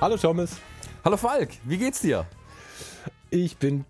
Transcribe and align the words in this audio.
Hallo 0.00 0.16
Thomas. 0.16 0.52
Hallo 1.04 1.16
Falk, 1.16 1.50
wie 1.64 1.76
geht's 1.76 2.00
dir? 2.00 2.24
Ich 3.30 3.56
bin 3.56 3.84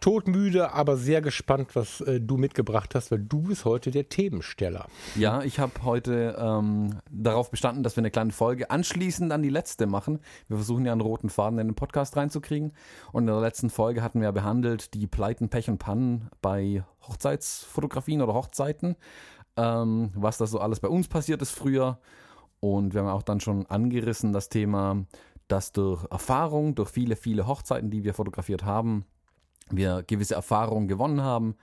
todmüde, 0.00 0.72
aber 0.72 0.96
sehr 0.96 1.20
gespannt, 1.20 1.76
was 1.76 2.00
äh, 2.00 2.20
du 2.20 2.36
mitgebracht 2.36 2.94
hast, 2.94 3.10
weil 3.10 3.20
du 3.20 3.42
bist 3.42 3.64
heute 3.64 3.90
der 3.90 4.08
Themensteller. 4.08 4.86
Ja, 5.14 5.42
ich 5.42 5.58
habe 5.58 5.72
heute 5.84 6.36
ähm, 6.38 7.00
darauf 7.10 7.50
bestanden, 7.50 7.82
dass 7.82 7.96
wir 7.96 8.00
eine 8.00 8.10
kleine 8.10 8.32
Folge 8.32 8.70
anschließend 8.70 9.30
an 9.32 9.42
die 9.42 9.50
letzte 9.50 9.86
machen. 9.86 10.20
Wir 10.48 10.56
versuchen 10.56 10.84
ja 10.84 10.92
einen 10.92 11.00
roten 11.00 11.28
Faden 11.28 11.58
in 11.58 11.68
den 11.68 11.74
Podcast 11.74 12.16
reinzukriegen. 12.16 12.72
Und 13.12 13.24
in 13.24 13.26
der 13.28 13.40
letzten 13.40 13.70
Folge 13.70 14.02
hatten 14.02 14.20
wir 14.20 14.32
behandelt 14.32 14.94
die 14.94 15.06
Pleiten, 15.06 15.48
Pech 15.48 15.68
und 15.68 15.78
Pannen 15.78 16.30
bei 16.40 16.84
Hochzeitsfotografien 17.06 18.22
oder 18.22 18.34
Hochzeiten. 18.34 18.96
Ähm, 19.56 20.10
was 20.14 20.38
da 20.38 20.46
so 20.46 20.60
alles 20.60 20.80
bei 20.80 20.88
uns 20.88 21.08
passiert 21.08 21.42
ist 21.42 21.52
früher. 21.52 21.98
Und 22.60 22.94
wir 22.94 23.02
haben 23.02 23.08
auch 23.08 23.22
dann 23.22 23.40
schon 23.40 23.66
angerissen 23.66 24.32
das 24.32 24.48
Thema 24.48 25.04
dass 25.50 25.72
durch 25.72 26.04
Erfahrung, 26.10 26.74
durch 26.74 26.90
viele, 26.90 27.16
viele 27.16 27.46
Hochzeiten, 27.46 27.90
die 27.90 28.04
wir 28.04 28.14
fotografiert 28.14 28.64
haben, 28.64 29.04
wir 29.76 30.02
gewisse 30.02 30.34
Erfahrungen 30.34 30.88
gewonnen 30.88 31.22
haben 31.22 31.56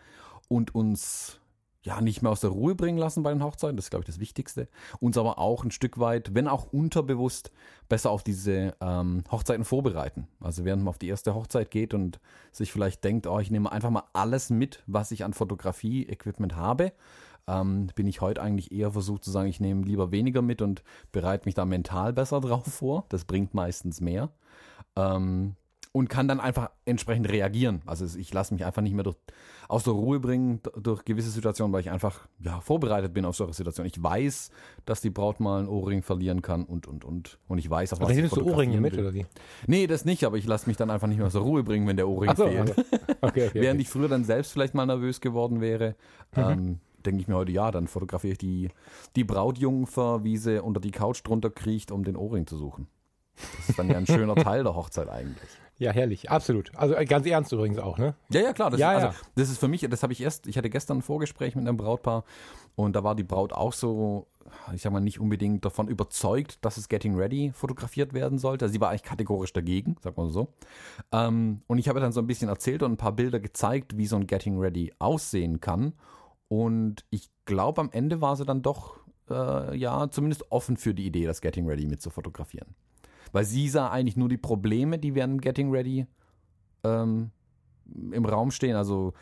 und 0.48 0.74
uns 0.76 1.40
ja 1.88 2.02
nicht 2.02 2.22
mehr 2.22 2.32
aus 2.32 2.42
der 2.42 2.50
Ruhe 2.50 2.76
bringen 2.76 2.98
lassen 2.98 3.24
bei 3.24 3.32
den 3.32 3.42
Hochzeiten, 3.42 3.78
das 3.78 3.86
ist 3.86 3.90
glaube 3.90 4.04
ich 4.04 4.08
das 4.08 4.20
Wichtigste, 4.20 4.68
uns 5.00 5.18
aber 5.18 5.40
auch 5.40 5.64
ein 5.64 5.72
Stück 5.72 6.00
weit, 6.00 6.36
wenn 6.36 6.48
auch 6.48 6.72
unterbewusst, 6.74 7.52
besser 7.88 8.12
auf 8.12 8.24
diese 8.24 8.76
ähm, 8.82 9.24
Hochzeiten 9.32 9.64
vorbereiten. 9.64 10.28
Also 10.42 10.66
während 10.66 10.84
man 10.84 10.90
auf 10.90 10.98
die 10.98 11.08
erste 11.08 11.34
Hochzeit 11.34 11.72
geht 11.72 11.94
und 11.94 12.20
sich 12.52 12.74
vielleicht 12.74 13.04
denkt, 13.06 13.26
oh, 13.26 13.40
ich 13.40 13.52
nehme 13.52 13.72
einfach 13.72 13.90
mal 13.90 14.04
alles 14.12 14.50
mit, 14.50 14.84
was 14.86 15.12
ich 15.12 15.24
an 15.24 15.34
Fotografie-Equipment 15.34 16.58
habe, 16.58 16.92
ähm, 17.48 17.88
bin 17.96 18.08
ich 18.08 18.20
heute 18.20 18.42
eigentlich 18.42 18.74
eher 18.74 18.92
versucht 18.92 19.24
zu 19.24 19.32
sagen, 19.32 19.48
ich 19.48 19.62
nehme 19.62 19.86
lieber 19.86 20.12
weniger 20.12 20.42
mit 20.42 20.62
und 20.62 20.84
bereite 21.14 21.46
mich 21.46 21.56
da 21.56 21.66
mental 21.66 22.12
besser 22.12 22.42
drauf 22.42 22.66
vor. 22.66 23.06
Das 23.10 23.24
bringt 23.24 23.54
meistens 23.54 24.02
mehr. 24.02 24.30
Ähm, 24.98 25.56
und 25.98 26.10
kann 26.10 26.28
dann 26.28 26.40
einfach 26.40 26.70
entsprechend 26.86 27.30
reagieren. 27.32 27.82
Also 27.88 28.06
ich 28.20 28.32
lasse 28.32 28.54
mich 28.54 28.64
einfach 28.64 28.84
nicht 28.84 28.94
mehr 28.94 29.04
durch, 29.04 29.18
aus 29.68 29.84
der 29.84 29.94
Ruhe 29.94 30.20
bringen 30.20 30.62
durch 30.80 31.04
gewisse 31.06 31.32
Situationen, 31.32 31.74
weil 31.74 31.82
ich 31.82 31.90
einfach 31.90 32.28
ja, 32.40 32.62
vorbereitet 32.62 33.16
bin 33.16 33.26
auf 33.26 33.36
solche 33.36 33.54
Situationen. 33.54 33.92
Ich 33.92 34.02
weiß, 34.02 34.52
dass 34.86 35.02
die 35.02 35.10
Braut 35.10 35.40
mal 35.40 35.60
einen 35.60 35.68
Ohrring 35.68 36.04
verlieren 36.04 36.44
kann 36.44 36.66
und, 36.66 36.88
und, 36.88 37.04
und. 37.04 37.40
Und 37.48 37.58
ich 37.58 37.68
weiß 37.68 37.94
auch, 37.94 38.00
was 38.00 38.16
ich 38.16 38.30
du 38.30 38.44
Ohrringe 38.44 38.80
mit, 38.80 38.96
oder 38.96 39.12
wie? 39.14 39.26
Nee, 39.66 39.88
das 39.88 40.06
nicht, 40.06 40.24
aber 40.24 40.38
ich 40.38 40.46
lasse 40.46 40.68
mich 40.70 40.78
dann 40.78 40.92
einfach 40.92 41.08
nicht 41.08 41.18
mehr 41.18 41.28
aus 41.28 41.34
der 41.34 41.42
Ruhe 41.42 41.64
bringen, 41.64 41.88
wenn 41.88 41.98
der 41.98 42.08
Ohrring 42.08 42.36
so, 42.36 42.46
fehlt. 42.46 42.76
Okay. 43.20 43.38
Okay, 43.38 43.48
okay, 43.48 43.62
Während 43.62 43.82
ich 43.82 43.90
früher 43.90 44.08
dann 44.08 44.24
selbst 44.24 44.52
vielleicht 44.52 44.76
mal 44.76 44.86
nervös 44.86 45.20
geworden 45.20 45.62
wäre, 45.62 45.96
mhm. 46.36 46.42
ähm, 46.44 46.80
denke 47.06 47.22
ich 47.22 47.28
mir 47.28 47.36
heute, 47.36 47.52
ja, 47.52 47.72
dann 47.72 47.88
fotografiere 47.88 48.34
ich 48.34 48.38
die, 48.38 48.70
die 49.16 49.24
Brautjungfer, 49.24 50.24
wie 50.24 50.38
sie 50.38 50.62
unter 50.62 50.80
die 50.80 50.92
Couch 50.92 51.26
drunter 51.26 51.50
kriecht, 51.50 51.92
um 51.92 52.04
den 52.04 52.16
Ohrring 52.16 52.46
zu 52.46 52.56
suchen. 52.58 52.88
Das 53.36 53.70
ist 53.70 53.80
dann 53.80 53.90
ja 53.90 53.98
ein 53.98 54.06
schöner 54.06 54.36
Teil 54.44 54.64
der 54.64 54.76
Hochzeit 54.76 55.10
eigentlich. 55.10 55.50
Ja, 55.80 55.92
herrlich, 55.92 56.32
absolut. 56.32 56.72
Also 56.76 56.96
äh, 56.96 57.06
ganz 57.06 57.26
ernst 57.28 57.52
übrigens 57.52 57.78
auch, 57.78 57.98
ne? 57.98 58.16
Ja, 58.30 58.42
ja, 58.42 58.54
klar. 58.54 58.72
Das, 58.72 58.80
ja, 58.80 58.94
ist, 58.94 59.04
also, 59.04 59.18
das 59.36 59.50
ist 59.50 59.60
für 59.60 59.68
mich, 59.68 59.88
das 59.88 60.02
habe 60.02 60.14
ich 60.14 60.22
erst, 60.22 60.48
ich 60.48 60.58
hatte 60.58 60.70
gestern 60.70 60.98
ein 60.98 61.02
Vorgespräch 61.02 61.56
mit 61.56 61.68
einem 61.68 61.78
Brautpaar 61.78 62.24
und 62.76 62.96
da 62.96 63.04
war 63.04 63.14
die 63.14 63.24
Braut 63.24 63.54
auch 63.54 63.74
so, 63.74 64.28
ich 64.74 64.82
sag 64.82 64.92
mal, 64.92 65.00
nicht 65.00 65.20
unbedingt 65.20 65.66
davon 65.66 65.88
überzeugt, 65.88 66.64
dass 66.66 66.78
es 66.78 66.90
Getting 66.90 67.16
Ready 67.16 67.52
fotografiert 67.54 68.14
werden 68.14 68.40
sollte. 68.40 68.66
Also 68.66 68.74
sie 68.74 68.82
war 68.82 68.90
eigentlich 68.90 69.04
kategorisch 69.04 69.54
dagegen, 69.54 69.98
sag 70.02 70.18
mal 70.18 70.30
so. 70.32 70.48
Ähm, 71.12 71.62
und 71.68 71.78
ich 71.78 71.90
habe 71.90 72.00
dann 72.00 72.12
so 72.12 72.22
ein 72.22 72.28
bisschen 72.28 72.50
erzählt 72.50 72.82
und 72.82 72.94
ein 72.94 72.98
paar 72.98 73.12
Bilder 73.12 73.40
gezeigt, 73.40 73.98
wie 73.98 74.08
so 74.08 74.16
ein 74.16 74.26
Getting 74.26 74.60
Ready 74.60 74.94
aussehen 74.98 75.62
kann. 75.62 75.94
Und 76.48 77.06
ich 77.12 77.30
glaube, 77.46 77.82
am 77.82 77.92
Ende 77.92 78.22
war 78.22 78.36
sie 78.36 78.46
dann 78.46 78.62
doch, 78.64 78.98
äh, 79.30 79.78
ja, 79.78 80.10
zumindest 80.10 80.52
offen 80.52 80.78
für 80.78 80.94
die 80.94 81.06
Idee, 81.06 81.26
das 81.26 81.42
Getting 81.42 81.68
Ready 81.68 81.86
mit 81.86 82.02
zu 82.02 82.10
fotografieren. 82.10 82.74
Weil 83.32 83.46
sie 83.46 83.68
sah 83.70 83.90
eigentlich 83.90 84.18
nur 84.18 84.30
die 84.30 84.38
Probleme, 84.38 84.98
die 84.98 85.16
während 85.16 85.42
Getting 85.42 85.72
Ready 85.72 86.08
ähm, 86.84 87.32
im 88.12 88.26
Raum 88.26 88.52
stehen. 88.52 88.76
Also 88.76 89.14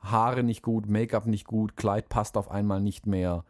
Haare 0.00 0.42
nicht 0.42 0.62
gut, 0.62 0.88
Make-up 0.88 1.26
nicht 1.26 1.46
gut, 1.46 1.76
Kleid 1.76 2.08
passt 2.08 2.36
auf 2.36 2.50
einmal 2.50 2.80
nicht 2.80 3.06
mehr. 3.06 3.44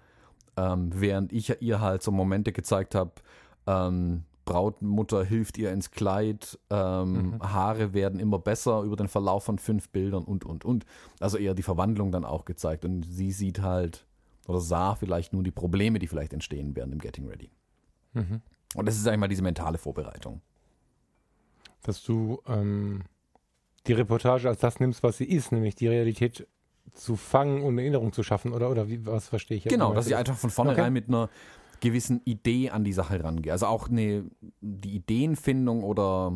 Ähm, 0.56 0.90
während 0.94 1.32
ich 1.32 1.62
ihr 1.62 1.80
halt 1.80 2.02
so 2.02 2.10
Momente 2.10 2.52
gezeigt 2.52 2.94
habe, 2.94 3.12
ähm, 3.66 4.24
Brautmutter 4.44 5.24
hilft 5.24 5.58
ihr 5.58 5.70
ins 5.70 5.92
Kleid, 5.92 6.58
ähm, 6.70 7.12
mhm. 7.12 7.42
Haare 7.42 7.94
werden 7.94 8.18
immer 8.18 8.40
besser 8.40 8.82
über 8.82 8.96
den 8.96 9.06
Verlauf 9.06 9.44
von 9.44 9.58
fünf 9.58 9.90
Bildern 9.90 10.24
und, 10.24 10.44
und, 10.44 10.64
und. 10.64 10.86
Also 11.20 11.38
eher 11.38 11.54
die 11.54 11.62
Verwandlung 11.62 12.10
dann 12.10 12.24
auch 12.24 12.44
gezeigt. 12.44 12.84
Und 12.84 13.04
sie 13.04 13.30
sieht 13.30 13.62
halt 13.62 14.06
oder 14.48 14.60
sah 14.60 14.96
vielleicht 14.96 15.32
nur 15.32 15.44
die 15.44 15.52
Probleme, 15.52 16.00
die 16.00 16.08
vielleicht 16.08 16.32
entstehen 16.32 16.74
während 16.74 16.92
dem 16.92 16.98
Getting 16.98 17.28
Ready. 17.28 17.50
Mhm. 18.14 18.40
Und 18.74 18.86
das 18.86 18.96
ist 18.96 19.06
eigentlich 19.06 19.20
mal 19.20 19.28
diese 19.28 19.42
mentale 19.42 19.78
Vorbereitung. 19.78 20.40
Dass 21.82 22.02
du 22.02 22.40
ähm, 22.46 23.02
die 23.86 23.92
Reportage 23.92 24.48
als 24.48 24.60
das 24.60 24.80
nimmst, 24.80 25.02
was 25.02 25.16
sie 25.18 25.24
ist, 25.24 25.52
nämlich 25.52 25.74
die 25.74 25.88
Realität 25.88 26.46
zu 26.94 27.16
fangen 27.16 27.62
und 27.62 27.74
eine 27.74 27.82
Erinnerung 27.82 28.12
zu 28.12 28.22
schaffen, 28.22 28.52
oder, 28.52 28.70
oder 28.70 28.88
wie, 28.88 29.04
was 29.06 29.28
verstehe 29.28 29.56
ich 29.56 29.64
jetzt? 29.64 29.72
Genau, 29.72 29.94
dass 29.94 30.06
ich 30.06 30.16
einfach 30.16 30.36
von 30.36 30.50
vornherein 30.50 30.84
okay. 30.84 30.90
mit 30.90 31.08
einer 31.08 31.28
gewissen 31.80 32.20
Idee 32.24 32.70
an 32.70 32.84
die 32.84 32.92
Sache 32.92 33.22
rangehe. 33.22 33.52
Also 33.52 33.66
auch 33.66 33.88
eine, 33.88 34.24
die 34.60 34.96
Ideenfindung 34.96 35.82
oder 35.82 36.32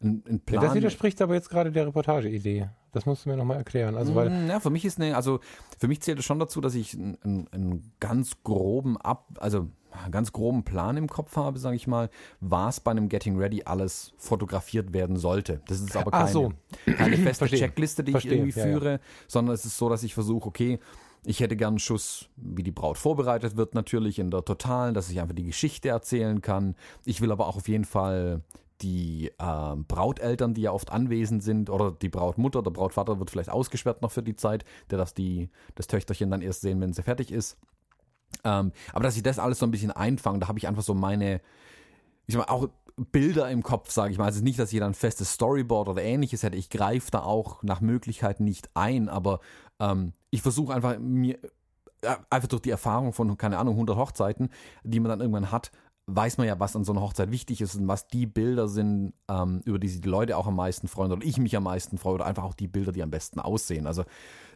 ein, 0.00 0.24
ein 0.26 0.40
Plan. 0.40 0.62
Ja, 0.62 0.68
das 0.68 0.74
widerspricht 0.74 1.20
aber 1.20 1.34
jetzt 1.34 1.50
gerade 1.50 1.70
der 1.70 1.86
Reportage-Idee. 1.86 2.70
Das 2.92 3.06
musst 3.06 3.24
du 3.24 3.30
mir 3.30 3.36
nochmal 3.36 3.56
erklären. 3.56 3.96
Also, 3.96 4.14
weil 4.14 4.30
mm, 4.30 4.48
ja, 4.48 4.60
für 4.60 4.70
mich 4.70 4.84
ist 4.84 5.00
eine, 5.00 5.16
also 5.16 5.40
für 5.78 5.88
mich 5.88 6.00
zählt 6.02 6.18
es 6.18 6.24
schon 6.24 6.38
dazu, 6.38 6.60
dass 6.60 6.74
ich 6.74 6.94
einen, 6.94 7.48
einen 7.52 7.92
ganz 8.00 8.42
groben 8.42 8.96
Ab, 8.96 9.26
also 9.38 9.68
einen 9.92 10.12
ganz 10.12 10.32
groben 10.32 10.64
Plan 10.64 10.96
im 10.96 11.08
Kopf 11.08 11.36
habe, 11.36 11.58
sage 11.58 11.76
ich 11.76 11.86
mal, 11.86 12.10
was 12.40 12.80
bei 12.80 12.90
einem 12.90 13.08
Getting 13.08 13.36
Ready 13.36 13.62
alles 13.64 14.12
fotografiert 14.18 14.92
werden 14.92 15.16
sollte. 15.16 15.60
Das 15.66 15.80
ist 15.80 15.96
aber 15.96 16.10
keine, 16.10 16.28
so. 16.28 16.52
keine 16.96 17.16
feste 17.18 17.46
Checkliste, 17.46 18.04
die 18.04 18.12
Verstehen. 18.12 18.32
ich 18.32 18.56
irgendwie 18.56 18.60
führe, 18.60 18.92
ja. 18.92 18.98
sondern 19.26 19.54
es 19.54 19.64
ist 19.64 19.76
so, 19.76 19.88
dass 19.88 20.02
ich 20.02 20.14
versuche, 20.14 20.46
okay, 20.46 20.78
ich 21.24 21.40
hätte 21.40 21.56
gern 21.56 21.74
einen 21.74 21.78
Schuss, 21.78 22.28
wie 22.36 22.62
die 22.62 22.70
Braut 22.70 22.96
vorbereitet 22.96 23.56
wird, 23.56 23.74
natürlich 23.74 24.18
in 24.18 24.30
der 24.30 24.44
Totalen, 24.44 24.94
dass 24.94 25.10
ich 25.10 25.20
einfach 25.20 25.34
die 25.34 25.44
Geschichte 25.44 25.90
erzählen 25.90 26.40
kann. 26.40 26.76
Ich 27.04 27.20
will 27.20 27.30
aber 27.30 27.46
auch 27.46 27.56
auf 27.56 27.68
jeden 27.68 27.84
Fall 27.84 28.40
die 28.82 29.30
äh, 29.38 29.76
Brauteltern, 29.88 30.54
die 30.54 30.62
ja 30.62 30.72
oft 30.72 30.90
anwesend 30.90 31.42
sind, 31.42 31.70
oder 31.70 31.90
die 31.92 32.08
Brautmutter, 32.08 32.62
der 32.62 32.70
Brautvater 32.70 33.18
wird 33.18 33.30
vielleicht 33.30 33.50
ausgesperrt 33.50 34.02
noch 34.02 34.10
für 34.10 34.22
die 34.22 34.36
Zeit, 34.36 34.64
der 34.90 34.98
darf 34.98 35.12
die, 35.12 35.50
das 35.74 35.86
Töchterchen 35.86 36.30
dann 36.30 36.42
erst 36.42 36.62
sehen, 36.62 36.80
wenn 36.80 36.92
sie 36.92 37.02
fertig 37.02 37.32
ist. 37.32 37.58
Ähm, 38.44 38.72
aber 38.92 39.04
dass 39.04 39.16
ich 39.16 39.22
das 39.22 39.38
alles 39.38 39.58
so 39.58 39.66
ein 39.66 39.70
bisschen 39.70 39.90
einfange, 39.90 40.38
da 40.38 40.48
habe 40.48 40.58
ich 40.58 40.68
einfach 40.68 40.82
so 40.82 40.94
meine, 40.94 41.40
ich 42.26 42.34
sag 42.34 42.46
mal, 42.46 42.54
auch 42.54 42.68
Bilder 43.12 43.50
im 43.50 43.62
Kopf, 43.62 43.90
sage 43.90 44.12
ich 44.12 44.18
mal. 44.18 44.26
Also 44.26 44.42
nicht, 44.42 44.58
dass 44.58 44.72
jeder 44.72 44.86
ein 44.86 44.94
festes 44.94 45.32
Storyboard 45.32 45.88
oder 45.88 46.02
ähnliches 46.02 46.42
hätte. 46.42 46.56
Ich 46.56 46.70
greife 46.70 47.10
da 47.10 47.22
auch 47.22 47.62
nach 47.62 47.80
Möglichkeit 47.80 48.40
nicht 48.40 48.70
ein, 48.74 49.08
aber 49.08 49.40
ähm, 49.78 50.12
ich 50.30 50.42
versuche 50.42 50.74
einfach 50.74 50.98
mir 50.98 51.38
äh, 52.02 52.16
einfach 52.28 52.48
durch 52.48 52.62
die 52.62 52.70
Erfahrung 52.70 53.12
von, 53.12 53.36
keine 53.36 53.58
Ahnung, 53.58 53.74
100 53.74 53.96
Hochzeiten, 53.96 54.50
die 54.84 55.00
man 55.00 55.10
dann 55.10 55.20
irgendwann 55.20 55.50
hat, 55.50 55.70
weiß 56.14 56.38
man 56.38 56.46
ja, 56.46 56.58
was 56.58 56.76
an 56.76 56.84
so 56.84 56.92
einer 56.92 57.00
Hochzeit 57.00 57.30
wichtig 57.30 57.60
ist 57.60 57.74
und 57.74 57.88
was 57.88 58.08
die 58.08 58.26
Bilder 58.26 58.68
sind, 58.68 59.12
ähm, 59.28 59.62
über 59.64 59.78
die 59.78 59.88
sich 59.88 60.00
die 60.00 60.08
Leute 60.08 60.36
auch 60.36 60.46
am 60.46 60.56
meisten 60.56 60.88
freuen 60.88 61.12
oder 61.12 61.24
ich 61.24 61.38
mich 61.38 61.56
am 61.56 61.64
meisten 61.64 61.98
freue 61.98 62.14
oder 62.14 62.26
einfach 62.26 62.44
auch 62.44 62.54
die 62.54 62.68
Bilder, 62.68 62.92
die 62.92 63.02
am 63.02 63.10
besten 63.10 63.40
aussehen. 63.40 63.86
Also 63.86 64.04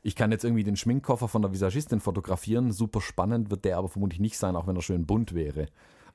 ich 0.02 0.16
kann 0.16 0.30
jetzt 0.30 0.44
irgendwie 0.44 0.64
den 0.64 0.76
Schminkkoffer 0.76 1.28
von 1.28 1.42
der 1.42 1.52
Visagistin 1.52 2.00
fotografieren, 2.00 2.72
super 2.72 3.00
spannend 3.00 3.50
wird 3.50 3.64
der 3.64 3.78
aber 3.78 3.88
vermutlich 3.88 4.20
nicht 4.20 4.38
sein, 4.38 4.56
auch 4.56 4.66
wenn 4.66 4.76
er 4.76 4.82
schön 4.82 5.06
bunt 5.06 5.34
wäre. 5.34 5.66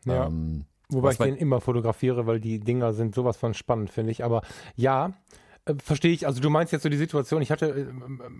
Ja. 0.05 0.27
Ähm, 0.27 0.65
Wobei 0.91 1.11
ich 1.11 1.17
den 1.17 1.35
immer 1.35 1.61
fotografiere, 1.61 2.25
weil 2.25 2.39
die 2.39 2.59
Dinger 2.59 2.93
sind 2.93 3.13
sowas 3.13 3.37
von 3.37 3.53
spannend, 3.53 3.91
finde 3.91 4.11
ich. 4.11 4.23
Aber 4.23 4.41
ja, 4.75 5.13
äh, 5.65 5.75
verstehe 5.77 6.11
ich. 6.11 6.25
Also 6.25 6.41
du 6.41 6.49
meinst 6.49 6.73
jetzt 6.73 6.83
so 6.83 6.89
die 6.89 6.97
Situation, 6.97 7.41
ich 7.41 7.51
hatte 7.51 7.87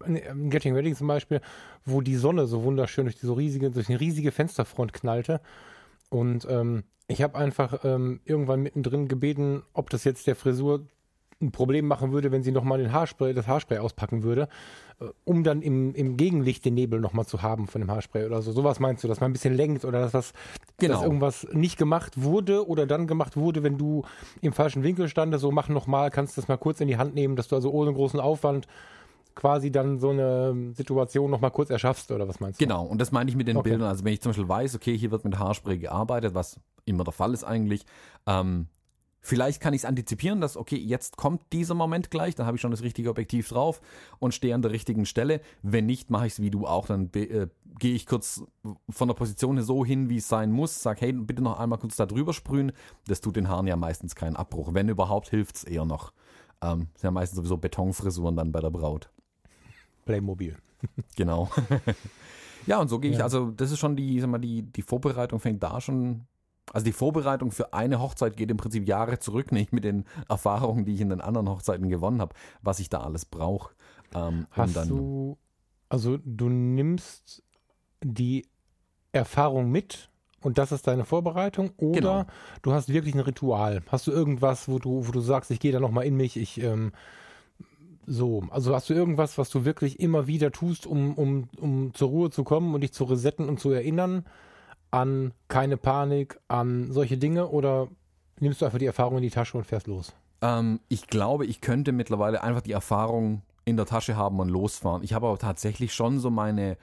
äh, 0.05 0.31
ein 0.31 0.49
Getting 0.49 0.73
Ready 0.73 0.95
zum 0.95 1.07
Beispiel, 1.07 1.41
wo 1.85 2.01
die 2.01 2.15
Sonne 2.15 2.47
so 2.47 2.63
wunderschön 2.63 3.05
durch 3.05 3.19
diese 3.19 3.35
riesige, 3.35 3.69
durch 3.69 3.89
eine 3.89 3.99
riesige 3.99 4.31
Fensterfront 4.31 4.93
knallte. 4.93 5.41
Und 6.09 6.47
ähm, 6.49 6.83
ich 7.07 7.21
habe 7.21 7.37
einfach 7.37 7.83
ähm, 7.83 8.19
irgendwann 8.25 8.61
mittendrin 8.61 9.07
gebeten, 9.07 9.63
ob 9.73 9.89
das 9.89 10.03
jetzt 10.03 10.27
der 10.27 10.35
Frisur 10.35 10.85
ein 11.41 11.51
Problem 11.51 11.87
machen 11.87 12.11
würde, 12.11 12.31
wenn 12.31 12.43
sie 12.43 12.51
nochmal 12.51 12.79
den 12.79 12.91
Haarspray, 12.91 13.33
das 13.33 13.47
Haarspray 13.47 13.77
auspacken 13.77 14.23
würde, 14.23 14.49
äh, 14.99 15.05
um 15.23 15.43
dann 15.43 15.61
im, 15.61 15.95
im 15.95 16.17
Gegenlicht 16.17 16.65
den 16.65 16.73
Nebel 16.73 16.99
nochmal 16.99 17.25
zu 17.25 17.41
haben 17.41 17.67
von 17.67 17.81
dem 17.81 17.89
Haarspray 17.89 18.25
oder 18.25 18.41
so. 18.41 18.51
Sowas 18.51 18.79
meinst 18.79 19.03
du, 19.03 19.07
dass 19.07 19.21
man 19.21 19.29
ein 19.29 19.33
bisschen 19.33 19.53
lenkt 19.53 19.85
oder 19.85 20.01
dass, 20.01 20.11
das, 20.11 20.33
genau. 20.77 20.95
dass 20.95 21.03
irgendwas 21.03 21.47
nicht 21.51 21.77
gemacht 21.77 22.21
wurde 22.21 22.67
oder 22.67 22.85
dann 22.85 23.07
gemacht 23.07 23.37
wurde, 23.37 23.63
wenn 23.63 23.77
du 23.77 24.03
im 24.41 24.51
falschen 24.51 24.83
Winkel 24.83 25.07
standest, 25.07 25.41
so 25.41 25.51
mach 25.51 25.69
nochmal, 25.69 26.11
kannst 26.11 26.35
du 26.35 26.41
das 26.41 26.49
mal 26.49 26.57
kurz 26.57 26.81
in 26.81 26.87
die 26.87 26.97
Hand 26.97 27.15
nehmen, 27.15 27.35
dass 27.35 27.47
du 27.47 27.55
also 27.55 27.71
ohne 27.71 27.93
großen 27.93 28.19
Aufwand 28.19 28.67
quasi 29.39 29.71
dann 29.71 29.99
so 29.99 30.09
eine 30.09 30.73
Situation 30.73 31.31
nochmal 31.31 31.51
kurz 31.51 31.69
erschaffst 31.69 32.11
oder 32.11 32.27
was 32.27 32.41
meinst 32.41 32.59
du? 32.59 32.65
Genau, 32.65 32.83
und 32.85 32.99
das 32.99 33.13
meine 33.13 33.29
ich 33.29 33.37
mit 33.37 33.47
den 33.47 33.55
okay. 33.55 33.69
Bildern. 33.69 33.87
Also 33.87 34.03
wenn 34.03 34.11
ich 34.11 34.21
zum 34.21 34.31
Beispiel 34.31 34.49
weiß, 34.49 34.75
okay, 34.75 34.97
hier 34.97 35.11
wird 35.11 35.23
mit 35.23 35.39
Haarspray 35.39 35.77
gearbeitet, 35.77 36.33
was 36.35 36.59
immer 36.83 37.05
der 37.05 37.13
Fall 37.13 37.33
ist 37.33 37.45
eigentlich, 37.45 37.85
ähm, 38.27 38.67
Vielleicht 39.21 39.59
kann 39.61 39.73
ich 39.73 39.81
es 39.81 39.85
antizipieren, 39.85 40.39
dass, 40.39 40.55
okay, 40.55 40.77
jetzt 40.77 41.17
kommt 41.17 41.41
dieser 41.51 41.75
Moment 41.75 42.09
gleich, 42.09 42.35
dann 42.35 42.45
habe 42.45 42.55
ich 42.55 42.61
schon 42.61 42.71
das 42.71 42.83
richtige 42.83 43.09
Objektiv 43.09 43.49
drauf 43.49 43.81
und 44.19 44.33
stehe 44.33 44.55
an 44.55 44.61
der 44.61 44.71
richtigen 44.71 45.05
Stelle. 45.05 45.41
Wenn 45.61 45.85
nicht, 45.85 46.09
mache 46.09 46.27
ich 46.27 46.33
es 46.33 46.41
wie 46.41 46.49
du 46.49 46.65
auch, 46.65 46.87
dann 46.87 47.11
äh, 47.13 47.47
gehe 47.79 47.95
ich 47.95 48.05
kurz 48.05 48.43
von 48.89 49.09
der 49.09 49.15
Position 49.15 49.61
so 49.61 49.83
hin, 49.83 50.09
wie 50.09 50.17
es 50.17 50.29
sein 50.29 50.53
muss, 50.53 50.81
sage, 50.81 51.01
hey, 51.01 51.11
bitte 51.11 51.41
noch 51.41 51.59
einmal 51.59 51.79
kurz 51.79 51.97
da 51.97 52.05
drüber 52.05 52.31
sprühen. 52.31 52.71
Das 53.07 53.19
tut 53.19 53.35
den 53.35 53.49
Haaren 53.49 53.67
ja 53.67 53.75
meistens 53.75 54.15
keinen 54.15 54.37
Abbruch. 54.37 54.73
Wenn 54.73 54.87
überhaupt, 54.87 55.29
hilft 55.29 55.57
es 55.57 55.63
eher 55.65 55.83
noch. 55.83 56.13
Ähm, 56.61 56.87
sind 56.95 57.03
ja 57.03 57.11
meistens 57.11 57.37
sowieso 57.37 57.57
Betonfrisuren 57.57 58.37
dann 58.37 58.53
bei 58.53 58.61
der 58.61 58.69
Braut. 58.69 59.11
Playmobil. 60.09 60.57
genau. 61.15 61.49
ja, 62.65 62.79
und 62.79 62.87
so 62.87 62.97
gehe 62.99 63.11
ich, 63.11 63.21
also 63.21 63.51
das 63.51 63.69
ist 63.69 63.77
schon 63.77 63.95
die, 63.95 64.19
sag 64.19 64.29
mal, 64.31 64.39
die, 64.39 64.63
die 64.63 64.81
Vorbereitung 64.81 65.39
fängt 65.39 65.61
da 65.61 65.79
schon 65.79 66.25
also 66.71 66.85
die 66.85 66.91
Vorbereitung 66.91 67.51
für 67.51 67.73
eine 67.73 67.99
Hochzeit 67.99 68.37
geht 68.37 68.51
im 68.51 68.57
Prinzip 68.57 68.87
Jahre 68.87 69.17
zurück, 69.17 69.51
nicht 69.51 69.73
mit 69.73 69.83
den 69.83 70.05
Erfahrungen, 70.27 70.85
die 70.85 70.93
ich 70.93 71.01
in 71.01 71.09
den 71.09 71.21
anderen 71.21 71.49
Hochzeiten 71.49 71.89
gewonnen 71.89 72.21
habe, 72.21 72.35
was 72.61 72.79
ich 72.79 72.89
da 72.89 73.01
alles 73.01 73.25
brauche. 73.25 73.73
Ähm, 74.13 74.47
Hast 74.51 74.77
um 74.77 74.87
du, 74.87 75.37
also 75.89 76.17
du 76.23 76.49
nimmst 76.49 77.43
die 78.03 78.47
Erfahrung 79.11 79.71
mit 79.71 80.09
und 80.41 80.57
das 80.57 80.71
ist 80.71 80.87
deine 80.87 81.05
Vorbereitung 81.05 81.71
oder 81.77 81.99
genau. 81.99 82.25
du 82.61 82.71
hast 82.71 82.89
wirklich 82.89 83.15
ein 83.15 83.19
Ritual? 83.19 83.81
Hast 83.87 84.07
du 84.07 84.11
irgendwas, 84.11 84.67
wo 84.67 84.79
du, 84.79 85.07
wo 85.07 85.11
du 85.11 85.21
sagst, 85.21 85.51
ich 85.51 85.59
gehe 85.59 85.71
da 85.71 85.79
nochmal 85.79 86.05
in 86.05 86.15
mich, 86.15 86.37
ich 86.37 86.61
ähm, 86.61 86.93
so, 88.09 88.43
also 88.49 88.75
hast 88.75 88.89
du 88.89 88.93
irgendwas, 88.93 89.37
was 89.37 89.49
du 89.49 89.65
wirklich 89.65 89.99
immer 89.99 90.27
wieder 90.27 90.51
tust, 90.51 90.85
um, 90.85 91.13
um, 91.13 91.49
um 91.59 91.93
zur 91.93 92.09
Ruhe 92.09 92.29
zu 92.29 92.43
kommen 92.43 92.73
und 92.73 92.81
dich 92.81 92.93
zu 92.93 93.03
resetten 93.03 93.47
und 93.47 93.59
zu 93.59 93.71
erinnern? 93.71 94.25
an 94.91 95.33
keine 95.47 95.77
Panik, 95.77 96.39
an 96.47 96.91
solche 96.91 97.17
Dinge 97.17 97.47
oder 97.47 97.87
nimmst 98.39 98.61
du 98.61 98.65
einfach 98.65 98.79
die 98.79 98.85
Erfahrung 98.85 99.17
in 99.17 99.23
die 99.23 99.29
Tasche 99.29 99.57
und 99.57 99.65
fährst 99.65 99.87
los? 99.87 100.13
Ähm, 100.41 100.79
ich 100.87 101.07
glaube, 101.07 101.45
ich 101.45 101.61
könnte 101.61 101.91
mittlerweile 101.91 102.43
einfach 102.43 102.61
die 102.61 102.71
Erfahrung 102.71 103.43
in 103.65 103.77
der 103.77 103.85
Tasche 103.85 104.15
haben 104.15 104.39
und 104.39 104.49
losfahren. 104.49 105.03
Ich 105.03 105.13
habe 105.13 105.27
aber 105.27 105.37
tatsächlich 105.37 105.93
schon 105.93 106.19
so 106.19 106.29
meine 106.29 106.77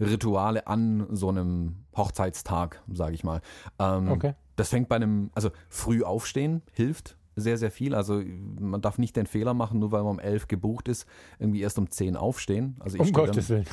Rituale 0.00 0.66
an 0.66 1.06
so 1.10 1.28
einem 1.28 1.84
Hochzeitstag, 1.96 2.82
sage 2.92 3.14
ich 3.14 3.22
mal. 3.22 3.40
Ähm, 3.78 4.08
okay. 4.08 4.34
Das 4.56 4.70
fängt 4.70 4.88
bei 4.88 4.96
einem, 4.96 5.30
also 5.34 5.50
früh 5.68 6.02
aufstehen 6.02 6.62
hilft 6.72 7.16
sehr, 7.36 7.58
sehr 7.58 7.70
viel. 7.70 7.94
Also 7.94 8.22
man 8.60 8.80
darf 8.80 8.98
nicht 8.98 9.16
den 9.16 9.26
Fehler 9.26 9.54
machen, 9.54 9.78
nur 9.80 9.92
weil 9.92 10.02
man 10.02 10.12
um 10.12 10.18
elf 10.18 10.48
gebucht 10.48 10.88
ist, 10.88 11.06
irgendwie 11.38 11.60
erst 11.60 11.78
um 11.78 11.90
zehn 11.90 12.16
aufstehen. 12.16 12.76
Also 12.80 12.96
ich 12.96 13.02
um 13.02 13.12
Gottes 13.12 13.48
Willen. 13.48 13.66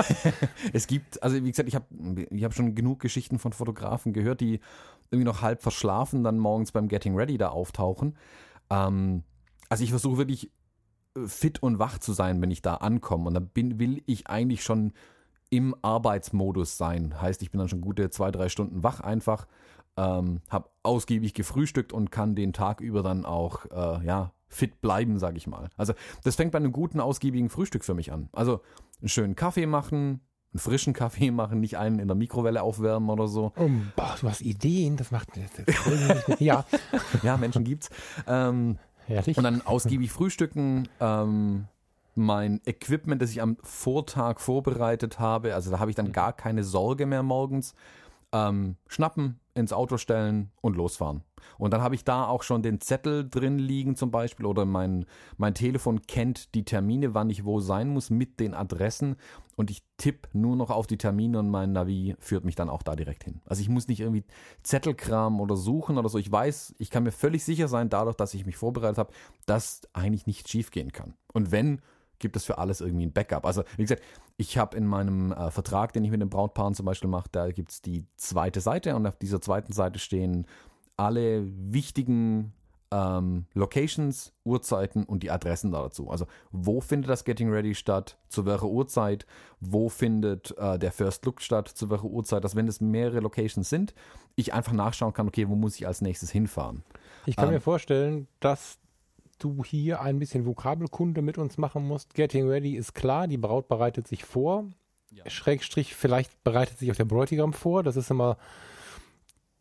es 0.72 0.86
gibt, 0.86 1.22
also 1.22 1.36
wie 1.36 1.50
gesagt, 1.50 1.68
ich 1.68 1.74
habe 1.74 1.86
ich 2.30 2.44
hab 2.44 2.54
schon 2.54 2.74
genug 2.74 3.00
Geschichten 3.00 3.38
von 3.38 3.52
Fotografen 3.52 4.12
gehört, 4.12 4.40
die 4.40 4.60
irgendwie 5.10 5.26
noch 5.26 5.42
halb 5.42 5.62
verschlafen 5.62 6.24
dann 6.24 6.38
morgens 6.38 6.72
beim 6.72 6.88
Getting 6.88 7.16
Ready 7.16 7.38
da 7.38 7.48
auftauchen. 7.48 8.16
Ähm, 8.70 9.22
also 9.68 9.84
ich 9.84 9.90
versuche 9.90 10.18
wirklich 10.18 10.50
äh, 11.16 11.26
fit 11.26 11.62
und 11.62 11.78
wach 11.78 11.98
zu 11.98 12.12
sein, 12.12 12.40
wenn 12.40 12.50
ich 12.50 12.62
da 12.62 12.76
ankomme. 12.76 13.28
Und 13.28 13.34
dann 13.34 13.48
bin, 13.48 13.78
will 13.78 14.02
ich 14.06 14.28
eigentlich 14.28 14.62
schon 14.62 14.92
im 15.50 15.76
Arbeitsmodus 15.82 16.76
sein. 16.76 17.20
Heißt, 17.20 17.42
ich 17.42 17.50
bin 17.50 17.58
dann 17.58 17.68
schon 17.68 17.80
gute 17.80 18.10
zwei, 18.10 18.30
drei 18.30 18.48
Stunden 18.48 18.82
wach 18.82 19.00
einfach 19.00 19.46
ähm, 19.96 20.40
habe 20.48 20.68
ausgiebig 20.82 21.34
gefrühstückt 21.34 21.92
und 21.92 22.10
kann 22.10 22.34
den 22.34 22.52
Tag 22.52 22.80
über 22.80 23.02
dann 23.02 23.24
auch 23.24 23.66
äh, 23.66 24.04
ja 24.04 24.32
fit 24.48 24.80
bleiben, 24.80 25.18
sage 25.18 25.36
ich 25.36 25.46
mal. 25.46 25.70
Also 25.76 25.94
das 26.24 26.36
fängt 26.36 26.52
bei 26.52 26.58
einem 26.58 26.72
guten 26.72 27.00
ausgiebigen 27.00 27.48
Frühstück 27.48 27.84
für 27.84 27.94
mich 27.94 28.12
an. 28.12 28.28
Also 28.32 28.60
einen 29.00 29.08
schönen 29.08 29.36
Kaffee 29.36 29.66
machen, 29.66 30.20
einen 30.52 30.60
frischen 30.60 30.92
Kaffee 30.92 31.30
machen, 31.30 31.60
nicht 31.60 31.76
einen 31.76 31.98
in 31.98 32.08
der 32.08 32.16
Mikrowelle 32.16 32.62
aufwärmen 32.62 33.10
oder 33.10 33.28
so. 33.28 33.52
Oh, 33.56 33.68
boah, 33.96 34.16
du 34.20 34.28
hast 34.28 34.40
Ideen, 34.40 34.96
das 34.96 35.10
macht 35.10 35.30
das 35.36 36.40
ja. 36.40 36.64
ja, 37.22 37.36
Menschen 37.36 37.64
gibt's. 37.64 37.90
Ähm, 38.26 38.78
Herrlich. 39.06 39.36
Und 39.36 39.44
dann 39.44 39.62
ausgiebig 39.62 40.10
frühstücken, 40.10 40.88
ähm, 41.00 41.66
mein 42.14 42.60
Equipment, 42.64 43.20
das 43.20 43.30
ich 43.30 43.42
am 43.42 43.56
Vortag 43.62 44.40
vorbereitet 44.40 45.18
habe, 45.18 45.54
also 45.54 45.70
da 45.70 45.78
habe 45.78 45.90
ich 45.90 45.96
dann 45.96 46.12
gar 46.12 46.32
keine 46.32 46.64
Sorge 46.64 47.06
mehr 47.06 47.22
morgens. 47.22 47.74
Ähm, 48.32 48.76
schnappen, 48.88 49.38
ins 49.56 49.72
Auto 49.72 49.96
stellen 49.96 50.50
und 50.60 50.76
losfahren. 50.76 51.22
Und 51.58 51.72
dann 51.72 51.80
habe 51.80 51.94
ich 51.94 52.04
da 52.04 52.26
auch 52.26 52.42
schon 52.42 52.62
den 52.62 52.80
Zettel 52.80 53.28
drin 53.28 53.58
liegen 53.58 53.96
zum 53.96 54.10
Beispiel 54.10 54.46
oder 54.46 54.64
mein, 54.64 55.06
mein 55.38 55.54
Telefon 55.54 56.02
kennt 56.02 56.54
die 56.54 56.64
Termine, 56.64 57.14
wann 57.14 57.30
ich 57.30 57.44
wo 57.44 57.60
sein 57.60 57.88
muss 57.88 58.10
mit 58.10 58.40
den 58.40 58.54
Adressen 58.54 59.16
und 59.56 59.70
ich 59.70 59.82
tippe 59.96 60.28
nur 60.32 60.56
noch 60.56 60.70
auf 60.70 60.86
die 60.86 60.98
Termine 60.98 61.38
und 61.38 61.48
mein 61.48 61.72
Navi 61.72 62.14
führt 62.18 62.44
mich 62.44 62.54
dann 62.54 62.68
auch 62.68 62.82
da 62.82 62.94
direkt 62.94 63.24
hin. 63.24 63.40
Also 63.46 63.62
ich 63.62 63.68
muss 63.68 63.88
nicht 63.88 64.00
irgendwie 64.00 64.24
Zettelkram 64.62 65.40
oder 65.40 65.56
suchen 65.56 65.96
oder 65.96 66.08
so. 66.08 66.18
Ich 66.18 66.30
weiß, 66.30 66.74
ich 66.78 66.90
kann 66.90 67.04
mir 67.04 67.12
völlig 67.12 67.44
sicher 67.44 67.68
sein, 67.68 67.88
dadurch, 67.88 68.16
dass 68.16 68.34
ich 68.34 68.44
mich 68.44 68.56
vorbereitet 68.56 68.98
habe, 68.98 69.12
dass 69.46 69.82
eigentlich 69.94 70.26
nichts 70.26 70.50
schiefgehen 70.50 70.92
kann. 70.92 71.14
Und 71.32 71.50
wenn, 71.50 71.80
gibt 72.18 72.36
es 72.36 72.44
für 72.44 72.58
alles 72.58 72.80
irgendwie 72.80 73.06
ein 73.06 73.12
Backup. 73.12 73.46
Also, 73.46 73.62
wie 73.76 73.82
gesagt, 73.82 74.02
ich 74.36 74.58
habe 74.58 74.76
in 74.76 74.86
meinem 74.86 75.32
äh, 75.32 75.50
Vertrag, 75.50 75.92
den 75.92 76.04
ich 76.04 76.10
mit 76.10 76.20
den 76.20 76.30
Brautpaaren 76.30 76.74
zum 76.74 76.86
Beispiel 76.86 77.10
mache, 77.10 77.28
da 77.32 77.50
gibt 77.50 77.70
es 77.70 77.82
die 77.82 78.04
zweite 78.16 78.60
Seite 78.60 78.94
und 78.96 79.06
auf 79.06 79.16
dieser 79.16 79.40
zweiten 79.40 79.72
Seite 79.72 79.98
stehen 79.98 80.46
alle 80.96 81.44
wichtigen 81.46 82.52
ähm, 82.90 83.46
Locations, 83.54 84.32
Uhrzeiten 84.44 85.04
und 85.04 85.22
die 85.22 85.30
Adressen 85.30 85.72
dazu. 85.72 86.10
Also 86.10 86.26
wo 86.52 86.80
findet 86.80 87.10
das 87.10 87.24
Getting 87.24 87.50
Ready 87.50 87.74
statt, 87.74 88.16
zu 88.28 88.46
welcher 88.46 88.68
Uhrzeit, 88.68 89.26
wo 89.60 89.88
findet 89.88 90.56
äh, 90.58 90.78
der 90.78 90.92
First 90.92 91.24
Look 91.26 91.42
statt, 91.42 91.68
zu 91.68 91.90
welcher 91.90 92.04
Uhrzeit, 92.04 92.44
dass 92.44 92.56
wenn 92.56 92.68
es 92.68 92.80
mehrere 92.80 93.20
Locations 93.20 93.68
sind, 93.68 93.94
ich 94.36 94.54
einfach 94.54 94.72
nachschauen 94.72 95.12
kann, 95.12 95.28
okay, 95.28 95.48
wo 95.48 95.54
muss 95.54 95.76
ich 95.76 95.86
als 95.86 96.00
nächstes 96.00 96.30
hinfahren. 96.30 96.82
Ich 97.26 97.36
kann 97.36 97.48
ähm, 97.48 97.54
mir 97.54 97.60
vorstellen, 97.60 98.28
dass 98.40 98.78
du 99.38 99.64
hier 99.64 100.00
ein 100.00 100.18
bisschen 100.18 100.46
Vokabelkunde 100.46 101.22
mit 101.22 101.38
uns 101.38 101.58
machen 101.58 101.86
musst. 101.86 102.14
Getting 102.14 102.48
ready 102.48 102.76
ist 102.76 102.94
klar, 102.94 103.28
die 103.28 103.36
Braut 103.36 103.68
bereitet 103.68 104.08
sich 104.08 104.24
vor. 104.24 104.66
Ja. 105.10 105.28
Schrägstrich, 105.30 105.94
vielleicht 105.94 106.42
bereitet 106.44 106.78
sich 106.78 106.90
auch 106.90 106.96
der 106.96 107.04
Bräutigam 107.04 107.52
vor. 107.52 107.82
Das 107.82 107.96
ist 107.96 108.10
immer, 108.10 108.36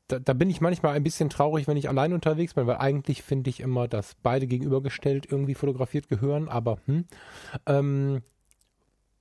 da, 0.07 0.19
da, 0.19 0.33
bin 0.33 0.49
ich 0.49 0.61
manchmal 0.61 0.95
ein 0.95 1.03
bisschen 1.03 1.29
traurig, 1.29 1.67
wenn 1.67 1.77
ich 1.77 1.89
allein 1.89 2.13
unterwegs 2.13 2.53
bin, 2.53 2.67
weil 2.67 2.77
eigentlich 2.77 3.23
finde 3.23 3.49
ich 3.49 3.59
immer, 3.59 3.87
dass 3.87 4.15
beide 4.21 4.47
gegenübergestellt 4.47 5.31
irgendwie 5.31 5.55
fotografiert 5.55 6.07
gehören, 6.07 6.49
aber 6.49 6.79
hm. 6.85 7.05
Ähm, 7.65 8.21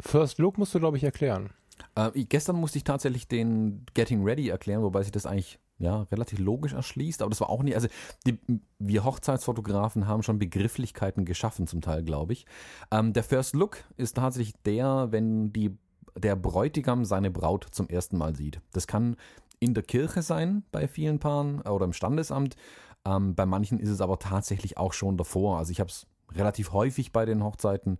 First 0.00 0.38
Look 0.38 0.58
musst 0.58 0.74
du, 0.74 0.80
glaube 0.80 0.96
ich, 0.96 1.04
erklären. 1.04 1.50
Äh, 1.94 2.24
gestern 2.24 2.56
musste 2.56 2.78
ich 2.78 2.84
tatsächlich 2.84 3.28
den 3.28 3.86
Getting 3.94 4.24
Ready 4.24 4.48
erklären, 4.48 4.82
wobei 4.82 5.02
sich 5.02 5.12
das 5.12 5.26
eigentlich 5.26 5.58
ja, 5.78 6.02
relativ 6.02 6.38
logisch 6.38 6.72
erschließt, 6.72 7.20
aber 7.22 7.30
das 7.30 7.40
war 7.40 7.50
auch 7.50 7.62
nicht, 7.62 7.74
also 7.74 7.88
die, 8.26 8.38
wir 8.78 9.04
Hochzeitsfotografen 9.04 10.06
haben 10.06 10.22
schon 10.22 10.38
Begrifflichkeiten 10.38 11.24
geschaffen 11.24 11.66
zum 11.66 11.80
Teil, 11.80 12.04
glaube 12.04 12.32
ich. 12.32 12.46
Ähm, 12.90 13.12
der 13.12 13.24
First 13.24 13.54
Look 13.54 13.84
ist 13.96 14.16
tatsächlich 14.16 14.54
der, 14.64 15.08
wenn 15.10 15.52
die, 15.52 15.76
der 16.16 16.36
Bräutigam 16.36 17.04
seine 17.04 17.30
Braut 17.30 17.66
zum 17.72 17.88
ersten 17.88 18.16
Mal 18.16 18.36
sieht. 18.36 18.60
Das 18.72 18.86
kann 18.86 19.16
in 19.58 19.74
der 19.74 19.82
Kirche 19.82 20.22
sein 20.22 20.62
bei 20.70 20.86
vielen 20.86 21.18
Paaren 21.18 21.60
oder 21.62 21.84
im 21.84 21.92
Standesamt. 21.92 22.56
Ähm, 23.04 23.34
bei 23.34 23.46
manchen 23.46 23.80
ist 23.80 23.90
es 23.90 24.00
aber 24.00 24.18
tatsächlich 24.18 24.78
auch 24.78 24.92
schon 24.92 25.16
davor. 25.16 25.58
Also 25.58 25.72
ich 25.72 25.80
habe 25.80 25.90
es 25.90 26.06
relativ 26.32 26.72
häufig 26.72 27.12
bei 27.12 27.24
den 27.24 27.42
Hochzeiten, 27.42 27.98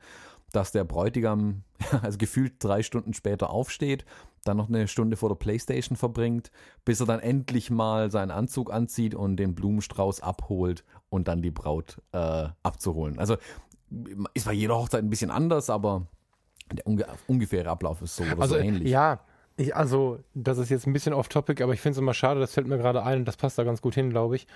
dass 0.52 0.72
der 0.72 0.84
Bräutigam 0.84 1.64
also 2.02 2.18
gefühlt 2.18 2.62
drei 2.62 2.82
Stunden 2.82 3.14
später 3.14 3.50
aufsteht, 3.50 4.04
dann 4.44 4.56
noch 4.56 4.68
eine 4.68 4.88
Stunde 4.88 5.16
vor 5.16 5.28
der 5.28 5.36
Playstation 5.36 5.96
verbringt, 5.96 6.50
bis 6.84 7.00
er 7.00 7.06
dann 7.06 7.20
endlich 7.20 7.70
mal 7.70 8.10
seinen 8.10 8.30
Anzug 8.30 8.72
anzieht 8.72 9.14
und 9.14 9.36
den 9.36 9.54
Blumenstrauß 9.54 10.20
abholt 10.20 10.84
und 11.08 11.28
dann 11.28 11.42
die 11.42 11.50
Braut 11.50 12.00
äh, 12.12 12.48
abzuholen. 12.62 13.18
Also 13.18 13.36
ist 14.34 14.46
bei 14.46 14.52
jeder 14.52 14.76
Hochzeit 14.76 15.02
ein 15.02 15.10
bisschen 15.10 15.30
anders, 15.30 15.70
aber 15.70 16.06
der 16.72 16.86
unge 16.86 17.06
ungefähre 17.26 17.70
Ablauf 17.70 18.02
ist 18.02 18.16
so 18.16 18.24
oder 18.24 18.40
also, 18.40 18.54
so 18.54 18.60
ähnlich. 18.60 18.90
Ja, 18.90 19.20
ich, 19.56 19.74
also 19.76 20.18
das 20.34 20.58
ist 20.58 20.70
jetzt 20.70 20.86
ein 20.86 20.92
bisschen 20.92 21.12
off-topic, 21.12 21.62
aber 21.62 21.74
ich 21.74 21.80
finde 21.80 21.92
es 21.92 21.98
immer 21.98 22.14
schade, 22.14 22.40
das 22.40 22.52
fällt 22.52 22.66
mir 22.66 22.78
gerade 22.78 23.02
ein 23.02 23.20
und 23.20 23.24
das 23.26 23.36
passt 23.36 23.58
da 23.58 23.64
ganz 23.64 23.80
gut 23.80 23.94
hin, 23.94 24.10
glaube 24.10 24.36
ich. 24.36 24.46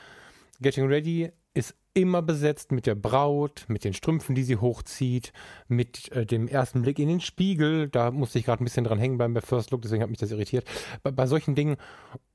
Getting 0.61 0.87
Ready 0.87 1.31
ist 1.55 1.75
immer 1.95 2.23
besetzt 2.23 2.71
mit 2.71 2.87
der 2.87 2.95
Braut, 2.95 3.65
mit 3.69 3.83
den 3.83 3.93
Strümpfen, 3.93 4.35
die 4.35 4.45
sie 4.45 4.57
hochzieht, 4.57 5.33
mit 5.67 6.13
äh, 6.13 6.25
dem 6.25 6.47
ersten 6.47 6.83
Blick 6.83 6.99
in 6.99 7.09
den 7.09 7.21
Spiegel. 7.21 7.89
Da 7.89 8.11
musste 8.13 8.39
ich 8.39 8.45
gerade 8.45 8.63
ein 8.63 8.65
bisschen 8.65 8.85
dran 8.85 8.99
hängen 8.99 9.19
beim 9.19 9.35
First 9.43 9.71
Look, 9.71 9.83
deswegen 9.83 10.03
hat 10.03 10.11
mich 10.11 10.21
das 10.21 10.31
irritiert. 10.31 10.65
Bei, 11.03 11.11
bei 11.11 11.27
solchen 11.27 11.55
Dingen. 11.55 11.77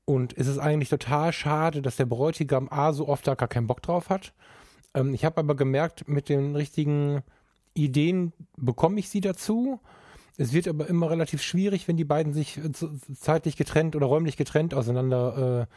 Und 0.04 0.36
es 0.36 0.46
ist 0.46 0.58
eigentlich 0.58 0.90
total 0.90 1.32
schade, 1.32 1.80
dass 1.80 1.96
der 1.96 2.04
Bräutigam 2.04 2.68
A 2.70 2.92
so 2.92 3.08
oft 3.08 3.26
da 3.26 3.34
gar 3.34 3.48
keinen 3.48 3.66
Bock 3.66 3.80
drauf 3.80 4.10
hat. 4.10 4.34
Ähm, 4.94 5.14
ich 5.14 5.24
habe 5.24 5.38
aber 5.38 5.56
gemerkt, 5.56 6.08
mit 6.08 6.28
den 6.28 6.54
richtigen 6.54 7.22
Ideen 7.72 8.32
bekomme 8.56 9.00
ich 9.00 9.08
sie 9.08 9.22
dazu. 9.22 9.80
Es 10.36 10.52
wird 10.52 10.68
aber 10.68 10.88
immer 10.88 11.10
relativ 11.10 11.42
schwierig, 11.42 11.88
wenn 11.88 11.96
die 11.96 12.04
beiden 12.04 12.34
sich 12.34 12.58
äh, 12.58 12.70
zeitlich 13.14 13.56
getrennt 13.56 13.96
oder 13.96 14.06
räumlich 14.06 14.36
getrennt 14.36 14.74
auseinander 14.74 15.68
äh, 15.70 15.74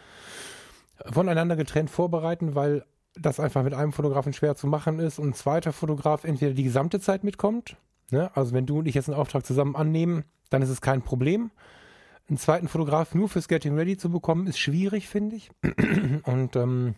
voneinander 1.06 1.56
getrennt 1.56 1.89
vorbereiten, 1.89 2.56
weil 2.56 2.86
das 3.13 3.39
einfach 3.39 3.63
mit 3.63 3.74
einem 3.74 3.94
Fotografen 3.94 4.34
schwer 4.34 4.56
zu 4.56 4.68
machen 4.68 5.00
ist 5.00 5.20
und 5.20 5.30
ein 5.30 5.34
zweiter 5.34 5.74
Fotograf 5.74 6.24
entweder 6.24 6.54
die 6.54 6.63
gesamte 6.63 7.00
Zeit 7.00 7.24
mitkommt 7.24 7.77
Ne? 8.12 8.32
Also 8.36 8.54
wenn 8.54 8.66
du 8.66 8.80
und 8.80 8.88
ich 8.88 8.96
jetzt 8.96 9.10
einen 9.10 9.20
Auftrag 9.20 9.46
zusammen 9.46 9.75
annehmen, 9.75 10.24
dann 10.50 10.62
ist 10.62 10.70
es 10.70 10.82
kein 10.82 11.01
Problem. 11.01 11.51
Einen 12.30 12.38
zweiten 12.38 12.68
Fotograf 12.68 13.16
nur 13.16 13.30
fürs 13.30 13.48
Getting 13.48 13.75
Ready 13.75 13.98
zu 13.98 14.10
bekommen, 14.10 14.48
ist 14.48 14.60
schwierig, 14.60 15.08
finde 15.08 15.38
ich. 15.38 15.50
Und 16.24 16.56
ähm, 16.56 16.96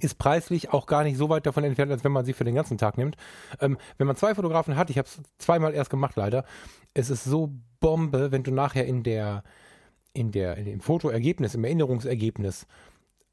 ist 0.00 0.18
preislich 0.18 0.72
auch 0.72 0.86
gar 0.86 1.04
nicht 1.04 1.16
so 1.16 1.28
weit 1.28 1.46
davon 1.46 1.64
entfernt, 1.64 1.90
als 1.90 2.04
wenn 2.04 2.12
man 2.12 2.24
sie 2.24 2.32
für 2.32 2.44
den 2.44 2.54
ganzen 2.54 2.78
Tag 2.78 2.98
nimmt. 2.98 3.16
Ähm, 3.60 3.78
wenn 3.98 4.06
man 4.06 4.16
zwei 4.16 4.34
Fotografen 4.34 4.76
hat, 4.76 4.90
ich 4.90 4.98
habe 4.98 5.08
es 5.08 5.20
zweimal 5.38 5.74
erst 5.74 5.90
gemacht 5.90 6.16
leider, 6.16 6.44
es 6.94 7.10
ist 7.10 7.24
so 7.24 7.52
Bombe, 7.80 8.32
wenn 8.32 8.42
du 8.42 8.52
nachher 8.52 8.86
in 8.86 9.02
der, 9.02 9.42
in 10.12 10.30
der, 10.32 10.56
in 10.56 10.64
dem 10.64 10.80
Fotoergebnis, 10.80 11.54
im 11.54 11.64
Erinnerungsergebnis 11.64 12.66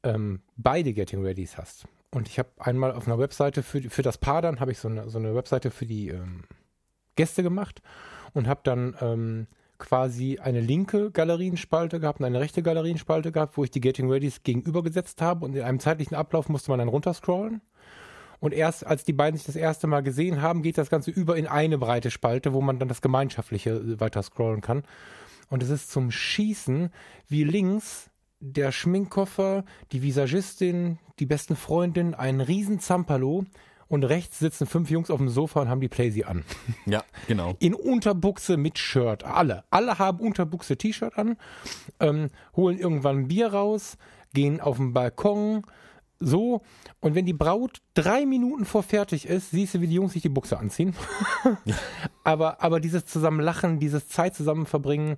ähm, 0.02 0.40
beide 0.56 0.92
Getting 0.92 1.22
Readys 1.22 1.56
hast. 1.56 1.86
Und 2.10 2.28
ich 2.28 2.38
habe 2.38 2.48
einmal 2.58 2.92
auf 2.92 3.06
einer 3.06 3.18
Webseite 3.18 3.62
für, 3.62 3.82
für 3.82 4.02
das 4.02 4.18
Paar 4.18 4.42
dann, 4.42 4.60
habe 4.60 4.72
ich 4.72 4.78
so 4.78 4.88
eine, 4.88 5.08
so 5.08 5.18
eine 5.18 5.34
Webseite 5.34 5.70
für 5.70 5.86
die 5.86 6.08
ähm, 6.08 6.44
Gäste 7.16 7.42
gemacht 7.42 7.82
und 8.32 8.46
habe 8.46 8.60
dann 8.62 8.96
ähm, 9.00 9.46
quasi 9.78 10.38
eine 10.38 10.60
linke 10.60 11.10
Galerienspalte 11.10 12.00
gehabt 12.00 12.20
und 12.20 12.26
eine 12.26 12.40
rechte 12.40 12.62
Galerienspalte 12.62 13.32
gehabt, 13.32 13.56
wo 13.56 13.64
ich 13.64 13.70
die 13.70 13.80
Getting 13.80 14.10
Readys 14.10 14.42
gegenübergesetzt 14.42 15.20
habe 15.20 15.44
und 15.44 15.54
in 15.54 15.62
einem 15.62 15.80
zeitlichen 15.80 16.14
Ablauf 16.14 16.48
musste 16.48 16.70
man 16.70 16.78
dann 16.78 16.88
runterscrollen. 16.88 17.60
Und 18.38 18.52
erst 18.52 18.86
als 18.86 19.04
die 19.04 19.12
beiden 19.12 19.36
sich 19.36 19.46
das 19.46 19.56
erste 19.56 19.86
Mal 19.86 20.02
gesehen 20.02 20.42
haben, 20.42 20.62
geht 20.62 20.78
das 20.78 20.90
Ganze 20.90 21.10
über 21.10 21.36
in 21.36 21.46
eine 21.46 21.78
breite 21.78 22.10
Spalte, 22.10 22.52
wo 22.52 22.60
man 22.60 22.78
dann 22.78 22.88
das 22.88 23.00
Gemeinschaftliche 23.00 23.70
äh, 23.70 24.00
weiter 24.00 24.22
scrollen 24.22 24.60
kann. 24.60 24.84
Und 25.48 25.62
es 25.62 25.70
ist 25.70 25.90
zum 25.90 26.10
Schießen, 26.10 26.90
wie 27.28 27.44
links 27.44 28.10
der 28.40 28.72
Schminkkoffer, 28.72 29.64
die 29.92 30.02
Visagistin, 30.02 30.98
die 31.18 31.26
besten 31.26 31.56
Freundin, 31.56 32.14
ein 32.14 32.40
riesen 32.40 32.80
Zampalo 32.80 33.44
und 33.88 34.04
rechts 34.04 34.38
sitzen 34.38 34.66
fünf 34.66 34.90
Jungs 34.90 35.10
auf 35.10 35.18
dem 35.18 35.28
Sofa 35.28 35.60
und 35.62 35.68
haben 35.68 35.80
die 35.80 35.88
Playsee 35.88 36.24
an. 36.24 36.44
Ja, 36.86 37.04
genau. 37.26 37.54
In 37.58 37.74
Unterbuchse 37.74 38.56
mit 38.56 38.78
Shirt. 38.78 39.24
Alle. 39.24 39.64
Alle 39.70 39.98
haben 39.98 40.20
Unterbuchse 40.20 40.76
T-Shirt 40.76 41.18
an, 41.18 41.36
ähm, 42.00 42.30
holen 42.54 42.78
irgendwann 42.78 43.20
ein 43.20 43.28
Bier 43.28 43.52
raus, 43.52 43.96
gehen 44.34 44.60
auf 44.60 44.76
den 44.76 44.92
Balkon, 44.92 45.62
so. 46.18 46.62
Und 47.00 47.14
wenn 47.14 47.26
die 47.26 47.32
Braut 47.32 47.78
drei 47.94 48.24
Minuten 48.26 48.64
vor 48.64 48.82
fertig 48.82 49.26
ist, 49.26 49.50
siehst 49.50 49.74
du, 49.74 49.80
wie 49.80 49.86
die 49.86 49.94
Jungs 49.94 50.12
sich 50.12 50.22
die 50.22 50.28
Buchse 50.28 50.58
anziehen. 50.58 50.94
aber, 52.24 52.62
aber 52.62 52.80
dieses 52.80 53.04
zusammen 53.04 53.40
lachen, 53.40 53.78
dieses 53.78 54.08
Zeit 54.08 54.34
zusammen 54.34 54.66
verbringen, 54.66 55.16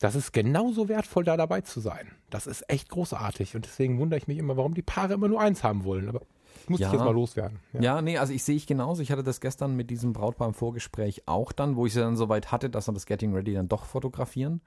das 0.00 0.14
ist 0.14 0.32
genauso 0.32 0.88
wertvoll, 0.88 1.24
da 1.24 1.36
dabei 1.36 1.60
zu 1.62 1.80
sein. 1.80 2.12
Das 2.30 2.46
ist 2.46 2.68
echt 2.68 2.88
großartig. 2.88 3.56
Und 3.56 3.64
deswegen 3.64 3.98
wundere 3.98 4.18
ich 4.18 4.28
mich 4.28 4.38
immer, 4.38 4.56
warum 4.56 4.74
die 4.74 4.82
Paare 4.82 5.14
immer 5.14 5.28
nur 5.28 5.40
eins 5.40 5.64
haben 5.64 5.84
wollen. 5.84 6.08
Aber 6.08 6.22
muss 6.68 6.80
ja. 6.80 6.88
ich 6.88 6.92
jetzt 6.92 7.04
mal 7.04 7.14
loswerden. 7.14 7.58
Ja. 7.72 7.80
ja, 7.80 8.02
nee, 8.02 8.18
also 8.18 8.32
ich 8.32 8.44
sehe 8.44 8.56
ich 8.56 8.66
genauso. 8.66 9.02
Ich 9.02 9.10
hatte 9.10 9.22
das 9.22 9.40
gestern 9.40 9.74
mit 9.74 9.90
diesem 9.90 10.12
Brautpaar 10.12 10.48
im 10.48 10.54
Vorgespräch 10.54 11.22
auch 11.26 11.52
dann, 11.52 11.76
wo 11.76 11.86
ich 11.86 11.94
sie 11.94 12.00
dann 12.00 12.16
so 12.16 12.28
weit 12.28 12.52
hatte, 12.52 12.70
dass 12.70 12.88
wir 12.88 12.92
das 12.92 13.06
Getting 13.06 13.34
Ready 13.34 13.54
dann 13.54 13.68
doch 13.68 13.86
fotografieren. 13.86 14.60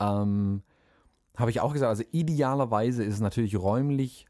Ähm, 0.00 0.62
Habe 1.36 1.50
ich 1.50 1.60
auch 1.60 1.72
gesagt, 1.72 1.88
also 1.88 2.04
idealerweise 2.12 3.02
ist 3.02 3.14
es 3.14 3.20
natürlich 3.20 3.56
räumlich 3.56 4.26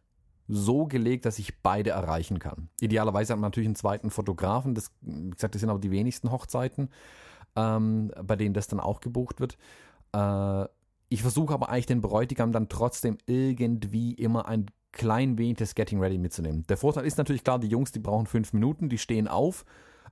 so 0.48 0.86
gelegt, 0.86 1.26
dass 1.26 1.38
ich 1.38 1.60
beide 1.60 1.90
erreichen 1.90 2.38
kann. 2.38 2.68
Idealerweise 2.80 3.32
hat 3.32 3.40
man 3.40 3.48
natürlich 3.48 3.68
einen 3.68 3.76
zweiten 3.76 4.10
Fotografen. 4.10 4.74
Das, 4.74 4.92
wie 5.00 5.30
gesagt, 5.30 5.54
das 5.54 5.60
sind 5.60 5.70
aber 5.70 5.80
die 5.80 5.90
wenigsten 5.90 6.30
Hochzeiten, 6.30 6.90
ähm, 7.56 8.12
bei 8.22 8.36
denen 8.36 8.54
das 8.54 8.68
dann 8.68 8.80
auch 8.80 9.00
gebucht 9.00 9.40
wird. 9.40 9.58
Äh, 10.16 10.68
ich 11.08 11.22
versuche 11.22 11.54
aber 11.54 11.68
eigentlich 11.68 11.86
den 11.86 12.00
Bräutigam 12.00 12.52
dann 12.52 12.68
trotzdem 12.68 13.18
irgendwie 13.26 14.14
immer 14.14 14.48
ein 14.48 14.66
klein 14.92 15.38
wenig 15.38 15.58
das 15.58 15.74
Getting 15.74 16.00
Ready 16.00 16.18
mitzunehmen. 16.18 16.64
Der 16.68 16.76
Vorteil 16.76 17.04
ist 17.04 17.18
natürlich 17.18 17.44
klar, 17.44 17.58
die 17.58 17.68
Jungs, 17.68 17.92
die 17.92 18.00
brauchen 18.00 18.26
fünf 18.26 18.52
Minuten, 18.52 18.88
die 18.88 18.98
stehen 18.98 19.28
auf, 19.28 19.64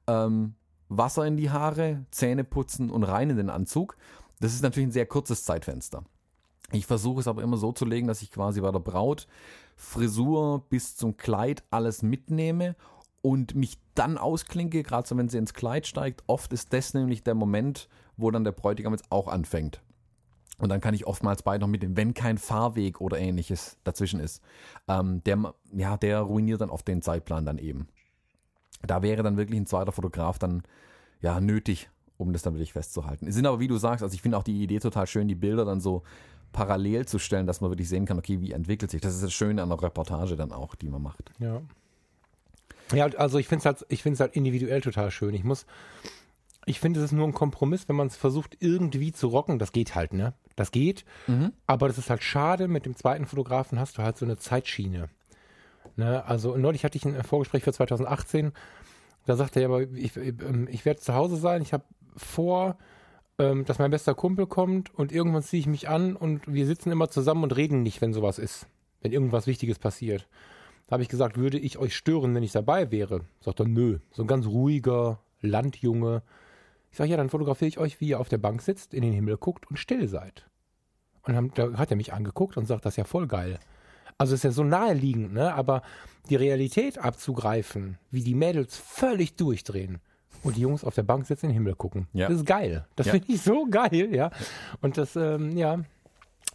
ähm, 0.07 0.55
Wasser 0.89 1.27
in 1.27 1.37
die 1.37 1.51
Haare, 1.51 2.05
Zähne 2.11 2.45
putzen 2.45 2.91
und 2.91 3.03
rein 3.03 3.31
in 3.31 3.39
den 3.39 3.51
Anzug. 3.51 3.97
Das 4.41 4.53
ist 4.53 4.63
natürlich 4.63 4.89
ein 4.89 4.93
sehr 4.93 5.07
kurzes 5.07 5.45
Zeitfenster. 5.45 6.05
Ich 6.71 6.87
versuche 6.87 7.21
es 7.21 7.29
aber 7.29 7.43
immer 7.43 7.57
so 7.57 7.73
zu 7.73 7.85
legen, 7.85 8.07
dass 8.07 8.23
ich 8.23 8.31
quasi 8.31 8.61
bei 8.61 8.71
der 8.71 8.81
Braut 8.81 9.27
Frisur 9.77 10.65
bis 10.69 10.97
zum 10.97 11.17
Kleid 11.17 11.65
alles 11.71 12.03
mitnehme 12.03 12.77
und 13.23 13.55
mich 13.55 13.79
dann 13.95 14.19
ausklinke, 14.19 14.83
gerade 14.83 15.09
so 15.09 15.17
wenn 15.17 15.29
sie 15.29 15.39
ins 15.39 15.55
Kleid 15.55 15.87
steigt. 15.87 16.23
Oft 16.27 16.53
ist 16.53 16.73
das 16.73 16.95
nämlich 16.95 17.23
der 17.23 17.35
Moment, 17.35 17.89
wo 18.17 18.31
dann 18.31 18.45
der 18.45 18.53
Bräutigam 18.53 18.93
jetzt 18.93 19.11
auch 19.11 19.29
anfängt. 19.29 19.83
Und 20.59 20.69
dann 20.69 20.81
kann 20.81 20.95
ich 20.95 21.07
oftmals 21.07 21.43
beide 21.43 21.61
noch 21.61 21.69
mitnehmen, 21.69 21.97
wenn 21.97 22.15
kein 22.15 22.39
Fahrweg 22.39 23.01
oder 23.01 23.19
ähnliches 23.19 23.77
dazwischen 23.85 24.21
ist. 24.21 24.43
Ähm, 24.89 25.23
der, 25.25 25.55
ja, 25.73 25.97
der 25.97 26.21
ruiniert 26.21 26.61
dann 26.61 26.71
oft 26.71 26.87
den 26.87 27.03
Zeitplan 27.03 27.45
dann 27.45 27.59
eben. 27.59 27.89
Da 28.83 29.03
wäre 29.03 29.23
dann 29.23 29.37
wirklich 29.37 29.59
ein 29.59 29.67
zweiter 29.67 29.93
Fotograf 29.93 30.39
dann 30.39 30.63
ja 31.21 31.41
nötig, 31.41 31.89
um 32.19 32.33
das 32.33 32.43
dann 32.43 32.55
wirklich 32.55 32.73
festzuhalten. 32.73 33.27
Es 33.27 33.35
sind 33.35 33.47
aber, 33.47 33.59
wie 33.61 33.69
du 33.69 33.77
sagst, 33.77 34.03
also 34.03 34.15
ich 34.15 34.23
finde 34.23 34.39
auch 34.39 34.43
die 34.43 34.63
Idee 34.63 34.79
total 34.79 35.07
schön, 35.07 35.27
die 35.27 35.35
Bilder 35.35 35.65
dann 35.65 35.81
so 35.81 36.03
parallel 36.53 37.07
zu 37.07 37.19
stellen, 37.19 37.47
dass 37.47 37.61
man 37.61 37.71
wirklich 37.71 37.89
sehen 37.89 38.07
kann, 38.07 38.19
okay, 38.19 38.41
wie 38.41 38.53
entwickelt 38.53 38.91
sich. 38.91 39.01
Das 39.01 39.15
ist 39.15 39.23
das 39.23 39.33
Schöne 39.33 39.63
an 39.63 39.71
der 39.71 39.83
Reportage 39.83 40.37
dann 40.37 40.53
auch, 40.53 40.75
die 40.75 40.89
man 40.89 41.03
macht. 41.03 41.33
Ja. 41.39 41.61
Ja, 42.93 43.07
also 43.07 43.39
ich 43.39 43.49
finde 43.49 43.61
es 43.61 43.67
halt, 43.67 43.87
ich 43.89 44.03
finde 44.03 44.15
es 44.15 44.21
halt 44.21 44.37
individuell 44.37 44.81
total 44.81 45.11
schön. 45.11 45.35
Ich 45.35 45.43
muss, 45.43 45.67
ich 46.67 46.81
finde, 46.81 47.01
es 47.01 47.07
ist 47.07 47.13
nur 47.13 47.27
ein 47.27 47.35
Kompromiss, 47.35 47.89
wenn 47.89 47.97
man 47.97 48.07
es 48.07 48.17
versucht, 48.17 48.57
irgendwie 48.61 49.13
zu 49.13 49.29
rocken. 49.29 49.59
Das 49.59 49.73
geht 49.73 49.95
halt, 49.95 50.13
ne? 50.13 50.35
Das 50.57 50.71
geht. 50.71 51.05
Mhm. 51.27 51.53
Aber 51.67 51.89
das 51.89 51.99
ist 51.99 52.11
halt 52.11 52.23
schade. 52.23 52.69
Mit 52.69 52.87
dem 52.87 52.97
zweiten 52.97 53.27
Fotografen 53.27 53.79
hast 53.79 53.99
du 53.99 54.03
halt 54.03 54.17
so 54.17 54.25
eine 54.25 54.39
Zeitschiene. 54.39 55.09
Ne? 55.97 56.25
Also 56.25 56.57
neulich 56.57 56.85
hatte 56.85 56.97
ich 56.97 57.05
ein 57.05 57.23
Vorgespräch 57.23 57.65
für 57.65 57.73
2018. 57.73 58.53
Da 59.27 59.37
sagte 59.37 59.61
er 59.61 59.67
aber, 59.67 59.83
ich, 59.83 60.17
ähm, 60.17 60.69
ich 60.71 60.85
werde 60.85 61.01
zu 61.01 61.15
Hause 61.15 61.37
sein. 61.37 61.63
Ich 61.63 61.73
habe 61.73 61.85
vor, 62.17 62.79
ähm, 63.39 63.65
dass 63.65 63.79
mein 63.79 63.91
bester 63.91 64.15
Kumpel 64.15 64.47
kommt 64.47 64.95
und 64.95 65.13
irgendwann 65.13 65.43
ziehe 65.43 65.61
ich 65.61 65.67
mich 65.67 65.89
an 65.89 66.17
und 66.17 66.43
wir 66.47 66.67
sitzen 66.67 66.93
immer 66.93 67.11
zusammen 67.11 67.43
und 67.43 67.57
reden 67.57 67.83
nicht, 67.83 68.01
wenn 68.01 68.13
sowas 68.13 68.39
ist. 68.39 68.67
Wenn 69.03 69.13
irgendwas 69.13 69.47
Wichtiges 69.47 69.79
passiert. 69.79 70.27
Da 70.87 70.93
habe 70.93 71.03
ich 71.03 71.09
gesagt, 71.09 71.37
würde 71.37 71.59
ich 71.59 71.79
euch 71.79 71.97
stören, 71.97 72.35
wenn 72.35 72.43
ich 72.43 72.53
dabei 72.53 72.91
wäre? 72.91 73.23
Sagt 73.41 73.61
er, 73.61 73.67
nö. 73.67 73.99
So 74.13 74.23
ein 74.23 74.29
ganz 74.29 74.47
ruhiger 74.47 75.19
Landjunge 75.41 76.23
ich 76.95 76.99
sage, 76.99 77.11
ja, 77.11 77.17
dann 77.17 77.29
fotografiere 77.29 77.69
ich 77.69 77.79
euch, 77.79 78.01
wie 78.01 78.07
ihr 78.07 78.21
auf 78.21 78.29
der 78.29 78.39
Bank 78.39 78.63
sitzt, 78.63 78.95
in 78.95 79.03
den 79.03 79.13
Himmel 79.13 79.37
guckt 79.37 79.69
und 79.69 79.81
still 79.81 80.07
seid. 80.07 80.47
Und 81.25 81.35
dann, 81.35 81.51
da 81.53 81.77
hat 81.77 81.91
er 81.91 81.97
mich 81.97 82.13
angeguckt 82.13 82.57
und 82.57 82.67
sagt, 82.67 82.87
das 82.87 82.93
ist 82.93 82.99
ja 82.99 83.03
voll 83.03 83.27
geil. 83.27 83.59
Also 84.17 84.37
ist 84.37 84.45
ja 84.45 84.53
so 84.53 84.63
naheliegend, 84.63 85.33
ne? 85.33 85.53
Aber 85.55 85.83
die 86.31 86.37
Realität 86.37 86.99
abzugreifen, 86.99 87.99
wie 88.13 88.23
die 88.23 88.37
Mädels 88.37 88.77
völlig 88.77 89.35
durchdrehen 89.35 89.99
und 90.45 90.55
die 90.55 90.61
Jungs 90.61 90.85
auf 90.85 90.95
der 90.95 91.03
Bank 91.03 91.27
sitzen, 91.27 91.47
in 91.47 91.51
den 91.51 91.55
Himmel 91.55 91.75
gucken. 91.75 92.07
Ja. 92.13 92.29
Das 92.29 92.37
ist 92.37 92.47
geil. 92.47 92.87
Das 92.95 93.07
ja. 93.07 93.15
finde 93.15 93.33
ich 93.33 93.43
so 93.43 93.67
geil, 93.69 94.15
ja. 94.15 94.31
Und 94.81 94.97
das, 94.97 95.17
ähm, 95.17 95.57
ja. 95.57 95.81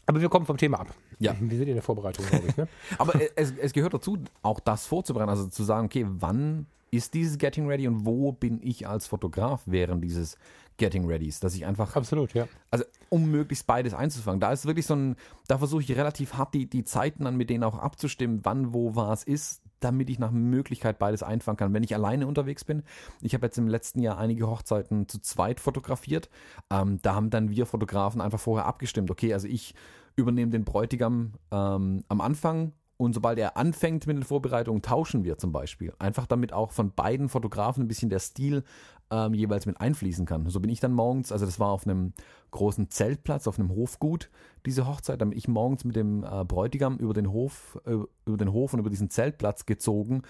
Aber 0.05 0.21
wir 0.21 0.29
kommen 0.29 0.45
vom 0.45 0.55
Thema 0.55 0.79
ab. 0.79 0.95
Ja. 1.19 1.35
Wir 1.37 1.57
sind 1.57 1.67
in 1.67 1.73
der 1.73 1.83
Vorbereitung, 1.83 2.25
glaube 2.27 2.47
ich. 2.47 2.55
Ne? 2.55 2.69
Aber 2.97 3.19
es, 3.35 3.51
es 3.59 3.73
gehört 3.73 3.93
dazu, 3.93 4.17
auch 4.41 4.61
das 4.61 4.85
vorzubereiten. 4.85 5.31
Also 5.31 5.47
zu 5.47 5.65
sagen, 5.65 5.87
okay, 5.87 6.05
wann 6.07 6.65
ist 6.91 7.13
dieses 7.13 7.37
Getting 7.37 7.67
Ready 7.67 7.87
und 7.87 8.05
wo 8.05 8.31
bin 8.31 8.59
ich 8.61 8.87
als 8.87 9.07
Fotograf 9.07 9.63
während 9.65 10.03
dieses 10.03 10.37
Getting 10.77 11.05
Readys, 11.05 11.39
dass 11.39 11.55
ich 11.55 11.65
einfach 11.65 11.95
absolut 11.95 12.33
ja 12.33 12.47
also 12.71 12.85
um 13.09 13.29
möglichst 13.29 13.67
beides 13.67 13.93
einzufangen. 13.93 14.39
Da 14.39 14.51
ist 14.51 14.65
wirklich 14.65 14.85
so 14.85 14.95
ein, 14.95 15.15
da 15.47 15.57
versuche 15.57 15.81
ich 15.81 15.91
relativ 15.91 16.35
hart 16.35 16.53
die 16.53 16.69
die 16.69 16.83
Zeiten 16.83 17.25
dann 17.25 17.37
mit 17.37 17.49
denen 17.49 17.63
auch 17.63 17.77
abzustimmen, 17.77 18.41
wann 18.43 18.73
wo 18.73 18.95
was 18.95 19.23
ist, 19.23 19.61
damit 19.79 20.09
ich 20.09 20.19
nach 20.19 20.31
Möglichkeit 20.31 20.99
beides 20.99 21.23
einfangen 21.23 21.57
kann. 21.57 21.73
Wenn 21.73 21.83
ich 21.83 21.93
alleine 21.95 22.27
unterwegs 22.27 22.63
bin, 22.63 22.83
ich 23.21 23.33
habe 23.33 23.45
jetzt 23.45 23.57
im 23.57 23.67
letzten 23.67 24.01
Jahr 24.01 24.17
einige 24.17 24.47
Hochzeiten 24.47 25.07
zu 25.07 25.19
zweit 25.21 25.59
fotografiert, 25.59 26.29
ähm, 26.69 26.99
da 27.01 27.15
haben 27.15 27.29
dann 27.29 27.49
wir 27.49 27.65
Fotografen 27.65 28.21
einfach 28.21 28.39
vorher 28.39 28.65
abgestimmt. 28.65 29.11
Okay, 29.11 29.33
also 29.33 29.47
ich 29.47 29.75
übernehme 30.15 30.51
den 30.51 30.65
Bräutigam 30.65 31.33
ähm, 31.51 32.03
am 32.07 32.21
Anfang 32.21 32.73
und 32.99 33.13
sobald 33.13 33.39
er 33.39 33.55
anfängt 33.55 34.07
mit 34.07 34.17
den 34.17 34.23
Vorbereitungen, 34.23 34.81
tauschen 34.81 35.23
wir 35.23 35.37
zum 35.37 35.53
Beispiel. 35.53 35.93
Einfach 35.99 36.27
damit 36.27 36.51
auch 36.51 36.73
von 36.73 36.91
beiden 36.91 37.29
Fotografen 37.29 37.83
ein 37.83 37.87
bisschen 37.87 38.09
der 38.09 38.19
Stil 38.19 38.65
ähm, 39.09 39.33
jeweils 39.33 39.65
mit 39.65 39.79
einfließen 39.79 40.25
kann. 40.25 40.49
So 40.49 40.59
bin 40.59 40.69
ich 40.69 40.81
dann 40.81 40.91
morgens, 40.91 41.31
also 41.31 41.45
das 41.45 41.61
war 41.61 41.69
auf 41.69 41.87
einem 41.87 42.11
großen 42.51 42.89
Zeltplatz, 42.89 43.47
auf 43.47 43.57
einem 43.57 43.73
Hofgut, 43.73 44.29
diese 44.65 44.85
Hochzeit, 44.85 45.21
damit 45.21 45.37
ich 45.37 45.47
morgens 45.47 45.85
mit 45.85 45.95
dem 45.95 46.25
äh, 46.25 46.43
Bräutigam 46.43 46.97
über 46.97 47.13
den 47.13 47.31
Hof, 47.31 47.79
äh, 47.85 47.95
über 48.25 48.37
den 48.37 48.51
Hof 48.51 48.73
und 48.73 48.79
über 48.79 48.89
diesen 48.89 49.09
Zeltplatz 49.09 49.65
gezogen 49.65 50.23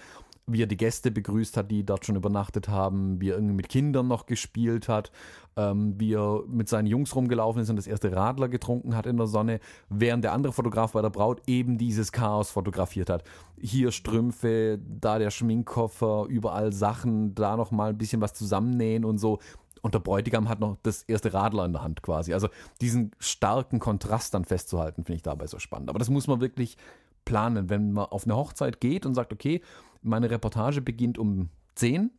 wie 0.46 0.62
er 0.62 0.66
die 0.66 0.76
Gäste 0.76 1.10
begrüßt 1.10 1.56
hat, 1.56 1.70
die 1.70 1.84
dort 1.84 2.04
schon 2.04 2.16
übernachtet 2.16 2.68
haben, 2.68 3.20
wie 3.20 3.30
er 3.30 3.36
irgendwie 3.36 3.54
mit 3.54 3.68
Kindern 3.68 4.08
noch 4.08 4.26
gespielt 4.26 4.88
hat, 4.88 5.12
ähm, 5.56 5.94
wie 5.98 6.14
er 6.14 6.42
mit 6.48 6.68
seinen 6.68 6.86
Jungs 6.86 7.14
rumgelaufen 7.14 7.62
ist 7.62 7.70
und 7.70 7.76
das 7.76 7.86
erste 7.86 8.14
Radler 8.14 8.48
getrunken 8.48 8.96
hat 8.96 9.06
in 9.06 9.16
der 9.16 9.26
Sonne, 9.26 9.60
während 9.88 10.24
der 10.24 10.32
andere 10.32 10.52
Fotograf 10.52 10.92
bei 10.92 11.02
der 11.02 11.10
Braut 11.10 11.42
eben 11.46 11.78
dieses 11.78 12.12
Chaos 12.12 12.50
fotografiert 12.50 13.10
hat. 13.10 13.24
Hier 13.60 13.92
Strümpfe, 13.92 14.78
da 14.78 15.18
der 15.18 15.30
Schminkkoffer, 15.30 16.26
überall 16.28 16.72
Sachen, 16.72 17.34
da 17.34 17.56
noch 17.56 17.70
mal 17.70 17.90
ein 17.90 17.98
bisschen 17.98 18.20
was 18.20 18.34
zusammennähen 18.34 19.04
und 19.04 19.18
so. 19.18 19.38
Und 19.82 19.94
der 19.94 20.00
Bräutigam 20.00 20.48
hat 20.48 20.60
noch 20.60 20.76
das 20.82 21.02
erste 21.04 21.32
Radler 21.32 21.64
in 21.64 21.72
der 21.72 21.82
Hand 21.82 22.02
quasi. 22.02 22.34
Also 22.34 22.48
diesen 22.80 23.12
starken 23.18 23.78
Kontrast 23.78 24.34
dann 24.34 24.44
festzuhalten, 24.44 25.04
finde 25.04 25.16
ich 25.16 25.22
dabei 25.22 25.46
so 25.46 25.58
spannend. 25.58 25.88
Aber 25.88 25.98
das 25.98 26.10
muss 26.10 26.26
man 26.26 26.40
wirklich 26.40 26.76
planen. 27.24 27.70
Wenn 27.70 27.92
man 27.92 28.06
auf 28.06 28.24
eine 28.24 28.36
Hochzeit 28.36 28.80
geht 28.80 29.06
und 29.06 29.14
sagt, 29.14 29.32
okay, 29.32 29.62
meine 30.02 30.30
Reportage 30.30 30.80
beginnt 30.80 31.18
um 31.18 31.48
10 31.76 32.10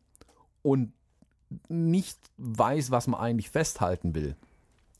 und 0.62 0.92
nicht 1.68 2.18
weiß, 2.38 2.90
was 2.90 3.06
man 3.06 3.20
eigentlich 3.20 3.50
festhalten 3.50 4.14
will 4.14 4.36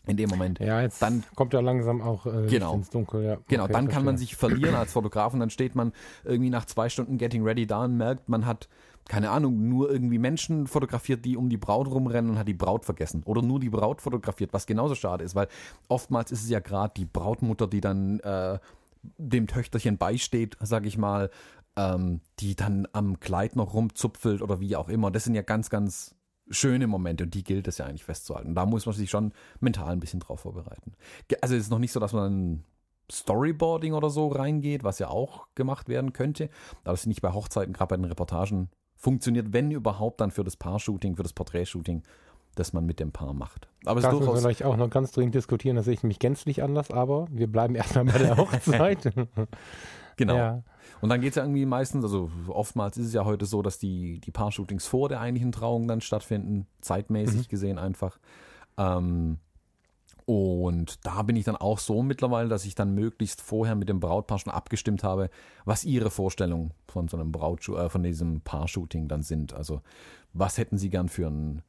in 0.06 0.16
dem 0.16 0.28
Moment. 0.28 0.58
Ja, 0.58 0.80
jetzt 0.80 1.00
dann 1.00 1.22
kommt 1.36 1.54
er 1.54 1.62
langsam 1.62 2.02
auch 2.02 2.26
äh, 2.26 2.46
genau. 2.48 2.74
ins 2.74 2.90
Dunkel. 2.90 3.22
Ja. 3.22 3.38
Genau, 3.48 3.64
okay, 3.64 3.72
dann 3.72 3.88
kann 3.88 4.04
man 4.04 4.18
sich 4.18 4.34
verlieren 4.34 4.74
als 4.74 4.92
Fotograf 4.92 5.32
und 5.32 5.40
dann 5.40 5.50
steht 5.50 5.74
man 5.74 5.92
irgendwie 6.24 6.50
nach 6.50 6.64
zwei 6.64 6.88
Stunden 6.88 7.18
Getting 7.18 7.44
Ready 7.44 7.66
da 7.66 7.84
und 7.84 7.96
merkt, 7.96 8.28
man 8.28 8.44
hat 8.44 8.68
keine 9.08 9.30
Ahnung, 9.30 9.68
nur 9.68 9.90
irgendwie 9.90 10.18
Menschen 10.18 10.66
fotografiert, 10.66 11.24
die 11.24 11.36
um 11.36 11.48
die 11.48 11.56
Braut 11.56 11.88
rumrennen 11.88 12.30
und 12.30 12.38
hat 12.38 12.46
die 12.46 12.54
Braut 12.54 12.84
vergessen. 12.84 13.22
Oder 13.24 13.42
nur 13.42 13.58
die 13.58 13.68
Braut 13.68 14.00
fotografiert, 14.00 14.52
was 14.52 14.64
genauso 14.64 14.94
schade 14.94 15.24
ist, 15.24 15.34
weil 15.34 15.48
oftmals 15.88 16.30
ist 16.30 16.44
es 16.44 16.48
ja 16.48 16.60
gerade 16.60 16.94
die 16.96 17.04
Brautmutter, 17.04 17.66
die 17.66 17.80
dann 17.80 18.20
äh, 18.20 18.58
dem 19.18 19.48
Töchterchen 19.48 19.98
beisteht, 19.98 20.56
sag 20.60 20.86
ich 20.86 20.98
mal, 20.98 21.30
ähm, 21.76 22.20
die 22.38 22.54
dann 22.56 22.86
am 22.92 23.20
Kleid 23.20 23.56
noch 23.56 23.74
rumzupfelt 23.74 24.42
oder 24.42 24.60
wie 24.60 24.76
auch 24.76 24.88
immer. 24.88 25.10
Das 25.10 25.24
sind 25.24 25.34
ja 25.34 25.42
ganz, 25.42 25.70
ganz 25.70 26.14
schöne 26.50 26.86
Momente 26.86 27.24
und 27.24 27.34
die 27.34 27.44
gilt 27.44 27.68
es 27.68 27.78
ja 27.78 27.86
eigentlich 27.86 28.04
festzuhalten. 28.04 28.54
Da 28.54 28.66
muss 28.66 28.86
man 28.86 28.94
sich 28.94 29.10
schon 29.10 29.32
mental 29.60 29.92
ein 29.92 30.00
bisschen 30.00 30.20
drauf 30.20 30.40
vorbereiten. 30.40 30.92
Also 31.40 31.54
es 31.54 31.62
ist 31.62 31.70
noch 31.70 31.78
nicht 31.78 31.92
so, 31.92 32.00
dass 32.00 32.12
man 32.12 32.64
Storyboarding 33.10 33.94
oder 33.94 34.10
so 34.10 34.28
reingeht, 34.28 34.84
was 34.84 34.98
ja 34.98 35.08
auch 35.08 35.46
gemacht 35.54 35.88
werden 35.88 36.12
könnte. 36.12 36.50
Aber 36.82 36.92
das 36.92 37.00
ist 37.00 37.06
nicht 37.06 37.22
bei 37.22 37.32
Hochzeiten, 37.32 37.72
gerade 37.72 37.90
bei 37.90 37.96
den 37.96 38.04
Reportagen 38.04 38.70
funktioniert, 38.96 39.52
wenn 39.52 39.70
überhaupt, 39.70 40.20
dann 40.20 40.30
für 40.30 40.44
das 40.44 40.56
Paar-Shooting, 40.56 41.16
für 41.16 41.22
das 41.22 41.32
Porträtshooting, 41.32 42.02
das 42.54 42.72
man 42.72 42.86
mit 42.86 43.00
dem 43.00 43.12
Paar 43.12 43.34
macht. 43.34 43.68
Aber 43.84 44.00
das 44.00 44.12
müssen 44.12 44.26
wir 44.26 44.36
vielleicht 44.36 44.64
auch 44.64 44.76
noch 44.76 44.90
ganz 44.90 45.10
dringend 45.10 45.34
diskutieren, 45.34 45.76
da 45.76 45.82
sehe 45.82 45.94
ich 45.94 46.02
mich 46.02 46.18
gänzlich 46.18 46.62
anders, 46.62 46.90
aber 46.90 47.26
wir 47.30 47.50
bleiben 47.50 47.74
erstmal 47.74 48.04
bei 48.04 48.18
der 48.18 48.36
Hochzeit. 48.36 49.12
genau. 50.26 50.36
Ja. 50.36 50.62
Und 51.00 51.08
dann 51.08 51.20
geht 51.20 51.30
es 51.30 51.36
ja 51.36 51.42
irgendwie 51.42 51.66
meistens, 51.66 52.04
also 52.04 52.30
oftmals 52.48 52.96
ist 52.96 53.06
es 53.06 53.12
ja 53.12 53.24
heute 53.24 53.44
so, 53.44 53.62
dass 53.62 53.78
die, 53.78 54.20
die 54.20 54.30
Paar-Shootings 54.30 54.86
vor 54.86 55.08
der 55.08 55.20
eigentlichen 55.20 55.52
Trauung 55.52 55.88
dann 55.88 56.00
stattfinden, 56.00 56.66
zeitmäßig 56.80 57.46
mhm. 57.46 57.50
gesehen 57.50 57.78
einfach. 57.78 58.18
Ähm, 58.78 59.38
und 60.24 61.04
da 61.04 61.22
bin 61.22 61.34
ich 61.34 61.44
dann 61.44 61.56
auch 61.56 61.78
so 61.78 62.02
mittlerweile, 62.02 62.48
dass 62.48 62.64
ich 62.64 62.74
dann 62.74 62.94
möglichst 62.94 63.40
vorher 63.40 63.74
mit 63.74 63.88
dem 63.88 63.98
Brautpaar 63.98 64.38
schon 64.38 64.52
abgestimmt 64.52 65.02
habe, 65.02 65.30
was 65.64 65.84
ihre 65.84 66.10
Vorstellungen 66.10 66.72
von 66.86 67.08
so 67.08 67.16
einem 67.16 67.32
Braut 67.32 67.68
äh, 67.68 67.88
von 67.88 68.02
diesem 68.02 68.40
Paar-Shooting 68.40 69.08
dann 69.08 69.22
sind. 69.22 69.52
Also 69.52 69.82
was 70.32 70.58
hätten 70.58 70.78
sie 70.78 70.90
gern 70.90 71.08
für 71.08 71.26
ein 71.26 71.62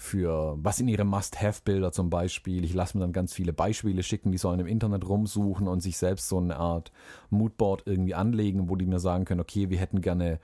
für 0.00 0.56
was 0.58 0.80
in 0.80 0.88
ihre 0.88 1.04
Must-Have-Bilder 1.04 1.92
zum 1.92 2.08
Beispiel. 2.08 2.64
Ich 2.64 2.72
lasse 2.72 2.96
mir 2.96 3.02
dann 3.02 3.12
ganz 3.12 3.34
viele 3.34 3.52
Beispiele 3.52 4.02
schicken, 4.02 4.32
die 4.32 4.38
sollen 4.38 4.58
im 4.58 4.66
Internet 4.66 5.06
rumsuchen 5.06 5.68
und 5.68 5.80
sich 5.80 5.98
selbst 5.98 6.28
so 6.28 6.38
eine 6.38 6.56
Art 6.56 6.90
Moodboard 7.28 7.82
irgendwie 7.84 8.14
anlegen, 8.14 8.70
wo 8.70 8.76
die 8.76 8.86
mir 8.86 8.98
sagen 8.98 9.26
können, 9.26 9.40
okay, 9.40 9.68
wir 9.68 9.78
hätten 9.78 10.00
gerne. 10.00 10.40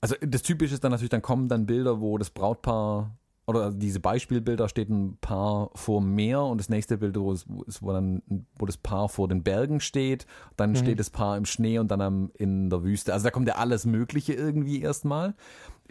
Also 0.00 0.16
das 0.22 0.40
Typische 0.40 0.72
ist 0.72 0.82
dann 0.82 0.90
natürlich, 0.90 1.10
dann 1.10 1.20
kommen 1.20 1.48
dann 1.48 1.66
Bilder, 1.66 2.00
wo 2.00 2.16
das 2.16 2.30
Brautpaar 2.30 3.10
oder 3.46 3.72
diese 3.72 4.00
Beispielbilder 4.00 4.68
steht 4.68 4.88
ein 4.88 5.18
Paar 5.20 5.70
vor 5.74 6.00
dem 6.00 6.14
Meer 6.14 6.42
und 6.42 6.58
das 6.58 6.70
nächste 6.70 6.96
Bild, 6.96 7.18
wo, 7.18 7.32
es, 7.32 7.44
wo, 7.80 7.92
dann, 7.92 8.22
wo 8.58 8.64
das 8.64 8.78
Paar 8.78 9.10
vor 9.10 9.28
den 9.28 9.42
Bergen 9.42 9.80
steht, 9.80 10.26
dann 10.56 10.70
mhm. 10.70 10.76
steht 10.76 10.98
das 10.98 11.10
Paar 11.10 11.36
im 11.36 11.44
Schnee 11.44 11.78
und 11.78 11.90
dann 11.90 12.00
am, 12.00 12.30
in 12.38 12.70
der 12.70 12.82
Wüste. 12.84 13.12
Also 13.12 13.24
da 13.24 13.30
kommt 13.30 13.48
ja 13.48 13.56
alles 13.56 13.84
Mögliche 13.84 14.32
irgendwie 14.32 14.80
erstmal. 14.80 15.34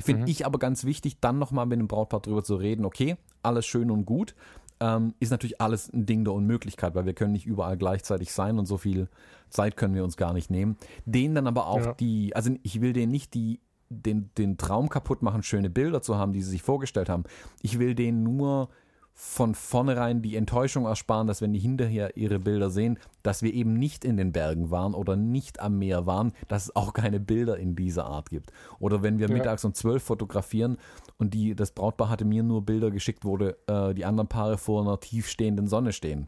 Finde 0.01 0.23
mhm. 0.23 0.27
ich 0.27 0.45
aber 0.45 0.59
ganz 0.59 0.83
wichtig, 0.85 1.19
dann 1.19 1.39
nochmal 1.39 1.65
mit 1.65 1.79
dem 1.79 1.87
Brautpaar 1.87 2.21
drüber 2.21 2.43
zu 2.43 2.55
reden, 2.55 2.85
okay, 2.85 3.17
alles 3.43 3.65
schön 3.65 3.91
und 3.91 4.05
gut, 4.05 4.35
ähm, 4.79 5.13
ist 5.19 5.29
natürlich 5.29 5.61
alles 5.61 5.91
ein 5.93 6.05
Ding 6.05 6.23
der 6.23 6.33
Unmöglichkeit, 6.33 6.95
weil 6.95 7.05
wir 7.05 7.13
können 7.13 7.33
nicht 7.33 7.45
überall 7.45 7.77
gleichzeitig 7.77 8.33
sein 8.33 8.57
und 8.57 8.65
so 8.65 8.77
viel 8.77 9.09
Zeit 9.49 9.77
können 9.77 9.93
wir 9.93 10.03
uns 10.03 10.17
gar 10.17 10.33
nicht 10.33 10.49
nehmen. 10.49 10.77
Denen 11.05 11.35
dann 11.35 11.47
aber 11.47 11.67
auch 11.67 11.85
ja. 11.85 11.93
die, 11.93 12.35
also 12.35 12.51
ich 12.63 12.81
will 12.81 12.93
denen 12.93 13.11
nicht 13.11 13.33
die 13.33 13.59
den, 13.91 14.29
den 14.37 14.57
Traum 14.57 14.87
kaputt 14.89 15.21
machen, 15.21 15.43
schöne 15.43 15.69
Bilder 15.69 16.01
zu 16.01 16.15
haben, 16.15 16.31
die 16.31 16.41
sie 16.41 16.51
sich 16.51 16.61
vorgestellt 16.61 17.09
haben. 17.09 17.25
Ich 17.61 17.77
will 17.77 17.93
denen 17.93 18.23
nur 18.23 18.69
von 19.13 19.55
vornherein 19.55 20.21
die 20.21 20.35
Enttäuschung 20.35 20.85
ersparen, 20.85 21.27
dass 21.27 21.41
wenn 21.41 21.53
die 21.53 21.59
hinterher 21.59 22.17
ihre 22.17 22.39
Bilder 22.39 22.69
sehen, 22.69 22.97
dass 23.23 23.43
wir 23.43 23.53
eben 23.53 23.73
nicht 23.73 24.03
in 24.03 24.17
den 24.17 24.31
Bergen 24.31 24.71
waren 24.71 24.93
oder 24.93 25.15
nicht 25.15 25.59
am 25.59 25.77
Meer 25.77 26.05
waren, 26.05 26.33
dass 26.47 26.65
es 26.65 26.75
auch 26.75 26.93
keine 26.93 27.19
Bilder 27.19 27.57
in 27.57 27.75
dieser 27.75 28.05
Art 28.05 28.29
gibt. 28.29 28.51
Oder 28.79 29.03
wenn 29.03 29.19
wir 29.19 29.27
ja. 29.27 29.33
mittags 29.33 29.63
um 29.63 29.73
zwölf 29.73 30.03
fotografieren 30.03 30.77
und 31.17 31.33
die, 31.33 31.55
das 31.55 31.71
Brautpaar 31.71 32.09
hatte 32.09 32.25
mir 32.25 32.43
nur 32.43 32.65
Bilder 32.65 32.89
geschickt, 32.89 33.23
wo 33.23 33.37
äh, 33.37 33.93
die 33.93 34.05
anderen 34.05 34.27
Paare 34.27 34.57
vor 34.57 34.81
einer 34.81 34.99
tiefstehenden 34.99 35.67
Sonne 35.67 35.93
stehen. 35.93 36.27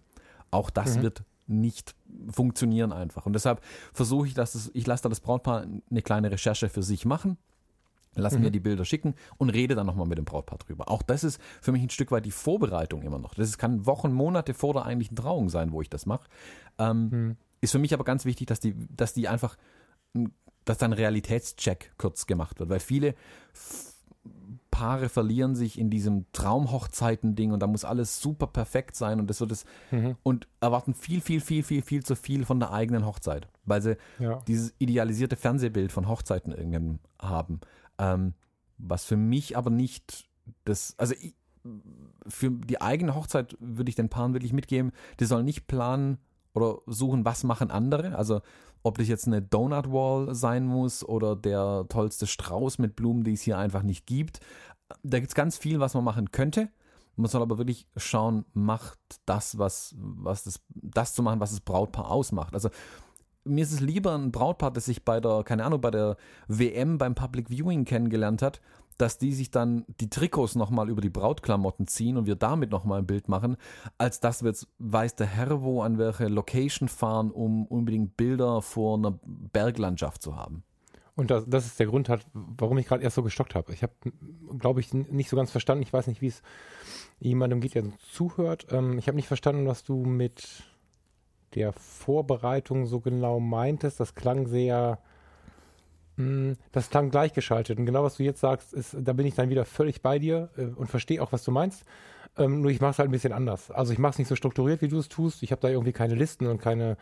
Auch 0.51 0.69
das 0.69 0.97
mhm. 0.97 1.01
wird 1.03 1.23
nicht 1.47 1.95
funktionieren 2.29 2.91
einfach. 2.93 3.25
Und 3.25 3.33
deshalb 3.33 3.61
versuche 3.91 4.27
ich, 4.27 4.33
dass 4.33 4.55
es, 4.55 4.71
ich 4.73 4.85
lasse 4.87 5.03
da 5.03 5.09
das 5.09 5.19
Brautpaar 5.19 5.65
eine 5.89 6.01
kleine 6.01 6.31
Recherche 6.31 6.69
für 6.69 6.83
sich 6.83 7.05
machen 7.05 7.37
Lass 8.15 8.33
mhm. 8.35 8.41
mir 8.41 8.51
die 8.51 8.59
Bilder 8.59 8.85
schicken 8.85 9.15
und 9.37 9.49
rede 9.49 9.75
dann 9.75 9.85
nochmal 9.85 10.07
mit 10.07 10.17
dem 10.17 10.25
Brautpaar 10.25 10.59
drüber. 10.59 10.89
Auch 10.89 11.01
das 11.01 11.23
ist 11.23 11.41
für 11.61 11.71
mich 11.71 11.81
ein 11.81 11.89
Stück 11.89 12.11
weit 12.11 12.25
die 12.25 12.31
Vorbereitung 12.31 13.01
immer 13.01 13.19
noch. 13.19 13.33
Das 13.33 13.57
kann 13.57 13.85
Wochen, 13.85 14.13
Monate 14.13 14.53
vor 14.53 14.73
der 14.73 14.85
eigentlichen 14.85 15.15
Trauung 15.15 15.49
sein, 15.49 15.71
wo 15.71 15.81
ich 15.81 15.89
das 15.89 16.05
mache. 16.05 16.27
Ähm, 16.77 17.09
mhm. 17.09 17.37
Ist 17.61 17.71
für 17.71 17.79
mich 17.79 17.93
aber 17.93 18.03
ganz 18.03 18.25
wichtig, 18.25 18.47
dass 18.47 18.59
die, 18.59 18.75
dass 18.95 19.13
die 19.13 19.27
einfach, 19.27 19.57
dass 20.65 20.77
dann 20.77 20.93
Realitätscheck 20.93 21.93
kurz 21.97 22.27
gemacht 22.27 22.59
wird, 22.59 22.69
weil 22.69 22.79
viele 22.79 23.15
Paare 24.73 25.07
verlieren 25.07 25.55
sich 25.55 25.77
in 25.77 25.91
diesem 25.91 26.25
Traumhochzeiten-Ding 26.33 27.51
und 27.51 27.59
da 27.59 27.67
muss 27.67 27.85
alles 27.85 28.19
super 28.19 28.47
perfekt 28.47 28.95
sein 28.95 29.19
und 29.19 29.29
das 29.29 29.39
wird 29.39 29.51
es 29.51 29.65
mhm. 29.91 30.15
und 30.23 30.47
erwarten 30.61 30.95
viel, 30.95 31.21
viel, 31.21 31.41
viel, 31.41 31.61
viel, 31.61 31.83
viel 31.83 32.03
zu 32.03 32.15
viel 32.15 32.43
von 32.43 32.59
der 32.59 32.73
eigenen 32.73 33.05
Hochzeit, 33.05 33.47
weil 33.65 33.83
sie 33.83 33.97
ja. 34.17 34.41
dieses 34.47 34.73
idealisierte 34.79 35.35
Fernsehbild 35.35 35.91
von 35.91 36.07
Hochzeiten 36.07 36.51
irgendwann 36.51 36.99
haben. 37.19 37.59
Ähm, 37.97 38.33
was 38.77 39.05
für 39.05 39.17
mich 39.17 39.57
aber 39.57 39.69
nicht 39.69 40.29
das, 40.65 40.95
also 40.97 41.13
ich, 41.19 41.35
für 42.27 42.51
die 42.51 42.81
eigene 42.81 43.15
Hochzeit 43.15 43.55
würde 43.59 43.89
ich 43.89 43.95
den 43.95 44.09
Paaren 44.09 44.33
wirklich 44.33 44.53
mitgeben, 44.53 44.91
die 45.19 45.25
sollen 45.25 45.45
nicht 45.45 45.67
planen 45.67 46.17
oder 46.53 46.79
suchen, 46.85 47.25
was 47.25 47.43
machen 47.43 47.71
andere. 47.71 48.17
Also 48.17 48.41
ob 48.83 48.97
das 48.97 49.07
jetzt 49.07 49.27
eine 49.27 49.41
Donut 49.41 49.91
Wall 49.91 50.35
sein 50.35 50.65
muss 50.65 51.03
oder 51.03 51.35
der 51.35 51.85
tollste 51.87 52.27
Strauß 52.27 52.79
mit 52.79 52.95
Blumen, 52.95 53.23
die 53.23 53.33
es 53.33 53.41
hier 53.41 53.57
einfach 53.57 53.83
nicht 53.83 54.05
gibt. 54.05 54.41
Da 55.03 55.19
gibt 55.19 55.29
es 55.29 55.35
ganz 55.35 55.57
viel, 55.57 55.79
was 55.79 55.93
man 55.93 56.03
machen 56.03 56.31
könnte. 56.31 56.69
Man 57.15 57.29
soll 57.29 57.41
aber 57.41 57.57
wirklich 57.57 57.87
schauen, 57.95 58.45
macht 58.53 58.99
das, 59.25 59.57
was, 59.57 59.95
was 59.97 60.43
das, 60.43 60.59
das 60.69 61.13
zu 61.13 61.23
machen, 61.23 61.39
was 61.39 61.51
das 61.51 61.61
Brautpaar 61.61 62.09
ausmacht. 62.09 62.53
Also 62.53 62.69
mir 63.45 63.63
ist 63.63 63.73
es 63.73 63.79
lieber 63.79 64.15
ein 64.15 64.31
Brautpaar, 64.31 64.71
das 64.71 64.85
sich 64.85 65.03
bei 65.03 65.19
der, 65.19 65.43
keine 65.43 65.65
Ahnung, 65.65 65.81
bei 65.81 65.91
der 65.91 66.17
WM 66.47 66.97
beim 66.97 67.15
Public 67.15 67.49
Viewing 67.49 67.85
kennengelernt 67.85 68.41
hat, 68.41 68.61
dass 68.97 69.17
die 69.17 69.33
sich 69.33 69.51
dann 69.51 69.85
die 69.99 70.09
Trikots 70.09 70.55
nochmal 70.55 70.89
über 70.89 71.01
die 71.01 71.09
Brautklamotten 71.09 71.87
ziehen 71.87 72.17
und 72.17 72.25
wir 72.25 72.35
damit 72.35 72.71
nochmal 72.71 72.99
ein 72.99 73.07
Bild 73.07 73.27
machen, 73.27 73.57
als 73.97 74.19
dass 74.19 74.43
wir 74.43 74.49
jetzt 74.49 74.67
weiß 74.79 75.15
der 75.15 75.27
Herr 75.27 75.61
wo 75.61 75.81
an 75.81 75.97
welche 75.97 76.27
Location 76.27 76.87
fahren, 76.87 77.31
um 77.31 77.65
unbedingt 77.65 78.17
Bilder 78.17 78.61
vor 78.61 78.97
einer 78.97 79.19
Berglandschaft 79.23 80.21
zu 80.21 80.35
haben. 80.35 80.63
Und 81.15 81.29
das, 81.29 81.45
das 81.47 81.65
ist 81.65 81.79
der 81.79 81.87
Grund, 81.87 82.09
hat, 82.09 82.25
warum 82.33 82.77
ich 82.79 82.87
gerade 82.87 83.03
erst 83.03 83.15
so 83.15 83.23
gestockt 83.23 83.53
habe. 83.53 83.71
Ich 83.73 83.83
habe, 83.83 83.93
glaube 84.57 84.79
ich, 84.79 84.93
nicht 84.93 85.29
so 85.29 85.35
ganz 85.35 85.51
verstanden. 85.51 85.83
Ich 85.83 85.93
weiß 85.93 86.07
nicht, 86.07 86.21
wie 86.21 86.27
es 86.27 86.41
jemandem 87.19 87.61
geht, 87.61 87.75
der 87.75 87.83
zuhört. 88.11 88.67
Ähm, 88.71 88.97
ich 88.97 89.07
habe 89.07 89.15
nicht 89.15 89.27
verstanden, 89.27 89.67
was 89.67 89.83
du 89.83 90.05
mit 90.05 90.63
der 91.55 91.73
Vorbereitung 91.73 92.85
so 92.85 92.99
genau 92.99 93.39
meintest. 93.39 93.99
Das 93.99 94.15
klang 94.15 94.47
sehr, 94.47 94.99
mh, 96.17 96.25
hm, 96.25 96.57
das 96.71 96.89
klang 96.89 97.09
gleichgeschaltet. 97.09 97.79
Und 97.79 97.85
genau 97.85 98.03
was 98.03 98.17
du 98.17 98.23
jetzt 98.23 98.41
sagst, 98.41 98.73
ist, 98.73 98.95
da 98.99 99.13
bin 99.13 99.25
ich 99.25 99.35
dann 99.35 99.49
wieder 99.49 99.65
völlig 99.65 100.01
bei 100.01 100.19
dir 100.19 100.49
äh, 100.57 100.65
und 100.65 100.87
verstehe 100.87 101.21
auch, 101.21 101.31
was 101.31 101.43
du 101.43 101.51
meinst. 101.51 101.83
Ähm, 102.37 102.61
nur 102.61 102.71
ich 102.71 102.81
mache 102.81 102.91
es 102.91 102.99
halt 102.99 103.09
ein 103.09 103.11
bisschen 103.11 103.33
anders. 103.33 103.71
Also 103.71 103.93
ich 103.93 103.99
mache 103.99 104.13
es 104.13 104.19
nicht 104.19 104.27
so 104.27 104.35
strukturiert, 104.35 104.81
wie 104.81 104.87
du 104.87 104.97
es 104.97 105.09
tust. 105.09 105.43
Ich 105.43 105.51
habe 105.51 105.61
da 105.61 105.69
irgendwie 105.69 105.93
keine 105.93 106.15
Listen 106.15 106.47
und 106.47 106.59
keine 106.59 106.97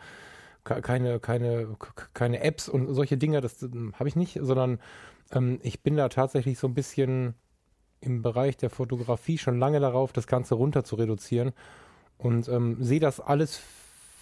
keine 0.64 1.18
keine 1.18 1.76
keine 2.14 2.40
Apps 2.40 2.68
und 2.68 2.92
solche 2.94 3.16
Dinge. 3.16 3.40
Das 3.40 3.62
ähm, 3.62 3.94
habe 3.98 4.08
ich 4.08 4.16
nicht, 4.16 4.38
sondern 4.40 4.78
ähm, 5.32 5.58
ich 5.62 5.82
bin 5.82 5.96
da 5.96 6.08
tatsächlich 6.08 6.58
so 6.58 6.68
ein 6.68 6.74
bisschen 6.74 7.34
im 8.00 8.22
Bereich 8.22 8.56
der 8.56 8.70
Fotografie 8.70 9.38
schon 9.38 9.58
lange 9.58 9.80
darauf, 9.80 10.12
das 10.12 10.26
Ganze 10.26 10.54
runter 10.54 10.84
zu 10.84 10.96
reduzieren 10.96 11.52
und 12.18 12.48
ähm, 12.48 12.76
sehe 12.80 13.00
das 13.00 13.20
alles 13.20 13.60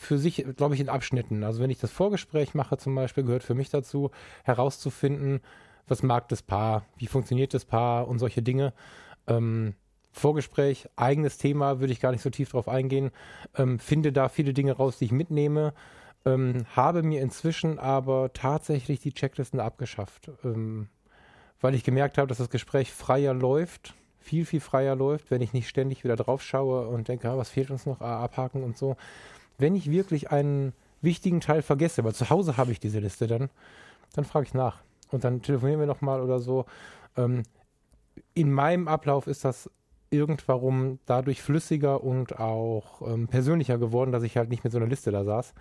für 0.00 0.18
sich, 0.18 0.44
glaube 0.56 0.74
ich, 0.74 0.80
in 0.80 0.88
Abschnitten. 0.88 1.44
Also 1.44 1.60
wenn 1.60 1.70
ich 1.70 1.78
das 1.78 1.90
Vorgespräch 1.90 2.54
mache 2.54 2.78
zum 2.78 2.94
Beispiel, 2.94 3.22
gehört 3.22 3.44
für 3.44 3.54
mich 3.54 3.68
dazu, 3.68 4.10
herauszufinden, 4.44 5.40
was 5.88 6.02
mag 6.02 6.28
das 6.28 6.42
Paar, 6.42 6.86
wie 6.96 7.06
funktioniert 7.06 7.52
das 7.52 7.66
Paar 7.66 8.08
und 8.08 8.18
solche 8.18 8.42
Dinge. 8.42 8.72
Ähm, 9.26 9.74
Vorgespräch, 10.12 10.88
eigenes 10.96 11.36
Thema, 11.36 11.80
würde 11.80 11.92
ich 11.92 12.00
gar 12.00 12.12
nicht 12.12 12.22
so 12.22 12.30
tief 12.30 12.50
drauf 12.50 12.66
eingehen. 12.66 13.10
Ähm, 13.56 13.78
finde 13.78 14.10
da 14.10 14.28
viele 14.28 14.54
Dinge 14.54 14.72
raus, 14.72 14.98
die 14.98 15.04
ich 15.04 15.12
mitnehme. 15.12 15.74
Ähm, 16.24 16.64
habe 16.74 17.02
mir 17.02 17.20
inzwischen 17.20 17.78
aber 17.78 18.32
tatsächlich 18.32 19.00
die 19.00 19.12
Checklisten 19.12 19.60
abgeschafft, 19.60 20.30
ähm, 20.44 20.88
weil 21.60 21.74
ich 21.74 21.84
gemerkt 21.84 22.18
habe, 22.18 22.26
dass 22.26 22.38
das 22.38 22.50
Gespräch 22.50 22.90
freier 22.90 23.34
läuft, 23.34 23.94
viel, 24.18 24.46
viel 24.46 24.60
freier 24.60 24.96
läuft, 24.96 25.30
wenn 25.30 25.42
ich 25.42 25.52
nicht 25.52 25.68
ständig 25.68 26.04
wieder 26.04 26.16
drauf 26.16 26.42
schaue 26.42 26.88
und 26.88 27.08
denke, 27.08 27.30
ah, 27.30 27.36
was 27.36 27.50
fehlt 27.50 27.70
uns 27.70 27.86
noch, 27.86 28.00
ah, 28.00 28.22
abhaken 28.24 28.64
und 28.64 28.76
so 28.76 28.96
wenn 29.60 29.74
ich 29.74 29.90
wirklich 29.90 30.30
einen 30.30 30.72
wichtigen 31.02 31.40
Teil 31.40 31.62
vergesse, 31.62 32.04
weil 32.04 32.14
zu 32.14 32.30
Hause 32.30 32.56
habe 32.56 32.72
ich 32.72 32.80
diese 32.80 32.98
Liste 32.98 33.26
dann, 33.26 33.50
dann 34.14 34.24
frage 34.24 34.46
ich 34.46 34.54
nach. 34.54 34.82
Und 35.10 35.24
dann 35.24 35.42
telefonieren 35.42 35.80
wir 35.80 35.86
nochmal 35.86 36.20
oder 36.20 36.38
so. 36.40 36.66
Ähm, 37.16 37.42
in 38.34 38.52
meinem 38.52 38.88
Ablauf 38.88 39.26
ist 39.26 39.44
das 39.44 39.70
irgendwann 40.10 40.98
dadurch 41.06 41.42
flüssiger 41.42 42.02
und 42.02 42.38
auch 42.38 43.02
ähm, 43.02 43.28
persönlicher 43.28 43.78
geworden, 43.78 44.12
dass 44.12 44.22
ich 44.22 44.36
halt 44.36 44.50
nicht 44.50 44.64
mit 44.64 44.72
so 44.72 44.78
einer 44.78 44.88
Liste 44.88 45.10
da 45.10 45.24
saß, 45.24 45.54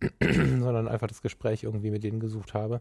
sondern 0.20 0.88
einfach 0.88 1.06
das 1.06 1.22
Gespräch 1.22 1.62
irgendwie 1.62 1.90
mit 1.90 2.04
denen 2.04 2.20
gesucht 2.20 2.54
habe. 2.54 2.80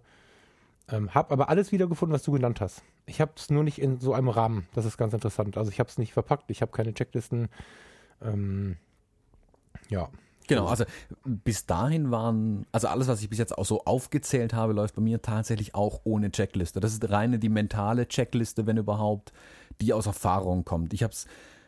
Ähm, 0.88 1.14
hab 1.16 1.32
aber 1.32 1.50
alles 1.50 1.72
wiedergefunden, 1.72 2.14
was 2.14 2.24
du 2.24 2.32
genannt 2.32 2.62
hast. 2.62 2.84
Ich 3.06 3.22
habe 3.22 3.32
es 3.36 3.50
nur 3.50 3.64
nicht 3.64 3.80
in 3.80 4.00
so 4.00 4.14
einem 4.14 4.30
Rahmen. 4.30 4.68
Das 4.74 4.86
ist 4.86 4.98
ganz 4.98 5.14
interessant. 5.14 5.58
Also 5.58 5.72
ich 5.72 5.80
habe 5.80 5.90
es 5.90 5.98
nicht 5.98 6.14
verpackt. 6.14 6.52
Ich 6.52 6.62
habe 6.62 6.72
keine 6.72 6.94
Checklisten. 6.94 7.48
Ähm, 8.22 8.78
ja. 9.90 10.10
Genau, 10.48 10.68
also 10.68 10.86
bis 11.24 11.66
dahin 11.66 12.12
waren, 12.12 12.66
also 12.72 12.88
alles, 12.88 13.08
was 13.08 13.22
ich 13.22 13.30
bis 13.30 13.40
jetzt 13.40 13.58
auch 13.58 13.66
so 13.66 13.84
aufgezählt 13.86 14.54
habe, 14.54 14.74
läuft 14.74 14.96
bei 14.96 15.02
mir 15.02 15.22
tatsächlich 15.22 15.76
auch 15.76 16.02
ohne 16.04 16.32
Checkliste. 16.32 16.80
Das 16.80 16.94
ist 16.94 17.10
reine 17.10 17.40
die 17.40 17.50
mentale 17.50 18.08
Checkliste, 18.08 18.68
wenn 18.68 18.78
überhaupt, 18.78 19.34
die 19.82 19.94
aus 19.94 20.06
Erfahrung 20.06 20.66
kommt. 20.66 20.94
Ich 20.94 21.04
habe 21.04 21.14
es 21.14 21.26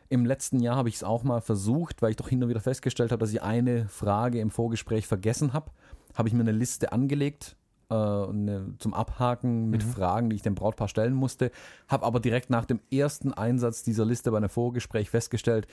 im 0.09 0.25
letzten 0.25 0.61
Jahr 0.61 0.77
habe 0.77 0.89
ich 0.89 0.95
es 0.95 1.03
auch 1.03 1.23
mal 1.23 1.41
versucht, 1.41 2.01
weil 2.01 2.11
ich 2.11 2.15
doch 2.15 2.29
hin 2.29 2.41
und 2.41 2.49
wieder 2.49 2.61
festgestellt 2.61 3.11
habe, 3.11 3.19
dass 3.19 3.33
ich 3.33 3.41
eine 3.41 3.89
Frage 3.89 4.39
im 4.39 4.51
Vorgespräch 4.51 5.05
vergessen 5.05 5.51
habe. 5.51 5.71
Habe 6.15 6.29
ich 6.29 6.33
mir 6.33 6.41
eine 6.41 6.53
Liste 6.53 6.93
angelegt 6.93 7.57
äh, 7.89 7.93
eine, 7.93 8.73
zum 8.79 8.93
Abhaken 8.93 9.69
mit 9.69 9.85
mhm. 9.85 9.89
Fragen, 9.89 10.29
die 10.29 10.35
ich 10.35 10.41
dem 10.41 10.55
Brautpaar 10.55 10.87
stellen 10.87 11.13
musste. 11.13 11.51
Habe 11.87 12.05
aber 12.05 12.19
direkt 12.19 12.49
nach 12.49 12.65
dem 12.65 12.79
ersten 12.91 13.33
Einsatz 13.33 13.83
dieser 13.83 14.05
Liste 14.05 14.31
bei 14.31 14.37
einem 14.37 14.49
Vorgespräch 14.49 15.09
festgestellt, 15.09 15.67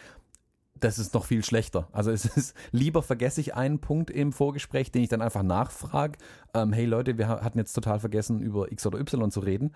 das 0.80 0.98
ist 0.98 1.14
noch 1.14 1.24
viel 1.24 1.44
schlechter. 1.44 1.88
Also 1.92 2.10
es 2.10 2.24
ist 2.24 2.54
lieber 2.72 3.02
vergesse 3.02 3.40
ich 3.40 3.54
einen 3.54 3.78
Punkt 3.80 4.10
im 4.10 4.32
Vorgespräch, 4.32 4.90
den 4.90 5.02
ich 5.02 5.08
dann 5.08 5.22
einfach 5.22 5.42
nachfrage. 5.42 6.18
Ähm, 6.52 6.72
hey 6.72 6.84
Leute, 6.84 7.16
wir 7.18 7.28
hatten 7.28 7.58
jetzt 7.58 7.72
total 7.72 8.00
vergessen, 8.00 8.40
über 8.40 8.70
X 8.70 8.86
oder 8.86 8.98
Y 8.98 9.30
zu 9.30 9.40
reden, 9.40 9.74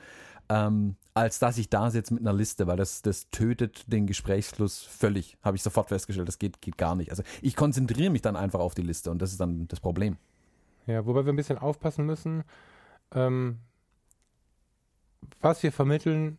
ähm, 0.49 0.97
als 1.15 1.39
dass 1.39 1.59
ich 1.59 1.71
da 1.71 1.91
sitze 1.91 2.15
mit 2.15 2.23
einer 2.23 2.33
Liste, 2.33 2.67
weil 2.67 2.77
das, 2.77 3.03
das 3.03 3.31
tötet 3.31 3.91
den 3.93 4.07
Gesprächsfluss 4.07 4.83
völlig. 4.83 5.37
Habe 5.43 5.57
ich 5.57 5.63
sofort 5.63 5.89
festgestellt, 5.89 6.29
das 6.29 6.39
geht, 6.39 6.61
geht 6.61 6.79
gar 6.79 6.95
nicht. 6.95 7.11
Also 7.11 7.23
ich 7.43 7.57
konzentriere 7.57 8.11
mich 8.11 8.23
dann 8.23 8.37
einfach 8.37 8.61
auf 8.61 8.75
die 8.75 8.83
Liste 8.83 9.11
und 9.11 9.23
das 9.23 9.33
ist 9.33 9.41
dann 9.41 9.69
das 9.69 9.81
Problem. 9.81 10.17
Ja, 10.87 11.05
wobei 11.07 11.25
wir 11.25 11.33
ein 11.33 11.37
bisschen 11.37 11.59
aufpassen 11.59 12.07
müssen. 12.07 12.45
Ähm, 13.13 13.59
was 15.41 15.63
wir 15.63 15.73
vermitteln, 15.73 16.39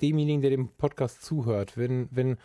demjenigen, 0.00 0.42
der 0.42 0.50
dem 0.50 0.68
Podcast 0.68 1.22
zuhört, 1.22 1.76
wenn, 1.76 2.08
wenn, 2.10 2.38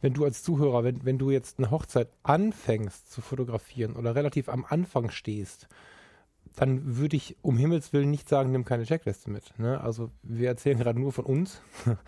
wenn 0.00 0.14
du 0.14 0.24
als 0.24 0.42
Zuhörer, 0.42 0.84
wenn, 0.84 1.04
wenn 1.04 1.18
du 1.18 1.30
jetzt 1.30 1.58
eine 1.58 1.70
Hochzeit 1.70 2.08
anfängst 2.22 3.10
zu 3.10 3.20
fotografieren 3.20 3.96
oder 3.96 4.14
relativ 4.14 4.48
am 4.48 4.64
Anfang 4.68 5.10
stehst, 5.10 5.68
dann 6.56 6.96
würde 6.96 7.16
ich 7.16 7.36
um 7.42 7.56
Himmels 7.56 7.92
Willen 7.92 8.10
nicht 8.10 8.28
sagen, 8.28 8.52
nimm 8.52 8.64
keine 8.64 8.84
Checkliste 8.84 9.30
mit. 9.30 9.58
Ne? 9.58 9.80
Also 9.80 10.10
wir 10.22 10.48
erzählen 10.48 10.78
gerade 10.78 11.00
nur 11.00 11.12
von 11.12 11.24
uns. 11.24 11.62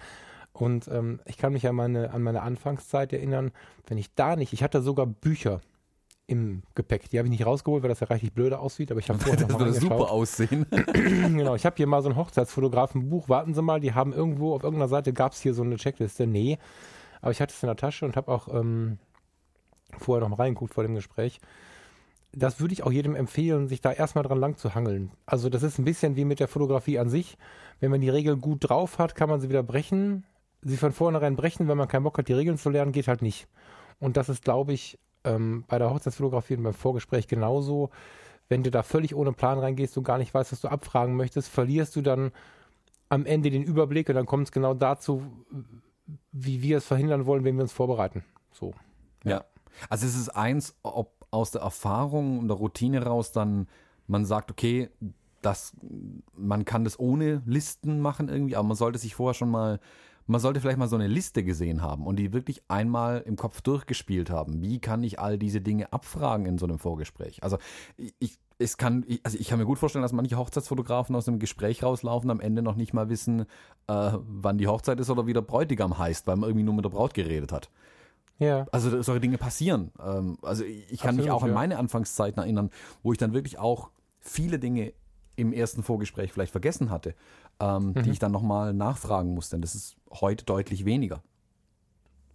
Und 0.53 0.87
ähm, 0.87 1.21
ich 1.25 1.37
kann 1.37 1.53
mich 1.53 1.67
an 1.67 1.75
meine, 1.75 2.13
an 2.13 2.23
meine 2.23 2.43
Anfangszeit 2.43 3.13
erinnern, 3.13 3.51
wenn 3.89 3.99
ich 3.99 4.15
da 4.15 4.37
nicht, 4.37 4.53
ich 4.53 4.63
hatte 4.63 4.83
sogar 4.83 5.07
Bücher 5.07 5.61
im 6.27 6.63
Gepäck. 6.75 7.11
Die 7.11 7.19
habe 7.19 7.29
ich 7.29 7.33
nicht 7.33 7.47
rausgeholt, 7.47 7.83
weil 7.83 7.91
das 7.91 8.01
ja 8.01 8.07
reichlich 8.07 8.33
blöde 8.33 8.59
aussieht, 8.59 8.91
aber 8.91 9.01
ich 9.01 9.09
habe 9.09 9.19
vorher 9.19 9.37
das 9.47 9.59
würde 9.59 9.73
super 9.73 10.11
aussehen. 10.11 10.67
genau, 10.93 11.55
ich 11.55 11.67
habe 11.67 11.77
hier 11.77 11.87
mal 11.87 12.03
so 12.03 12.09
ein 12.09 12.17
Hochzeitsfotografenbuch. 12.17 13.29
Warten 13.29 13.55
Sie 13.55 13.63
mal, 13.63 13.81
die 13.81 13.95
haben 13.95 14.13
irgendwo 14.13 14.55
auf 14.55 14.63
irgendeiner 14.63 14.89
Seite 14.89 15.13
gab 15.13 15.33
es 15.33 15.41
hier 15.41 15.55
so 15.55 15.63
eine 15.63 15.77
Checkliste. 15.77 16.27
Nee, 16.27 16.59
aber 17.21 17.31
ich 17.31 17.41
hatte 17.41 17.55
es 17.55 17.63
in 17.63 17.67
der 17.67 17.77
Tasche 17.77 18.05
und 18.05 18.17
habe 18.17 18.31
auch 18.31 18.49
ähm, 18.49 18.99
vorher 19.99 20.21
noch 20.21 20.37
mal 20.37 20.43
reingeguckt 20.43 20.75
vor 20.75 20.85
dem 20.85 20.95
Gespräch. 20.95 21.41
Das 22.33 22.59
würde 22.59 22.75
ich 22.75 22.83
auch 22.83 22.91
jedem 22.91 23.15
empfehlen, 23.15 23.69
sich 23.69 23.81
da 23.81 23.93
erstmal 23.93 24.25
dran 24.25 24.39
lang 24.39 24.57
zu 24.57 24.75
hangeln. 24.75 25.13
Also 25.25 25.49
das 25.49 25.63
ist 25.63 25.79
ein 25.79 25.85
bisschen 25.85 26.17
wie 26.17 26.25
mit 26.25 26.41
der 26.41 26.49
Fotografie 26.49 26.99
an 26.99 27.09
sich. 27.09 27.39
Wenn 27.81 27.91
man 27.91 28.01
die 28.01 28.09
Regeln 28.09 28.41
gut 28.41 28.69
drauf 28.69 28.99
hat, 28.99 29.15
kann 29.15 29.29
man 29.29 29.41
sie 29.41 29.49
wieder 29.49 29.63
brechen. 29.63 30.25
Sie 30.63 30.77
von 30.77 30.93
vornherein 30.93 31.37
brechen, 31.37 31.69
wenn 31.69 31.79
man 31.79 31.87
keinen 31.87 32.03
Bock 32.03 32.19
hat, 32.19 32.29
die 32.29 32.33
Regeln 32.33 32.59
zu 32.59 32.71
lernen, 32.71 32.93
geht 32.93 33.07
halt 33.07 33.23
nicht. 33.23 33.47
Und 34.01 34.17
das 34.17 34.29
ist, 34.29 34.43
glaube 34.43 34.73
ich, 34.73 34.99
ähm, 35.25 35.65
bei 35.69 35.79
der 35.79 35.91
Hochzeitsfotografie 35.91 36.57
und 36.57 36.63
beim 36.63 36.75
Vorgespräch 36.75 37.29
genauso. 37.29 37.91
Wenn 38.49 38.63
du 38.63 38.71
da 38.71 38.83
völlig 38.83 39.15
ohne 39.15 39.33
Plan 39.33 39.59
reingehst 39.59 39.97
und 39.97 40.05
gar 40.05 40.19
nicht 40.19 40.35
weißt, 40.35 40.53
was 40.53 40.61
du 40.61 40.69
abfragen 40.69 41.17
möchtest, 41.17 41.49
verlierst 41.49 41.97
du 41.97 42.03
dann 42.03 42.31
am 43.09 43.27
Ende 43.27 43.51
den 43.51 43.63
Überblick 43.63 44.09
und 44.09 44.15
dann 44.15 44.27
kommt 44.27 44.49
es 44.49 44.53
genau 44.53 44.75
dazu, 44.75 45.23
wie 46.33 46.63
wir 46.63 46.79
es 46.79 46.87
verhindern 46.87 47.27
wollen, 47.27 47.45
wenn 47.45 47.57
wir 47.57 47.63
uns 47.63 47.73
vorbereiten. 47.73 48.25
So. 48.53 48.75
Ja. 49.25 49.31
ja. 49.31 49.45
Also 49.89 50.07
es 50.07 50.17
ist 50.17 50.29
eins, 50.29 50.75
ob 50.83 51.27
aus 51.31 51.51
der 51.51 51.63
Erfahrung 51.63 52.39
und 52.39 52.49
der 52.49 52.57
Routine 52.57 53.05
raus 53.05 53.33
dann 53.33 53.67
man 54.07 54.25
sagt, 54.25 54.51
okay, 54.51 54.91
das, 55.43 55.75
man 56.37 56.65
kann 56.65 56.85
das 56.85 56.99
ohne 56.99 57.43
Listen 57.45 58.01
machen 58.01 58.29
irgendwie, 58.29 58.57
aber 58.57 58.69
man 58.69 58.77
sollte 58.77 58.99
sich 58.99 59.15
vorher 59.15 59.35
schon 59.35 59.51
mal 59.51 59.81
man 60.27 60.41
sollte 60.41 60.61
vielleicht 60.61 60.79
mal 60.79 60.89
so 60.89 60.97
eine 60.97 61.07
Liste 61.07 61.45
gesehen 61.45 61.83
haben 61.83 62.07
und 62.07 62.17
die 62.17 62.33
wirklich 62.33 62.63
einmal 62.69 63.21
im 63.27 63.37
Kopf 63.37 63.61
durchgespielt 63.61 64.31
haben. 64.31 64.63
Wie 64.63 64.79
kann 64.79 65.03
ich 65.03 65.19
all 65.19 65.39
diese 65.39 65.61
Dinge 65.61 65.93
abfragen 65.93 66.47
in 66.47 66.59
so 66.59 66.67
einem 66.67 66.79
Vorgespräch? 66.79 67.43
Also 67.43 67.59
ich, 67.97 68.39
es 68.59 68.77
kann, 68.77 69.05
also 69.23 69.39
ich 69.39 69.49
kann 69.49 69.59
mir 69.59 69.67
gut 69.67 69.79
vorstellen, 69.79 70.03
dass 70.03 70.13
manche 70.13 70.37
Hochzeitsfotografen 70.37 71.15
aus 71.15 71.29
einem 71.29 71.39
Gespräch 71.39 71.83
rauslaufen, 71.83 72.31
am 72.31 72.41
Ende 72.41 72.63
noch 72.63 72.77
nicht 72.77 72.95
mal 72.95 73.09
wissen, 73.09 73.43
äh, 73.87 74.13
wann 74.13 74.59
die 74.59 74.67
Hochzeit 74.67 74.99
ist 75.01 75.11
oder 75.11 75.27
wie 75.27 75.33
der 75.33 75.43
Bräutigam 75.43 75.99
heißt, 75.99 76.27
weil 76.27 76.37
man 76.37 76.49
irgendwie 76.49 76.65
nur 76.65 76.75
mit 76.75 76.85
der 76.85 76.91
Braut 76.91 77.15
geredet 77.15 77.53
hat. 77.53 77.71
Ja. 78.39 78.67
Also 78.73 79.03
solche 79.03 79.21
Dinge 79.21 79.39
passieren. 79.39 79.93
Ähm, 80.05 80.39
also 80.43 80.65
ich 80.65 80.99
kann 81.01 81.11
Absolut, 81.11 81.25
mich 81.25 81.31
auch 81.31 81.43
an 81.43 81.53
meine 81.53 81.79
Anfangszeiten 81.79 82.43
erinnern, 82.43 82.71
wo 83.03 83.13
ich 83.13 83.19
dann 83.19 83.33
wirklich 83.33 83.59
auch 83.59 83.91
viele 84.21 84.59
Dinge 84.59 84.93
im 85.37 85.53
ersten 85.53 85.83
Vorgespräch 85.83 86.33
vielleicht 86.33 86.53
vergessen 86.53 86.91
hatte, 86.91 87.15
ähm, 87.61 87.89
mhm. 87.89 88.03
die 88.03 88.11
ich 88.11 88.19
dann 88.19 88.33
nochmal 88.33 88.73
nachfragen 88.73 89.35
musste. 89.35 89.57
Und 89.57 89.63
das 89.63 89.75
ist 89.75 89.97
heute 90.11 90.45
deutlich 90.45 90.85
weniger. 90.85 91.23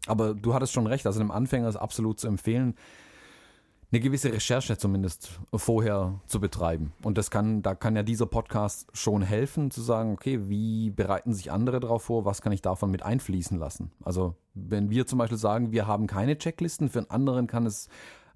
Aber 0.07 0.33
du 0.33 0.53
hattest 0.53 0.73
schon 0.73 0.87
recht, 0.87 1.05
also 1.05 1.19
einem 1.19 1.31
Anfänger 1.31 1.69
ist 1.69 1.75
absolut 1.75 2.19
zu 2.19 2.27
empfehlen, 2.27 2.75
eine 3.91 4.01
gewisse 4.01 4.31
Recherche 4.31 4.77
zumindest 4.77 5.39
vorher 5.53 6.19
zu 6.27 6.39
betreiben. 6.39 6.93
Und 7.03 7.17
das 7.17 7.31
kann, 7.31 7.63
da 7.63 7.73
kann 7.73 7.95
ja 7.95 8.03
dieser 8.03 8.27
Podcast 8.27 8.87
schon 8.93 9.23
helfen, 9.23 9.71
zu 9.71 9.81
sagen, 9.81 10.13
okay, 10.13 10.47
wie 10.47 10.91
bereiten 10.91 11.33
sich 11.33 11.51
andere 11.51 11.79
darauf 11.79 12.03
vor, 12.03 12.23
was 12.23 12.41
kann 12.41 12.51
ich 12.51 12.61
davon 12.61 12.91
mit 12.91 13.01
einfließen 13.01 13.57
lassen? 13.57 13.91
Also, 14.03 14.35
wenn 14.53 14.91
wir 14.91 15.07
zum 15.07 15.17
Beispiel 15.17 15.39
sagen, 15.39 15.71
wir 15.71 15.87
haben 15.87 16.05
keine 16.05 16.37
Checklisten, 16.37 16.89
für 16.89 16.99
einen 16.99 17.09
anderen 17.09 17.47
kann 17.47 17.65
es 17.65 17.89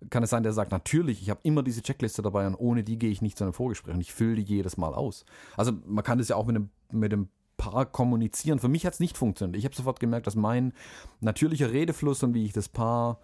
kann 0.09 0.23
es 0.23 0.29
sein, 0.29 0.43
der 0.43 0.53
sagt, 0.53 0.71
natürlich, 0.71 1.21
ich 1.21 1.29
habe 1.29 1.39
immer 1.43 1.63
diese 1.63 1.81
Checkliste 1.81 2.21
dabei 2.21 2.47
und 2.47 2.55
ohne 2.55 2.83
die 2.83 2.97
gehe 2.97 3.09
ich 3.09 3.21
nicht 3.21 3.37
zu 3.37 3.43
einem 3.43 3.53
Vorgespräch 3.53 3.93
und 3.93 4.01
ich 4.01 4.13
fülle 4.13 4.35
die 4.35 4.43
jedes 4.43 4.77
Mal 4.77 4.93
aus. 4.93 5.25
Also 5.57 5.71
man 5.85 6.03
kann 6.03 6.17
das 6.17 6.29
ja 6.29 6.35
auch 6.35 6.45
mit 6.45 6.55
einem, 6.55 6.69
mit 6.91 7.11
dem 7.11 7.29
Paar 7.57 7.85
kommunizieren. 7.85 8.59
Für 8.59 8.67
mich 8.67 8.85
hat 8.85 8.93
es 8.93 8.99
nicht 8.99 9.17
funktioniert. 9.17 9.57
Ich 9.57 9.65
habe 9.65 9.75
sofort 9.75 9.99
gemerkt, 9.99 10.27
dass 10.27 10.35
mein 10.35 10.73
natürlicher 11.21 11.71
Redefluss 11.71 12.23
und 12.23 12.33
wie 12.33 12.45
ich 12.45 12.53
das 12.53 12.67
Paar, 12.67 13.19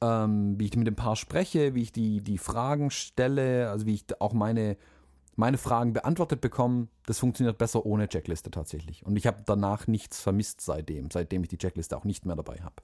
ähm, 0.00 0.58
wie 0.58 0.66
ich 0.66 0.76
mit 0.76 0.86
dem 0.86 0.96
Paar 0.96 1.16
spreche, 1.16 1.74
wie 1.74 1.82
ich 1.82 1.92
die, 1.92 2.20
die 2.20 2.38
Fragen 2.38 2.90
stelle, 2.90 3.70
also 3.70 3.86
wie 3.86 3.94
ich 3.94 4.04
auch 4.20 4.32
meine, 4.32 4.76
meine 5.36 5.58
Fragen 5.58 5.92
beantwortet 5.92 6.40
bekomme, 6.40 6.88
das 7.06 7.18
funktioniert 7.18 7.58
besser 7.58 7.84
ohne 7.86 8.08
Checkliste 8.08 8.50
tatsächlich. 8.50 9.04
Und 9.04 9.16
ich 9.16 9.26
habe 9.26 9.42
danach 9.44 9.86
nichts 9.86 10.20
vermisst 10.20 10.60
seitdem, 10.60 11.10
seitdem 11.10 11.42
ich 11.42 11.48
die 11.48 11.58
Checkliste 11.58 11.96
auch 11.96 12.04
nicht 12.04 12.26
mehr 12.26 12.36
dabei 12.36 12.58
habe. 12.62 12.76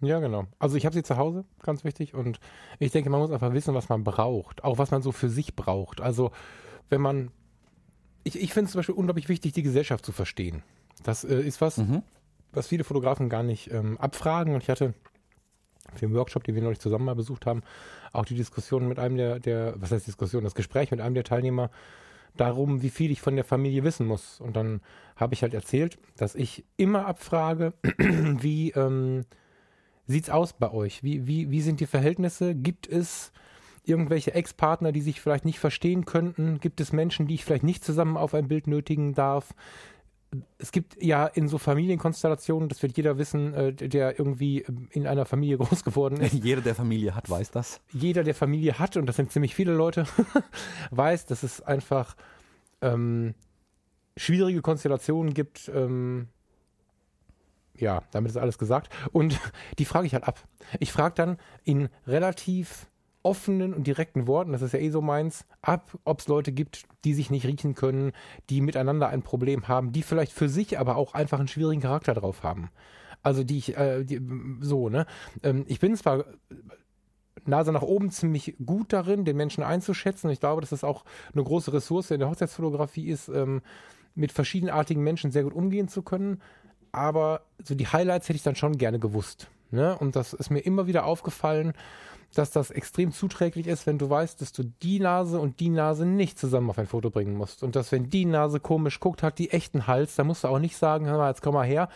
Ja, 0.00 0.20
genau. 0.20 0.44
Also 0.58 0.76
ich 0.76 0.84
habe 0.84 0.94
sie 0.94 1.02
zu 1.02 1.16
Hause, 1.16 1.44
ganz 1.62 1.84
wichtig. 1.84 2.14
Und 2.14 2.38
ich 2.78 2.92
denke, 2.92 3.10
man 3.10 3.20
muss 3.20 3.30
einfach 3.30 3.52
wissen, 3.52 3.74
was 3.74 3.88
man 3.88 4.04
braucht. 4.04 4.62
Auch 4.64 4.78
was 4.78 4.90
man 4.90 5.02
so 5.02 5.12
für 5.12 5.28
sich 5.28 5.56
braucht. 5.56 6.00
Also 6.00 6.30
wenn 6.88 7.00
man. 7.00 7.30
Ich, 8.24 8.40
ich 8.40 8.52
finde 8.52 8.66
es 8.66 8.72
zum 8.72 8.80
Beispiel 8.80 8.94
unglaublich 8.96 9.28
wichtig, 9.28 9.52
die 9.52 9.62
Gesellschaft 9.62 10.04
zu 10.04 10.12
verstehen. 10.12 10.62
Das 11.04 11.22
äh, 11.22 11.40
ist 11.40 11.60
was, 11.60 11.76
mhm. 11.78 12.02
was 12.52 12.66
viele 12.66 12.82
Fotografen 12.82 13.28
gar 13.28 13.44
nicht 13.44 13.70
ähm, 13.70 13.98
abfragen. 13.98 14.54
Und 14.54 14.64
ich 14.64 14.68
hatte 14.68 14.94
für 15.94 16.06
den 16.06 16.14
Workshop, 16.14 16.44
den 16.44 16.54
wir 16.54 16.62
neulich 16.62 16.80
zusammen 16.80 17.04
mal 17.04 17.14
besucht 17.14 17.46
haben, 17.46 17.62
auch 18.12 18.24
die 18.24 18.34
Diskussion 18.34 18.88
mit 18.88 18.98
einem 18.98 19.16
der, 19.16 19.38
der, 19.38 19.74
was 19.76 19.92
heißt 19.92 20.06
Diskussion, 20.06 20.42
das 20.42 20.54
Gespräch 20.54 20.90
mit 20.90 21.00
einem 21.00 21.14
der 21.14 21.24
Teilnehmer 21.24 21.70
darum, 22.36 22.82
wie 22.82 22.90
viel 22.90 23.10
ich 23.10 23.20
von 23.20 23.36
der 23.36 23.44
Familie 23.44 23.84
wissen 23.84 24.06
muss. 24.06 24.40
Und 24.40 24.56
dann 24.56 24.80
habe 25.16 25.34
ich 25.34 25.42
halt 25.42 25.54
erzählt, 25.54 25.98
dass 26.16 26.34
ich 26.34 26.64
immer 26.76 27.06
abfrage, 27.06 27.72
wie 27.98 28.70
ähm, 28.72 29.24
sieht's 30.06 30.30
aus 30.30 30.52
bei 30.52 30.70
euch? 30.70 31.02
Wie, 31.02 31.26
wie, 31.26 31.50
wie 31.50 31.60
sind 31.60 31.80
die 31.80 31.86
Verhältnisse? 31.86 32.54
Gibt 32.54 32.88
es 32.88 33.32
irgendwelche 33.84 34.34
Ex-Partner, 34.34 34.92
die 34.92 35.00
sich 35.00 35.20
vielleicht 35.20 35.44
nicht 35.44 35.58
verstehen 35.58 36.04
könnten? 36.04 36.60
Gibt 36.60 36.80
es 36.80 36.92
Menschen, 36.92 37.26
die 37.26 37.34
ich 37.34 37.44
vielleicht 37.44 37.64
nicht 37.64 37.84
zusammen 37.84 38.16
auf 38.16 38.34
ein 38.34 38.48
Bild 38.48 38.66
nötigen 38.66 39.14
darf? 39.14 39.54
Es 40.58 40.72
gibt 40.72 41.00
ja 41.00 41.26
in 41.26 41.48
so 41.48 41.56
Familienkonstellationen, 41.56 42.68
das 42.68 42.82
wird 42.82 42.96
jeder 42.96 43.16
wissen, 43.16 43.54
äh, 43.54 43.72
der 43.72 44.18
irgendwie 44.18 44.66
in 44.90 45.06
einer 45.06 45.24
Familie 45.24 45.58
groß 45.58 45.84
geworden 45.84 46.20
ist. 46.20 46.32
Jeder, 46.32 46.60
der 46.60 46.74
Familie 46.74 47.14
hat, 47.14 47.30
weiß 47.30 47.52
das. 47.52 47.80
Jeder, 47.92 48.24
der 48.24 48.34
Familie 48.34 48.78
hat, 48.78 48.96
und 48.96 49.06
das 49.06 49.16
sind 49.16 49.30
ziemlich 49.30 49.54
viele 49.54 49.72
Leute, 49.72 50.04
weiß, 50.90 51.26
dass 51.26 51.42
es 51.42 51.62
einfach 51.62 52.16
ähm, 52.82 53.34
schwierige 54.16 54.62
Konstellationen 54.62 55.32
gibt, 55.32 55.70
ähm, 55.72 56.28
ja, 57.78 58.02
damit 58.10 58.30
ist 58.30 58.36
alles 58.36 58.58
gesagt. 58.58 58.92
Und 59.12 59.38
die 59.78 59.84
frage 59.84 60.06
ich 60.06 60.14
halt 60.14 60.24
ab. 60.24 60.40
Ich 60.80 60.92
frage 60.92 61.14
dann 61.14 61.38
in 61.64 61.88
relativ 62.06 62.88
offenen 63.22 63.74
und 63.74 63.88
direkten 63.88 64.28
Worten, 64.28 64.52
das 64.52 64.62
ist 64.62 64.72
ja 64.72 64.78
eh 64.78 64.90
so 64.90 65.00
meins, 65.00 65.46
ab, 65.60 65.98
ob 66.04 66.20
es 66.20 66.28
Leute 66.28 66.52
gibt, 66.52 66.84
die 67.04 67.12
sich 67.12 67.28
nicht 67.28 67.44
riechen 67.44 67.74
können, 67.74 68.12
die 68.50 68.60
miteinander 68.60 69.08
ein 69.08 69.22
Problem 69.22 69.66
haben, 69.66 69.90
die 69.90 70.02
vielleicht 70.02 70.32
für 70.32 70.48
sich 70.48 70.78
aber 70.78 70.94
auch 70.94 71.12
einfach 71.12 71.40
einen 71.40 71.48
schwierigen 71.48 71.82
Charakter 71.82 72.14
drauf 72.14 72.44
haben. 72.44 72.70
Also 73.24 73.42
die 73.42 73.58
ich, 73.58 73.76
äh, 73.76 74.04
die, 74.04 74.20
so, 74.60 74.88
ne? 74.88 75.06
Ähm, 75.42 75.64
ich 75.66 75.80
bin 75.80 75.96
zwar 75.96 76.26
Nase 77.46 77.72
nach 77.72 77.82
oben 77.82 78.10
ziemlich 78.10 78.56
gut 78.64 78.92
darin, 78.92 79.24
den 79.24 79.36
Menschen 79.36 79.64
einzuschätzen. 79.64 80.30
Ich 80.30 80.40
glaube, 80.40 80.60
dass 80.60 80.70
das 80.70 80.84
auch 80.84 81.04
eine 81.32 81.42
große 81.42 81.72
Ressource 81.72 82.12
in 82.12 82.20
der 82.20 82.28
Hochzeitsfotografie 82.28 83.08
ist, 83.08 83.28
ähm, 83.28 83.62
mit 84.14 84.32
verschiedenartigen 84.32 85.02
Menschen 85.02 85.30
sehr 85.30 85.42
gut 85.42 85.54
umgehen 85.54 85.88
zu 85.88 86.02
können. 86.02 86.40
Aber 86.96 87.42
so 87.62 87.74
die 87.74 87.86
Highlights 87.86 88.26
hätte 88.26 88.38
ich 88.38 88.42
dann 88.42 88.56
schon 88.56 88.78
gerne 88.78 88.98
gewusst. 88.98 89.48
Ne? 89.70 89.98
Und 89.98 90.16
das 90.16 90.32
ist 90.32 90.48
mir 90.48 90.60
immer 90.60 90.86
wieder 90.86 91.04
aufgefallen, 91.04 91.74
dass 92.34 92.50
das 92.50 92.70
extrem 92.70 93.12
zuträglich 93.12 93.66
ist, 93.66 93.86
wenn 93.86 93.98
du 93.98 94.08
weißt, 94.08 94.40
dass 94.40 94.52
du 94.52 94.62
die 94.64 94.98
Nase 94.98 95.38
und 95.38 95.60
die 95.60 95.68
Nase 95.68 96.06
nicht 96.06 96.38
zusammen 96.38 96.70
auf 96.70 96.78
ein 96.78 96.86
Foto 96.86 97.10
bringen 97.10 97.36
musst. 97.36 97.62
Und 97.62 97.76
dass, 97.76 97.92
wenn 97.92 98.08
die 98.08 98.24
Nase 98.24 98.60
komisch 98.60 98.98
guckt, 98.98 99.22
hat 99.22 99.38
die 99.38 99.50
echten 99.50 99.86
Hals, 99.86 100.16
dann 100.16 100.26
musst 100.26 100.44
du 100.44 100.48
auch 100.48 100.58
nicht 100.58 100.78
sagen, 100.78 101.04
hör 101.04 101.18
mal, 101.18 101.28
jetzt 101.28 101.42
komm 101.42 101.52
mal 101.52 101.66
her. 101.66 101.90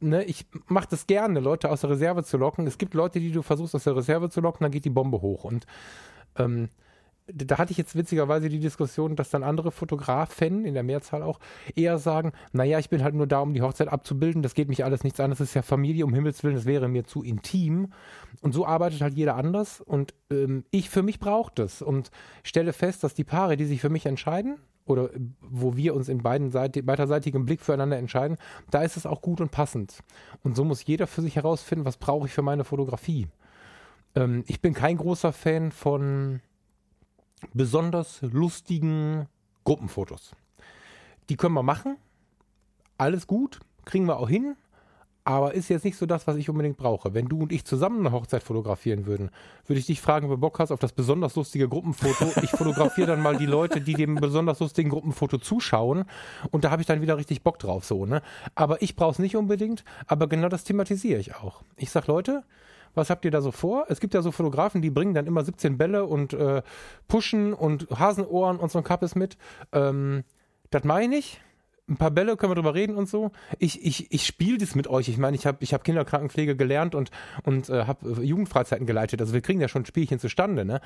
Ne, 0.00 0.24
ich 0.24 0.46
mache 0.68 0.88
das 0.88 1.06
gerne, 1.06 1.38
Leute 1.40 1.70
aus 1.70 1.82
der 1.82 1.90
Reserve 1.90 2.24
zu 2.24 2.38
locken. 2.38 2.66
Es 2.66 2.78
gibt 2.78 2.94
Leute, 2.94 3.20
die 3.20 3.32
du 3.32 3.42
versuchst 3.42 3.74
aus 3.74 3.84
der 3.84 3.94
Reserve 3.94 4.30
zu 4.30 4.40
locken, 4.40 4.64
dann 4.64 4.72
geht 4.72 4.86
die 4.86 4.90
Bombe 4.90 5.20
hoch. 5.20 5.44
Und 5.44 5.66
ähm, 6.36 6.70
da 7.34 7.58
hatte 7.58 7.72
ich 7.72 7.78
jetzt 7.78 7.96
witzigerweise 7.96 8.48
die 8.48 8.60
Diskussion, 8.60 9.16
dass 9.16 9.30
dann 9.30 9.42
andere 9.42 9.70
Fotografen, 9.70 10.64
in 10.64 10.74
der 10.74 10.82
Mehrzahl 10.82 11.22
auch, 11.22 11.40
eher 11.74 11.98
sagen, 11.98 12.32
naja, 12.52 12.78
ich 12.78 12.88
bin 12.88 13.02
halt 13.02 13.14
nur 13.14 13.26
da, 13.26 13.40
um 13.40 13.54
die 13.54 13.62
Hochzeit 13.62 13.88
abzubilden, 13.88 14.42
das 14.42 14.54
geht 14.54 14.68
mich 14.68 14.84
alles 14.84 15.04
nichts 15.04 15.20
an, 15.20 15.30
das 15.30 15.40
ist 15.40 15.54
ja 15.54 15.62
Familie, 15.62 16.04
um 16.04 16.14
Himmels 16.14 16.42
Willen, 16.42 16.54
das 16.54 16.66
wäre 16.66 16.88
mir 16.88 17.04
zu 17.04 17.22
intim. 17.22 17.92
Und 18.40 18.52
so 18.52 18.66
arbeitet 18.66 19.00
halt 19.02 19.14
jeder 19.14 19.36
anders 19.36 19.80
und 19.80 20.14
ähm, 20.30 20.64
ich 20.70 20.90
für 20.90 21.02
mich 21.02 21.18
brauche 21.20 21.52
das 21.54 21.82
und 21.82 22.10
stelle 22.42 22.72
fest, 22.72 23.04
dass 23.04 23.14
die 23.14 23.24
Paare, 23.24 23.56
die 23.56 23.64
sich 23.64 23.80
für 23.80 23.90
mich 23.90 24.06
entscheiden, 24.06 24.58
oder 24.86 25.10
wo 25.40 25.76
wir 25.76 25.94
uns 25.94 26.08
in 26.08 26.22
beiden 26.22 26.50
Seite, 26.50 26.82
beiderseitigem 26.82 27.46
Blick 27.46 27.60
füreinander 27.60 27.96
entscheiden, 27.96 28.36
da 28.70 28.82
ist 28.82 28.96
es 28.96 29.06
auch 29.06 29.22
gut 29.22 29.40
und 29.40 29.50
passend. 29.50 30.00
Und 30.42 30.56
so 30.56 30.64
muss 30.64 30.84
jeder 30.84 31.06
für 31.06 31.22
sich 31.22 31.36
herausfinden, 31.36 31.84
was 31.84 31.96
brauche 31.96 32.26
ich 32.26 32.32
für 32.32 32.42
meine 32.42 32.64
Fotografie. 32.64 33.28
Ähm, 34.14 34.44
ich 34.46 34.60
bin 34.60 34.74
kein 34.74 34.96
großer 34.96 35.32
Fan 35.32 35.72
von 35.72 36.40
besonders 37.52 38.20
lustigen 38.22 39.26
Gruppenfotos. 39.64 40.32
Die 41.28 41.36
können 41.36 41.54
wir 41.54 41.62
machen. 41.62 41.96
Alles 42.98 43.26
gut, 43.26 43.60
kriegen 43.84 44.06
wir 44.06 44.18
auch 44.18 44.28
hin. 44.28 44.56
Aber 45.22 45.52
ist 45.52 45.68
jetzt 45.68 45.84
nicht 45.84 45.98
so 45.98 46.06
das, 46.06 46.26
was 46.26 46.36
ich 46.36 46.48
unbedingt 46.48 46.78
brauche. 46.78 47.12
Wenn 47.12 47.28
du 47.28 47.42
und 47.42 47.52
ich 47.52 47.64
zusammen 47.66 48.00
eine 48.00 48.10
Hochzeit 48.10 48.42
fotografieren 48.42 49.04
würden, 49.04 49.30
würde 49.66 49.78
ich 49.78 49.86
dich 49.86 50.00
fragen, 50.00 50.26
ob 50.26 50.32
du 50.32 50.38
Bock 50.38 50.58
hast 50.58 50.72
auf 50.72 50.80
das 50.80 50.92
besonders 50.92 51.36
lustige 51.36 51.68
Gruppenfoto. 51.68 52.32
Ich 52.42 52.50
fotografiere 52.50 53.08
dann 53.08 53.22
mal 53.22 53.36
die 53.36 53.46
Leute, 53.46 53.82
die 53.82 53.92
dem 53.92 54.14
besonders 54.14 54.60
lustigen 54.60 54.88
Gruppenfoto 54.88 55.36
zuschauen. 55.36 56.04
Und 56.50 56.64
da 56.64 56.70
habe 56.70 56.80
ich 56.80 56.88
dann 56.88 57.02
wieder 57.02 57.18
richtig 57.18 57.42
Bock 57.42 57.58
drauf, 57.58 57.84
so, 57.84 58.06
ne? 58.06 58.22
Aber 58.54 58.80
ich 58.80 58.96
brauche 58.96 59.12
es 59.12 59.18
nicht 59.18 59.36
unbedingt. 59.36 59.84
Aber 60.06 60.26
genau 60.26 60.48
das 60.48 60.64
thematisiere 60.64 61.20
ich 61.20 61.34
auch. 61.36 61.62
Ich 61.76 61.90
sage, 61.90 62.06
Leute, 62.10 62.42
was 62.94 63.10
habt 63.10 63.24
ihr 63.24 63.30
da 63.30 63.40
so 63.40 63.52
vor? 63.52 63.86
Es 63.88 64.00
gibt 64.00 64.14
ja 64.14 64.22
so 64.22 64.32
Fotografen, 64.32 64.82
die 64.82 64.90
bringen 64.90 65.14
dann 65.14 65.26
immer 65.26 65.44
17 65.44 65.78
Bälle 65.78 66.06
und 66.06 66.32
äh, 66.32 66.62
Pushen 67.08 67.52
und 67.52 67.88
Hasenohren 67.90 68.58
und 68.58 68.70
so 68.70 68.78
ein 68.78 68.84
Kappes 68.84 69.14
mit. 69.14 69.36
Ähm, 69.72 70.24
das 70.70 70.84
meine 70.84 71.16
ich. 71.16 71.40
Ein 71.88 71.96
paar 71.96 72.12
Bälle 72.12 72.36
können 72.36 72.52
wir 72.52 72.54
drüber 72.54 72.74
reden 72.74 72.94
und 72.94 73.08
so. 73.08 73.32
Ich, 73.58 73.84
ich, 73.84 74.12
ich 74.12 74.24
spiele 74.24 74.58
das 74.58 74.76
mit 74.76 74.86
euch. 74.86 75.08
Ich 75.08 75.18
meine, 75.18 75.36
ich 75.36 75.44
habe 75.44 75.58
ich 75.60 75.74
hab 75.74 75.82
Kinderkrankenpflege 75.82 76.54
gelernt 76.54 76.94
und, 76.94 77.10
und 77.42 77.68
äh, 77.68 77.84
habe 77.86 78.22
Jugendfreizeiten 78.22 78.86
geleitet. 78.86 79.20
Also 79.20 79.32
wir 79.32 79.40
kriegen 79.40 79.60
ja 79.60 79.66
schon 79.66 79.84
Spielchen 79.84 80.20
zustande, 80.20 80.64
ne? 80.64 80.80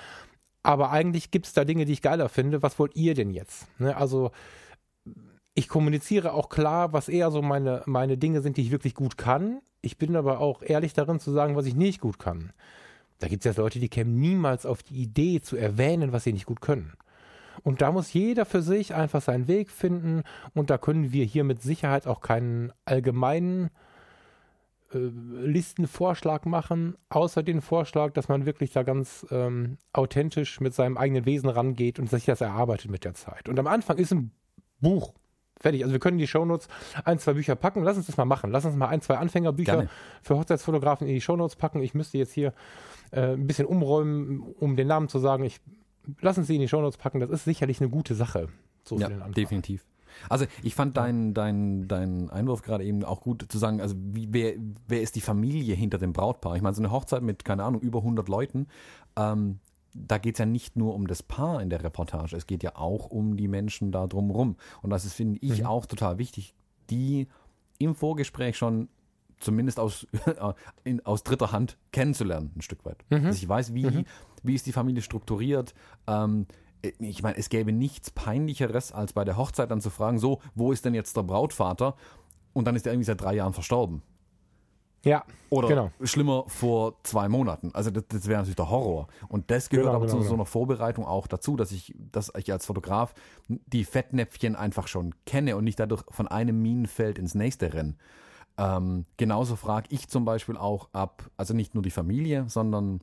Aber 0.62 0.90
eigentlich 0.90 1.30
gibt 1.30 1.46
es 1.46 1.52
da 1.52 1.66
Dinge, 1.66 1.84
die 1.84 1.92
ich 1.92 2.00
geiler 2.00 2.30
finde. 2.30 2.62
Was 2.62 2.78
wollt 2.78 2.96
ihr 2.96 3.12
denn 3.12 3.30
jetzt? 3.30 3.66
Ne? 3.78 3.94
Also 3.94 4.30
ich 5.54 5.68
kommuniziere 5.68 6.32
auch 6.32 6.48
klar, 6.48 6.92
was 6.92 7.08
eher 7.08 7.30
so 7.30 7.40
meine, 7.40 7.82
meine 7.86 8.18
Dinge 8.18 8.40
sind, 8.40 8.56
die 8.56 8.62
ich 8.62 8.70
wirklich 8.72 8.94
gut 8.94 9.16
kann. 9.16 9.60
Ich 9.82 9.98
bin 9.98 10.16
aber 10.16 10.40
auch 10.40 10.62
ehrlich 10.62 10.94
darin 10.94 11.20
zu 11.20 11.30
sagen, 11.30 11.54
was 11.54 11.66
ich 11.66 11.76
nicht 11.76 12.00
gut 12.00 12.18
kann. 12.18 12.52
Da 13.20 13.28
gibt 13.28 13.46
es 13.46 13.56
ja 13.56 13.62
Leute, 13.62 13.78
die 13.78 13.88
kämen 13.88 14.18
niemals 14.18 14.66
auf 14.66 14.82
die 14.82 15.00
Idee 15.00 15.40
zu 15.40 15.56
erwähnen, 15.56 16.12
was 16.12 16.24
sie 16.24 16.32
nicht 16.32 16.46
gut 16.46 16.60
können. 16.60 16.94
Und 17.62 17.82
da 17.82 17.92
muss 17.92 18.12
jeder 18.12 18.44
für 18.44 18.62
sich 18.62 18.94
einfach 18.94 19.22
seinen 19.22 19.46
Weg 19.46 19.70
finden. 19.70 20.24
Und 20.54 20.70
da 20.70 20.78
können 20.78 21.12
wir 21.12 21.24
hier 21.24 21.44
mit 21.44 21.62
Sicherheit 21.62 22.08
auch 22.08 22.20
keinen 22.20 22.72
allgemeinen 22.84 23.70
äh, 24.92 24.98
Listenvorschlag 24.98 26.46
machen, 26.46 26.96
außer 27.10 27.44
den 27.44 27.62
Vorschlag, 27.62 28.12
dass 28.12 28.28
man 28.28 28.44
wirklich 28.44 28.72
da 28.72 28.82
ganz 28.82 29.24
ähm, 29.30 29.78
authentisch 29.92 30.60
mit 30.60 30.74
seinem 30.74 30.96
eigenen 30.96 31.26
Wesen 31.26 31.48
rangeht 31.48 32.00
und 32.00 32.10
sich 32.10 32.24
das 32.24 32.40
erarbeitet 32.40 32.90
mit 32.90 33.04
der 33.04 33.14
Zeit. 33.14 33.48
Und 33.48 33.58
am 33.60 33.68
Anfang 33.68 33.98
ist 33.98 34.12
ein 34.12 34.32
Buch 34.80 35.14
Fertig. 35.64 35.82
Also 35.82 35.94
wir 35.94 35.98
können 35.98 36.18
die 36.18 36.26
Shownotes 36.26 36.68
ein, 37.06 37.18
zwei 37.18 37.32
Bücher 37.32 37.56
packen. 37.56 37.82
Lass 37.84 37.96
uns 37.96 38.04
das 38.04 38.18
mal 38.18 38.26
machen. 38.26 38.50
Lass 38.50 38.66
uns 38.66 38.76
mal 38.76 38.88
ein, 38.88 39.00
zwei 39.00 39.16
Anfängerbücher 39.16 39.72
Gerne. 39.72 39.88
für 40.20 40.36
Hochzeitsfotografen 40.36 41.06
in 41.06 41.14
die 41.14 41.22
Shownotes 41.22 41.56
packen. 41.56 41.82
Ich 41.82 41.94
müsste 41.94 42.18
jetzt 42.18 42.34
hier 42.34 42.52
äh, 43.12 43.32
ein 43.32 43.46
bisschen 43.46 43.64
umräumen, 43.64 44.42
um 44.60 44.76
den 44.76 44.88
Namen 44.88 45.08
zu 45.08 45.18
sagen. 45.18 45.42
Ich 45.42 45.62
lass 46.20 46.36
uns 46.36 46.48
sie 46.48 46.56
in 46.56 46.60
die 46.60 46.68
Shownotes 46.68 46.98
packen. 46.98 47.18
Das 47.20 47.30
ist 47.30 47.44
sicherlich 47.44 47.80
eine 47.80 47.88
gute 47.88 48.14
Sache. 48.14 48.48
So 48.84 48.98
ja, 48.98 49.08
definitiv. 49.08 49.86
Also 50.28 50.44
ich 50.62 50.74
fand 50.74 50.98
deinen 50.98 51.32
dein, 51.32 51.88
dein 51.88 52.28
Einwurf 52.28 52.60
gerade 52.60 52.84
eben 52.84 53.02
auch 53.02 53.22
gut 53.22 53.46
zu 53.48 53.56
sagen, 53.56 53.80
also 53.80 53.94
wie, 53.98 54.28
wer, 54.30 54.52
wer 54.86 55.00
ist 55.00 55.16
die 55.16 55.22
Familie 55.22 55.74
hinter 55.74 55.96
dem 55.96 56.12
Brautpaar? 56.12 56.56
Ich 56.56 56.62
meine, 56.62 56.74
so 56.74 56.82
eine 56.82 56.92
Hochzeit 56.92 57.22
mit, 57.22 57.46
keine 57.46 57.64
Ahnung, 57.64 57.80
über 57.80 58.00
100 58.00 58.28
Leuten, 58.28 58.66
ähm, 59.16 59.60
da 59.94 60.18
geht 60.18 60.34
es 60.34 60.40
ja 60.40 60.46
nicht 60.46 60.76
nur 60.76 60.94
um 60.94 61.06
das 61.06 61.22
Paar 61.22 61.62
in 61.62 61.70
der 61.70 61.82
Reportage, 61.82 62.36
es 62.36 62.46
geht 62.46 62.62
ja 62.62 62.76
auch 62.76 63.06
um 63.06 63.36
die 63.36 63.48
Menschen 63.48 63.92
da 63.92 64.06
drumherum. 64.06 64.56
Und 64.82 64.90
das 64.90 65.04
ist, 65.04 65.14
finde 65.14 65.38
ich, 65.40 65.60
mhm. 65.60 65.66
auch 65.66 65.86
total 65.86 66.18
wichtig, 66.18 66.54
die 66.90 67.28
im 67.78 67.94
Vorgespräch 67.94 68.56
schon 68.56 68.88
zumindest 69.38 69.78
aus, 69.78 70.06
in, 70.84 71.04
aus 71.06 71.22
dritter 71.22 71.52
Hand 71.52 71.78
kennenzulernen, 71.92 72.52
ein 72.56 72.62
Stück 72.62 72.84
weit. 72.84 73.04
Mhm. 73.10 73.24
Dass 73.24 73.36
ich 73.36 73.48
weiß, 73.48 73.72
wie, 73.74 73.86
mhm. 73.86 74.04
wie 74.42 74.54
ist 74.54 74.66
die 74.66 74.72
Familie 74.72 75.02
strukturiert. 75.02 75.74
Ähm, 76.06 76.46
ich 76.98 77.22
meine, 77.22 77.38
es 77.38 77.48
gäbe 77.48 77.72
nichts 77.72 78.10
Peinlicheres, 78.10 78.92
als 78.92 79.12
bei 79.12 79.24
der 79.24 79.36
Hochzeit 79.36 79.70
dann 79.70 79.80
zu 79.80 79.90
fragen, 79.90 80.18
so, 80.18 80.40
wo 80.54 80.72
ist 80.72 80.84
denn 80.84 80.94
jetzt 80.94 81.16
der 81.16 81.22
Brautvater? 81.22 81.96
Und 82.52 82.66
dann 82.66 82.76
ist 82.76 82.86
er 82.86 82.92
irgendwie 82.92 83.06
seit 83.06 83.20
drei 83.20 83.34
Jahren 83.34 83.54
verstorben. 83.54 84.02
Ja. 85.04 85.24
Oder 85.50 85.68
genau. 85.68 85.90
schlimmer 86.02 86.44
vor 86.48 86.94
zwei 87.04 87.28
Monaten. 87.28 87.70
Also 87.74 87.90
das, 87.90 88.04
das 88.08 88.26
wäre 88.26 88.38
natürlich 88.38 88.56
der 88.56 88.70
Horror. 88.70 89.06
Und 89.28 89.50
das 89.50 89.68
gehört 89.68 89.86
genau, 89.86 89.96
aber 89.96 90.06
genau, 90.06 90.18
zu 90.18 90.22
so 90.22 90.30
genau. 90.30 90.42
einer 90.42 90.46
Vorbereitung 90.46 91.06
auch 91.06 91.26
dazu, 91.26 91.56
dass 91.56 91.70
ich, 91.70 91.94
dass 91.96 92.32
ich 92.36 92.50
als 92.50 92.66
Fotograf 92.66 93.14
die 93.48 93.84
Fettnäpfchen 93.84 94.56
einfach 94.56 94.88
schon 94.88 95.14
kenne 95.26 95.56
und 95.56 95.64
nicht 95.64 95.78
dadurch 95.78 96.02
von 96.10 96.26
einem 96.26 96.60
Minenfeld 96.60 97.18
ins 97.18 97.34
nächste 97.34 97.72
renne. 97.72 97.96
Ähm, 98.56 99.06
genauso 99.16 99.56
frage 99.56 99.88
ich 99.90 100.08
zum 100.08 100.24
Beispiel 100.24 100.56
auch 100.56 100.88
ab, 100.92 101.30
also 101.36 101.54
nicht 101.54 101.74
nur 101.74 101.82
die 101.82 101.90
Familie, 101.90 102.46
sondern 102.48 103.00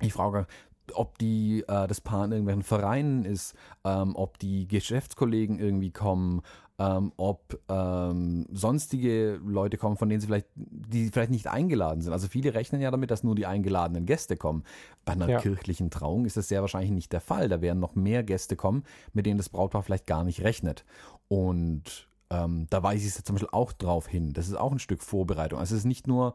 ich 0.00 0.12
frage, 0.12 0.46
ob 0.94 1.18
die 1.18 1.64
äh, 1.68 1.86
das 1.86 2.00
Paar 2.00 2.24
in 2.24 2.32
irgendwelchen 2.32 2.62
Vereinen 2.62 3.24
ist, 3.24 3.54
ähm, 3.84 4.16
ob 4.16 4.38
die 4.38 4.66
Geschäftskollegen 4.66 5.58
irgendwie 5.58 5.90
kommen, 5.90 6.42
ähm, 6.78 7.12
ob 7.16 7.60
ähm, 7.68 8.46
sonstige 8.52 9.40
Leute 9.44 9.78
kommen, 9.78 9.96
von 9.96 10.08
denen 10.08 10.20
sie 10.20 10.28
vielleicht, 10.28 10.46
die 10.54 11.08
vielleicht 11.08 11.32
nicht 11.32 11.48
eingeladen 11.48 12.02
sind. 12.02 12.12
Also 12.12 12.28
viele 12.28 12.54
rechnen 12.54 12.80
ja 12.80 12.90
damit, 12.90 13.10
dass 13.10 13.24
nur 13.24 13.34
die 13.34 13.46
eingeladenen 13.46 14.06
Gäste 14.06 14.36
kommen. 14.36 14.62
Bei 15.04 15.12
einer 15.12 15.28
ja. 15.28 15.40
kirchlichen 15.40 15.90
Trauung 15.90 16.24
ist 16.24 16.36
das 16.36 16.48
sehr 16.48 16.60
wahrscheinlich 16.60 16.92
nicht 16.92 17.12
der 17.12 17.20
Fall. 17.20 17.48
Da 17.48 17.60
werden 17.60 17.80
noch 17.80 17.96
mehr 17.96 18.22
Gäste 18.22 18.54
kommen, 18.54 18.84
mit 19.12 19.26
denen 19.26 19.38
das 19.38 19.48
Brautpaar 19.48 19.82
vielleicht 19.82 20.06
gar 20.06 20.22
nicht 20.22 20.42
rechnet. 20.42 20.84
Und 21.26 22.08
ähm, 22.30 22.66
da 22.70 22.82
weise 22.82 23.06
ich 23.06 23.16
es 23.16 23.24
zum 23.24 23.34
Beispiel 23.34 23.50
auch 23.52 23.72
drauf 23.72 24.06
hin. 24.06 24.32
Das 24.32 24.46
ist 24.46 24.54
auch 24.54 24.70
ein 24.70 24.78
Stück 24.78 25.02
Vorbereitung. 25.02 25.58
Also 25.58 25.74
es 25.74 25.80
ist 25.80 25.86
nicht 25.86 26.06
nur 26.06 26.34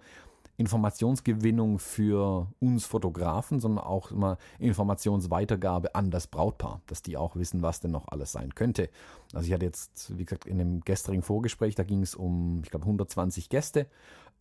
Informationsgewinnung 0.57 1.79
für 1.79 2.47
uns 2.59 2.85
Fotografen, 2.85 3.59
sondern 3.59 3.83
auch 3.83 4.11
immer 4.11 4.37
Informationsweitergabe 4.59 5.95
an 5.95 6.11
das 6.11 6.27
Brautpaar, 6.27 6.81
dass 6.87 7.01
die 7.01 7.17
auch 7.17 7.35
wissen, 7.35 7.61
was 7.61 7.79
denn 7.79 7.91
noch 7.91 8.07
alles 8.07 8.31
sein 8.31 8.53
könnte. 8.53 8.89
Also 9.33 9.47
ich 9.47 9.53
hatte 9.53 9.65
jetzt, 9.65 10.17
wie 10.17 10.25
gesagt, 10.25 10.45
in 10.45 10.59
dem 10.59 10.81
gestrigen 10.81 11.23
Vorgespräch, 11.23 11.75
da 11.75 11.83
ging 11.83 12.03
es 12.03 12.13
um, 12.13 12.61
ich 12.63 12.69
glaube, 12.69 12.85
120 12.85 13.49
Gäste, 13.49 13.87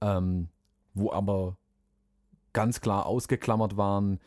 ähm, 0.00 0.48
wo 0.94 1.10
aber 1.12 1.56
ganz 2.52 2.82
klar 2.82 3.06
ausgeklammert 3.06 3.78
waren, 3.78 4.20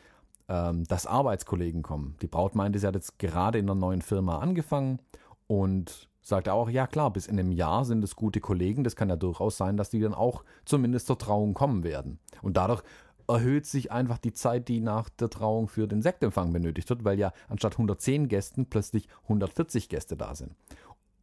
ähm, 0.48 0.84
dass 0.84 1.06
Arbeitskollegen 1.06 1.82
kommen. 1.82 2.16
Die 2.20 2.26
Braut 2.26 2.54
meinte, 2.54 2.78
sie 2.78 2.86
hat 2.86 2.94
jetzt 2.94 3.18
gerade 3.18 3.58
in 3.58 3.66
einer 3.66 3.74
neuen 3.74 4.02
Firma 4.02 4.38
angefangen 4.38 4.98
und 5.46 6.08
sagt 6.26 6.48
er 6.48 6.54
auch, 6.54 6.68
ja 6.68 6.88
klar, 6.88 7.12
bis 7.12 7.28
in 7.28 7.38
einem 7.38 7.52
Jahr 7.52 7.84
sind 7.84 8.02
es 8.02 8.16
gute 8.16 8.40
Kollegen. 8.40 8.82
Das 8.82 8.96
kann 8.96 9.08
ja 9.08 9.14
durchaus 9.14 9.56
sein, 9.56 9.76
dass 9.76 9.90
die 9.90 10.00
dann 10.00 10.12
auch 10.12 10.42
zumindest 10.64 11.06
zur 11.06 11.18
Trauung 11.18 11.54
kommen 11.54 11.84
werden. 11.84 12.18
Und 12.42 12.56
dadurch 12.56 12.82
erhöht 13.28 13.64
sich 13.64 13.92
einfach 13.92 14.18
die 14.18 14.32
Zeit, 14.32 14.66
die 14.66 14.80
nach 14.80 15.08
der 15.08 15.30
Trauung 15.30 15.68
für 15.68 15.86
den 15.86 16.02
Sektempfang 16.02 16.52
benötigt 16.52 16.90
wird, 16.90 17.04
weil 17.04 17.16
ja 17.16 17.32
anstatt 17.48 17.74
110 17.74 18.26
Gästen 18.26 18.66
plötzlich 18.66 19.06
140 19.22 19.88
Gäste 19.88 20.16
da 20.16 20.34
sind. 20.34 20.56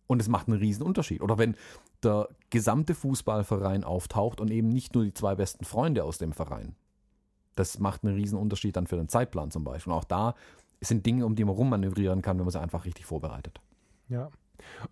Und 0.07 0.21
es 0.21 0.29
macht 0.29 0.47
einen 0.47 0.57
riesen 0.57 0.83
Unterschied. 0.83 1.21
Oder 1.21 1.37
wenn 1.37 1.57
der 2.01 2.29
gesamte 2.49 2.95
Fußballverein 2.95 3.83
auftaucht 3.83 4.39
und 4.39 4.51
eben 4.51 4.69
nicht 4.69 4.95
nur 4.95 5.03
die 5.03 5.13
zwei 5.13 5.35
besten 5.35 5.65
Freunde 5.65 6.05
aus 6.05 6.17
dem 6.17 6.31
Verein. 6.31 6.75
Das 7.55 7.77
macht 7.77 8.05
einen 8.05 8.15
riesen 8.15 8.39
Unterschied 8.39 8.77
dann 8.77 8.87
für 8.87 8.95
den 8.95 9.09
Zeitplan 9.09 9.51
zum 9.51 9.65
Beispiel. 9.65 9.91
Und 9.91 9.99
auch 9.99 10.05
da 10.05 10.33
sind 10.79 11.05
Dinge, 11.05 11.25
um 11.25 11.35
die 11.35 11.43
man 11.43 11.55
rummanövrieren 11.55 12.21
kann, 12.21 12.37
wenn 12.37 12.45
man 12.45 12.51
sie 12.53 12.61
einfach 12.61 12.85
richtig 12.85 13.05
vorbereitet. 13.05 13.59
Ja. 14.07 14.31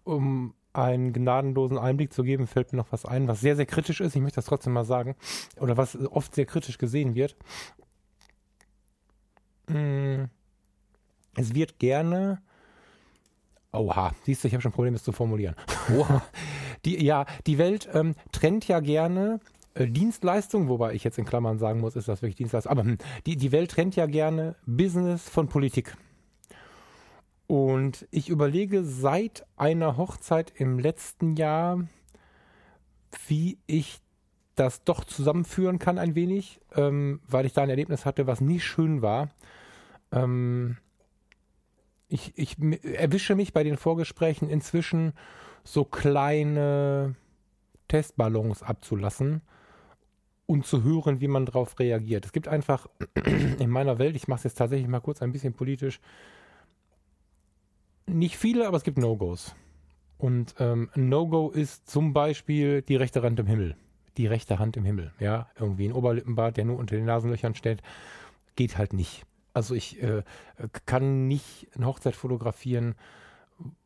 Um 0.04 0.54
einen 0.74 1.14
gnadenlosen 1.14 1.78
Einblick 1.78 2.14
zu 2.14 2.24
geben, 2.24 2.48
fällt 2.48 2.72
mir 2.72 2.78
noch 2.78 2.92
was 2.92 3.06
ein, 3.06 3.28
was 3.28 3.42
sehr, 3.42 3.56
sehr 3.56 3.66
kritisch 3.66 4.00
ist. 4.02 4.16
Ich 4.16 4.22
möchte 4.22 4.38
das 4.38 4.46
trotzdem 4.46 4.74
mal 4.74 4.86
sagen. 4.86 5.16
Oder 5.60 5.78
was 5.78 5.98
oft 5.98 6.34
sehr 6.34 6.46
kritisch 6.46 6.78
gesehen 6.78 7.16
wird. 7.16 7.36
Mm. 9.68 10.26
Es 11.36 11.54
wird 11.56 11.80
gerne. 11.80 12.42
Oha, 13.74 14.14
siehst 14.24 14.44
du, 14.44 14.48
ich 14.48 14.54
habe 14.54 14.62
schon 14.62 14.74
Probleme, 14.74 14.96
das 14.96 15.04
zu 15.04 15.12
formulieren. 15.12 15.56
Oha. 15.96 16.22
Die, 16.84 17.06
ja, 17.06 17.28
die 17.46 17.60
Welt 17.60 17.88
ähm, 17.94 18.16
trennt 18.32 18.68
ja 18.68 18.80
gerne 18.80 19.40
äh, 19.76 19.86
Dienstleistung, 19.86 20.68
wobei 20.68 20.96
ich 20.96 21.04
jetzt 21.04 21.20
in 21.20 21.26
Klammern 21.26 21.60
sagen 21.60 21.80
muss, 21.80 21.96
ist 21.96 22.08
das 22.08 22.24
wirklich 22.24 22.38
Dienstleistung. 22.38 22.72
Aber 22.72 22.82
hm, 22.82 22.98
die, 23.28 23.38
die 23.38 23.52
Welt 23.52 23.70
trennt 23.70 23.96
ja 23.96 24.08
gerne 24.08 24.56
Business 24.66 25.30
von 25.30 25.48
Politik. 25.48 25.96
Und 27.52 28.08
ich 28.12 28.30
überlege 28.30 28.86
seit 28.86 29.46
einer 29.58 29.98
Hochzeit 29.98 30.54
im 30.56 30.80
letzten 30.80 31.36
Jahr, 31.36 31.86
wie 33.28 33.58
ich 33.68 34.00
das 34.56 34.86
doch 34.86 35.04
zusammenführen 35.04 35.78
kann 35.78 35.98
ein 35.98 36.16
wenig, 36.16 36.62
ähm, 36.78 37.20
weil 37.28 37.46
ich 37.46 37.52
da 37.52 37.64
ein 37.64 37.70
Erlebnis 37.70 38.06
hatte, 38.06 38.26
was 38.26 38.40
nie 38.40 38.62
schön 38.62 39.02
war. 39.02 39.32
Ähm, 40.14 40.78
ich, 42.08 42.32
ich 42.38 42.56
erwische 42.84 43.36
mich 43.36 43.52
bei 43.52 43.66
den 43.66 43.76
Vorgesprächen 43.76 44.48
inzwischen 44.48 45.12
so 45.66 45.84
kleine 45.84 47.16
Testballons 47.90 48.64
abzulassen 48.64 49.42
und 50.46 50.66
zu 50.66 50.84
hören, 50.84 51.20
wie 51.20 51.28
man 51.28 51.46
darauf 51.46 51.78
reagiert. 51.80 52.24
Es 52.24 52.32
gibt 52.32 52.48
einfach 52.48 52.88
in 53.60 53.70
meiner 53.70 54.00
Welt, 54.00 54.16
ich 54.16 54.30
mache 54.30 54.38
es 54.38 54.44
jetzt 54.46 54.58
tatsächlich 54.58 54.88
mal 54.88 55.02
kurz 55.02 55.22
ein 55.22 55.34
bisschen 55.34 55.52
politisch, 55.52 56.00
nicht 58.08 58.38
viele, 58.38 58.68
aber 58.68 58.78
es 58.78 58.84
gibt 58.84 58.98
No-Gos. 58.98 59.56
Und 60.18 60.56
ähm, 60.60 60.90
ein 60.94 61.10
No-Go 61.10 61.50
ist 61.50 61.90
zum 61.90 62.14
Beispiel 62.14 62.82
die 62.84 62.96
rechte 62.96 63.22
Hand 63.24 63.40
im 63.40 63.48
Himmel. 63.48 63.76
Die 64.18 64.28
rechte 64.28 64.60
Hand 64.60 64.78
im 64.78 64.86
Himmel. 64.86 65.12
Ja, 65.20 65.50
irgendwie 65.60 65.86
ein 65.86 65.94
Oberlippenbart, 65.94 66.58
der 66.58 66.66
nur 66.66 66.78
unter 66.78 66.96
den 66.96 67.06
Nasenlöchern 67.06 67.56
steht, 67.56 67.82
geht 68.56 68.78
halt 68.78 68.94
nicht. 68.94 69.24
Also 69.54 69.74
ich 69.74 70.02
äh, 70.02 70.24
kann 70.86 71.28
nicht 71.28 71.68
eine 71.76 71.86
Hochzeit 71.88 72.16
fotografieren, 72.16 72.96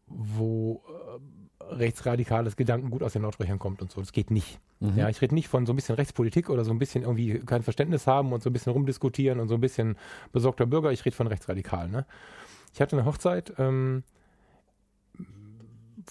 wo 0.08 0.84
äh, 0.88 1.74
rechtsradikales 1.74 2.56
Gedankengut 2.56 3.02
aus 3.02 3.14
den 3.14 3.24
Lautsprechern 3.24 3.60
kommt 3.60 3.82
und 3.82 3.92
so. 3.92 4.00
Das 4.00 4.12
geht 4.12 4.30
nicht. 4.30 4.60
Mhm. 4.80 4.98
Ja, 4.98 5.10
ich 5.10 5.22
rede 5.22 5.34
nicht 5.34 5.48
von 5.48 5.66
so 5.66 5.74
ein 5.74 5.76
bisschen 5.76 5.96
Rechtspolitik 5.96 6.50
oder 6.50 6.64
so 6.64 6.72
ein 6.72 6.80
bisschen 6.80 7.04
irgendwie 7.04 7.40
kein 7.40 7.64
Verständnis 7.64 8.08
haben 8.08 8.34
und 8.34 8.44
so 8.44 8.50
ein 8.50 8.54
bisschen 8.54 8.74
rumdiskutieren 8.74 9.40
und 9.40 9.48
so 9.48 9.56
ein 9.56 9.62
bisschen 9.62 9.98
besorgter 10.32 10.66
Bürger. 10.66 10.92
Ich 10.92 11.06
rede 11.06 11.16
von 11.16 11.28
rechtsradikal. 11.28 11.88
Ne? 11.88 12.06
Ich 12.76 12.82
hatte 12.82 12.98
eine 12.98 13.06
Hochzeit, 13.06 13.54
ähm, 13.58 14.04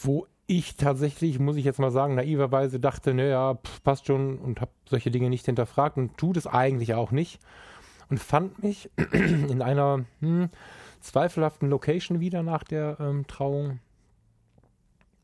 wo 0.00 0.26
ich 0.46 0.76
tatsächlich, 0.76 1.38
muss 1.38 1.56
ich 1.56 1.64
jetzt 1.66 1.78
mal 1.78 1.90
sagen, 1.90 2.14
naiverweise 2.14 2.80
dachte, 2.80 3.12
naja, 3.12 3.58
passt 3.82 4.06
schon 4.06 4.38
und 4.38 4.62
habe 4.62 4.70
solche 4.88 5.10
Dinge 5.10 5.28
nicht 5.28 5.44
hinterfragt 5.44 5.98
und 5.98 6.16
tut 6.16 6.38
es 6.38 6.46
eigentlich 6.46 6.94
auch 6.94 7.10
nicht 7.10 7.38
und 8.08 8.18
fand 8.18 8.62
mich 8.62 8.90
in 9.12 9.60
einer 9.60 10.06
hm, 10.20 10.48
zweifelhaften 11.02 11.68
Location 11.68 12.20
wieder 12.20 12.42
nach 12.42 12.64
der 12.64 12.96
ähm, 12.98 13.26
Trauung 13.26 13.80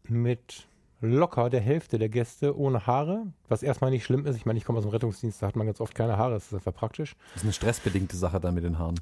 mit 0.09 0.69
locker 1.01 1.49
der 1.49 1.63
Hälfte 1.63 1.99
der 1.99 2.11
Gäste 2.11 2.55
ohne 2.55 2.87
Haare, 2.87 3.29
was 3.49 3.63
erstmal 3.63 3.91
nicht 3.91 4.05
schlimm 4.05 4.27
ist. 4.27 4.37
Ich 4.37 4.45
meine, 4.45 4.59
ich 4.59 4.67
komme 4.67 4.77
aus 4.77 4.85
dem 4.85 4.91
Rettungsdienst, 4.91 5.41
da 5.41 5.47
hat 5.47 5.57
man 5.57 5.67
ganz 5.67 5.81
oft 5.81 5.95
keine 5.95 6.19
Haare, 6.19 6.35
das 6.35 6.49
ist 6.49 6.55
einfach 6.55 6.75
praktisch. 6.75 7.17
Das 7.33 7.37
ist 7.37 7.45
eine 7.45 7.55
stressbedingte 7.55 8.19
Sache 8.19 8.41
dann 8.41 8.53
mit 8.53 8.65
den 8.65 8.79
Haaren. 8.79 9.01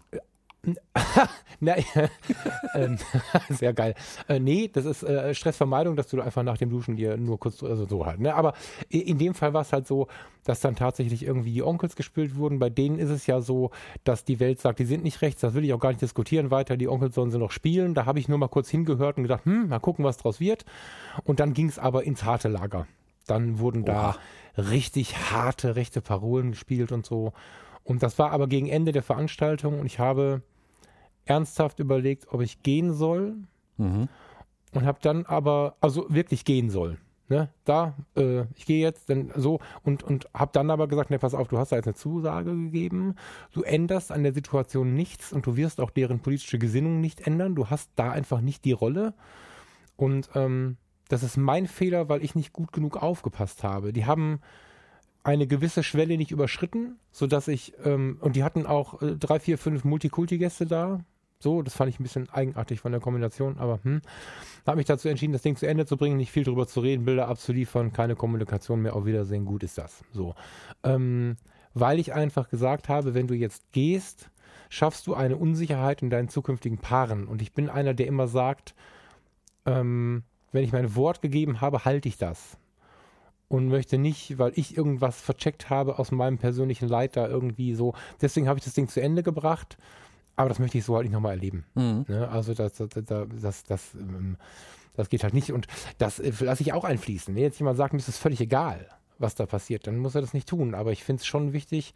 Nein, 1.61 1.85
ähm, 2.75 2.99
sehr 3.51 3.73
geil. 3.73 3.94
Äh, 4.29 4.40
nee, 4.40 4.68
das 4.73 4.85
ist 4.85 5.03
äh, 5.03 5.35
Stressvermeidung, 5.35 5.97
dass 5.97 6.09
du 6.09 6.21
einfach 6.21 6.42
nach 6.42 6.59
dem 6.59 6.71
Duschen 6.71 6.97
dir 6.97 7.16
nur 7.16 7.38
kurz, 7.38 7.62
also 7.62 7.87
so 7.87 8.07
halt. 8.07 8.21
Ne? 8.21 8.35
Aber 8.35 8.55
in 8.88 9.18
dem 9.18 9.35
Fall 9.35 9.55
war 9.55 9.62
es 9.62 9.73
halt 9.73 9.87
so, 9.87 10.09
dass 10.44 10.61
dann 10.61 10.77
tatsächlich 10.77 11.25
irgendwie 11.25 11.53
die 11.53 11.62
Onkels 11.62 11.97
gespielt 11.97 12.37
wurden. 12.37 12.59
Bei 12.59 12.71
denen 12.71 12.99
ist 12.99 13.11
es 13.11 13.27
ja 13.27 13.40
so, 13.40 13.71
dass 14.05 14.25
die 14.25 14.40
Welt 14.40 14.61
sagt, 14.61 14.79
die 14.79 14.85
sind 14.85 15.05
nicht 15.05 15.23
rechts, 15.23 15.40
das 15.40 15.55
will 15.55 15.64
ich 15.64 15.73
auch 15.73 15.81
gar 15.81 15.90
nicht 15.90 16.03
diskutieren 16.03 16.51
weiter. 16.51 16.77
Die 16.77 16.88
Onkels 16.88 17.14
sollen 17.14 17.31
sie 17.31 17.38
noch 17.38 17.53
spielen. 17.53 17.94
Da 17.94 18.07
habe 18.07 18.18
ich 18.18 18.29
nur 18.29 18.38
mal 18.38 18.49
kurz 18.49 18.68
hingehört 18.68 19.16
und 19.16 19.25
gedacht, 19.25 19.44
hm, 19.44 19.68
mal 19.68 19.79
gucken, 19.79 20.05
was 20.05 20.16
draus 20.16 20.40
wird. 20.40 20.64
Und 21.25 21.40
dann 21.40 21.55
ging 21.55 21.68
es 21.68 21.79
aber 21.79 22.05
ins 22.05 22.25
harte 22.25 22.49
Lager. 22.49 22.87
Dann 23.27 23.59
wurden 23.59 23.83
Oha. 23.83 24.16
da 24.57 24.62
richtig 24.62 25.16
harte 25.31 25.77
rechte 25.77 26.01
Parolen 26.01 26.51
gespielt 26.51 26.92
und 26.92 27.07
so. 27.07 27.33
Und 27.88 28.03
das 28.03 28.18
war 28.18 28.33
aber 28.33 28.48
gegen 28.48 28.68
Ende 28.68 28.92
der 28.92 29.03
Veranstaltung 29.03 29.81
und 29.81 29.87
ich 29.87 29.98
habe 29.98 30.42
ernsthaft 31.24 31.79
überlegt, 31.79 32.27
ob 32.31 32.42
ich 32.42 32.62
gehen 32.62 32.92
soll. 32.92 33.37
Mhm. 33.79 34.09
Und 34.74 34.85
habe 34.85 34.98
dann 35.01 35.24
aber, 35.24 35.77
also 35.81 36.05
wirklich 36.11 36.44
gehen 36.44 36.68
soll. 36.68 36.98
Ne, 37.31 37.48
da, 37.64 37.94
äh, 38.14 38.42
ich 38.57 38.66
gehe 38.66 38.81
jetzt, 38.81 39.09
denn 39.09 39.33
so 39.35 39.61
und 39.83 40.03
und 40.03 40.29
habe 40.35 40.51
dann 40.53 40.70
aber 40.70 40.87
gesagt, 40.88 41.11
ne, 41.11 41.18
pass 41.18 41.35
auf, 41.35 41.48
du 41.48 41.59
hast 41.59 41.72
da 41.72 41.77
jetzt 41.77 41.87
eine 41.87 41.94
Zusage 41.94 42.55
gegeben, 42.55 43.16
du 43.53 43.62
änderst 43.62 44.12
an 44.12 44.22
der 44.22 44.33
Situation 44.33 44.94
nichts 44.94 45.31
und 45.31 45.44
du 45.44 45.57
wirst 45.57 45.81
auch 45.81 45.90
deren 45.90 46.20
politische 46.20 46.59
Gesinnung 46.59 47.03
nicht 47.03 47.27
ändern. 47.27 47.55
Du 47.55 47.68
hast 47.68 47.90
da 47.96 48.11
einfach 48.12 48.40
nicht 48.40 48.64
die 48.64 48.72
Rolle 48.72 49.12
und 49.96 50.31
ähm, 50.35 50.79
das 51.09 51.22
ist 51.22 51.37
mein 51.37 51.66
Fehler, 51.66 52.09
weil 52.09 52.24
ich 52.24 52.35
nicht 52.35 52.55
gut 52.55 52.72
genug 52.72 52.96
aufgepasst 52.96 53.62
habe. 53.62 53.92
Die 53.92 54.07
haben 54.07 54.40
eine 55.29 55.47
gewisse 55.47 55.83
Schwelle 55.83 56.17
nicht 56.17 56.31
überschritten, 56.31 56.99
sodass 57.12 57.49
ich, 57.49 57.75
ähm, 57.85 58.17
und 58.23 58.35
die 58.35 58.45
hatten 58.45 58.64
auch 58.64 59.03
äh, 59.03 59.14
drei, 59.14 59.38
vier, 59.38 59.59
fünf 59.59 59.85
Multikulti-Gäste 59.85 60.64
da, 60.64 61.01
so, 61.38 61.61
das 61.61 61.75
fand 61.75 61.91
ich 61.91 62.01
ein 62.01 62.03
bisschen 62.03 62.31
eigenartig 62.31 62.81
von 62.81 62.93
der 62.93 63.01
Kombination, 63.01 63.59
aber 63.59 63.79
hm. 63.83 64.01
Habe 64.67 64.79
mich 64.79 64.87
dazu 64.87 65.09
entschieden, 65.09 65.35
das 65.35 65.43
Ding 65.43 65.55
zu 65.55 65.67
Ende 65.67 65.85
zu 65.85 65.99
bringen, 65.99 66.17
nicht 66.17 66.33
viel 66.33 66.45
drüber 66.45 66.67
zu 66.67 66.81
reden, 66.81 67.05
Bilder 67.05 67.29
abzuliefern, 67.29 67.93
keine 67.93 68.17
Kommunikation 68.17 68.81
mehr, 68.81 68.97
auf 68.97 69.05
Wiedersehen, 69.05 69.45
gut 69.45 69.62
ist 69.62 69.77
das. 69.77 70.03
So. 70.12 70.35
Ähm, 70.83 71.37
weil 71.75 71.99
ich 71.99 72.14
einfach 72.14 72.49
gesagt 72.49 72.88
habe, 72.88 73.12
wenn 73.12 73.27
du 73.27 73.35
jetzt 73.35 73.71
gehst, 73.73 74.31
schaffst 74.71 75.07
du 75.07 75.14
eine 75.14 75.37
Unsicherheit 75.37 76.03
in 76.03 76.09
deinen 76.09 76.31
zukünftigen 76.31 76.79
Paaren. 76.79 77.29
Und 77.29 77.43
ich 77.43 77.53
bin 77.53 77.69
einer, 77.69 77.93
der 77.93 78.07
immer 78.07 78.29
sagt, 78.29 78.75
ähm, 79.67 80.23
wenn 80.53 80.64
ich 80.64 80.73
mein 80.73 80.97
Wort 80.97 81.21
gegeben 81.21 81.61
habe, 81.61 81.85
halte 81.85 82.09
ich 82.09 82.17
das. 82.17 82.57
Und 83.49 83.69
möchte 83.69 83.97
nicht, 83.97 84.39
weil 84.39 84.53
ich 84.57 84.77
irgendwas 84.77 85.21
vercheckt 85.21 85.71
habe 85.71 85.99
aus 85.99 86.13
meinem 86.13 86.37
persönlichen 86.37 86.87
Leid 86.87 87.17
da 87.17 87.27
irgendwie 87.27 87.75
so. 87.75 87.95
Deswegen 88.21 88.47
habe 88.47 88.59
ich 88.59 88.65
das 88.65 88.75
Ding 88.75 88.89
zu 88.89 89.01
Ende 89.01 89.23
gebracht 89.23 89.79
aber 90.39 90.49
das 90.49 90.61
möchte 90.61 90.79
ich 90.79 90.85
so 90.85 90.95
halt 90.95 91.05
nicht 91.05 91.13
nochmal 91.13 91.33
erleben. 91.33 91.65
Mhm. 91.75 92.05
Ne? 92.07 92.29
Also 92.29 92.55
das, 92.55 92.75
das, 92.75 92.89
das, 92.91 93.29
das, 93.41 93.65
das, 93.65 93.95
ähm, 93.95 94.37
geht 95.11 95.25
halt 95.25 95.35
nicht. 95.35 95.51
Und 95.51 95.67
das 95.99 96.21
äh, 96.21 96.33
lasse 96.39 96.63
ich 96.63 96.73
auch 96.73 96.85
einfließen. 96.85 97.35
Wenn 97.35 97.43
jetzt 97.43 97.59
jemand 97.59 97.77
sagt, 97.77 97.93
mir 97.93 97.99
ist 97.99 98.09
es 98.09 98.19
völlig 98.19 98.41
egal, 98.41 98.87
was 99.19 99.35
da 99.35 99.47
passiert, 99.47 99.89
dann 99.89 99.99
muss 99.99 100.15
er 100.15 100.21
das 100.21 100.35
nicht 100.35 100.49
tun. 100.49 100.77
Aber 100.77 100.93
ich 100.93 101.03
finde 101.03 101.21
es 101.21 101.27
schon 101.27 101.53
wichtig, 101.53 101.93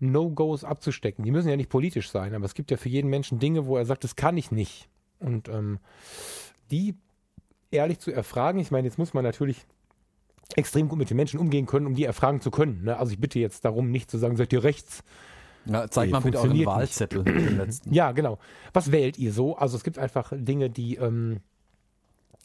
No-Gos 0.00 0.64
abzustecken. 0.64 1.24
Die 1.24 1.30
müssen 1.30 1.48
ja 1.48 1.56
nicht 1.56 1.70
politisch 1.70 2.10
sein, 2.10 2.34
aber 2.34 2.44
es 2.44 2.54
gibt 2.54 2.72
ja 2.72 2.76
für 2.76 2.88
jeden 2.88 3.08
Menschen 3.10 3.38
Dinge, 3.38 3.66
wo 3.66 3.76
er 3.76 3.86
sagt, 3.86 4.02
das 4.02 4.16
kann 4.16 4.36
ich 4.36 4.50
nicht. 4.50 4.88
Und 5.20 5.48
ähm, 5.48 5.78
die 6.72 6.96
ehrlich 7.70 8.00
zu 8.00 8.10
erfragen, 8.10 8.58
ich 8.58 8.72
meine, 8.72 8.88
jetzt 8.88 8.98
muss 8.98 9.14
man 9.14 9.22
natürlich 9.22 9.66
extrem 10.56 10.88
gut 10.88 10.98
mit 10.98 11.10
den 11.10 11.16
Menschen 11.16 11.38
umgehen 11.40 11.66
können, 11.66 11.86
um 11.86 11.94
die 11.94 12.04
erfragen 12.04 12.40
zu 12.40 12.50
können. 12.50 12.84
Ne? 12.84 12.96
Also 12.96 13.12
ich 13.12 13.20
bitte 13.20 13.38
jetzt 13.38 13.64
darum, 13.64 13.90
nicht 13.90 14.10
zu 14.10 14.18
sagen, 14.18 14.36
seid 14.36 14.52
ihr 14.52 14.62
rechts, 14.62 15.02
ja, 15.66 15.88
zeig 15.88 16.06
nee, 16.06 16.12
mal 16.12 16.20
bitte 16.20 16.38
euren 16.38 16.66
Wahlzettel. 16.66 17.24
ja, 17.90 18.12
genau. 18.12 18.38
Was 18.72 18.92
wählt 18.92 19.18
ihr 19.18 19.32
so? 19.32 19.56
Also 19.56 19.76
es 19.76 19.84
gibt 19.84 19.98
einfach 19.98 20.32
Dinge, 20.34 20.68
die 20.68 20.96
ähm, 20.96 21.40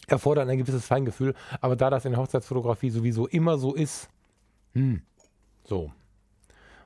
erfordern 0.08 0.50
ein 0.50 0.58
gewisses 0.58 0.86
Feingefühl, 0.86 1.36
aber 1.60 1.76
da 1.76 1.90
das 1.90 2.06
in 2.06 2.12
der 2.12 2.22
Hochzeitsfotografie 2.22 2.90
sowieso 2.90 3.28
immer 3.28 3.58
so 3.58 3.76
ist, 3.76 4.10
hm, 4.74 5.02
so, 5.66 5.92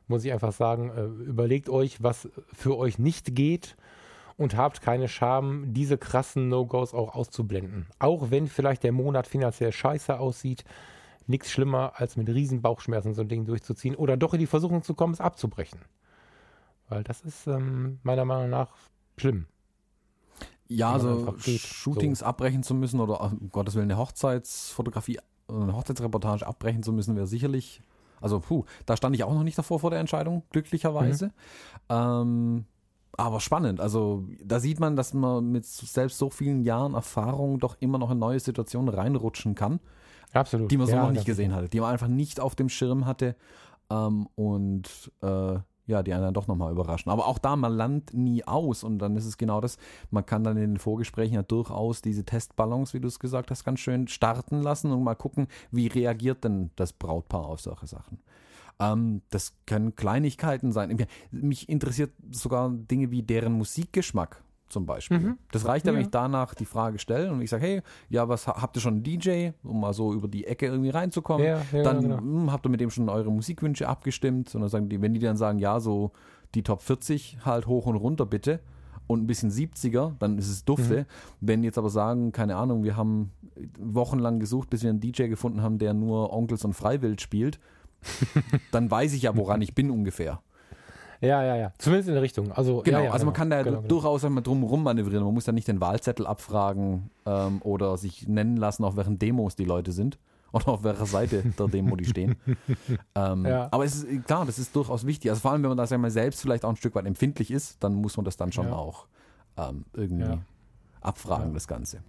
muss 0.08 0.26
ich 0.26 0.34
einfach 0.34 0.54
sagen, 0.54 0.92
äh, 0.96 1.04
überlegt 1.24 1.70
euch, 1.70 2.02
was 2.02 2.28
für 2.52 2.78
euch 2.78 3.00
nicht 3.00 3.36
geht 3.36 3.76
und 4.38 4.58
habt 4.58 4.82
keine 4.82 5.08
Scham, 5.08 5.74
diese 5.74 5.98
krassen 5.98 6.50
No-Gos 6.50 6.94
auch 6.94 7.14
auszublenden. 7.14 7.88
Auch 8.00 8.32
wenn 8.32 8.48
vielleicht 8.48 8.84
der 8.84 8.92
Monat 8.92 9.28
finanziell 9.28 9.72
scheiße 9.72 10.20
aussieht, 10.20 10.66
nichts 11.28 11.52
schlimmer, 11.52 11.94
als 11.96 12.18
mit 12.18 12.28
riesen 12.30 12.62
Bauchschmerzen 12.62 13.14
so 13.14 13.22
ein 13.22 13.30
Ding 13.30 13.46
durchzuziehen 13.46 13.96
oder 13.96 14.18
doch 14.18 14.34
in 14.34 14.40
die 14.40 14.48
Versuchung 14.48 14.84
zu 14.84 14.94
kommen, 14.94 15.14
es 15.14 15.22
abzubrechen. 15.22 15.80
Weil 16.90 17.04
das 17.04 17.22
ist 17.22 17.48
ähm, 17.48 18.00
meiner 18.04 18.26
Meinung 18.26 18.50
nach 18.50 18.70
schlimm. 19.18 19.48
Ja, 20.68 20.94
also 20.94 21.36
Shootings 21.38 22.20
so. 22.20 22.26
abbrechen 22.26 22.64
zu 22.64 22.74
müssen 22.74 23.00
oder 23.00 23.22
um 23.22 23.50
Gottes 23.50 23.76
Willen 23.76 23.92
eine 23.92 24.00
Hochzeitsfotografie, 24.00 25.20
eine 25.48 25.76
Hochzeitsreportage 25.76 26.48
abbrechen 26.48 26.84
zu 26.84 26.94
müssen, 26.94 27.16
wäre 27.16 27.28
sicherlich, 27.28 27.82
also 28.22 28.40
puh, 28.40 28.66
da 28.86 28.98
stand 28.98 29.16
ich 29.16 29.24
auch 29.24 29.34
noch 29.34 29.44
nicht 29.44 29.58
davor 29.58 29.80
vor 29.80 29.92
der 29.92 30.00
Entscheidung, 30.00 30.44
glücklicherweise. 30.50 31.28
Mhm. 31.28 31.32
Ähm, 31.90 32.66
aber 33.16 33.40
spannend. 33.40 33.80
Also 33.80 34.26
da 34.44 34.60
sieht 34.60 34.80
man, 34.80 34.96
dass 34.96 35.14
man 35.14 35.52
mit 35.52 35.66
selbst 35.66 36.18
so 36.18 36.30
vielen 36.30 36.64
Jahren 36.64 36.96
Erfahrung 36.96 37.60
doch 37.60 37.78
immer 37.80 38.00
noch 38.00 38.10
in 38.10 38.18
neue 38.18 38.40
Situationen 38.40 38.94
reinrutschen 38.94 39.54
kann. 39.54 39.80
Absolut. 40.34 40.72
Die 40.72 40.78
man 40.78 40.88
so 40.88 40.94
ja, 40.94 41.04
noch 41.04 41.12
nicht 41.12 41.26
gesehen 41.26 41.54
hatte, 41.54 41.70
die 41.70 41.80
man 41.80 41.92
einfach 41.92 42.08
nicht 42.08 42.40
auf 42.40 42.56
dem 42.56 42.70
Schirm 42.70 43.06
hatte. 43.06 43.36
Ähm, 43.90 44.28
und 44.36 45.12
äh, 45.22 45.60
ja, 45.86 46.02
die 46.02 46.14
einen 46.14 46.24
dann 46.24 46.34
doch 46.34 46.48
nochmal 46.48 46.72
überraschen. 46.72 47.12
Aber 47.12 47.28
auch 47.28 47.38
da, 47.38 47.56
man 47.56 47.76
lernt 47.76 48.14
nie 48.14 48.46
aus 48.46 48.84
und 48.84 49.00
dann 49.00 49.16
ist 49.16 49.26
es 49.26 49.38
genau 49.38 49.60
das, 49.60 49.78
man 50.12 50.26
kann 50.26 50.44
dann 50.44 50.56
in 50.58 50.72
den 50.72 50.78
Vorgesprächen 50.78 51.36
ja 51.36 51.44
durchaus 51.44 52.02
diese 52.02 52.24
Testballons, 52.24 52.94
wie 52.94 53.00
du 53.00 53.08
es 53.08 53.20
gesagt 53.20 53.52
hast, 53.52 53.64
ganz 53.64 53.80
schön 53.80 54.08
starten 54.08 54.62
lassen 54.62 54.92
und 54.92 55.04
mal 55.04 55.16
gucken, 55.16 55.48
wie 55.72 55.88
reagiert 55.88 56.44
denn 56.44 56.72
das 56.76 56.94
Brautpaar 56.94 57.46
auf 57.46 57.60
solche 57.60 57.88
Sachen. 57.88 58.20
Ähm, 58.80 59.22
das 59.30 59.54
können 59.66 59.96
Kleinigkeiten 59.96 60.72
sein. 60.72 61.06
Mich 61.32 61.68
interessiert 61.68 62.12
sogar 62.32 62.70
Dinge 62.70 63.12
wie 63.12 63.24
deren 63.24 63.54
Musikgeschmack 63.54 64.42
zum 64.74 64.86
Beispiel. 64.86 65.20
Mhm. 65.20 65.38
Das 65.52 65.66
reicht 65.66 65.88
ja, 65.88 65.94
wenn 65.94 66.02
ich 66.02 66.10
danach 66.10 66.54
die 66.56 66.66
Frage 66.66 67.00
stelle 67.00 67.32
und 67.32 67.42
ich 67.42 67.50
sage, 67.50 67.64
hey, 67.64 67.82
ja, 68.10 68.28
was 68.28 68.48
habt 68.48 68.76
ihr 68.76 68.82
schon 68.82 68.96
einen 68.96 69.04
DJ, 69.04 69.52
um 69.64 69.80
mal 69.80 69.94
so 69.94 70.14
über 70.14 70.28
die 70.28 70.46
Ecke 70.46 70.66
irgendwie 70.66 70.90
reinzukommen? 70.90 71.46
Ja, 71.46 71.62
ja, 71.72 71.84
dann 71.84 72.02
genau. 72.02 72.18
mh, 72.18 72.22
hm, 72.22 72.52
habt 72.52 72.66
ihr 72.66 72.70
mit 72.70 72.82
dem 72.82 72.90
schon 72.90 73.08
eure 73.08 73.32
Musikwünsche 73.32 73.88
abgestimmt 73.88 74.54
und 74.54 74.62
dann 74.62 74.70
sagen 74.70 74.90
die, 74.90 75.02
wenn 75.02 75.14
die 75.14 75.20
dann 75.22 75.38
sagen, 75.38 75.60
ja, 75.60 75.80
so 75.80 76.12
die 76.56 76.64
Top 76.64 76.82
40 76.82 77.38
halt 77.46 77.68
hoch 77.68 77.86
und 77.86 77.96
runter 77.96 78.26
bitte 78.26 78.60
und 79.08 79.24
ein 79.24 79.28
bisschen 79.28 79.52
70er, 79.52 80.14
dann 80.20 80.38
ist 80.38 80.50
es 80.50 80.66
dufte. 80.66 81.02
Mhm. 81.02 81.06
Wenn 81.42 81.62
die 81.62 81.68
jetzt 81.68 81.78
aber 81.78 81.90
sagen, 81.90 82.32
keine 82.32 82.56
Ahnung, 82.56 82.84
wir 82.84 82.98
haben 82.98 83.32
wochenlang 83.80 84.40
gesucht, 84.40 84.70
bis 84.70 84.84
wir 84.84 84.90
einen 84.90 85.00
DJ 85.00 85.28
gefunden 85.28 85.62
haben, 85.62 85.78
der 85.78 85.94
nur 85.94 86.34
Onkels 86.34 86.66
und 86.66 86.74
Freiwild 86.74 87.22
spielt, 87.22 87.60
dann 88.72 88.90
weiß 88.90 89.14
ich 89.14 89.24
ja, 89.24 89.36
woran 89.36 89.62
ich 89.62 89.76
bin 89.76 89.90
ungefähr. 89.90 90.42
Ja, 91.24 91.42
ja, 91.42 91.56
ja. 91.56 91.74
Zumindest 91.78 92.10
in 92.10 92.16
der 92.16 92.22
Richtung. 92.22 92.52
Also, 92.52 92.82
genau, 92.82 92.98
ja, 92.98 93.06
ja, 93.06 93.12
also 93.12 93.26
man 93.26 93.34
genau. 93.34 93.40
kann 93.40 93.50
da 93.50 93.64
genau, 93.64 93.78
genau. 93.78 93.88
durchaus 93.88 94.24
genau. 94.24 94.42
drum 94.42 94.64
rum 94.64 94.84
manövrieren. 94.84 95.24
Man 95.24 95.34
muss 95.34 95.46
da 95.46 95.54
nicht 95.54 95.70
den 95.70 95.80
Wahlzettel 95.80 96.28
abfragen 96.28 97.10
ähm, 97.26 97.62
oder 97.64 97.98
sich 97.98 98.28
nennen 98.28 98.58
lassen, 98.58 98.84
auf 98.84 98.98
welchen 98.98 99.20
Demos 99.20 99.56
die 99.56 99.64
Leute 99.64 99.94
sind 99.94 100.20
oder 100.52 100.68
auf 100.68 100.84
welcher 100.84 101.06
Seite 101.06 101.42
der 101.58 101.68
Demo 101.68 101.96
die 101.96 102.04
stehen. 102.04 102.36
ähm, 103.16 103.46
ja. 103.46 103.70
Aber 103.72 103.86
es 103.86 104.04
ist 104.04 104.26
klar, 104.26 104.46
das 104.46 104.60
ist 104.60 104.76
durchaus 104.76 105.06
wichtig. 105.06 105.32
Also 105.32 105.40
vor 105.40 105.52
allem, 105.52 105.64
wenn 105.64 105.70
man 105.70 105.78
da 105.78 105.86
ja 105.86 105.98
mal 105.98 106.12
selbst 106.12 106.42
vielleicht 106.42 106.66
auch 106.66 106.70
ein 106.70 106.76
Stück 106.76 106.94
weit 106.94 107.06
empfindlich 107.06 107.52
ist, 107.52 107.82
dann 107.82 107.96
muss 107.96 108.18
man 108.18 108.26
das 108.26 108.36
dann 108.36 108.52
schon 108.52 108.68
ja. 108.68 108.74
auch 108.74 109.08
ähm, 109.58 109.86
irgendwie 109.94 110.40
abfragen, 111.00 111.54
das 111.54 111.70
Ganze. 111.70 112.04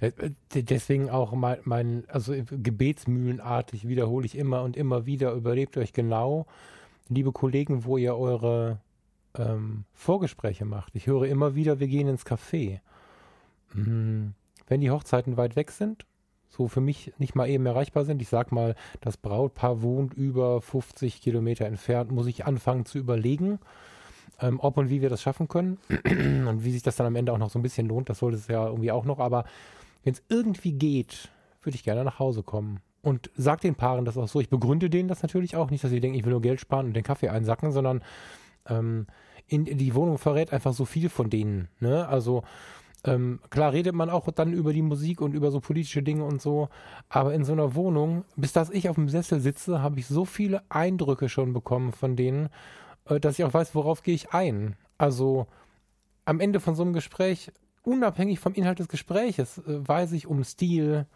Äh, 0.00 0.12
äh, 0.16 0.62
deswegen 0.62 1.10
auch 1.10 1.32
mein, 1.32 1.58
mein, 1.64 2.04
also 2.08 2.32
gebetsmühlenartig 2.50 3.86
wiederhole 3.86 4.24
ich 4.24 4.38
immer 4.38 4.62
und 4.62 4.78
immer 4.78 5.04
wieder, 5.04 5.32
überlebt 5.32 5.76
euch 5.76 5.92
genau, 5.92 6.46
liebe 7.08 7.32
Kollegen, 7.32 7.84
wo 7.84 7.96
ihr 7.96 8.16
eure 8.16 8.78
ähm, 9.36 9.84
Vorgespräche 9.92 10.64
macht. 10.64 10.94
Ich 10.94 11.06
höre 11.06 11.24
immer 11.24 11.54
wieder, 11.54 11.80
wir 11.80 11.88
gehen 11.88 12.08
ins 12.08 12.26
Café. 12.26 12.80
Mhm. 13.72 14.34
Wenn 14.66 14.80
die 14.80 14.90
Hochzeiten 14.90 15.36
weit 15.36 15.56
weg 15.56 15.70
sind, 15.70 16.06
so 16.48 16.68
für 16.68 16.80
mich 16.80 17.12
nicht 17.18 17.34
mal 17.34 17.48
eben 17.48 17.66
erreichbar 17.66 18.04
sind, 18.04 18.22
ich 18.22 18.28
sag 18.28 18.52
mal, 18.52 18.76
das 19.00 19.16
Brautpaar 19.16 19.82
wohnt 19.82 20.14
über 20.14 20.60
50 20.60 21.20
Kilometer 21.20 21.66
entfernt, 21.66 22.12
muss 22.12 22.26
ich 22.26 22.46
anfangen 22.46 22.86
zu 22.86 22.98
überlegen, 22.98 23.58
ähm, 24.40 24.60
ob 24.60 24.76
und 24.78 24.88
wie 24.88 25.02
wir 25.02 25.10
das 25.10 25.20
schaffen 25.20 25.48
können 25.48 25.78
und 25.88 26.64
wie 26.64 26.72
sich 26.72 26.82
das 26.82 26.96
dann 26.96 27.06
am 27.06 27.16
Ende 27.16 27.32
auch 27.32 27.38
noch 27.38 27.50
so 27.50 27.58
ein 27.58 27.62
bisschen 27.62 27.88
lohnt. 27.88 28.08
Das 28.08 28.20
sollte 28.20 28.38
es 28.38 28.46
ja 28.46 28.66
irgendwie 28.66 28.92
auch 28.92 29.04
noch, 29.04 29.18
aber 29.18 29.44
wenn 30.04 30.14
es 30.14 30.22
irgendwie 30.28 30.72
geht, 30.72 31.30
würde 31.62 31.76
ich 31.76 31.84
gerne 31.84 32.04
nach 32.04 32.18
Hause 32.18 32.42
kommen 32.42 32.80
und 33.04 33.30
sag 33.36 33.60
den 33.60 33.74
Paaren 33.74 34.04
das 34.04 34.16
auch 34.16 34.28
so. 34.28 34.40
Ich 34.40 34.48
begründe 34.48 34.88
denen 34.88 35.08
das 35.08 35.22
natürlich 35.22 35.56
auch. 35.56 35.70
Nicht, 35.70 35.84
dass 35.84 35.90
sie 35.90 36.00
denken, 36.00 36.18
ich 36.18 36.24
will 36.24 36.32
nur 36.32 36.42
Geld 36.42 36.60
sparen 36.60 36.86
und 36.86 36.94
den 36.94 37.04
Kaffee 37.04 37.28
einsacken, 37.28 37.70
sondern 37.70 38.02
ähm, 38.68 39.06
in, 39.46 39.64
die 39.64 39.94
Wohnung 39.94 40.18
verrät 40.18 40.52
einfach 40.52 40.72
so 40.72 40.84
viel 40.84 41.08
von 41.08 41.28
denen. 41.28 41.68
Ne? 41.80 42.08
Also 42.08 42.44
ähm, 43.04 43.40
klar 43.50 43.72
redet 43.72 43.94
man 43.94 44.08
auch 44.08 44.30
dann 44.30 44.54
über 44.54 44.72
die 44.72 44.82
Musik 44.82 45.20
und 45.20 45.34
über 45.34 45.50
so 45.50 45.60
politische 45.60 46.02
Dinge 46.02 46.24
und 46.24 46.40
so, 46.40 46.70
aber 47.10 47.34
in 47.34 47.44
so 47.44 47.52
einer 47.52 47.74
Wohnung, 47.74 48.24
bis 48.36 48.52
dass 48.52 48.70
ich 48.70 48.88
auf 48.88 48.94
dem 48.94 49.10
Sessel 49.10 49.40
sitze, 49.40 49.82
habe 49.82 50.00
ich 50.00 50.06
so 50.06 50.24
viele 50.24 50.62
Eindrücke 50.70 51.28
schon 51.28 51.52
bekommen 51.52 51.92
von 51.92 52.16
denen, 52.16 52.48
äh, 53.04 53.20
dass 53.20 53.38
ich 53.38 53.44
auch 53.44 53.52
weiß, 53.52 53.74
worauf 53.74 54.02
gehe 54.02 54.14
ich 54.14 54.32
ein. 54.32 54.76
Also 54.96 55.46
am 56.24 56.40
Ende 56.40 56.60
von 56.60 56.74
so 56.74 56.82
einem 56.82 56.94
Gespräch, 56.94 57.52
unabhängig 57.82 58.40
vom 58.40 58.54
Inhalt 58.54 58.78
des 58.78 58.88
Gespräches, 58.88 59.58
äh, 59.58 59.86
weiß 59.86 60.12
ich 60.12 60.26
um 60.26 60.42
Stil, 60.42 61.06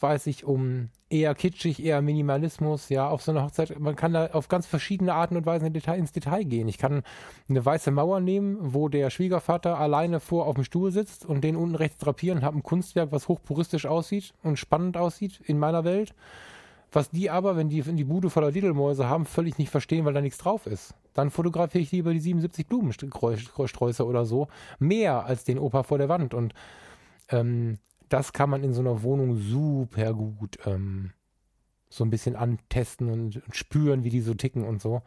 weiß 0.00 0.26
ich 0.26 0.44
um 0.44 0.90
eher 1.08 1.34
kitschig, 1.34 1.82
eher 1.84 2.02
Minimalismus, 2.02 2.88
ja, 2.88 3.08
auf 3.08 3.22
so 3.22 3.30
einer 3.30 3.44
Hochzeit, 3.44 3.78
man 3.78 3.96
kann 3.96 4.12
da 4.12 4.26
auf 4.32 4.48
ganz 4.48 4.66
verschiedene 4.66 5.14
Arten 5.14 5.36
und 5.36 5.46
Weisen 5.46 5.72
ins 5.72 6.12
Detail 6.12 6.44
gehen. 6.44 6.68
Ich 6.68 6.78
kann 6.78 7.02
eine 7.48 7.64
weiße 7.64 7.90
Mauer 7.90 8.20
nehmen, 8.20 8.58
wo 8.60 8.88
der 8.88 9.10
Schwiegervater 9.10 9.78
alleine 9.78 10.20
vor 10.20 10.46
auf 10.46 10.56
dem 10.56 10.64
Stuhl 10.64 10.90
sitzt 10.90 11.24
und 11.24 11.42
den 11.42 11.56
unten 11.56 11.76
rechts 11.76 11.98
drapieren 11.98 12.42
habe 12.42 12.58
ein 12.58 12.62
Kunstwerk, 12.62 13.12
was 13.12 13.28
hochpuristisch 13.28 13.86
aussieht 13.86 14.34
und 14.42 14.58
spannend 14.58 14.96
aussieht 14.96 15.40
in 15.44 15.58
meiner 15.58 15.84
Welt. 15.84 16.14
Was 16.92 17.10
die 17.10 17.30
aber, 17.30 17.56
wenn 17.56 17.68
die 17.68 17.80
in 17.80 17.96
die 17.96 18.04
Bude 18.04 18.30
voller 18.30 18.52
Diddlemäuse 18.52 19.08
haben, 19.08 19.26
völlig 19.26 19.58
nicht 19.58 19.70
verstehen, 19.70 20.04
weil 20.04 20.14
da 20.14 20.20
nichts 20.20 20.38
drauf 20.38 20.66
ist. 20.66 20.94
Dann 21.14 21.30
fotografiere 21.30 21.82
ich 21.82 21.92
lieber 21.92 22.12
die 22.12 22.20
77 22.20 22.66
Blumensträuße 22.66 24.06
oder 24.06 24.24
so. 24.24 24.48
Mehr 24.78 25.26
als 25.26 25.44
den 25.44 25.58
Opa 25.58 25.82
vor 25.82 25.98
der 25.98 26.08
Wand. 26.08 26.32
Und 26.32 26.54
ähm, 27.28 27.78
das 28.08 28.32
kann 28.32 28.50
man 28.50 28.62
in 28.62 28.72
so 28.72 28.80
einer 28.80 29.02
Wohnung 29.02 29.36
super 29.36 30.14
gut 30.14 30.58
ähm, 30.66 31.12
so 31.88 32.04
ein 32.04 32.10
bisschen 32.10 32.36
antesten 32.36 33.10
und, 33.10 33.36
und, 33.36 33.56
spüren, 33.56 34.04
wie 34.04 34.10
die 34.10 34.20
so 34.20 34.34
ticken 34.34 34.64
und 34.64 34.80
so. 34.80 35.02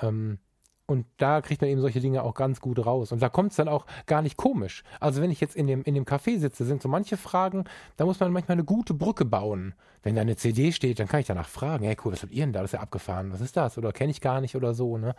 Ähm, 0.00 0.38
und 0.86 1.06
da 1.18 1.40
kriegt 1.40 1.60
man 1.60 1.70
eben 1.70 1.80
solche 1.80 2.00
Dinge 2.00 2.24
auch 2.24 2.34
ganz 2.34 2.60
gut 2.60 2.84
raus. 2.84 3.12
Und 3.12 3.22
da 3.22 3.28
kommt 3.28 3.52
es 3.52 3.56
dann 3.56 3.68
auch 3.68 3.86
gar 4.06 4.22
nicht 4.22 4.36
komisch. 4.36 4.82
Also 4.98 5.22
wenn 5.22 5.30
ich 5.30 5.40
jetzt 5.40 5.54
in 5.54 5.68
dem, 5.68 5.84
in 5.84 5.94
dem 5.94 6.04
Café 6.04 6.40
sitze, 6.40 6.64
sind 6.64 6.82
so 6.82 6.88
manche 6.88 7.16
Fragen, 7.16 7.64
da 7.96 8.04
muss 8.04 8.18
man 8.18 8.32
manchmal 8.32 8.56
eine 8.56 8.64
gute 8.64 8.92
Brücke 8.92 9.24
bauen. 9.24 9.74
Wenn 10.02 10.16
da 10.16 10.22
eine 10.22 10.34
CD 10.34 10.72
steht, 10.72 10.98
dann 10.98 11.06
kann 11.06 11.20
ich 11.20 11.28
danach 11.28 11.48
fragen, 11.48 11.84
hey 11.84 11.96
cool, 12.04 12.12
was 12.12 12.22
habt 12.22 12.32
ihr 12.32 12.44
denn 12.44 12.52
da? 12.52 12.60
Das 12.60 12.70
ist 12.70 12.74
ja 12.74 12.80
abgefahren. 12.80 13.32
Was 13.32 13.40
ist 13.40 13.56
das? 13.56 13.78
Oder 13.78 13.92
kenne 13.92 14.10
ich 14.10 14.20
gar 14.20 14.40
nicht 14.40 14.56
oder 14.56 14.74
so. 14.74 14.98
Ne? 14.98 15.14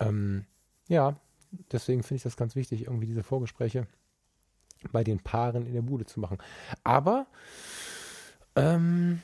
Ähm, 0.00 0.46
ja, 0.88 1.16
deswegen 1.70 2.02
finde 2.02 2.16
ich 2.16 2.22
das 2.22 2.38
ganz 2.38 2.56
wichtig, 2.56 2.86
irgendwie 2.86 3.06
diese 3.06 3.22
Vorgespräche 3.22 3.86
bei 4.92 5.04
den 5.04 5.20
Paaren 5.20 5.66
in 5.66 5.74
der 5.74 5.82
Bude 5.82 6.06
zu 6.06 6.20
machen. 6.20 6.38
Aber 6.82 7.26
ähm, 8.56 9.22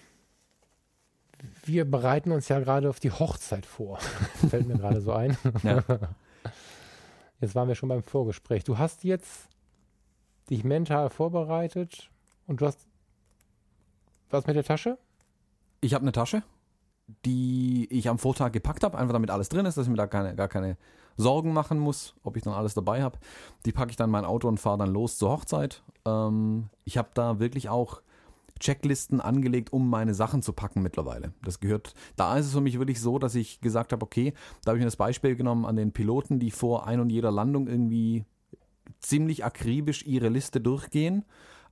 wir 1.65 1.85
bereiten 1.85 2.33
uns 2.33 2.49
ja 2.49 2.61
gerade 2.61 2.89
auf 2.89 3.01
die 3.01 3.11
Hochzeit 3.11 3.67
vor. 3.67 3.99
Fällt 4.51 4.67
mir 4.67 4.77
gerade 4.77 5.01
so 5.01 5.13
ein. 5.13 5.37
Ja. 5.63 5.83
Jetzt 7.41 7.55
waren 7.55 7.69
wir 7.69 7.75
schon 7.75 7.89
beim 7.89 8.03
Vorgespräch. 8.03 8.65
Du 8.65 8.77
hast 8.77 9.03
jetzt 9.03 9.49
dich 10.51 10.63
mental 10.63 11.09
vorbereitet 11.09 12.11
und 12.47 12.61
du 12.61 12.67
hast 12.67 12.87
was 14.31 14.47
mit 14.47 14.57
der 14.57 14.65
Tasche? 14.65 14.99
Ich 15.81 15.95
habe 15.95 16.03
eine 16.03 16.13
Tasche, 16.13 16.43
die 17.25 17.89
ich 17.91 18.09
am 18.09 18.19
Vortag 18.19 18.53
gepackt 18.53 18.85
habe, 18.85 18.97
einfach 18.97 19.13
damit 19.13 19.31
alles 19.31 19.49
drin 19.49 19.67
ist, 19.67 19.77
dass 19.77 19.87
ich 19.87 19.91
mir 19.91 19.97
da 19.97 20.07
keine, 20.07 20.35
gar 20.35 20.49
keine 20.49 20.77
Sorgen 21.17 21.53
machen 21.53 21.79
muss, 21.79 22.15
ob 22.23 22.37
ich 22.37 22.43
dann 22.43 22.55
alles 22.55 22.75
dabei 22.75 23.03
habe. 23.03 23.19
Die 23.67 23.73
packe 23.73 23.91
ich 23.91 23.97
dann 23.97 24.09
in 24.09 24.13
mein 24.13 24.25
Auto 24.25 24.49
und 24.49 24.59
fahre 24.59 24.79
dann 24.79 24.93
los 24.93 25.19
zur 25.19 25.31
Hochzeit. 25.31 25.83
Ähm, 26.05 26.71
ich 26.85 26.99
habe 26.99 27.11
da 27.15 27.39
wirklich 27.39 27.69
auch 27.69 28.03
Checklisten 28.61 29.21
angelegt, 29.21 29.73
um 29.73 29.89
meine 29.89 30.15
Sachen 30.15 30.43
zu 30.43 30.53
packen 30.53 30.83
mittlerweile. 30.83 31.33
Das 31.43 31.61
gehört, 31.61 31.95
da 32.17 32.37
ist 32.37 32.47
es 32.47 32.53
für 32.53 32.61
mich 32.61 32.79
wirklich 32.79 33.01
so, 33.01 33.19
dass 33.19 33.35
ich 33.35 33.61
gesagt 33.61 33.93
habe, 33.93 34.05
okay, 34.05 34.35
da 34.65 34.71
habe 34.71 34.79
ich 34.79 34.83
mir 34.83 34.87
das 34.87 34.97
Beispiel 34.97 35.35
genommen 35.35 35.65
an 35.65 35.77
den 35.77 35.93
Piloten, 35.93 36.39
die 36.39 36.51
vor 36.51 36.87
ein 36.87 37.01
und 37.01 37.11
jeder 37.11 37.33
Landung 37.33 37.67
irgendwie 37.67 38.25
ziemlich 39.01 39.45
akribisch 39.45 40.05
ihre 40.05 40.29
Liste 40.29 40.61
durchgehen 40.61 41.25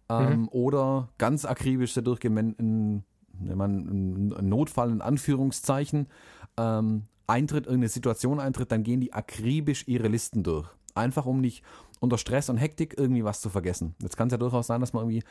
ähm, 0.09 0.43
mhm. 0.43 0.49
oder 0.49 1.11
ganz 1.19 1.45
akribisch 1.45 1.95
durchgehen, 1.95 2.35
wenn 2.37 2.57
ein, 2.59 3.05
wenn 3.33 3.59
man 3.59 4.33
ein 4.39 4.49
Notfall 4.49 4.91
in 4.91 5.03
Anführungszeichen 5.03 6.09
ähm, 6.57 7.05
eintritt, 7.29 7.67
irgendeine 7.67 7.89
Situation 7.89 8.41
eintritt, 8.41 8.73
dann 8.73 8.83
gehen 8.83 9.01
die 9.01 9.13
akribisch 9.13 9.87
ihre 9.87 10.09
Listen 10.09 10.43
durch. 10.43 10.69
Einfach 10.95 11.27
um 11.27 11.41
nicht 11.41 11.63
unter 12.01 12.19
Stress 12.19 12.49
und 12.49 12.57
Hektik 12.57 12.95
irgendwie 12.97 13.25
was 13.25 13.41
zu 13.41 13.51
vergessen. 13.51 13.95
Jetzt 14.03 14.17
kann 14.17 14.29
es 14.29 14.33
ja 14.33 14.39
durchaus 14.39 14.67
sein, 14.67 14.81
dass 14.81 14.93
man 14.93 15.03
irgendwie 15.05 15.25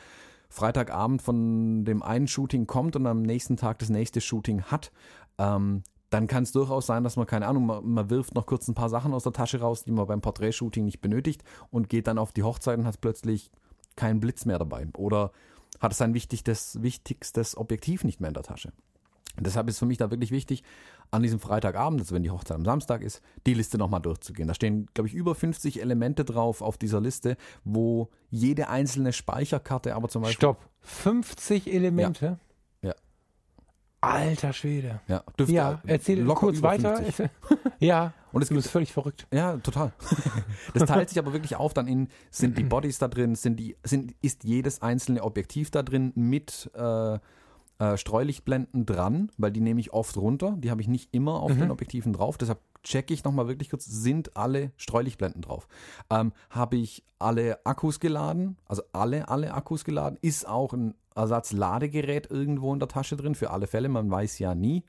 Freitagabend 0.48 1.20
von 1.20 1.84
dem 1.84 2.02
einen 2.02 2.28
Shooting 2.28 2.66
kommt 2.66 2.96
und 2.96 3.06
am 3.06 3.22
nächsten 3.22 3.56
Tag 3.56 3.78
das 3.80 3.90
nächste 3.90 4.20
Shooting 4.20 4.62
hat. 4.62 4.92
Ähm, 5.36 5.82
dann 6.10 6.26
kann 6.26 6.44
es 6.44 6.52
durchaus 6.52 6.86
sein, 6.86 7.04
dass 7.04 7.16
man, 7.16 7.26
keine 7.26 7.46
Ahnung, 7.46 7.66
man, 7.66 7.86
man, 7.86 8.08
wirft 8.08 8.34
noch 8.34 8.46
kurz 8.46 8.66
ein 8.66 8.74
paar 8.74 8.88
Sachen 8.88 9.12
aus 9.12 9.24
der 9.24 9.32
Tasche 9.32 9.60
raus, 9.60 9.84
die 9.84 9.92
man 9.92 10.06
beim 10.06 10.22
Porträtshooting 10.22 10.84
nicht 10.84 11.00
benötigt 11.00 11.44
und 11.70 11.90
geht 11.90 12.06
dann 12.06 12.16
auf 12.16 12.32
die 12.32 12.42
Hochzeit 12.42 12.78
und 12.78 12.86
hat 12.86 13.00
plötzlich 13.00 13.50
keinen 13.94 14.20
Blitz 14.20 14.46
mehr 14.46 14.58
dabei. 14.58 14.86
Oder 14.96 15.32
hat 15.80 15.92
sein 15.92 16.14
wichtigstes, 16.14 16.82
wichtigstes 16.82 17.56
Objektiv 17.56 18.04
nicht 18.04 18.20
mehr 18.20 18.28
in 18.28 18.34
der 18.34 18.42
Tasche. 18.42 18.72
Deshalb 19.38 19.68
ist 19.68 19.78
für 19.78 19.86
mich 19.86 19.98
da 19.98 20.10
wirklich 20.10 20.30
wichtig, 20.30 20.64
an 21.10 21.22
diesem 21.22 21.40
Freitagabend, 21.40 22.00
also 22.00 22.14
wenn 22.14 22.22
die 22.22 22.30
Hochzeit 22.30 22.56
am 22.56 22.64
Samstag 22.64 23.02
ist, 23.02 23.22
die 23.46 23.54
Liste 23.54 23.78
nochmal 23.78 24.00
durchzugehen. 24.00 24.48
Da 24.48 24.54
stehen, 24.54 24.86
glaube 24.94 25.08
ich, 25.08 25.14
über 25.14 25.34
50 25.34 25.80
Elemente 25.80 26.24
drauf 26.24 26.62
auf 26.62 26.76
dieser 26.76 27.00
Liste, 27.00 27.36
wo 27.64 28.08
jede 28.30 28.68
einzelne 28.68 29.12
Speicherkarte 29.12 29.94
aber 29.94 30.08
zum 30.08 30.22
Beispiel. 30.22 30.36
Stopp, 30.36 30.68
50 30.80 31.72
Elemente? 31.72 32.38
Ja. 32.82 32.90
ja. 32.90 32.94
Alter 34.00 34.52
Schwede. 34.52 35.00
Ja, 35.08 35.24
dürfte 35.38 35.54
ja 35.54 35.80
erzähl 35.86 36.24
kurz 36.26 36.62
weiter. 36.62 37.02
ja, 37.78 38.12
und 38.32 38.42
es 38.42 38.50
ist 38.50 38.70
völlig 38.70 38.92
verrückt. 38.92 39.26
Ja, 39.32 39.56
total. 39.56 39.92
Das 40.74 40.84
teilt 40.84 41.08
sich 41.08 41.18
aber 41.18 41.32
wirklich 41.32 41.56
auf, 41.56 41.72
dann 41.72 41.88
in, 41.88 42.08
sind 42.30 42.58
die 42.58 42.62
Bodies 42.62 42.98
da 42.98 43.08
drin, 43.08 43.34
sind 43.34 43.58
die, 43.58 43.76
sind, 43.82 44.14
ist 44.20 44.44
jedes 44.44 44.82
einzelne 44.82 45.22
Objektiv 45.22 45.70
da 45.70 45.82
drin 45.82 46.12
mit 46.14 46.70
äh, 46.74 47.18
äh, 47.78 47.96
Streulichtblenden 47.96 48.86
dran, 48.86 49.30
weil 49.38 49.52
die 49.52 49.60
nehme 49.60 49.80
ich 49.80 49.92
oft 49.92 50.16
runter. 50.16 50.56
Die 50.58 50.70
habe 50.70 50.80
ich 50.80 50.88
nicht 50.88 51.14
immer 51.14 51.40
auf 51.40 51.54
mhm. 51.54 51.60
den 51.60 51.70
Objektiven 51.70 52.12
drauf. 52.12 52.36
Deshalb 52.36 52.60
checke 52.82 53.14
ich 53.14 53.24
nochmal 53.24 53.48
wirklich 53.48 53.70
kurz, 53.70 53.84
sind 53.84 54.36
alle 54.36 54.72
Streulichtblenden 54.76 55.42
drauf? 55.42 55.68
Ähm, 56.10 56.32
habe 56.50 56.76
ich 56.76 57.04
alle 57.18 57.64
Akkus 57.64 58.00
geladen? 58.00 58.56
Also 58.66 58.82
alle, 58.92 59.28
alle 59.28 59.54
Akkus 59.54 59.84
geladen? 59.84 60.18
Ist 60.22 60.48
auch 60.48 60.72
ein 60.72 60.94
Ersatzladegerät 61.14 62.30
irgendwo 62.30 62.72
in 62.72 62.80
der 62.80 62.88
Tasche 62.88 63.16
drin? 63.16 63.34
Für 63.34 63.50
alle 63.50 63.66
Fälle, 63.66 63.88
man 63.88 64.10
weiß 64.10 64.38
ja 64.38 64.54
nie, 64.54 64.84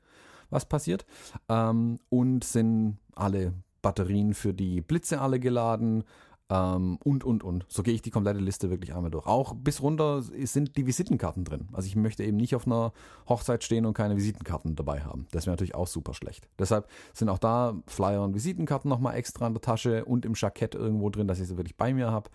was 0.50 0.66
passiert. 0.66 1.06
Ähm, 1.48 1.98
und 2.08 2.44
sind 2.44 2.98
alle 3.14 3.54
Batterien 3.82 4.34
für 4.34 4.52
die 4.52 4.80
Blitze 4.80 5.20
alle 5.20 5.40
geladen? 5.40 6.04
Ähm, 6.50 6.98
und, 7.04 7.22
und, 7.22 7.44
und. 7.44 7.64
So 7.68 7.82
gehe 7.84 7.94
ich 7.94 8.02
die 8.02 8.10
komplette 8.10 8.40
Liste 8.40 8.70
wirklich 8.70 8.94
einmal 8.94 9.12
durch. 9.12 9.26
Auch 9.26 9.54
bis 9.54 9.80
runter 9.80 10.20
sind 10.22 10.76
die 10.76 10.86
Visitenkarten 10.86 11.44
drin. 11.44 11.68
Also 11.72 11.86
ich 11.86 11.94
möchte 11.94 12.24
eben 12.24 12.36
nicht 12.36 12.56
auf 12.56 12.66
einer 12.66 12.92
Hochzeit 13.28 13.62
stehen 13.62 13.86
und 13.86 13.94
keine 13.94 14.16
Visitenkarten 14.16 14.74
dabei 14.74 15.02
haben. 15.02 15.28
Das 15.30 15.46
wäre 15.46 15.52
natürlich 15.52 15.76
auch 15.76 15.86
super 15.86 16.12
schlecht. 16.12 16.48
Deshalb 16.58 16.88
sind 17.14 17.28
auch 17.28 17.38
da 17.38 17.80
Flyer 17.86 18.24
und 18.24 18.34
Visitenkarten 18.34 18.88
nochmal 18.88 19.14
extra 19.14 19.46
in 19.46 19.54
der 19.54 19.60
Tasche 19.60 20.04
und 20.04 20.26
im 20.26 20.32
Jackett 20.34 20.74
irgendwo 20.74 21.08
drin, 21.08 21.28
dass 21.28 21.38
ich 21.38 21.46
sie 21.46 21.56
wirklich 21.56 21.76
bei 21.76 21.94
mir 21.94 22.10
habe. 22.10 22.30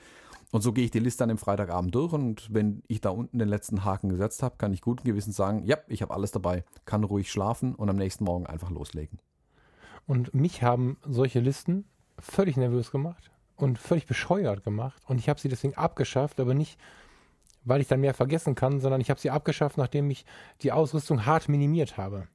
Und 0.52 0.62
so 0.62 0.72
gehe 0.72 0.86
ich 0.86 0.92
die 0.92 1.00
Liste 1.00 1.24
dann 1.24 1.32
im 1.32 1.38
Freitagabend 1.38 1.94
durch 1.94 2.14
und 2.14 2.54
wenn 2.54 2.84
ich 2.88 3.02
da 3.02 3.10
unten 3.10 3.40
den 3.40 3.50
letzten 3.50 3.84
Haken 3.84 4.08
gesetzt 4.08 4.42
habe, 4.42 4.56
kann 4.58 4.72
ich 4.72 4.80
guten 4.80 5.04
Gewissens 5.04 5.36
sagen, 5.36 5.64
ja, 5.66 5.78
ich 5.88 6.02
habe 6.02 6.14
alles 6.14 6.32
dabei, 6.32 6.64
kann 6.86 7.04
ruhig 7.04 7.30
schlafen 7.30 7.76
und 7.76 7.90
am 7.90 7.98
nächsten 7.98 8.24
Morgen 8.24 8.46
einfach 8.46 8.70
loslegen. 8.70 9.20
Und 10.08 10.34
mich 10.34 10.64
haben 10.64 10.98
solche 11.04 11.42
Listen 11.42 11.84
völlig 12.20 12.56
nervös 12.56 12.92
gemacht 12.92 13.32
und 13.56 13.80
völlig 13.80 14.06
bescheuert 14.06 14.64
gemacht. 14.64 15.02
Und 15.08 15.20
ich 15.20 15.30
habe 15.30 15.40
sie 15.40 15.50
deswegen 15.50 15.76
abgeschafft, 15.76 16.40
aber 16.40 16.54
nicht, 16.54 16.80
weil 17.64 17.82
ich 17.82 17.88
dann 17.88 18.02
mehr 18.02 18.14
vergessen 18.14 18.56
kann, 18.56 18.80
sondern 18.80 19.02
ich 19.02 19.10
habe 19.10 19.20
sie 19.20 19.32
abgeschafft, 19.32 19.78
nachdem 19.78 20.10
ich 20.10 20.26
die 20.62 20.72
Ausrüstung 20.72 21.26
hart 21.26 21.50
minimiert 21.50 21.98
habe. 21.98 22.28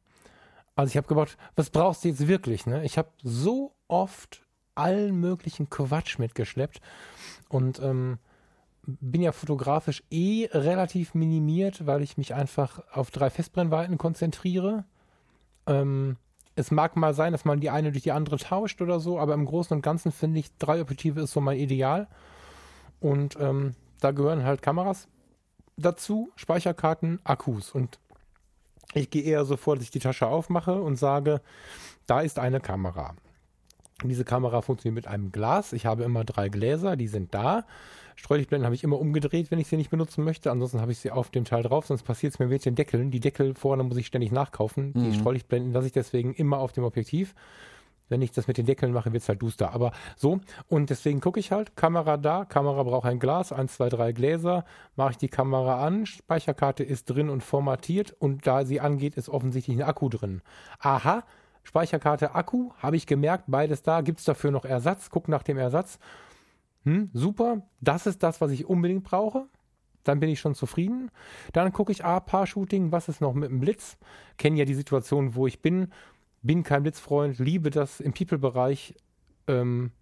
Also 0.75 0.91
ich 0.91 0.97
habe 0.97 1.07
gedacht, 1.07 1.37
was 1.57 1.71
brauchst 1.71 2.05
du 2.05 2.09
jetzt 2.09 2.27
wirklich? 2.27 2.67
Ne? 2.67 2.85
Ich 2.85 2.99
habe 2.99 3.11
so 3.23 3.75
oft 3.89 4.43
allen 4.75 5.17
möglichen 5.17 5.69
Quatsch 5.69 6.19
mitgeschleppt 6.19 6.81
und 7.49 7.81
ähm, 7.81 8.19
bin 8.87 9.23
ja 9.23 9.33
fotografisch 9.33 10.03
eh 10.11 10.49
relativ 10.53 11.15
minimiert, 11.15 11.87
weil 11.87 12.03
ich 12.03 12.17
mich 12.17 12.35
einfach 12.35 12.83
auf 12.93 13.11
drei 13.11 13.31
Festbrennweiten 13.31 13.99
konzentriere. 13.99 14.85
Ähm, 15.67 16.17
es 16.61 16.71
mag 16.71 16.97
mal 16.97 17.15
sein, 17.15 17.33
dass 17.33 17.45
man 17.45 17.61
die 17.61 17.71
eine 17.71 17.91
durch 17.91 18.05
die 18.05 18.13
andere 18.13 18.37
tauscht 18.37 18.81
oder 18.81 19.01
so, 19.01 19.19
aber 19.19 19.35
im 19.35 19.47
Großen 19.47 19.77
und 19.77 19.83
Ganzen 19.83 20.13
finde 20.13 20.41
ich, 20.41 20.57
drei 20.59 20.81
Objektive 20.81 21.21
ist 21.23 21.33
so 21.33 21.41
mein 21.41 21.59
Ideal. 21.59 22.07
Und 23.01 23.37
ähm, 23.41 23.75
da 24.01 24.13
gehören 24.13 24.45
halt 24.45 24.63
Kameras 24.63 25.09
dazu, 25.77 26.31
Speicherkarten, 26.37 27.21
Akkus. 27.25 27.71
Und 27.73 27.99
ich 28.95 29.11
gehe 29.11 29.23
eher 29.23 29.45
so 29.45 29.57
vor, 29.57 29.77
dass 29.77 29.85
ich 29.85 29.91
die 29.91 29.99
Tasche 29.99 30.27
aufmache 30.27 30.81
und 30.81 30.97
sage, 30.97 31.41
da 32.07 32.21
ist 32.21 32.39
eine 32.39 32.61
Kamera. 32.61 33.15
Diese 34.09 34.25
Kamera 34.25 34.63
funktioniert 34.63 34.95
mit 34.95 35.07
einem 35.07 35.33
Glas. 35.33 35.73
Ich 35.73 35.87
habe 35.87 36.05
immer 36.05 36.25
drei 36.25 36.49
Gläser, 36.49 36.97
die 36.97 37.09
sind 37.09 37.35
da. 37.35 37.65
Streulichtblenden 38.17 38.67
habe 38.67 38.75
ich 38.75 38.85
immer 38.85 39.01
umgedreht, 39.01 39.51
wenn 39.51 39.59
ich 39.59 39.69
sie 39.69 39.77
nicht 39.77 39.91
benutzen 39.91 40.25
möchte. 40.25 40.51
Ansonsten 40.51 40.81
habe 40.81 40.93
ich 40.93 40.99
sie 40.99 41.11
auf 41.11 41.31
dem 41.31 41.45
Teil 41.45 41.63
drauf, 41.63 41.87
sonst 41.87 42.03
passiert 42.03 42.35
es 42.35 42.39
mir 42.39 42.47
mit 42.47 42.65
den 42.65 42.75
Deckeln. 42.75 43.11
Die 43.11 43.21
Deckel 43.21 43.55
vorne 43.55 43.83
muss 43.83 43.97
ich 43.97 44.07
ständig 44.07 44.31
nachkaufen. 44.31 44.93
Mhm. 44.95 45.05
Die 45.05 45.15
Streulichtblenden 45.15 45.73
lasse 45.73 45.87
ich 45.87 45.93
deswegen 45.93 46.35
immer 46.35 46.59
auf 46.59 46.73
dem 46.73 46.85
Objektiv. 46.85 47.35
Wenn 48.11 48.23
ich 48.23 48.33
das 48.33 48.49
mit 48.49 48.59
den 48.59 48.67
Deckeln 48.67 48.93
mache, 48.93 49.13
wird 49.13 49.23
es 49.23 49.29
halt 49.29 49.41
duster. 49.41 49.73
Aber 49.73 49.93
so. 50.17 50.41
Und 50.69 50.91
deswegen 50.91 51.21
gucke 51.21 51.41
ich 51.41 51.53
halt, 51.53 51.77
Kamera 51.77 52.17
da, 52.17 52.45
Kamera 52.45 52.83
braucht 52.83 53.07
ein 53.07 53.21
Glas, 53.21 53.53
eins, 53.53 53.75
zwei, 53.75 53.89
drei 53.89 54.13
Gläser. 54.13 54.65
Mache 54.97 55.13
ich 55.13 55.17
die 55.17 55.29
Kamera 55.29 55.87
an, 55.87 56.07
Speicherkarte 56.07 56.83
ist 56.83 57.05
drin 57.05 57.31
und 57.31 57.43
formatiert. 57.43 58.15
Und 58.19 58.47
da 58.47 58.65
sie 58.65 58.81
angeht, 58.81 59.15
ist 59.15 59.29
offensichtlich 59.29 59.77
ein 59.79 59.85
Akku 59.85 60.09
drin. 60.09 60.43
Aha, 60.81 61.23
Speicherkarte, 61.71 62.35
Akku, 62.35 62.73
habe 62.79 62.97
ich 62.97 63.07
gemerkt, 63.07 63.45
beides 63.47 63.83
da. 63.83 64.01
Gibt 64.01 64.19
es 64.19 64.25
dafür 64.25 64.51
noch 64.51 64.65
Ersatz? 64.65 65.09
Guck 65.09 65.29
nach 65.29 65.45
dem 65.45 65.57
Ersatz. 65.57 66.01
Hm, 66.83 67.11
super, 67.13 67.63
das 67.81 68.09
ist 68.09 68.25
das, 68.25 68.41
was 68.41 68.51
ich 68.51 68.67
unbedingt 68.67 69.05
brauche. 69.05 69.47
Dann 70.03 70.19
bin 70.19 70.31
ich 70.31 70.41
schon 70.41 70.57
zufrieden. 70.57 71.13
Dann 71.53 71.73
gucke 71.73 71.93
ich, 71.93 72.05
ah, 72.05 72.19
Paar-Shooting, 72.19 72.91
was 72.91 73.09
ist 73.09 73.21
noch 73.21 73.35
mit 73.35 73.51
dem 73.51 73.61
Blitz? 73.61 73.99
Kenne 74.37 74.59
ja 74.59 74.65
die 74.65 74.75
Situation, 74.75 75.37
wo 75.37 75.47
ich 75.47 75.63
bin. 75.63 75.93
Bin 76.43 76.65
kein 76.65 76.83
Blitzfreund, 76.83 77.39
liebe 77.39 77.71
das 77.71 78.01
im 78.01 78.15
People-Bereich. 78.15 78.97
Ähm, 79.47 79.93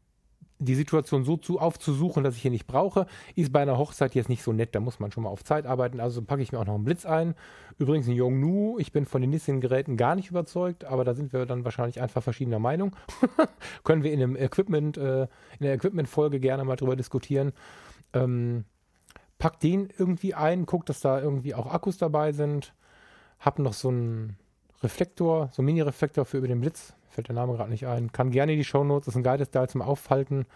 die 0.58 0.74
Situation 0.74 1.24
so 1.24 1.36
zu 1.36 1.60
aufzusuchen, 1.60 2.24
dass 2.24 2.34
ich 2.34 2.42
hier 2.42 2.50
nicht 2.50 2.66
brauche, 2.66 3.06
ist 3.36 3.52
bei 3.52 3.62
einer 3.62 3.78
Hochzeit 3.78 4.14
jetzt 4.14 4.28
nicht 4.28 4.42
so 4.42 4.52
nett. 4.52 4.74
Da 4.74 4.80
muss 4.80 4.98
man 4.98 5.12
schon 5.12 5.22
mal 5.22 5.30
auf 5.30 5.44
Zeit 5.44 5.66
arbeiten. 5.66 6.00
Also 6.00 6.22
packe 6.22 6.42
ich 6.42 6.52
mir 6.52 6.58
auch 6.58 6.66
noch 6.66 6.74
einen 6.74 6.84
Blitz 6.84 7.06
ein. 7.06 7.34
Übrigens 7.78 8.08
ein 8.08 8.14
Yongnu. 8.14 8.78
Ich 8.78 8.92
bin 8.92 9.06
von 9.06 9.20
den 9.20 9.30
Nissin-Geräten 9.30 9.96
gar 9.96 10.16
nicht 10.16 10.30
überzeugt, 10.30 10.84
aber 10.84 11.04
da 11.04 11.14
sind 11.14 11.32
wir 11.32 11.46
dann 11.46 11.64
wahrscheinlich 11.64 12.00
einfach 12.00 12.22
verschiedener 12.22 12.58
Meinung. 12.58 12.96
Können 13.84 14.02
wir 14.02 14.12
in 14.12 14.22
einem 14.22 14.36
Equipment, 14.36 14.96
äh, 14.96 15.22
in 15.22 15.28
der 15.60 15.74
Equipment-Folge 15.74 16.40
gerne 16.40 16.64
mal 16.64 16.76
drüber 16.76 16.96
diskutieren. 16.96 17.52
Ähm, 18.12 18.64
pack 19.38 19.60
den 19.60 19.88
irgendwie 19.96 20.34
ein, 20.34 20.66
guck, 20.66 20.86
dass 20.86 21.00
da 21.00 21.20
irgendwie 21.20 21.54
auch 21.54 21.72
Akkus 21.72 21.98
dabei 21.98 22.32
sind. 22.32 22.74
Hab 23.38 23.60
noch 23.60 23.74
so 23.74 23.88
einen 23.88 24.36
Reflektor, 24.82 25.50
so 25.52 25.62
einen 25.62 25.66
Mini-Reflektor 25.66 26.24
für 26.24 26.38
über 26.38 26.48
den 26.48 26.60
Blitz 26.60 26.94
fällt 27.18 27.26
der 27.26 27.34
Name 27.34 27.54
gerade 27.54 27.70
nicht 27.70 27.84
ein. 27.88 28.12
Kann 28.12 28.30
gerne 28.30 28.52
in 28.52 28.58
die 28.58 28.64
Shownotes, 28.64 29.08
ist 29.08 29.16
ein 29.16 29.24
geiles 29.24 29.50
Teil 29.50 29.68
zum 29.68 29.82
Auffalten, 29.82 30.46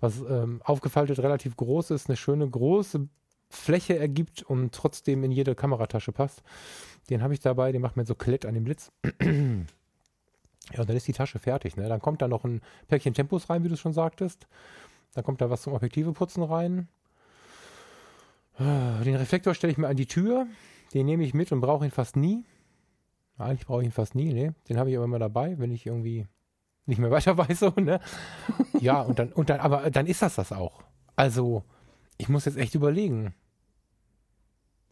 was 0.00 0.20
ähm, 0.20 0.62
aufgefaltet 0.64 1.18
relativ 1.18 1.54
groß 1.54 1.90
ist, 1.90 2.08
eine 2.08 2.16
schöne 2.16 2.48
große 2.48 3.08
Fläche 3.50 3.98
ergibt 3.98 4.42
und 4.42 4.74
trotzdem 4.74 5.22
in 5.22 5.30
jede 5.30 5.54
Kameratasche 5.54 6.12
passt. 6.12 6.42
Den 7.10 7.22
habe 7.22 7.34
ich 7.34 7.40
dabei, 7.40 7.72
den 7.72 7.82
macht 7.82 7.98
mir 7.98 8.06
so 8.06 8.14
Klett 8.14 8.46
an 8.46 8.54
den 8.54 8.64
Blitz. 8.64 8.90
ja, 9.20 9.28
und 9.28 10.88
dann 10.88 10.96
ist 10.96 11.06
die 11.08 11.12
Tasche 11.12 11.38
fertig. 11.38 11.76
Ne? 11.76 11.86
Dann 11.90 12.00
kommt 12.00 12.22
da 12.22 12.28
noch 12.28 12.44
ein 12.44 12.62
Päckchen 12.88 13.12
Tempos 13.12 13.50
rein, 13.50 13.62
wie 13.62 13.68
du 13.68 13.76
schon 13.76 13.92
sagtest. 13.92 14.46
Dann 15.12 15.24
kommt 15.24 15.42
da 15.42 15.50
was 15.50 15.60
zum 15.60 15.74
Objektive 15.74 16.12
putzen 16.12 16.42
rein. 16.42 16.88
Den 18.58 19.14
Reflektor 19.14 19.54
stelle 19.54 19.72
ich 19.72 19.78
mir 19.78 19.88
an 19.88 19.96
die 19.96 20.06
Tür. 20.06 20.46
Den 20.94 21.04
nehme 21.04 21.22
ich 21.24 21.34
mit 21.34 21.52
und 21.52 21.60
brauche 21.60 21.84
ihn 21.84 21.90
fast 21.90 22.16
nie. 22.16 22.44
Eigentlich 23.38 23.66
brauche 23.66 23.82
ich 23.82 23.86
ihn 23.86 23.92
fast 23.92 24.14
nie, 24.14 24.32
ne? 24.32 24.54
Den 24.68 24.78
habe 24.78 24.90
ich 24.90 24.96
aber 24.96 25.04
immer 25.04 25.18
dabei, 25.18 25.58
wenn 25.58 25.70
ich 25.70 25.86
irgendwie 25.86 26.26
nicht 26.86 26.98
mehr 26.98 27.10
weiter 27.12 27.38
weiß, 27.38 27.60
so, 27.60 27.72
ne? 27.76 28.00
ja, 28.80 29.00
und 29.00 29.18
dann, 29.18 29.32
und 29.32 29.50
dann, 29.50 29.60
aber 29.60 29.90
dann 29.90 30.06
ist 30.06 30.22
das 30.22 30.34
das 30.34 30.52
auch. 30.52 30.82
Also, 31.16 31.64
ich 32.16 32.28
muss 32.28 32.44
jetzt 32.44 32.58
echt 32.58 32.74
überlegen. 32.74 33.34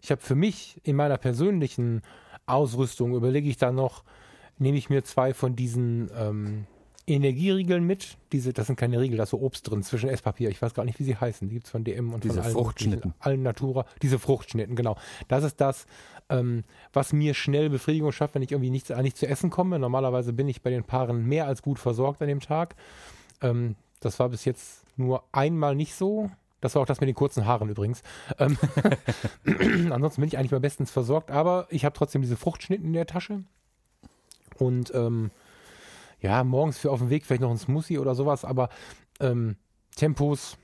Ich 0.01 0.11
habe 0.11 0.21
für 0.21 0.35
mich 0.37 0.81
in 0.85 0.97
meiner 0.97 1.19
persönlichen 1.19 2.03
Ausrüstung 2.47 3.15
überlege 3.15 3.49
ich 3.49 3.57
da 3.57 3.73
noch, 3.73 4.05
nehme 4.59 4.79
ich 4.79 4.89
mir 4.89 5.03
zwei 5.03 5.35
von 5.35 5.57
diesen 5.57 6.11
ähm, 6.15 6.67
Energieriegeln 7.07 7.85
mit. 7.85 8.17
Diese, 8.33 8.53
das 8.53 8.67
sind 8.67 8.77
keine 8.77 9.01
Riegel, 9.01 9.17
da 9.17 9.23
ist 9.23 9.31
so 9.31 9.41
Obst 9.41 9.71
drin 9.71 9.83
zwischen 9.83 10.09
Esspapier. 10.09 10.51
Ich 10.51 10.61
weiß 10.61 10.75
gar 10.75 10.85
nicht, 10.85 10.99
wie 10.99 11.05
sie 11.05 11.17
heißen. 11.17 11.49
Die 11.49 11.55
gibt 11.55 11.67
es 11.67 11.71
von 11.71 11.85
DM 11.85 12.13
und 12.13 12.25
diese 12.25 12.35
von 12.35 12.43
allen 12.43 12.53
Fruchtschnitten. 12.53 13.15
allen 13.21 13.43
Natura. 13.43 13.87
Diese 14.03 14.19
Fruchtschnitten, 14.19 14.75
genau. 14.75 14.97
Das 15.29 15.45
ist 15.45 15.61
das, 15.61 15.87
ähm, 16.29 16.65
was 16.93 17.13
mir 17.13 17.35
schnell 17.35 17.71
Befriedigung 17.71 18.11
schafft, 18.11 18.35
wenn 18.35 18.43
ich 18.43 18.51
irgendwie 18.51 18.71
nichts, 18.71 18.91
nicht 18.91 19.17
zu 19.17 19.29
essen 19.29 19.51
komme. 19.51 19.79
Normalerweise 19.79 20.33
bin 20.33 20.49
ich 20.49 20.63
bei 20.63 20.71
den 20.71 20.83
Paaren 20.83 21.25
mehr 21.25 21.47
als 21.47 21.63
gut 21.63 21.79
versorgt 21.79 22.21
an 22.23 22.29
dem 22.29 22.41
Tag. 22.41 22.75
Ähm, 23.41 23.77
das 24.01 24.19
war 24.19 24.29
bis 24.29 24.45
jetzt 24.45 24.85
nur 24.97 25.23
einmal 25.33 25.77
nicht 25.77 25.95
so. 25.95 26.31
Das 26.61 26.75
war 26.75 26.83
auch 26.83 26.87
das 26.87 27.01
mit 27.01 27.09
den 27.09 27.15
kurzen 27.15 27.47
Haaren 27.47 27.69
übrigens. 27.69 28.03
Ähm 28.39 28.59
Ansonsten 29.93 30.23
bin 30.23 30.29
ich 30.29 30.39
eigentlich 30.39 30.51
mal 30.51 30.61
bestens 30.61 30.91
versorgt, 30.91 31.31
aber 31.31 31.69
ich 31.71 31.85
habe 31.85 31.97
trotzdem 31.97 32.23
diese 32.23 32.37
Fruchtschnitten 32.37 32.87
in 32.87 32.93
der 32.95 33.07
Tasche. 33.07 33.45
Und 34.59 34.93
ähm, 34.95 35.31
ja, 36.21 36.45
morgens 36.45 36.79
für 36.79 36.91
auf 36.91 37.01
dem 37.01 37.11
Weg 37.11 37.25
vielleicht 37.25 37.43
noch 37.43 37.51
ein 37.51 37.59
Smoothie 37.59 37.99
oder 37.99 38.15
sowas, 38.15 38.45
aber 38.45 38.69
ähm, 39.21 39.57
Tempos, 39.95 40.59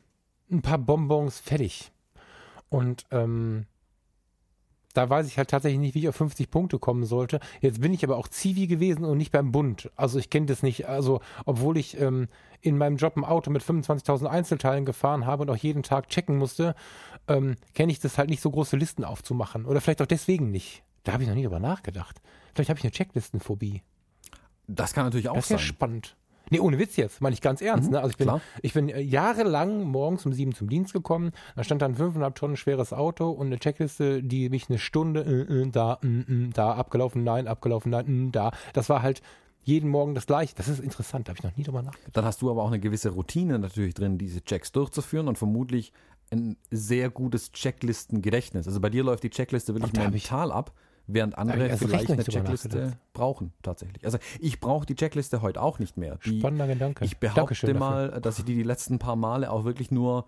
ein 0.50 0.62
paar 0.62 0.78
Bonbons, 0.78 1.40
fertig. 1.40 1.92
Und 2.68 3.04
ähm, 3.10 3.66
da 4.94 5.08
weiß 5.08 5.26
ich 5.26 5.38
halt 5.38 5.50
tatsächlich 5.50 5.80
nicht, 5.80 5.94
wie 5.94 6.00
ich 6.00 6.08
auf 6.08 6.16
50 6.16 6.50
Punkte 6.50 6.78
kommen 6.78 7.04
sollte. 7.04 7.40
Jetzt 7.60 7.80
bin 7.80 7.94
ich 7.94 8.04
aber 8.04 8.16
auch 8.16 8.28
Zivi 8.28 8.66
gewesen 8.66 9.04
und 9.04 9.18
nicht 9.18 9.32
beim 9.32 9.52
Bund. 9.52 9.90
Also 9.96 10.18
ich 10.18 10.30
kenne 10.30 10.46
das 10.46 10.62
nicht. 10.62 10.88
Also 10.88 11.20
obwohl 11.44 11.78
ich 11.78 11.98
ähm, 12.00 12.28
in 12.60 12.76
meinem 12.76 12.96
Job 12.96 13.16
ein 13.16 13.24
Auto 13.24 13.50
mit 13.50 13.62
25.000 13.62 14.26
Einzelteilen 14.26 14.84
gefahren 14.84 15.26
habe 15.26 15.42
und 15.42 15.50
auch 15.50 15.56
jeden 15.56 15.82
Tag 15.82 16.08
checken 16.08 16.36
musste, 16.36 16.74
ähm, 17.28 17.56
kenne 17.74 17.92
ich 17.92 18.00
das 18.00 18.18
halt 18.18 18.30
nicht 18.30 18.42
so 18.42 18.50
große 18.50 18.76
Listen 18.76 19.04
aufzumachen. 19.04 19.64
Oder 19.64 19.80
vielleicht 19.80 20.02
auch 20.02 20.06
deswegen 20.06 20.50
nicht. 20.50 20.82
Da 21.04 21.12
habe 21.12 21.22
ich 21.22 21.28
noch 21.28 21.36
nie 21.36 21.42
drüber 21.42 21.60
nachgedacht. 21.60 22.20
Vielleicht 22.54 22.68
habe 22.68 22.78
ich 22.78 22.84
eine 22.84 22.92
Checklistenphobie. 22.92 23.82
Das 24.66 24.92
kann 24.92 25.04
natürlich 25.04 25.28
auch 25.28 25.36
das 25.36 25.48
sein. 25.48 25.56
Das 25.56 25.62
ist 25.62 25.68
ja 25.68 25.74
spannend. 25.74 26.16
Nee, 26.50 26.60
ohne 26.60 26.78
Witz 26.78 26.96
jetzt, 26.96 27.22
meine 27.22 27.32
ich 27.32 27.40
ganz 27.40 27.62
ernst. 27.62 27.86
Mhm, 27.86 27.92
ne? 27.92 28.00
Also 28.00 28.10
ich 28.10 28.18
bin, 28.18 28.40
ich 28.60 28.74
bin 28.74 28.88
jahrelang 28.88 29.84
morgens 29.84 30.26
um 30.26 30.34
sieben 30.34 30.54
zum 30.54 30.68
Dienst 30.68 30.92
gekommen. 30.92 31.32
Da 31.56 31.64
stand 31.64 31.80
dann 31.80 31.94
fünfeinhalb 31.94 32.34
Tonnen 32.34 32.56
schweres 32.56 32.92
Auto 32.92 33.30
und 33.30 33.46
eine 33.46 33.58
Checkliste, 33.58 34.22
die 34.22 34.50
mich 34.50 34.68
eine 34.68 34.78
Stunde 34.78 35.22
äh, 35.22 35.62
äh, 35.62 35.70
da, 35.70 35.98
äh, 36.02 36.06
äh, 36.06 36.50
da, 36.52 36.74
abgelaufen, 36.74 37.24
nein, 37.24 37.48
abgelaufen, 37.48 37.90
nein, 37.90 38.28
äh, 38.28 38.30
da. 38.32 38.50
Das 38.74 38.90
war 38.90 39.00
halt 39.00 39.22
jeden 39.62 39.88
Morgen 39.88 40.14
das 40.14 40.26
gleiche. 40.26 40.54
Das 40.54 40.68
ist 40.68 40.80
interessant, 40.80 41.26
da 41.26 41.30
habe 41.30 41.38
ich 41.38 41.44
noch 41.44 41.56
nie 41.56 41.62
drüber 41.62 41.82
nachgedacht. 41.82 42.14
Dann 42.16 42.24
hast 42.26 42.42
du 42.42 42.50
aber 42.50 42.62
auch 42.62 42.68
eine 42.68 42.80
gewisse 42.80 43.10
Routine 43.10 43.58
natürlich 43.58 43.94
drin, 43.94 44.18
diese 44.18 44.42
Checks 44.42 44.72
durchzuführen 44.72 45.28
und 45.28 45.38
vermutlich 45.38 45.92
ein 46.30 46.56
sehr 46.70 47.08
gutes 47.08 47.52
Checklistengedächtnis. 47.52 48.66
Also 48.66 48.78
bei 48.80 48.90
dir 48.90 49.04
läuft 49.04 49.22
die 49.22 49.30
Checkliste 49.30 49.74
wirklich 49.74 49.92
mental 49.94 50.52
ab 50.52 50.72
während 51.14 51.38
andere 51.38 51.70
also 51.70 51.86
vielleicht 51.86 52.10
eine 52.10 52.24
Checkliste 52.24 52.92
brauchen 53.12 53.52
tatsächlich. 53.62 54.04
Also 54.04 54.18
ich 54.40 54.60
brauche 54.60 54.86
die 54.86 54.94
Checkliste 54.94 55.42
heute 55.42 55.62
auch 55.62 55.78
nicht 55.78 55.96
mehr. 55.96 56.18
Die, 56.24 56.38
Spannender 56.38 56.66
Gedanke. 56.66 57.04
Ich 57.04 57.18
behaupte 57.18 57.74
mal, 57.74 58.20
dass 58.20 58.38
ich 58.38 58.44
die 58.44 58.54
die 58.54 58.62
letzten 58.62 58.98
paar 58.98 59.16
Male 59.16 59.50
auch 59.50 59.64
wirklich 59.64 59.90
nur 59.90 60.26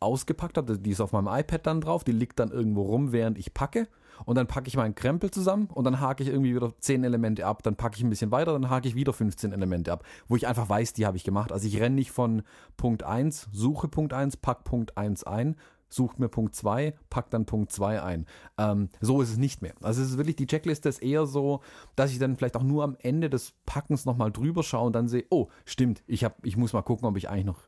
ausgepackt 0.00 0.56
habe. 0.56 0.78
Die 0.78 0.90
ist 0.90 1.00
auf 1.00 1.12
meinem 1.12 1.28
iPad 1.28 1.66
dann 1.66 1.80
drauf, 1.80 2.04
die 2.04 2.12
liegt 2.12 2.38
dann 2.38 2.50
irgendwo 2.50 2.82
rum, 2.82 3.12
während 3.12 3.38
ich 3.38 3.54
packe. 3.54 3.88
Und 4.24 4.36
dann 4.36 4.48
packe 4.48 4.66
ich 4.66 4.76
meinen 4.76 4.96
Krempel 4.96 5.30
zusammen 5.30 5.68
und 5.72 5.84
dann 5.84 6.00
hake 6.00 6.24
ich 6.24 6.28
irgendwie 6.28 6.54
wieder 6.54 6.72
10 6.80 7.04
Elemente 7.04 7.46
ab. 7.46 7.62
Dann 7.62 7.76
packe 7.76 7.96
ich 7.96 8.02
ein 8.02 8.10
bisschen 8.10 8.32
weiter, 8.32 8.52
dann 8.52 8.68
hake 8.68 8.88
ich 8.88 8.96
wieder 8.96 9.12
15 9.12 9.52
Elemente 9.52 9.92
ab, 9.92 10.04
wo 10.26 10.34
ich 10.34 10.48
einfach 10.48 10.68
weiß, 10.68 10.92
die 10.92 11.06
habe 11.06 11.16
ich 11.16 11.24
gemacht. 11.24 11.52
Also 11.52 11.68
ich 11.68 11.80
renne 11.80 11.94
nicht 11.94 12.10
von 12.10 12.42
Punkt 12.76 13.04
1, 13.04 13.48
suche 13.52 13.86
Punkt 13.86 14.12
1, 14.12 14.38
pack 14.38 14.64
Punkt 14.64 14.98
1 14.98 15.24
ein, 15.24 15.56
sucht 15.88 16.18
mir 16.18 16.28
Punkt 16.28 16.54
2, 16.54 16.94
packt 17.10 17.32
dann 17.32 17.46
Punkt 17.46 17.72
2 17.72 18.02
ein. 18.02 18.26
Ähm, 18.58 18.88
so 19.00 19.22
ist 19.22 19.30
es 19.30 19.36
nicht 19.36 19.62
mehr. 19.62 19.74
Also 19.82 20.02
es 20.02 20.10
ist 20.10 20.16
wirklich, 20.18 20.36
die 20.36 20.46
Checkliste 20.46 20.88
ist 20.88 21.02
eher 21.02 21.26
so, 21.26 21.60
dass 21.96 22.10
ich 22.10 22.18
dann 22.18 22.36
vielleicht 22.36 22.56
auch 22.56 22.62
nur 22.62 22.84
am 22.84 22.96
Ende 23.00 23.30
des 23.30 23.54
Packens 23.66 24.04
nochmal 24.04 24.30
drüber 24.30 24.62
schaue 24.62 24.86
und 24.86 24.92
dann 24.92 25.08
sehe, 25.08 25.24
oh, 25.30 25.48
stimmt, 25.64 26.02
ich, 26.06 26.24
hab, 26.24 26.44
ich 26.44 26.56
muss 26.56 26.72
mal 26.72 26.82
gucken, 26.82 27.06
ob 27.08 27.16
ich 27.16 27.28
eigentlich 27.28 27.46
noch 27.46 27.60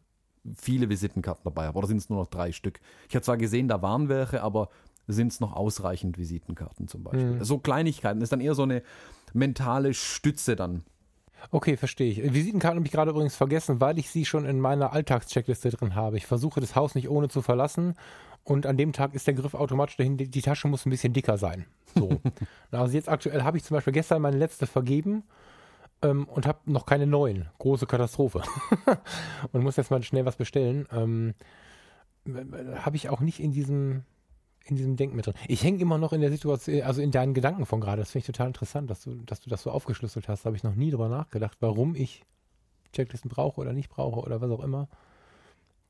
viele 0.55 0.89
Visitenkarten 0.89 1.45
dabei 1.45 1.67
habe. 1.67 1.79
Oder 1.79 1.87
sind 1.87 1.99
es 1.99 2.09
nur 2.09 2.21
noch 2.21 2.29
drei 2.29 2.53
Stück? 2.53 2.81
Ich 3.09 3.15
habe 3.15 3.25
zwar 3.25 3.37
gesehen, 3.37 3.69
da 3.69 3.83
waren 3.83 4.09
welche, 4.09 4.43
aber 4.43 4.69
sind 5.07 5.33
es 5.33 5.41
noch 5.41 5.53
ausreichend 5.53 6.19
Visitenkarten 6.19 6.89
zum 6.89 7.05
Beispiel? 7.05 7.33
Mhm. 7.33 7.45
So 7.45 7.59
Kleinigkeiten 7.59 8.21
ist 8.23 8.33
dann 8.33 8.41
eher 8.41 8.55
so 8.55 8.63
eine 8.63 8.83
mentale 9.33 9.95
Stütze 9.95 10.57
dann. 10.57 10.85
Okay, 11.51 11.77
verstehe 11.77 12.11
ich. 12.11 12.35
Visitenkarten 12.35 12.79
habe 12.79 12.87
ich 12.87 12.93
gerade 12.93 13.11
übrigens 13.11 13.37
vergessen, 13.37 13.81
weil 13.81 13.99
ich 13.99 14.11
sie 14.11 14.25
schon 14.25 14.45
in 14.45 14.61
meiner 14.61 14.93
Alltagscheckliste 14.93 15.71
drin 15.71 15.95
habe. 15.95 16.17
Ich 16.17 16.27
versuche 16.27 16.61
das 16.61 16.77
Haus 16.77 16.95
nicht 16.95 17.09
ohne 17.09 17.29
zu 17.29 17.43
verlassen 17.43 17.97
und 18.45 18.67
an 18.67 18.77
dem 18.77 18.93
Tag 18.93 19.15
ist 19.15 19.27
der 19.27 19.35
Griff 19.35 19.55
automatisch 19.55 19.97
dahin, 19.97 20.17
die 20.17 20.43
Tasche 20.43 20.69
muss 20.69 20.87
ein 20.87 20.91
bisschen 20.91 21.13
dicker 21.13 21.39
sein. 21.39 21.67
So. 21.95 22.21
also 22.71 22.95
jetzt 22.95 23.09
aktuell 23.09 23.43
habe 23.43 23.57
ich 23.57 23.65
zum 23.65 23.77
Beispiel 23.77 23.93
gestern 23.93 24.23
meine 24.23 24.39
letzte 24.39 24.67
vergeben 24.67 25.25
ähm, 26.03 26.27
und 26.27 26.47
habe 26.47 26.59
noch 26.67 26.87
keine 26.87 27.07
neuen. 27.07 27.49
Große 27.59 27.87
Katastrophe. 27.87 28.43
und 29.53 29.63
muss 29.63 29.77
jetzt 29.77 29.91
mal 29.91 30.03
schnell 30.03 30.25
was 30.25 30.37
bestellen. 30.37 30.87
Ähm, 30.93 31.35
habe 32.77 32.97
ich 32.97 33.09
auch 33.09 33.21
nicht 33.21 33.41
in 33.41 33.53
diesem 33.53 34.05
in 34.65 34.77
diesem 34.77 34.97
Denken 34.97 35.17
mit 35.17 35.27
drin. 35.27 35.35
Ich 35.49 35.63
hänge 35.65 35.81
immer 35.81 35.99
noch 35.99 36.13
in 36.13 36.21
der 36.21 36.31
Situation, 36.31 36.83
also 36.83 37.01
in 37.01 37.11
deinen 37.11 37.35
Gedanken 37.35 37.67
von 37.67 37.81
gerade. 37.81 38.03
Das 38.03 38.11
finde 38.11 38.23
ich 38.23 38.27
total 38.27 38.49
interessant, 38.49 38.91
dass 38.91 39.03
du, 39.03 39.15
dass 39.27 39.41
du 39.41 39.51
das 39.51 39.63
so 39.63 39.71
aufgeschlüsselt 39.71 40.29
hast. 40.29 40.43
Da 40.43 40.47
habe 40.47 40.57
ich 40.57 40.63
noch 40.63 40.75
nie 40.75 40.91
drüber 40.91 41.09
nachgedacht, 41.09 41.57
warum 41.61 41.95
ich 41.95 42.25
Checklisten 42.93 43.31
brauche 43.31 43.61
oder 43.61 43.73
nicht 43.73 43.89
brauche 43.89 44.21
oder 44.21 44.41
was 44.41 44.51
auch 44.51 44.63
immer. 44.63 44.89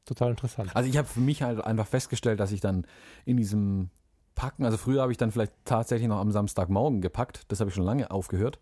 Total 0.06 0.30
interessant. 0.30 0.74
Also 0.74 0.88
ich 0.88 0.96
habe 0.96 1.06
für 1.06 1.20
mich 1.20 1.42
halt 1.42 1.62
einfach 1.62 1.86
festgestellt, 1.86 2.40
dass 2.40 2.52
ich 2.52 2.60
dann 2.60 2.86
in 3.24 3.36
diesem 3.36 3.90
Packen, 4.34 4.64
also 4.64 4.76
früher 4.76 5.02
habe 5.02 5.12
ich 5.12 5.18
dann 5.18 5.30
vielleicht 5.30 5.52
tatsächlich 5.64 6.08
noch 6.08 6.18
am 6.18 6.32
Samstagmorgen 6.32 7.00
gepackt, 7.00 7.44
das 7.48 7.60
habe 7.60 7.68
ich 7.68 7.74
schon 7.74 7.84
lange 7.84 8.10
aufgehört. 8.10 8.58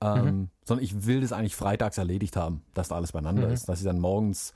Ähm, 0.00 0.24
mhm. 0.24 0.48
Sondern 0.64 0.84
ich 0.84 1.06
will 1.06 1.20
das 1.20 1.32
eigentlich 1.32 1.56
freitags 1.56 1.98
erledigt 1.98 2.36
haben, 2.36 2.62
dass 2.74 2.88
da 2.88 2.96
alles 2.96 3.12
beieinander 3.12 3.46
mhm. 3.46 3.54
ist, 3.54 3.68
dass 3.68 3.78
ich 3.78 3.84
dann 3.84 4.00
morgens 4.00 4.52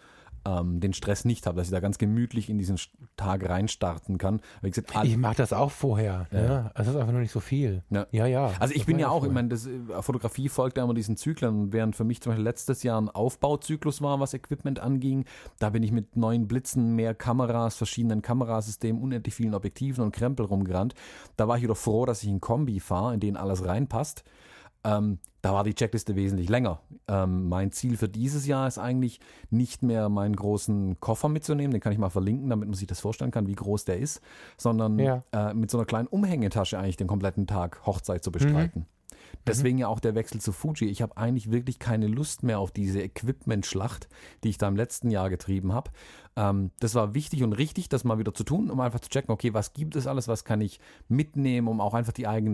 ähm, 0.48 0.80
den 0.80 0.92
Stress 0.92 1.24
nicht 1.24 1.46
habe, 1.46 1.56
dass 1.56 1.68
ich 1.68 1.72
da 1.72 1.80
ganz 1.80 1.98
gemütlich 1.98 2.48
in 2.48 2.58
diesen 2.58 2.78
Tag 3.16 3.48
reinstarten 3.48 4.18
kann. 4.18 4.40
Wie 4.62 4.70
gesagt, 4.70 4.92
ich 5.04 5.16
mache 5.16 5.36
das 5.36 5.52
auch 5.52 5.70
vorher. 5.70 6.26
Ja. 6.30 6.40
Ne? 6.40 6.70
Es 6.74 6.86
ist 6.86 6.96
einfach 6.96 7.12
nur 7.12 7.20
nicht 7.20 7.32
so 7.32 7.40
viel. 7.40 7.82
Ja, 7.90 8.06
ja. 8.10 8.26
ja 8.26 8.52
also 8.58 8.74
ich 8.74 8.86
bin 8.86 8.98
ja 8.98 9.08
auch, 9.08 9.24
ich 9.24 9.32
meine, 9.32 9.48
das, 9.48 9.66
äh, 9.66 9.78
Fotografie 10.00 10.48
folgt 10.48 10.76
ja 10.76 10.84
immer 10.84 10.94
diesen 10.94 11.16
Zyklen. 11.16 11.72
Während 11.72 11.96
für 11.96 12.04
mich 12.04 12.20
zum 12.20 12.30
Beispiel 12.30 12.44
letztes 12.44 12.82
Jahr 12.82 13.00
ein 13.00 13.08
Aufbauzyklus 13.08 14.00
war, 14.02 14.20
was 14.20 14.34
Equipment 14.34 14.80
anging, 14.80 15.24
da 15.58 15.70
bin 15.70 15.82
ich 15.82 15.92
mit 15.92 16.16
neuen 16.16 16.48
Blitzen, 16.48 16.94
mehr 16.94 17.14
Kameras, 17.14 17.76
verschiedenen 17.76 18.22
Kamerasystemen, 18.22 19.02
unendlich 19.02 19.34
vielen 19.34 19.54
Objektiven 19.54 20.04
und 20.04 20.12
Krempel 20.12 20.46
rumgerannt. 20.46 20.94
Da 21.36 21.48
war 21.48 21.56
ich 21.56 21.62
wieder 21.62 21.74
froh, 21.74 22.06
dass 22.06 22.22
ich 22.22 22.28
ein 22.28 22.40
Kombi 22.40 22.80
fahre, 22.80 23.14
in 23.14 23.20
den 23.20 23.36
alles 23.36 23.64
reinpasst. 23.64 24.24
Ähm, 24.84 25.18
da 25.42 25.52
war 25.52 25.64
die 25.64 25.74
Checkliste 25.74 26.16
wesentlich 26.16 26.48
länger. 26.48 26.80
Ähm, 27.06 27.48
mein 27.48 27.70
Ziel 27.70 27.96
für 27.96 28.08
dieses 28.08 28.46
Jahr 28.46 28.66
ist 28.66 28.78
eigentlich 28.78 29.20
nicht 29.50 29.82
mehr 29.82 30.08
meinen 30.08 30.34
großen 30.34 30.98
Koffer 31.00 31.28
mitzunehmen, 31.28 31.72
den 31.72 31.80
kann 31.80 31.92
ich 31.92 31.98
mal 31.98 32.10
verlinken, 32.10 32.50
damit 32.50 32.68
man 32.68 32.74
sich 32.74 32.88
das 32.88 33.00
vorstellen 33.00 33.30
kann, 33.30 33.46
wie 33.46 33.54
groß 33.54 33.84
der 33.84 33.98
ist, 33.98 34.20
sondern 34.56 34.98
ja. 34.98 35.22
äh, 35.32 35.54
mit 35.54 35.70
so 35.70 35.78
einer 35.78 35.86
kleinen 35.86 36.08
Umhängetasche 36.08 36.78
eigentlich 36.78 36.96
den 36.96 37.06
kompletten 37.06 37.46
Tag 37.46 37.86
Hochzeit 37.86 38.24
zu 38.24 38.32
bestreiten. 38.32 38.80
Mhm. 38.80 38.98
Deswegen 39.46 39.76
mhm. 39.76 39.80
ja 39.80 39.88
auch 39.88 40.00
der 40.00 40.14
Wechsel 40.14 40.40
zu 40.40 40.52
Fuji. 40.52 40.88
Ich 40.88 41.02
habe 41.02 41.16
eigentlich 41.16 41.50
wirklich 41.50 41.78
keine 41.78 42.06
Lust 42.06 42.42
mehr 42.42 42.58
auf 42.58 42.70
diese 42.70 43.00
Equipment-Schlacht, 43.00 44.08
die 44.42 44.50
ich 44.50 44.58
da 44.58 44.68
im 44.68 44.76
letzten 44.76 45.10
Jahr 45.10 45.30
getrieben 45.30 45.72
habe. 45.72 45.90
Ähm, 46.36 46.70
das 46.80 46.94
war 46.94 47.14
wichtig 47.14 47.42
und 47.42 47.52
richtig, 47.52 47.88
das 47.88 48.04
mal 48.04 48.18
wieder 48.18 48.34
zu 48.34 48.44
tun, 48.44 48.70
um 48.70 48.80
einfach 48.80 49.00
zu 49.00 49.08
checken, 49.08 49.32
okay, 49.32 49.54
was 49.54 49.72
gibt 49.72 49.96
es 49.96 50.06
alles, 50.06 50.28
was 50.28 50.44
kann 50.44 50.60
ich 50.60 50.80
mitnehmen, 51.08 51.68
um 51.68 51.80
auch 51.80 51.94
einfach 51.94 52.12
die 52.12 52.26
eigene 52.26 52.50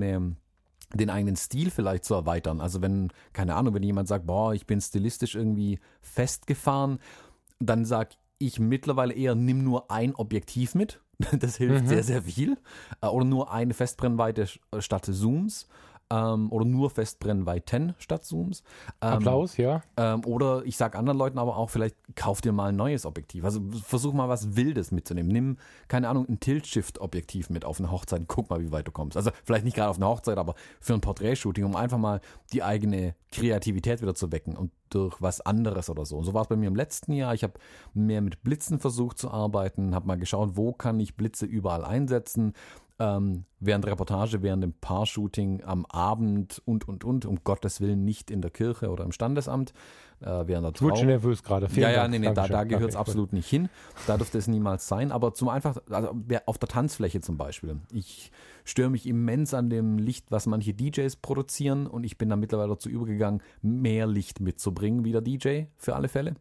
den 0.93 1.11
eigenen 1.11 1.37
Stil 1.37 1.71
vielleicht 1.71 2.05
zu 2.05 2.15
erweitern. 2.15 2.61
Also 2.61 2.83
wenn, 2.83 3.11
keine 3.33 3.55
Ahnung, 3.55 3.75
wenn 3.75 3.83
jemand 3.83 4.09
sagt, 4.09 4.27
boah, 4.27 4.55
ich 4.55 4.67
bin 4.67 4.81
stilistisch 4.81 5.35
irgendwie 5.35 5.81
festgefahren, 6.01 6.99
dann 7.59 7.85
sag 7.85 8.11
ich 8.39 8.59
mittlerweile 8.59 9.15
eher, 9.15 9.35
nimm 9.35 9.65
nur 9.65 9.91
ein 9.91 10.15
Objektiv 10.15 10.75
mit. 10.75 11.01
Das 11.39 11.57
hilft 11.57 11.85
mhm. 11.85 11.89
sehr, 11.89 12.03
sehr 12.03 12.23
viel. 12.23 12.59
Äh, 13.01 13.07
oder 13.07 13.25
nur 13.25 13.53
eine 13.53 13.73
Festbrennweite 13.73 14.49
statt 14.81 15.07
Zooms 15.07 15.69
ähm, 16.11 16.51
oder 16.53 16.65
nur 16.65 16.91
Festbrennweiten 16.91 17.95
statt 17.99 18.25
Zooms. 18.25 18.63
Ähm, 19.01 19.15
Applaus, 19.15 19.57
ja. 19.57 19.83
Ähm, 19.97 20.25
oder 20.25 20.65
ich 20.65 20.77
sage 20.77 20.99
anderen 20.99 21.19
Leuten 21.19 21.39
aber 21.39 21.57
auch, 21.57 21.71
vielleicht 21.71 21.97
kauf 22.15 22.41
dir 22.41 22.53
mal 22.53 22.69
ein 22.69 22.77
neues 22.77 23.07
Objektiv. 23.07 23.45
Also 23.45 23.61
versuch 23.87 24.13
mal 24.13 24.29
was 24.29 24.57
Wildes 24.57 24.91
mitzunehmen. 24.93 25.31
Nimm, 25.33 25.59
keine 25.89 26.09
Ahnung, 26.09 26.27
ein 26.29 26.41
Tilt-Shift-Objektiv 26.41 27.51
mit 27.51 27.65
auf 27.65 27.79
eine 27.79 27.91
Hochzeit. 27.91 28.23
Guck 28.27 28.51
mal, 28.51 28.61
wie 28.61 28.73
weit 28.73 28.87
du 28.87 28.93
kommst. 28.93 29.17
Also 29.17 29.31
vielleicht 29.45 29.65
nicht 29.65 29.77
gerade 29.77 29.91
auf 29.91 29.97
eine 29.97 30.07
Hochzeit, 30.07 30.39
aber 30.39 30.55
für 30.81 30.95
ein 30.95 31.01
Porträtshooting, 31.01 31.65
um 31.65 31.77
einfach 31.77 31.99
mal 31.99 32.21
die 32.53 32.63
eigene 32.63 33.15
Kreativität 33.33 34.01
wieder 34.01 34.15
zu 34.15 34.31
wecken 34.31 34.57
und 34.57 34.71
durch 34.91 35.21
was 35.21 35.41
anderes 35.41 35.91
oder 35.91 36.05
so. 36.05 36.17
Und 36.19 36.25
so 36.25 36.35
war 36.35 36.43
es 36.43 36.49
bei 36.49 36.57
mir 36.57 36.69
im 36.69 36.77
letzten 36.77 37.13
Jahr. 37.13 37.35
Ich 37.35 37.43
habe 37.43 37.55
mehr 37.95 38.21
mit 38.21 38.43
Blitzen 38.45 38.79
versucht 38.79 39.19
zu 39.19 39.31
arbeiten, 39.31 39.95
habe 39.95 40.07
mal 40.07 40.19
geschaut, 40.19 40.51
wo 40.55 40.73
kann 40.73 41.01
ich 41.01 41.17
Blitze 41.17 41.47
überall 41.47 41.85
einsetzen 41.85 42.53
ähm, 42.99 43.45
während 43.59 43.87
Reportage, 43.87 44.43
während 44.43 44.63
dem 44.63 44.73
Paar-Shooting 44.73 45.63
am 45.65 45.85
Abend 45.87 46.63
und, 46.65 46.87
und, 46.87 47.05
und, 47.05 47.27
um 47.27 47.43
Gottes 47.43 47.81
Willen 47.81 48.05
nicht 48.05 48.31
in 48.31 48.41
der 48.41 48.51
Kirche 48.51 48.91
oder 48.91 49.05
im 49.05 49.13
Standesamt, 49.13 49.73
äh, 50.21 50.47
während 50.47 50.67
der 50.67 50.73
Trauung. 50.73 50.93
Ich 50.93 50.99
schon 50.99 51.09
nervös 51.09 51.43
gerade. 51.43 51.69
Ja, 51.75 51.91
ja, 51.91 52.07
nee, 52.07 52.19
nee, 52.19 52.33
da, 52.33 52.47
da 52.47 52.65
gehört 52.65 52.91
es 52.91 52.97
absolut 52.97 53.33
nicht 53.33 53.49
hin. 53.49 53.69
Da 54.07 54.17
dürfte 54.17 54.39
es 54.39 54.47
niemals 54.47 54.87
sein. 54.87 55.11
Aber 55.11 55.35
zum 55.35 55.49
einfach, 55.49 55.77
also 55.91 56.15
auf 56.47 56.59
der 56.59 56.69
Tanzfläche 56.69 57.21
zum 57.21 57.37
Beispiel. 57.37 57.81
Ich 57.93 58.31
störe 58.65 58.91
mich 58.91 59.07
immens 59.07 59.55
an 59.55 59.71
dem 59.71 59.99
Licht, 59.99 60.31
was 60.31 60.47
manche 60.47 60.73
DJs 60.73 61.17
produzieren 61.17 61.87
und 61.87 62.05
ich 62.05 62.17
bin 62.17 62.29
da 62.29 62.37
mittlerweile 62.37 62.71
dazu 62.71 62.89
übergegangen, 62.89 63.43
mehr 63.61 64.07
Licht 64.07 64.41
mitzubringen 64.41 65.05
wie 65.05 65.13
der 65.13 65.21
DJ 65.21 65.65
für 65.77 65.97
alle 65.97 66.09
Fälle 66.09 66.35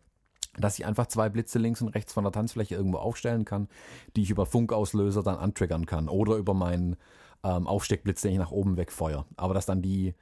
dass 0.57 0.77
ich 0.77 0.85
einfach 0.85 1.07
zwei 1.07 1.29
Blitze 1.29 1.59
links 1.59 1.81
und 1.81 1.89
rechts 1.89 2.13
von 2.13 2.23
der 2.23 2.31
Tanzfläche 2.31 2.75
irgendwo 2.75 2.97
aufstellen 2.97 3.45
kann, 3.45 3.67
die 4.15 4.21
ich 4.21 4.29
über 4.29 4.45
Funkauslöser 4.45 5.23
dann 5.23 5.37
antriggern 5.37 5.85
kann 5.85 6.09
oder 6.09 6.35
über 6.35 6.53
meinen 6.53 6.95
ähm, 7.43 7.67
Aufsteckblitz, 7.67 8.21
den 8.21 8.33
ich 8.33 8.37
nach 8.37 8.51
oben 8.51 8.77
wegfeuere. 8.77 9.25
Aber 9.35 9.53
dass 9.53 9.65
dann 9.65 9.81
die, 9.81 10.13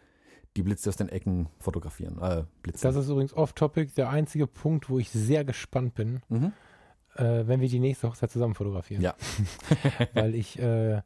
die 0.56 0.64
Blitze 0.64 0.90
aus 0.90 0.96
den 0.96 1.10
Ecken 1.10 1.50
fotografieren. 1.60 2.20
Äh, 2.22 2.44
Blitze. 2.62 2.88
Das 2.88 2.96
ist 2.96 3.10
übrigens 3.10 3.34
off-topic 3.34 3.94
der 3.96 4.10
einzige 4.10 4.48
Punkt, 4.48 4.90
wo 4.90 5.00
ich 5.00 5.10
sehr 5.10 5.44
gespannt 5.44 5.96
bin, 5.96 6.22
mhm. 6.30 6.54
äh, 7.16 7.48
wenn 7.48 7.60
wir 7.60 7.70
die 7.70 7.80
nächste 7.80 8.08
Hochzeit 8.08 8.32
zusammen 8.32 8.56
fotografieren. 8.56 9.02
Ja. 9.02 9.16
weil 10.14 10.34
ich, 10.34 10.58
äh, 10.60 11.02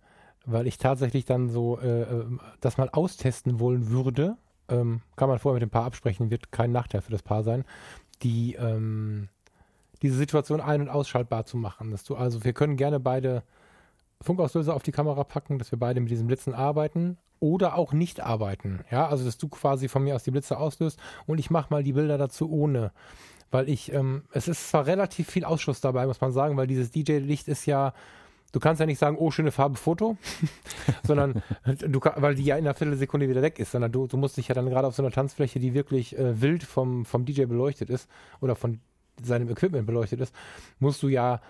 weil 0.45 0.67
ich 0.67 0.77
tatsächlich 0.77 1.25
dann 1.25 1.49
so 1.49 1.79
äh, 1.79 2.01
äh, 2.01 2.25
das 2.61 2.77
mal 2.77 2.89
austesten 2.89 3.59
wollen 3.59 3.89
würde. 3.89 4.37
Ähm, 4.67 5.01
kann 5.15 5.29
man 5.29 5.37
vorher 5.37 5.59
mit 5.59 5.61
dem 5.61 5.69
Paar 5.69 5.85
absprechen, 5.85 6.31
wird 6.31 6.51
kein 6.51 6.71
Nachteil 6.71 7.01
für 7.01 7.11
das 7.11 7.21
Paar 7.21 7.43
sein 7.43 7.65
die 8.23 8.55
ähm, 8.55 9.29
diese 10.01 10.17
Situation 10.17 10.61
ein- 10.61 10.81
und 10.81 10.89
ausschaltbar 10.89 11.45
zu 11.45 11.57
machen. 11.57 11.91
Dass 11.91 12.03
du 12.03 12.15
also, 12.15 12.43
wir 12.43 12.53
können 12.53 12.77
gerne 12.77 12.99
beide 12.99 13.43
Funkauslöser 14.21 14.75
auf 14.75 14.83
die 14.83 14.91
Kamera 14.91 15.23
packen, 15.23 15.59
dass 15.59 15.71
wir 15.71 15.79
beide 15.79 15.99
mit 15.99 16.11
diesen 16.11 16.27
Blitzen 16.27 16.53
arbeiten 16.53 17.17
oder 17.39 17.75
auch 17.75 17.93
nicht 17.93 18.21
arbeiten. 18.21 18.81
Ja, 18.91 19.07
also 19.07 19.25
dass 19.25 19.37
du 19.37 19.47
quasi 19.47 19.87
von 19.87 20.03
mir 20.03 20.15
aus 20.15 20.23
die 20.23 20.31
Blitze 20.31 20.57
auslöst 20.57 20.99
und 21.25 21.39
ich 21.39 21.49
mache 21.49 21.67
mal 21.69 21.83
die 21.83 21.93
Bilder 21.93 22.17
dazu 22.17 22.49
ohne. 22.49 22.91
Weil 23.51 23.69
ich, 23.69 23.93
ähm, 23.93 24.23
es 24.31 24.47
ist 24.47 24.69
zwar 24.69 24.85
relativ 24.85 25.29
viel 25.29 25.45
Ausschuss 25.45 25.81
dabei, 25.81 26.07
muss 26.07 26.21
man 26.21 26.31
sagen, 26.31 26.57
weil 26.57 26.67
dieses 26.67 26.91
DJ-Licht 26.91 27.47
ist 27.47 27.65
ja, 27.65 27.93
du 28.55 28.59
kannst 28.61 28.79
ja 28.79 28.85
nicht 28.85 28.99
sagen, 28.99 29.17
oh, 29.19 29.31
schöne 29.31 29.51
Farbe, 29.51 29.75
Foto, 29.75 30.15
sondern 31.03 31.43
du, 31.65 31.99
weil 32.15 32.35
die 32.35 32.45
ja 32.45 32.55
in 32.55 32.65
einer 32.65 32.73
Viertelsekunde 32.73 33.27
wieder 33.27 33.41
weg 33.41 33.59
ist, 33.59 33.71
sondern 33.71 33.91
du, 33.91 34.07
du 34.07 34.15
musst 34.15 34.37
dich 34.37 34.47
ja 34.47 34.55
dann 34.55 34.69
gerade 34.69 34.87
auf 34.87 34.95
so 34.95 35.03
einer 35.03 35.11
Tanzfläche, 35.11 35.59
die 35.59 35.73
wirklich 35.73 36.17
äh, 36.17 36.41
wild 36.41 36.63
vom, 36.63 37.03
vom 37.03 37.25
DJ 37.25 37.45
beleuchtet 37.45 37.89
ist 37.89 38.09
oder 38.39 38.55
von 38.55 38.79
seinem 39.21 39.49
Equipment 39.49 39.85
beleuchtet 39.85 40.21
ist, 40.21 40.33
musst 40.79 41.03
du 41.03 41.09
ja, 41.09 41.41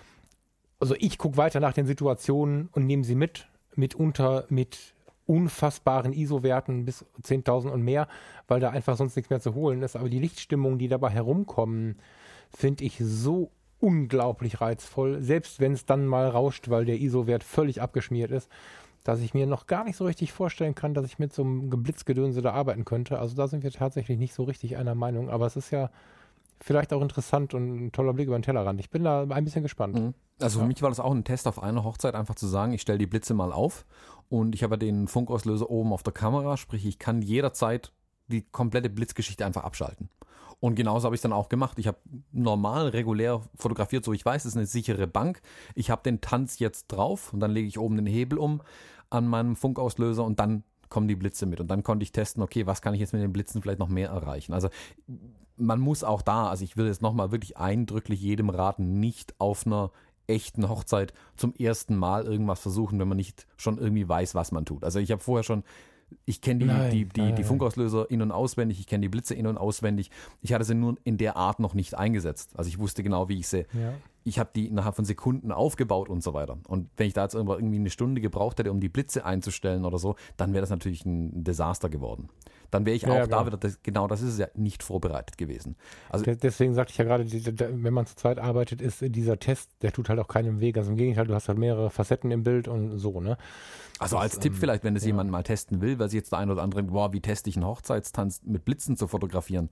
also 0.80 0.95
ich 0.97 1.20
gucke 1.20 1.38
weiter 1.38 1.60
nach 1.60 1.74
den 1.74 1.86
Situationen 1.86 2.70
und 2.72 2.88
nehme 2.88 3.03
sie 3.03 3.16
mit, 3.16 3.47
mitunter 3.76 4.45
mit 4.49 4.95
unfassbaren 5.28 6.12
ISO-Werten 6.12 6.86
bis 6.86 7.06
10.000 7.22 7.70
und 7.70 7.84
mehr, 7.84 8.08
weil 8.47 8.60
da 8.60 8.72
einfach 8.72 8.97
sonst 8.97 9.16
nichts 9.16 9.30
mehr 9.30 9.41
zu 9.41 9.53
holen 9.53 9.84
ist. 9.84 9.95
Aber 9.95 10.10
die 10.10 10.20
Lichtstimmungen, 10.20 10.80
die 10.80 10.88
dabei 10.88 11.10
herumkommen, 11.10 11.99
finde 12.49 12.84
ich 12.84 12.97
so 12.99 13.51
unglaublich 13.86 14.62
reizvoll, 14.62 15.22
selbst 15.22 15.60
wenn 15.60 15.74
es 15.74 15.86
dann 15.86 16.08
mal 16.08 16.28
rauscht, 16.28 16.70
weil 16.70 16.86
der 16.86 17.00
ISO-Wert 17.00 17.44
völlig 17.44 17.82
abgeschmiert 17.82 18.32
ist. 18.32 18.50
dass 19.04 19.22
ich 19.22 19.36
mir 19.36 19.46
noch 19.46 19.68
gar 19.68 19.84
nicht 19.84 19.98
so 19.98 20.06
richtig 20.06 20.34
vorstellen 20.34 20.74
kann, 20.74 20.96
dass 20.96 21.06
ich 21.06 21.20
mit 21.20 21.32
so 21.32 21.44
einem 21.44 21.70
Geblitzgedönse 21.70 22.42
da 22.42 22.54
arbeiten 22.54 22.86
könnte. 22.86 23.20
Also 23.20 23.36
da 23.36 23.48
sind 23.48 23.62
wir 23.62 23.72
tatsächlich 23.72 24.18
nicht 24.18 24.34
so 24.34 24.44
richtig 24.44 24.78
einer 24.78 24.96
Meinung. 24.96 25.30
Aber 25.30 25.46
es 25.46 25.56
ist 25.56 25.70
ja 25.70 25.92
vielleicht 26.60 26.92
auch 26.92 27.04
interessant 27.04 27.54
und 27.54 27.86
ein 27.86 27.92
toller 27.92 28.14
Blick 28.14 28.26
über 28.26 28.38
den 28.38 28.42
Tellerrand. 28.42 28.80
Ich 28.80 28.90
bin 28.90 29.04
da 29.04 29.22
ein 29.22 29.44
bisschen 29.44 29.62
gespannt. 29.62 29.94
Mhm. 29.94 30.14
Also 30.42 30.60
für 30.60 30.66
mich 30.66 30.82
war 30.82 30.90
das 30.90 31.00
auch 31.00 31.12
ein 31.12 31.24
Test 31.24 31.48
auf 31.48 31.62
einer 31.62 31.84
Hochzeit, 31.84 32.16
einfach 32.16 32.34
zu 32.34 32.48
sagen, 32.48 32.74
ich 32.74 32.82
stelle 32.82 32.98
die 32.98 33.06
Blitze 33.06 33.36
mal 33.36 33.54
auf 33.54 33.86
und 34.28 34.56
ich 34.56 34.64
habe 34.64 34.80
den 34.80 35.08
Funkauslöser 35.08 35.70
oben 35.70 35.94
auf 35.94 36.02
der 36.02 36.14
Kamera, 36.14 36.58
sprich 36.58 36.84
ich 36.88 36.98
kann 36.98 37.22
jederzeit 37.22 37.94
die 38.28 38.42
komplette 38.42 38.90
Blitzgeschichte 38.90 39.46
einfach 39.46 39.64
abschalten. 39.64 40.10
Und 40.60 40.76
genauso 40.76 41.06
habe 41.06 41.16
ich 41.16 41.20
es 41.20 41.24
dann 41.24 41.34
auch 41.34 41.49
gemacht. 41.49 41.78
Ich 41.80 41.88
habe 41.88 41.97
normal, 42.32 42.89
regulär 42.89 43.41
fotografiert, 43.56 44.06
so 44.06 44.14
ich 44.14 44.26
weiß, 44.26 44.45
es 44.45 44.53
ist 44.53 44.58
eine 44.58 44.66
sichere 44.66 45.08
Bank. 45.08 45.41
Ich 45.76 45.89
habe 45.89 46.03
den 46.03 46.22
Tanz 46.22 46.60
jetzt 46.60 46.88
drauf 46.88 47.34
und 47.34 47.39
dann 47.39 47.51
lege 47.51 47.68
ich 47.68 47.80
oben 47.80 47.95
den 47.95 48.08
Hebel 48.08 48.38
um 48.38 48.62
an 49.10 49.28
meinem 49.28 49.56
Funkauslöser 49.56 50.24
und 50.24 50.39
dann 50.39 50.64
kommen 50.89 51.08
die 51.08 51.16
Blitze 51.16 51.45
mit. 51.45 51.60
Und 51.60 51.68
dann 51.68 51.84
konnte 51.84 52.03
ich 52.03 52.12
testen, 52.12 52.41
okay, 52.43 52.66
was 52.66 52.82
kann 52.82 52.93
ich 52.93 52.99
jetzt 52.99 53.14
mit 53.14 53.22
den 53.22 53.34
Blitzen 53.34 53.62
vielleicht 53.62 53.80
noch 53.80 53.89
mehr 53.89 54.10
erreichen. 54.10 54.53
Also 54.53 54.70
man 55.58 55.80
muss 55.80 56.03
auch 56.03 56.22
da, 56.22 56.49
also 56.49 56.64
ich 56.64 56.78
würde 56.78 56.89
jetzt 56.89 57.01
nochmal 57.01 57.32
wirklich 57.32 57.58
eindrücklich 57.58 58.22
jedem 58.22 58.49
raten, 58.49 58.99
nicht 58.99 59.36
auf 59.39 59.66
einer 59.66 59.91
echten 60.28 60.68
Hochzeit 60.70 61.14
zum 61.36 61.53
ersten 61.53 61.95
Mal 61.95 62.26
irgendwas 62.26 62.60
versuchen, 62.60 62.99
wenn 62.99 63.08
man 63.08 63.18
nicht 63.18 63.45
schon 63.58 63.78
irgendwie 63.78 64.08
weiß, 64.08 64.36
was 64.36 64.51
man 64.51 64.66
tut. 64.66 64.84
Also 64.84 64.99
ich 64.99 65.12
habe 65.12 65.22
vorher 65.22 65.43
schon 65.43 65.64
ich 66.26 66.41
kenne 66.41 66.60
die, 66.60 66.66
nein, 66.66 66.91
die, 66.91 67.06
die, 67.06 67.22
nein, 67.22 67.36
die 67.36 67.43
Funkauslöser 67.43 68.10
in- 68.10 68.22
und 68.22 68.32
auswendig, 68.32 68.80
ich 68.80 68.88
kenne 68.88 69.01
die 69.01 69.10
Blitze 69.10 69.34
in- 69.36 69.47
und 69.47 69.58
auswendig. 69.58 70.12
Ich 70.41 70.53
hatte 70.53 70.64
sie 70.64 70.76
nur 70.76 70.97
in 71.03 71.18
der 71.18 71.36
Art 71.36 71.60
noch 71.60 71.74
nicht 71.74 71.95
eingesetzt. 71.95 72.51
Also 72.56 72.68
ich 72.68 72.80
wusste 72.80 73.03
genau, 73.03 73.30
wie 73.30 73.39
ich 73.39 73.47
sie. 73.47 73.66
Ja. 73.74 73.93
Ich 74.24 74.39
habe 74.39 74.49
die 74.56 74.68
innerhalb 74.68 74.95
von 74.95 75.06
Sekunden 75.06 75.51
aufgebaut 75.51 76.10
und 76.10 76.24
so 76.24 76.34
weiter. 76.34 76.58
Und 76.68 76.89
wenn 76.97 77.08
ich 77.08 77.14
da 77.14 77.24
jetzt 77.24 77.36
irgendwie 77.36 77.76
eine 77.76 77.89
Stunde 77.91 78.22
gebraucht 78.22 78.58
hätte, 78.58 78.72
um 78.72 78.80
die 78.80 78.89
Blitze 78.89 79.24
einzustellen 79.24 79.86
oder 79.86 79.99
so, 79.99 80.16
dann 80.36 80.53
wäre 80.53 80.62
das 80.62 80.72
natürlich 80.72 81.06
ein 81.06 81.43
Desaster 81.43 81.89
geworden. 81.89 82.30
Dann 82.76 82.86
wäre 82.86 82.95
ich 82.95 83.03
ja, 83.03 83.09
auch 83.09 83.15
ja, 83.15 83.28
da 83.28 83.45
wieder, 83.45 83.55
das, 83.55 83.82
genau 83.84 84.07
das 84.07 84.21
ist 84.21 84.34
es 84.34 84.38
ja, 84.38 84.47
nicht 84.53 84.84
vorbereitet 84.84 85.38
gewesen. 85.38 85.78
Also 86.09 86.26
Deswegen 86.26 86.73
sagte 86.73 86.91
ich 86.91 86.97
ja 86.97 87.05
gerade, 87.05 87.26
wenn 87.26 87.93
man 87.93 88.05
zu 88.05 88.17
zweit 88.17 88.38
arbeitet, 88.38 88.82
ist 88.82 88.99
dieser 88.99 89.39
Test, 89.39 89.71
der 89.82 89.93
tut 89.93 90.09
halt 90.09 90.19
auch 90.19 90.28
keinem 90.28 90.59
Weg. 90.59 90.78
Also 90.78 90.91
im 90.91 90.97
Gegenteil, 90.97 91.26
du 91.26 91.34
hast 91.34 91.47
halt 91.47 91.57
mehrere 91.57 91.89
Facetten 91.89 92.32
im 92.32 92.43
Bild 92.43 92.67
und 92.67 92.97
so, 92.99 93.21
ne? 93.21 93.38
Also 93.97 94.17
als 94.17 94.34
das, 94.34 94.41
Tipp 94.41 94.53
ähm, 94.53 94.59
vielleicht, 94.59 94.84
wenn 94.84 94.93
es 94.97 95.03
ja. 95.03 95.07
jemand 95.07 95.32
mal 95.32 95.43
testen 95.43 95.80
will, 95.80 95.97
weil 95.99 96.09
sich 96.09 96.17
jetzt 96.17 96.34
der 96.34 96.39
ein 96.39 96.51
oder 96.51 96.63
andere, 96.63 96.84
boah, 96.84 97.13
wie 97.13 97.21
teste 97.21 97.49
ich 97.49 97.55
einen 97.55 97.65
Hochzeitstanz 97.65 98.41
mit 98.43 98.65
Blitzen 98.65 98.97
zu 98.97 99.07
fotografieren, 99.07 99.69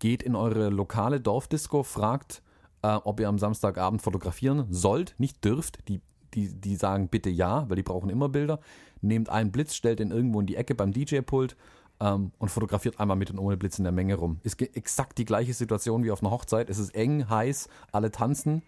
geht 0.00 0.24
in 0.24 0.34
eure 0.34 0.70
lokale 0.70 1.20
Dorfdisco, 1.20 1.84
fragt, 1.84 2.42
äh, 2.82 2.88
ob 2.88 3.20
ihr 3.20 3.28
am 3.28 3.38
Samstagabend 3.38 4.02
fotografieren 4.02 4.66
sollt, 4.70 5.14
nicht 5.18 5.44
dürft. 5.44 5.88
Die, 5.88 6.00
die, 6.34 6.48
die 6.48 6.74
sagen 6.74 7.06
bitte 7.08 7.30
ja, 7.30 7.68
weil 7.68 7.76
die 7.76 7.84
brauchen 7.84 8.10
immer 8.10 8.28
Bilder. 8.28 8.58
Nehmt 9.02 9.28
einen 9.28 9.52
Blitz, 9.52 9.76
stellt 9.76 10.00
den 10.00 10.10
irgendwo 10.10 10.40
in 10.40 10.46
die 10.46 10.56
Ecke 10.56 10.74
beim 10.74 10.92
DJ-Pult 10.92 11.56
ähm, 12.00 12.32
und 12.38 12.48
fotografiert 12.50 12.98
einmal 12.98 13.16
mit 13.16 13.30
und 13.30 13.38
ohne 13.38 13.56
Blitz 13.56 13.78
in 13.78 13.84
der 13.84 13.92
Menge 13.92 14.16
rum. 14.16 14.38
Ist 14.42 14.60
exakt 14.60 15.18
die 15.18 15.24
gleiche 15.24 15.54
Situation 15.54 16.04
wie 16.04 16.10
auf 16.10 16.22
einer 16.22 16.30
Hochzeit. 16.30 16.70
Es 16.70 16.78
ist 16.78 16.94
eng, 16.94 17.28
heiß, 17.28 17.68
alle 17.92 18.10
tanzen. 18.10 18.62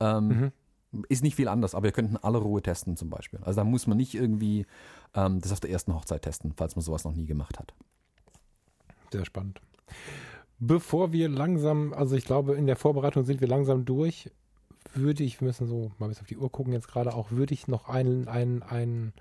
Ähm, 0.00 0.52
mhm. 0.92 1.04
Ist 1.08 1.22
nicht 1.22 1.36
viel 1.36 1.48
anders, 1.48 1.74
aber 1.74 1.86
ihr 1.86 1.92
könnt 1.92 2.10
in 2.10 2.16
aller 2.18 2.40
Ruhe 2.40 2.60
testen 2.60 2.96
zum 2.96 3.08
Beispiel. 3.08 3.40
Also 3.44 3.60
da 3.60 3.64
muss 3.64 3.86
man 3.86 3.96
nicht 3.96 4.14
irgendwie 4.14 4.66
ähm, 5.14 5.40
das 5.40 5.52
auf 5.52 5.60
der 5.60 5.70
ersten 5.70 5.94
Hochzeit 5.94 6.22
testen, 6.22 6.52
falls 6.56 6.76
man 6.76 6.82
sowas 6.82 7.04
noch 7.04 7.14
nie 7.14 7.24
gemacht 7.24 7.58
hat. 7.58 7.72
Sehr 9.10 9.24
spannend. 9.24 9.60
Bevor 10.58 11.12
wir 11.12 11.28
langsam, 11.28 11.92
also 11.92 12.14
ich 12.14 12.24
glaube, 12.24 12.54
in 12.54 12.66
der 12.66 12.76
Vorbereitung 12.76 13.24
sind 13.24 13.40
wir 13.40 13.48
langsam 13.48 13.84
durch, 13.84 14.30
würde 14.94 15.24
ich, 15.24 15.40
wir 15.40 15.46
müssen 15.46 15.66
so 15.66 15.92
mal 15.98 16.08
bis 16.08 16.20
auf 16.20 16.26
die 16.26 16.36
Uhr 16.36 16.50
gucken 16.50 16.72
jetzt 16.72 16.88
gerade 16.88 17.14
auch, 17.14 17.30
würde 17.30 17.54
ich 17.54 17.68
noch 17.68 17.88
einen, 17.88 18.28
einen, 18.28 18.62
einen, 18.62 19.12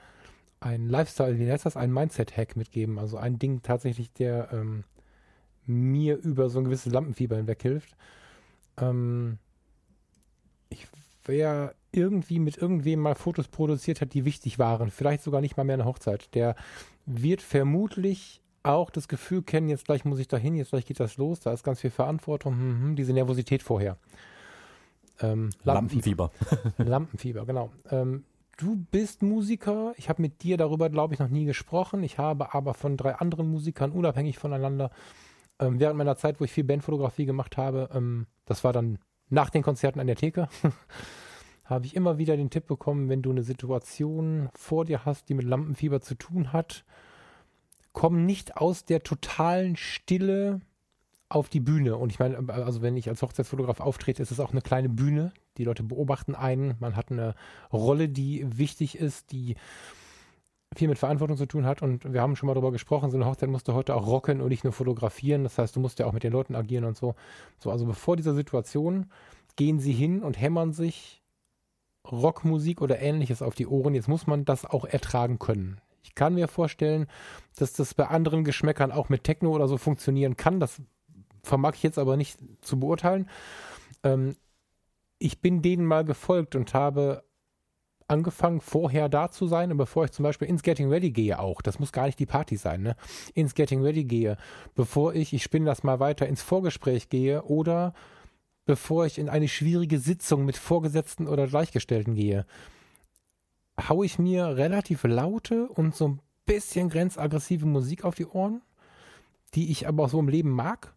einen 0.62 0.88
Lifestyle, 0.88 1.38
wie 1.38 1.52
heißt 1.52 1.66
das, 1.66 1.76
einen 1.76 1.94
Mindset-Hack 1.94 2.56
mitgeben. 2.56 2.98
Also 2.98 3.18
ein 3.18 3.40
Ding 3.40 3.62
tatsächlich, 3.62 4.14
der 4.14 4.54
ähm, 4.54 4.86
mir 5.66 6.18
über 6.18 6.50
so 6.50 6.60
ein 6.60 6.66
gewisses 6.66 6.94
Lampenfieber 6.94 7.36
hinweg 7.36 7.62
hilft. 7.62 7.98
Ähm, 8.78 9.40
ich 10.70 10.88
wer 11.26 11.76
irgendwie 11.92 12.40
mit 12.40 12.58
irgendwem 12.58 13.00
mal 13.00 13.16
Fotos 13.16 13.48
produziert 13.48 14.02
hat, 14.02 14.14
die 14.14 14.26
wichtig 14.26 14.60
waren, 14.60 14.90
vielleicht 14.90 15.24
sogar 15.24 15.42
nicht 15.42 15.58
mal 15.58 15.64
mehr 15.64 15.76
eine 15.76 15.86
Hochzeit, 15.86 16.34
der 16.34 16.56
wird 17.06 17.42
vermutlich 17.42 18.42
auch 18.64 18.90
das 18.90 19.08
Gefühl 19.08 19.42
kennen, 19.42 19.70
jetzt 19.70 19.86
gleich 19.86 20.06
muss 20.06 20.20
ich 20.20 20.28
da 20.28 20.38
hin, 20.38 20.56
jetzt 20.56 20.70
gleich 20.70 20.86
geht 20.86 21.00
das 21.00 21.18
los, 21.18 21.40
da 21.40 21.52
ist 21.52 21.64
ganz 21.64 21.82
viel 21.82 21.90
Verantwortung, 21.90 22.54
hm, 22.54 22.82
hm, 22.84 22.96
diese 22.96 23.14
Nervosität 23.14 23.64
vorher. 23.64 23.98
Ähm, 25.20 25.50
Lampenfieber. 25.64 26.32
Lampenfieber, 26.78 27.46
genau. 27.46 27.72
Ähm, 27.90 28.24
du 28.62 28.86
bist 28.92 29.24
Musiker. 29.24 29.94
Ich 29.98 30.10
habe 30.10 30.22
mit 30.22 30.44
dir 30.44 30.58
darüber, 30.58 30.90
glaube 30.90 31.14
ich, 31.14 31.20
noch 31.20 31.30
nie 31.30 31.46
gesprochen. 31.46 32.04
Ich 32.04 32.18
habe 32.18 32.54
aber 32.54 32.74
von 32.74 32.98
drei 32.98 33.16
anderen 33.16 33.50
Musikern 33.50 33.92
unabhängig 33.92 34.38
voneinander 34.38 34.92
ähm, 35.60 35.80
während 35.80 35.98
meiner 35.98 36.18
Zeit, 36.18 36.40
wo 36.40 36.44
ich 36.44 36.52
viel 36.52 36.64
Bandfotografie 36.64 37.26
gemacht 37.26 37.58
habe, 37.58 37.90
ähm, 37.94 38.28
das 38.46 38.64
war 38.64 38.74
dann 38.74 39.00
nach 39.30 39.50
den 39.50 39.64
Konzerten 39.64 40.00
an 40.00 40.08
der 40.08 40.16
Theke 40.16 40.50
habe 41.64 41.86
ich 41.86 41.96
immer 41.96 42.18
wieder 42.18 42.36
den 42.36 42.50
Tipp 42.50 42.68
bekommen, 42.68 43.08
wenn 43.08 43.22
du 43.22 43.32
eine 43.32 43.44
Situation 43.44 44.50
vor 44.54 44.84
dir 44.84 45.06
hast, 45.06 45.30
die 45.30 45.34
mit 45.34 45.46
Lampenfieber 45.46 46.02
zu 46.02 46.16
tun 46.16 46.52
hat, 46.52 46.84
komm 47.94 48.26
nicht 48.26 48.58
aus 48.58 48.84
der 48.84 49.04
totalen 49.04 49.78
Stille 49.78 50.60
auf 51.30 51.48
die 51.48 51.62
Bühne. 51.62 51.96
Und 51.96 52.12
ich 52.12 52.20
meine, 52.20 52.38
also 52.50 52.82
wenn 52.82 52.98
ich 52.98 53.08
als 53.08 53.22
Hochzeitsfotograf 53.22 53.80
auftrete, 53.80 54.22
ist 54.22 54.32
es 54.32 54.42
auch 54.42 54.52
eine 54.52 54.62
kleine 54.62 54.90
Bühne. 54.90 55.32
Die 55.58 55.64
Leute 55.64 55.84
beobachten 55.84 56.36
einen. 56.36 56.76
Man 56.80 56.96
hat 56.96 57.12
eine 57.12 57.36
Rolle, 57.72 58.10
die 58.10 58.46
wichtig 58.58 58.98
ist, 58.98 59.32
die 59.32 59.56
viel 60.76 60.88
mit 60.88 61.00
Verantwortung 61.00 61.38
zu 61.38 61.46
tun 61.46 61.66
hat. 61.66 61.82
Und 61.82 62.12
wir 62.14 62.22
haben 62.22 62.36
schon 62.36 62.48
mal 62.48 62.54
darüber 62.54 62.72
gesprochen, 62.72 63.12
so 63.12 63.18
eine 63.18 63.26
Hochzeit 63.26 63.50
musst 63.50 63.68
du 63.68 63.74
heute 63.74 63.96
auch 63.96 64.08
rocken 64.08 64.42
und 64.42 64.50
nicht 64.50 64.64
nur 64.64 64.74
fotografieren. 64.74 65.44
Das 65.44 65.58
heißt, 65.58 65.76
du 65.76 65.80
musst 65.80 66.00
ja 66.00 66.06
auch 66.06 66.14
mit 66.14 66.24
den 66.24 66.32
Leuten 66.32 66.56
agieren 66.56 66.86
und 66.86 66.96
so. 66.98 67.16
So, 67.60 67.72
also 67.72 67.86
bevor 67.86 68.16
dieser 68.16 68.34
Situation 68.34 69.08
gehen 69.58 69.80
sie 69.80 69.92
hin 69.92 70.24
und 70.24 70.40
hämmern 70.40 70.72
sich 70.72 71.22
Rockmusik 72.10 72.82
oder 72.82 73.00
ähnliches 73.00 73.42
auf 73.42 73.54
die 73.54 73.68
Ohren. 73.68 73.94
Jetzt 73.94 74.08
muss 74.08 74.28
man 74.28 74.46
das 74.46 74.66
auch 74.66 74.86
ertragen 74.86 75.40
können. 75.40 75.82
Ich 76.04 76.16
kann 76.16 76.34
mir 76.34 76.48
vorstellen, 76.48 77.08
dass 77.58 77.74
das 77.74 77.94
bei 77.94 78.08
anderen 78.08 78.44
Geschmäckern 78.44 78.92
auch 78.92 79.10
mit 79.10 79.24
Techno 79.24 79.52
oder 79.52 79.68
so 79.68 79.78
funktionieren 79.78 80.36
kann. 80.36 80.60
Das 80.60 80.82
vermag 81.44 81.76
ich 81.76 81.84
jetzt 81.84 82.00
aber 82.00 82.18
nicht 82.18 82.40
zu 82.62 82.80
beurteilen. 82.80 83.30
Ähm, 84.04 84.36
ich 85.22 85.40
bin 85.40 85.62
denen 85.62 85.86
mal 85.86 86.04
gefolgt 86.04 86.56
und 86.56 86.74
habe 86.74 87.24
angefangen, 88.08 88.60
vorher 88.60 89.08
da 89.08 89.32
zu 89.32 89.48
sein 89.48 89.72
und 89.72 89.78
bevor 89.78 90.04
ich 90.04 90.12
zum 90.12 90.24
Beispiel 90.24 90.48
ins 90.48 90.64
Getting 90.64 90.90
Ready 90.90 91.12
gehe 91.12 91.40
auch, 91.40 91.62
das 91.62 91.80
muss 91.80 91.94
gar 91.94 92.08
nicht 92.08 92.20
die 92.20 92.26
Party 92.26 92.58
sein, 92.58 92.82
ne? 92.82 92.96
ins 93.34 93.56
Getting 93.56 93.82
Ready 93.82 94.04
gehe, 94.04 94.36
bevor 94.76 95.14
ich, 95.14 95.32
ich 95.32 95.44
spinne 95.44 95.68
das 95.68 95.84
mal 95.84 96.00
weiter, 96.00 96.28
ins 96.28 96.42
Vorgespräch 96.42 97.08
gehe 97.08 97.44
oder 97.44 97.94
bevor 98.66 99.06
ich 99.06 99.18
in 99.18 99.30
eine 99.30 99.48
schwierige 99.48 100.00
Sitzung 100.00 100.44
mit 100.44 100.58
Vorgesetzten 100.58 101.28
oder 101.28 101.48
Gleichgestellten 101.48 102.16
gehe, 102.16 102.46
haue 103.88 104.06
ich 104.06 104.20
mir 104.20 104.58
relativ 104.58 105.04
laute 105.04 105.70
und 105.70 105.96
so 105.96 106.10
ein 106.10 106.20
bisschen 106.46 106.90
grenzaggressive 106.90 107.66
Musik 107.66 108.04
auf 108.04 108.16
die 108.16 108.26
Ohren, 108.28 108.62
die 109.54 109.72
ich 109.72 109.88
aber 109.88 110.04
auch 110.04 110.10
so 110.10 110.20
im 110.20 110.28
Leben 110.28 110.52
mag 110.52 110.94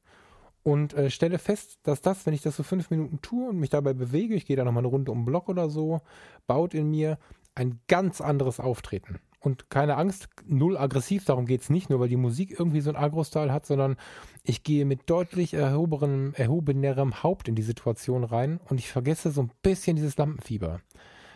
und 0.65 0.95
äh, 0.95 1.11
stelle 1.11 1.39
fest, 1.39 1.79
dass 1.85 2.01
das, 2.01 2.27
wenn 2.27 2.35
ich 2.35 2.43
das 2.43 2.57
so 2.57 2.63
fünf 2.63 2.91
Minuten 2.91 3.21
tue 3.21 3.51
und 3.51 3.59
mich 3.59 3.71
dabei 3.71 3.93
bewege, 3.93 4.35
ich 4.35 4.47
gehe 4.47 4.57
da 4.57 4.65
nochmal 4.65 4.81
eine 4.81 4.89
Runde 4.89 5.13
um 5.13 5.19
den 5.19 5.25
Block 5.27 5.49
oder 5.49 5.69
so, 5.69 6.01
baut 6.47 6.75
in 6.75 6.91
mir 6.91 7.19
ein 7.55 7.81
ganz 7.87 8.21
anderes 8.21 8.59
Auftreten. 8.59 9.21
Und 9.41 9.69
keine 9.69 9.99
Angst, 9.99 10.31
null 10.47 10.79
aggressiv, 10.79 11.27
darum 11.27 11.45
geht 11.45 11.61
es 11.61 11.69
nicht, 11.69 11.91
nur 11.91 12.01
weil 12.01 12.09
die 12.09 12.17
Musik 12.17 12.59
irgendwie 12.59 12.81
so 12.81 12.89
ein 12.89 12.97
Agro-Style 12.97 13.53
hat, 13.53 13.67
sondern 13.67 13.97
ich 14.43 14.63
gehe 14.63 14.87
mit 14.87 15.11
deutlich 15.11 15.53
erhobenem, 15.53 16.33
erhobenerem 16.33 17.23
Haupt 17.23 17.47
in 17.47 17.55
die 17.55 17.63
Situation 17.63 18.25
rein 18.25 18.59
und 18.71 18.81
ich 18.81 18.91
vergesse 18.91 19.31
so 19.31 19.43
ein 19.43 19.51
bisschen 19.61 19.97
dieses 19.97 20.17
Lampenfieber. 20.17 20.81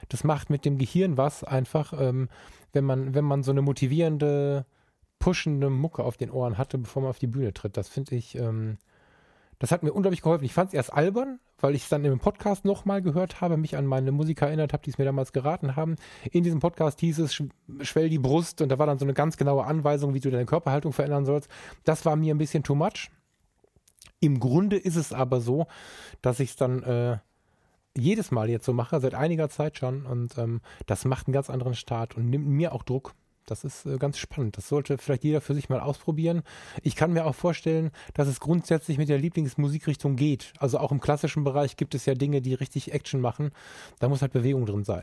Das 0.09 0.25
macht 0.25 0.49
mit 0.49 0.65
dem 0.65 0.79
Gehirn 0.79 1.19
was 1.19 1.45
einfach, 1.45 1.93
ähm, 2.01 2.31
wenn 2.73 2.85
man, 2.85 3.13
wenn 3.13 3.27
man 3.27 3.43
so 3.43 3.51
eine 3.51 3.61
motivierende, 3.61 4.65
pushende 5.19 5.69
Mucke 5.69 6.03
auf 6.03 6.17
den 6.17 6.31
Ohren 6.31 6.57
hatte, 6.57 6.79
bevor 6.79 7.03
man 7.03 7.11
auf 7.11 7.19
die 7.19 7.27
Bühne 7.27 7.53
tritt. 7.53 7.77
Das 7.77 7.91
finde 7.91 8.15
ich, 8.15 8.37
ähm, 8.37 8.79
das 9.59 9.73
hat 9.73 9.83
mir 9.83 9.93
unglaublich 9.93 10.23
geholfen. 10.23 10.45
Ich 10.45 10.53
fand 10.53 10.69
es 10.69 10.75
erst 10.75 10.93
albern, 10.93 11.41
weil 11.59 11.75
ich 11.75 11.83
es 11.83 11.89
dann 11.89 12.05
im 12.05 12.19
Podcast 12.19 12.65
nochmal 12.65 13.03
gehört 13.03 13.41
habe, 13.41 13.57
mich 13.57 13.77
an 13.77 13.87
meine 13.87 14.13
Musiker 14.13 14.47
erinnert 14.47 14.73
habe, 14.73 14.83
die 14.85 14.91
es 14.91 14.99
mir 14.99 15.05
damals 15.05 15.33
geraten 15.33 15.75
haben. 15.75 15.97
In 16.31 16.45
diesem 16.45 16.61
Podcast 16.61 17.01
hieß 17.01 17.19
es, 17.19 17.43
schwell 17.83 18.09
die 18.09 18.19
Brust 18.19 18.61
und 18.63 18.69
da 18.69 18.79
war 18.79 18.87
dann 18.87 18.99
so 18.99 19.05
eine 19.05 19.15
ganz 19.15 19.37
genaue 19.37 19.65
Anweisung, 19.65 20.15
wie 20.15 20.21
du 20.21 20.31
deine 20.31 20.47
Körperhaltung 20.47 20.93
verändern 20.93 21.25
sollst. 21.25 21.51
Das 21.85 22.05
war 22.05 22.17
mir 22.17 22.35
ein 22.35 22.39
bisschen 22.39 22.63
too 22.63 22.75
much. 22.75 23.11
Im 24.21 24.41
Grunde 24.41 24.77
ist 24.77 24.97
es 24.97 25.13
aber 25.13 25.41
so, 25.41 25.67
dass 26.23 26.41
ich 26.41 26.51
es 26.51 26.57
dann 26.57 26.83
äh, 26.83 27.19
jedes 27.97 28.31
Mal 28.31 28.49
jetzt 28.49 28.65
so 28.65 28.73
mache, 28.73 29.01
seit 29.01 29.15
einiger 29.15 29.49
Zeit 29.49 29.79
schon 29.79 30.07
und 30.07 30.39
ähm, 30.39 30.61
das 30.87 31.05
macht 31.05 31.27
einen 31.27 31.35
ganz 31.35 31.51
anderen 31.51 31.75
Start 31.75 32.17
und 32.17 32.29
nimmt 32.29 32.47
mir 32.47 32.73
auch 32.73 32.83
Druck. 32.83 33.15
Das 33.51 33.65
ist 33.65 33.87
äh, 33.87 33.99
ganz 33.99 34.19
spannend. 34.19 34.57
Das 34.57 34.69
sollte 34.69 34.99
vielleicht 34.99 35.25
jeder 35.25 35.41
für 35.41 35.55
sich 35.55 35.69
mal 35.69 35.81
ausprobieren. 35.81 36.43
Ich 36.83 36.97
kann 36.97 37.13
mir 37.13 37.27
auch 37.27 37.35
vorstellen, 37.35 37.91
dass 38.15 38.29
es 38.29 38.41
grundsätzlich 38.41 38.99
mit 38.99 39.09
der 39.09 39.19
Lieblingsmusikrichtung 39.19 40.17
geht. 40.17 40.53
Also 40.59 40.79
auch 40.79 40.93
im 40.93 41.01
klassischen 41.01 41.45
Bereich 41.45 41.77
gibt 41.77 41.95
es 41.95 42.07
ja 42.07 42.15
Dinge, 42.15 42.41
die 42.41 42.55
richtig 42.55 42.93
Action 42.93 43.21
machen. 43.21 43.51
Da 43.99 44.09
muss 44.09 44.23
halt 44.23 44.33
Bewegung 44.33 44.67
drin 44.67 44.85
sein. 44.85 45.03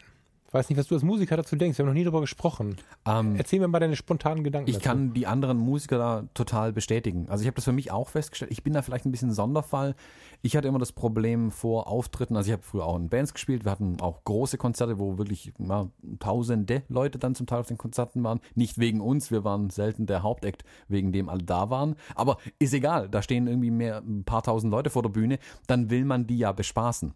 Weiß 0.52 0.70
nicht, 0.70 0.78
was 0.78 0.88
du 0.88 0.96
als 0.96 1.04
Musiker 1.04 1.38
dazu 1.38 1.56
denkst. 1.56 1.78
Wir 1.78 1.84
haben 1.84 1.90
noch 1.90 1.96
nie 1.96 2.04
darüber 2.04 2.22
gesprochen. 2.22 2.78
Ähm, 3.06 3.36
Erzähl 3.36 3.60
mir 3.60 3.68
mal 3.68 3.80
deine 3.80 3.96
spontanen 3.96 4.44
Gedanken. 4.44 4.70
Ich 4.70 4.78
dazu. 4.78 4.88
kann 4.88 5.14
die 5.14 5.28
anderen 5.28 5.58
Musiker 5.58 5.98
da 5.98 6.24
total 6.34 6.72
bestätigen. 6.72 7.28
Also 7.30 7.42
ich 7.42 7.48
habe 7.48 7.56
das 7.56 7.66
für 7.66 7.72
mich 7.72 7.92
auch 7.92 8.10
festgestellt. 8.10 8.52
Ich 8.52 8.64
bin 8.64 8.74
da 8.74 8.82
vielleicht 8.82 9.06
ein 9.06 9.12
bisschen 9.12 9.34
Sonderfall. 9.34 9.96
Ich 10.42 10.56
hatte 10.56 10.68
immer 10.68 10.80
das 10.80 10.92
Problem 10.92 11.52
vor 11.52 11.88
Auftritten. 11.88 12.38
Also 12.38 12.48
ich 12.48 12.54
habe 12.54 12.64
früher 12.64 12.86
auch 12.86 12.96
in 12.96 13.10
Bands 13.10 13.34
gespielt. 13.34 13.66
Wir 13.66 13.72
hatten 13.72 14.00
auch 14.00 14.24
große 14.24 14.58
Konzerte, 14.58 15.00
wo 15.00 15.18
wirklich 15.18 15.52
ja, 15.58 15.88
tausende 16.20 16.84
Leute 16.88 17.20
dann 17.20 17.36
zum 17.36 17.48
Teil 17.48 17.60
auf 17.60 17.68
den 17.68 17.78
Konzerten 17.78 18.24
waren. 18.24 18.40
Nicht 18.54 18.78
wegen 18.78 19.02
uns. 19.02 19.32
Wir 19.32 19.44
waren 19.44 19.70
selten 19.70 20.06
der 20.06 20.24
Hauptakt, 20.24 20.64
wegen 20.88 21.12
dem 21.12 21.30
alle 21.30 21.44
da 21.44 21.70
waren. 21.70 21.96
Aber 22.16 22.38
ist 22.60 22.74
egal. 22.74 23.10
Da 23.10 23.22
stehen 23.22 23.48
irgendwie 23.48 23.72
mehr, 23.72 23.98
ein 23.98 24.24
paar 24.24 24.44
tausend 24.44 24.72
Leute 24.72 24.90
vor 24.90 25.02
der 25.02 25.10
Bühne. 25.10 25.40
Dann 25.68 25.90
will 25.90 26.06
man 26.06 26.28
die 26.28 26.38
ja 26.38 26.52
bespaßen. 26.52 27.14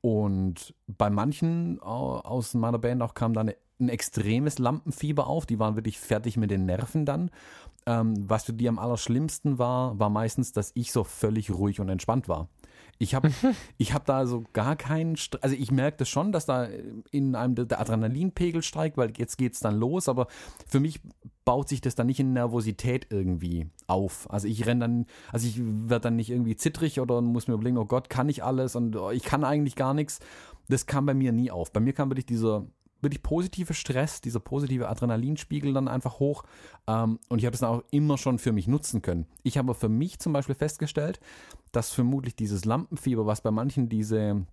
Und 0.00 0.74
bei 0.86 1.10
manchen 1.10 1.80
aus 1.80 2.54
meiner 2.54 2.78
Band 2.78 3.02
auch 3.02 3.14
kam 3.14 3.32
dann 3.34 3.50
ein 3.80 3.88
extremes 3.88 4.58
Lampenfieber 4.58 5.26
auf. 5.26 5.46
Die 5.46 5.58
waren 5.58 5.76
wirklich 5.76 5.98
fertig 5.98 6.36
mit 6.36 6.50
den 6.50 6.66
Nerven 6.66 7.04
dann. 7.04 7.30
Ähm, 7.86 8.14
was 8.28 8.44
für 8.44 8.52
die 8.52 8.68
am 8.68 8.78
allerschlimmsten 8.78 9.58
war, 9.58 9.98
war 9.98 10.10
meistens, 10.10 10.52
dass 10.52 10.72
ich 10.74 10.92
so 10.92 11.04
völlig 11.04 11.50
ruhig 11.50 11.80
und 11.80 11.88
entspannt 11.88 12.28
war. 12.28 12.48
Ich 12.98 13.14
habe 13.14 13.30
ich 13.78 13.92
hab 13.92 14.06
da 14.06 14.26
so 14.26 14.44
gar 14.52 14.76
keinen, 14.76 15.16
St 15.16 15.42
also 15.42 15.54
ich 15.54 15.70
merke 15.70 15.98
das 15.98 16.08
schon, 16.08 16.32
dass 16.32 16.46
da 16.46 16.68
in 17.10 17.34
einem 17.34 17.54
der 17.54 17.80
Adrenalinpegel 17.80 18.62
steigt, 18.62 18.96
weil 18.96 19.12
jetzt 19.16 19.36
geht 19.36 19.54
es 19.54 19.60
dann 19.60 19.76
los, 19.76 20.08
aber 20.08 20.26
für 20.66 20.80
mich 20.80 21.00
baut 21.44 21.68
sich 21.68 21.80
das 21.80 21.94
dann 21.94 22.08
nicht 22.08 22.20
in 22.20 22.32
Nervosität 22.32 23.06
irgendwie 23.10 23.68
auf. 23.86 24.30
Also 24.30 24.48
ich 24.48 24.66
renne 24.66 24.80
dann, 24.80 25.06
also 25.30 25.46
ich 25.46 25.58
werde 25.58 26.02
dann 26.02 26.16
nicht 26.16 26.30
irgendwie 26.30 26.56
zittrig 26.56 27.00
oder 27.00 27.20
muss 27.20 27.48
mir 27.48 27.54
überlegen, 27.54 27.78
oh 27.78 27.86
Gott, 27.86 28.10
kann 28.10 28.28
ich 28.28 28.42
alles 28.42 28.76
und 28.76 28.96
oh, 28.96 29.10
ich 29.10 29.22
kann 29.22 29.44
eigentlich 29.44 29.76
gar 29.76 29.94
nichts. 29.94 30.18
Das 30.68 30.86
kam 30.86 31.06
bei 31.06 31.14
mir 31.14 31.30
nie 31.32 31.50
auf. 31.50 31.72
Bei 31.72 31.78
mir 31.78 31.92
kam 31.92 32.10
wirklich 32.10 32.26
dieser 32.26 32.66
wirklich 33.00 33.22
positive 33.22 33.74
Stress, 33.74 34.20
dieser 34.20 34.40
positive 34.40 34.88
Adrenalinspiegel 34.88 35.72
dann 35.72 35.88
einfach 35.88 36.18
hoch. 36.18 36.44
Ähm, 36.86 37.18
und 37.28 37.38
ich 37.38 37.46
habe 37.46 37.54
es 37.54 37.60
dann 37.60 37.70
auch 37.70 37.84
immer 37.90 38.18
schon 38.18 38.38
für 38.38 38.52
mich 38.52 38.68
nutzen 38.68 39.02
können. 39.02 39.26
Ich 39.42 39.58
habe 39.58 39.74
für 39.74 39.88
mich 39.88 40.18
zum 40.18 40.32
Beispiel 40.32 40.54
festgestellt, 40.54 41.20
dass 41.72 41.92
vermutlich 41.92 42.36
dieses 42.36 42.64
Lampenfieber, 42.64 43.26
was 43.26 43.40
bei 43.40 43.50
manchen 43.50 43.88
diese 43.88 44.46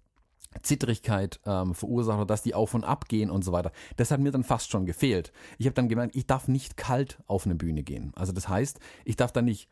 Zittrigkeit 0.61 1.39
ähm, 1.45 1.73
verursacht 1.73 2.17
oder 2.17 2.25
dass 2.25 2.43
die 2.43 2.53
auf 2.53 2.73
und 2.73 2.83
ab 2.83 3.07
gehen 3.07 3.31
und 3.31 3.43
so 3.43 3.51
weiter. 3.51 3.71
Das 3.97 4.11
hat 4.11 4.19
mir 4.19 4.31
dann 4.31 4.43
fast 4.43 4.69
schon 4.69 4.85
gefehlt. 4.85 5.31
Ich 5.57 5.65
habe 5.65 5.73
dann 5.73 5.89
gemerkt, 5.89 6.15
ich 6.15 6.27
darf 6.27 6.47
nicht 6.47 6.77
kalt 6.77 7.19
auf 7.25 7.45
eine 7.45 7.55
Bühne 7.55 7.83
gehen. 7.83 8.11
Also 8.15 8.33
das 8.33 8.47
heißt, 8.47 8.79
ich 9.05 9.15
darf 9.15 9.31
da 9.31 9.41
nicht 9.41 9.67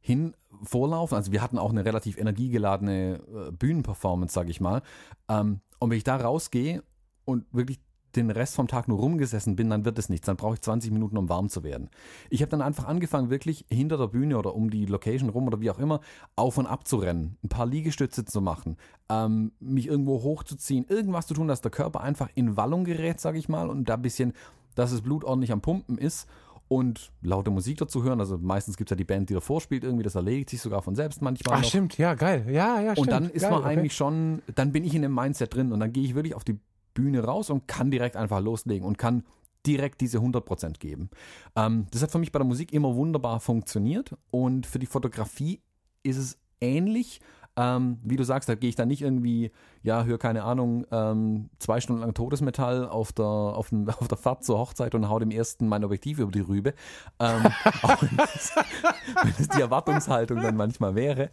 hin 0.00 0.36
vorlaufen. 0.62 1.16
Also 1.16 1.32
wir 1.32 1.42
hatten 1.42 1.58
auch 1.58 1.70
eine 1.70 1.84
relativ 1.84 2.18
energiegeladene 2.18 3.20
äh, 3.48 3.52
Bühnenperformance, 3.52 4.34
sage 4.34 4.50
ich 4.50 4.60
mal. 4.60 4.82
Ähm, 5.28 5.60
und 5.78 5.90
wenn 5.90 5.96
ich 5.98 6.04
da 6.04 6.16
rausgehe 6.16 6.82
und 7.24 7.44
wirklich 7.52 7.80
den 8.16 8.30
Rest 8.30 8.54
vom 8.54 8.68
Tag 8.68 8.88
nur 8.88 8.98
rumgesessen 8.98 9.56
bin, 9.56 9.70
dann 9.70 9.84
wird 9.84 9.98
es 9.98 10.08
nichts. 10.08 10.26
Dann 10.26 10.36
brauche 10.36 10.54
ich 10.54 10.62
20 10.62 10.90
Minuten, 10.90 11.16
um 11.16 11.28
warm 11.28 11.48
zu 11.48 11.62
werden. 11.62 11.90
Ich 12.30 12.42
habe 12.42 12.50
dann 12.50 12.62
einfach 12.62 12.86
angefangen, 12.86 13.30
wirklich 13.30 13.64
hinter 13.70 13.98
der 13.98 14.08
Bühne 14.08 14.38
oder 14.38 14.54
um 14.54 14.70
die 14.70 14.86
Location 14.86 15.30
rum 15.30 15.46
oder 15.46 15.60
wie 15.60 15.70
auch 15.70 15.78
immer, 15.78 16.00
auf 16.34 16.58
und 16.58 16.66
ab 16.66 16.86
zu 16.86 16.96
rennen, 16.96 17.36
ein 17.44 17.48
paar 17.48 17.66
Liegestütze 17.66 18.24
zu 18.24 18.40
machen, 18.40 18.76
ähm, 19.08 19.52
mich 19.60 19.86
irgendwo 19.86 20.22
hochzuziehen, 20.22 20.86
irgendwas 20.88 21.26
zu 21.26 21.34
tun, 21.34 21.48
dass 21.48 21.60
der 21.60 21.70
Körper 21.70 22.00
einfach 22.00 22.28
in 22.34 22.56
Wallung 22.56 22.84
gerät, 22.84 23.20
sage 23.20 23.38
ich 23.38 23.48
mal, 23.48 23.68
und 23.68 23.88
da 23.88 23.94
ein 23.94 24.02
bisschen, 24.02 24.32
dass 24.74 24.90
das 24.90 25.02
Blut 25.02 25.24
ordentlich 25.24 25.52
am 25.52 25.60
Pumpen 25.60 25.98
ist 25.98 26.28
und 26.68 27.12
laute 27.22 27.50
Musik 27.50 27.78
dazu 27.78 28.02
hören. 28.02 28.20
Also 28.20 28.38
meistens 28.38 28.76
gibt 28.76 28.90
es 28.90 28.92
ja 28.92 28.96
die 28.96 29.04
Band, 29.04 29.30
die 29.30 29.34
davor 29.34 29.60
spielt, 29.60 29.84
irgendwie, 29.84 30.02
das 30.02 30.14
erledigt 30.14 30.50
sich 30.50 30.60
sogar 30.60 30.82
von 30.82 30.94
selbst 30.94 31.22
manchmal. 31.22 31.56
Ach, 31.56 31.62
noch. 31.62 31.68
stimmt, 31.68 31.98
ja, 31.98 32.14
geil. 32.14 32.46
Ja, 32.48 32.80
ja, 32.80 32.92
stimmt. 32.92 32.98
Und 32.98 33.10
dann 33.10 33.30
ist 33.30 33.42
geil, 33.42 33.50
man 33.50 33.60
okay. 33.60 33.68
eigentlich 33.68 33.94
schon, 33.94 34.42
dann 34.54 34.72
bin 34.72 34.84
ich 34.84 34.94
in 34.94 35.02
dem 35.02 35.14
Mindset 35.14 35.54
drin 35.54 35.72
und 35.72 35.80
dann 35.80 35.92
gehe 35.92 36.04
ich 36.04 36.14
wirklich 36.14 36.34
auf 36.34 36.44
die 36.44 36.58
Bühne 36.96 37.22
raus 37.22 37.50
und 37.50 37.68
kann 37.68 37.90
direkt 37.92 38.16
einfach 38.16 38.40
loslegen 38.40 38.86
und 38.86 38.98
kann 38.98 39.22
direkt 39.66 40.00
diese 40.00 40.18
100% 40.18 40.78
geben. 40.78 41.10
Ähm, 41.54 41.86
das 41.90 42.02
hat 42.02 42.10
für 42.10 42.18
mich 42.18 42.32
bei 42.32 42.38
der 42.38 42.46
Musik 42.46 42.72
immer 42.72 42.94
wunderbar 42.96 43.40
funktioniert 43.40 44.16
und 44.30 44.66
für 44.66 44.78
die 44.78 44.86
Fotografie 44.86 45.60
ist 46.02 46.16
es 46.16 46.38
ähnlich. 46.60 47.20
Ähm, 47.58 47.98
wie 48.02 48.16
du 48.16 48.24
sagst, 48.24 48.48
da 48.48 48.54
gehe 48.54 48.68
ich 48.68 48.76
dann 48.76 48.88
nicht 48.88 49.00
irgendwie, 49.00 49.50
ja, 49.82 50.04
höre 50.04 50.18
keine 50.18 50.44
Ahnung, 50.44 50.86
ähm, 50.90 51.48
zwei 51.58 51.80
Stunden 51.80 52.02
lang 52.02 52.12
Todesmetall 52.12 52.86
auf 52.86 53.12
der, 53.12 53.24
auf, 53.24 53.70
den, 53.70 53.88
auf 54.00 54.08
der 54.08 54.18
Fahrt 54.18 54.44
zur 54.44 54.58
Hochzeit 54.58 54.94
und 54.94 55.08
hau 55.08 55.18
dem 55.18 55.30
ersten 55.30 55.66
mein 55.66 55.82
Objektiv 55.82 56.18
über 56.18 56.30
die 56.30 56.40
Rübe. 56.40 56.74
Ähm, 57.18 57.46
auch 57.82 58.02
wenn 58.02 58.16
das, 58.16 58.54
wenn 59.22 59.34
das 59.38 59.48
die 59.48 59.60
Erwartungshaltung 59.60 60.40
dann 60.42 60.56
manchmal 60.56 60.94
wäre. 60.94 61.30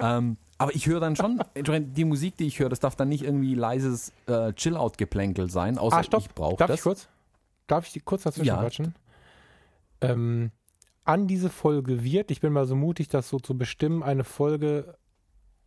Ähm, 0.00 0.38
aber 0.58 0.74
ich 0.74 0.86
höre 0.86 1.00
dann 1.00 1.16
schon, 1.16 1.40
die 1.54 2.04
Musik, 2.04 2.36
die 2.36 2.46
ich 2.46 2.58
höre, 2.58 2.68
das 2.68 2.80
darf 2.80 2.96
dann 2.96 3.08
nicht 3.08 3.24
irgendwie 3.24 3.54
leises 3.54 4.12
äh, 4.26 4.52
Chill-Out-Geplänkel 4.52 5.50
sein, 5.50 5.78
außer 5.78 5.98
ah, 5.98 6.02
stopp. 6.02 6.20
ich 6.20 6.34
brauche 6.34 6.56
das. 6.56 6.66
Darf 6.66 6.76
ich 6.76 6.82
kurz? 6.82 7.08
Darf 7.66 7.96
ich 7.96 8.04
kurz 8.04 8.24
dazwischen 8.24 8.46
ja. 8.46 8.56
quatschen? 8.56 8.94
Ähm, 10.00 10.50
an 11.04 11.26
diese 11.28 11.48
Folge 11.48 12.04
wird, 12.04 12.30
ich 12.30 12.40
bin 12.40 12.52
mal 12.52 12.66
so 12.66 12.76
mutig, 12.76 13.08
das 13.08 13.28
so 13.28 13.38
zu 13.38 13.56
bestimmen, 13.56 14.02
eine 14.02 14.24
Folge 14.24 14.96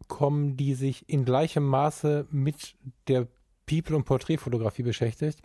kommen, 0.07 0.57
die 0.57 0.73
sich 0.73 1.07
in 1.09 1.25
gleichem 1.25 1.65
Maße 1.65 2.27
mit 2.31 2.75
der 3.07 3.27
People- 3.65 3.95
und 3.95 4.05
Porträtfotografie 4.05 4.83
beschäftigt 4.83 5.39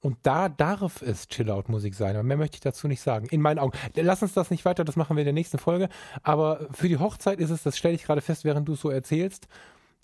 und 0.00 0.16
da 0.22 0.48
darf 0.48 1.02
es 1.02 1.26
Chill-Out-Musik 1.26 1.94
sein. 1.94 2.14
Aber 2.14 2.22
mehr 2.22 2.36
möchte 2.36 2.56
ich 2.56 2.60
dazu 2.60 2.86
nicht 2.86 3.00
sagen. 3.00 3.26
In 3.30 3.40
meinen 3.40 3.58
Augen. 3.58 3.76
Lass 3.96 4.22
uns 4.22 4.32
das 4.32 4.50
nicht 4.50 4.64
weiter, 4.64 4.84
das 4.84 4.96
machen 4.96 5.16
wir 5.16 5.22
in 5.22 5.26
der 5.26 5.32
nächsten 5.32 5.58
Folge. 5.58 5.88
Aber 6.22 6.68
für 6.70 6.88
die 6.88 6.98
Hochzeit 6.98 7.40
ist 7.40 7.50
es, 7.50 7.64
das 7.64 7.76
stelle 7.76 7.94
ich 7.94 8.04
gerade 8.04 8.20
fest, 8.20 8.44
während 8.44 8.68
du 8.68 8.74
es 8.74 8.80
so 8.80 8.90
erzählst, 8.90 9.48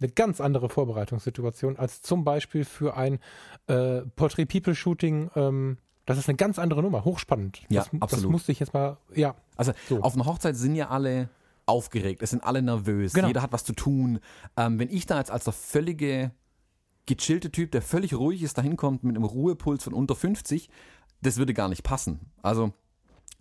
eine 0.00 0.10
ganz 0.10 0.40
andere 0.40 0.68
Vorbereitungssituation 0.68 1.76
als 1.76 2.02
zum 2.02 2.24
Beispiel 2.24 2.64
für 2.64 2.96
ein 2.96 3.20
äh, 3.68 4.00
Portrait-People-Shooting. 4.16 5.30
Ähm, 5.36 5.78
das 6.06 6.18
ist 6.18 6.28
eine 6.28 6.36
ganz 6.36 6.58
andere 6.58 6.82
Nummer, 6.82 7.04
hochspannend. 7.04 7.62
Ja, 7.68 7.84
das, 7.84 8.02
absolut. 8.02 8.24
Das 8.24 8.30
musste 8.30 8.52
ich 8.52 8.58
jetzt 8.58 8.74
mal, 8.74 8.96
ja. 9.14 9.36
Also 9.56 9.72
so. 9.88 10.02
auf 10.02 10.14
einer 10.14 10.26
Hochzeit 10.26 10.56
sind 10.56 10.74
ja 10.74 10.88
alle 10.88 11.28
aufgeregt, 11.66 12.22
es 12.22 12.30
sind 12.30 12.44
alle 12.44 12.62
nervös, 12.62 13.12
genau. 13.12 13.28
jeder 13.28 13.42
hat 13.42 13.52
was 13.52 13.64
zu 13.64 13.72
tun. 13.72 14.20
Ähm, 14.56 14.78
wenn 14.78 14.90
ich 14.90 15.06
da 15.06 15.18
jetzt 15.18 15.30
als 15.30 15.44
der 15.44 15.52
völlige 15.52 16.32
gechillte 17.06 17.50
Typ, 17.50 17.72
der 17.72 17.82
völlig 17.82 18.14
ruhig 18.14 18.42
ist, 18.42 18.58
dahin 18.58 18.76
kommt 18.76 19.04
mit 19.04 19.16
einem 19.16 19.24
Ruhepuls 19.24 19.84
von 19.84 19.94
unter 19.94 20.14
50, 20.14 20.68
das 21.22 21.36
würde 21.36 21.54
gar 21.54 21.68
nicht 21.68 21.82
passen. 21.82 22.32
Also 22.42 22.72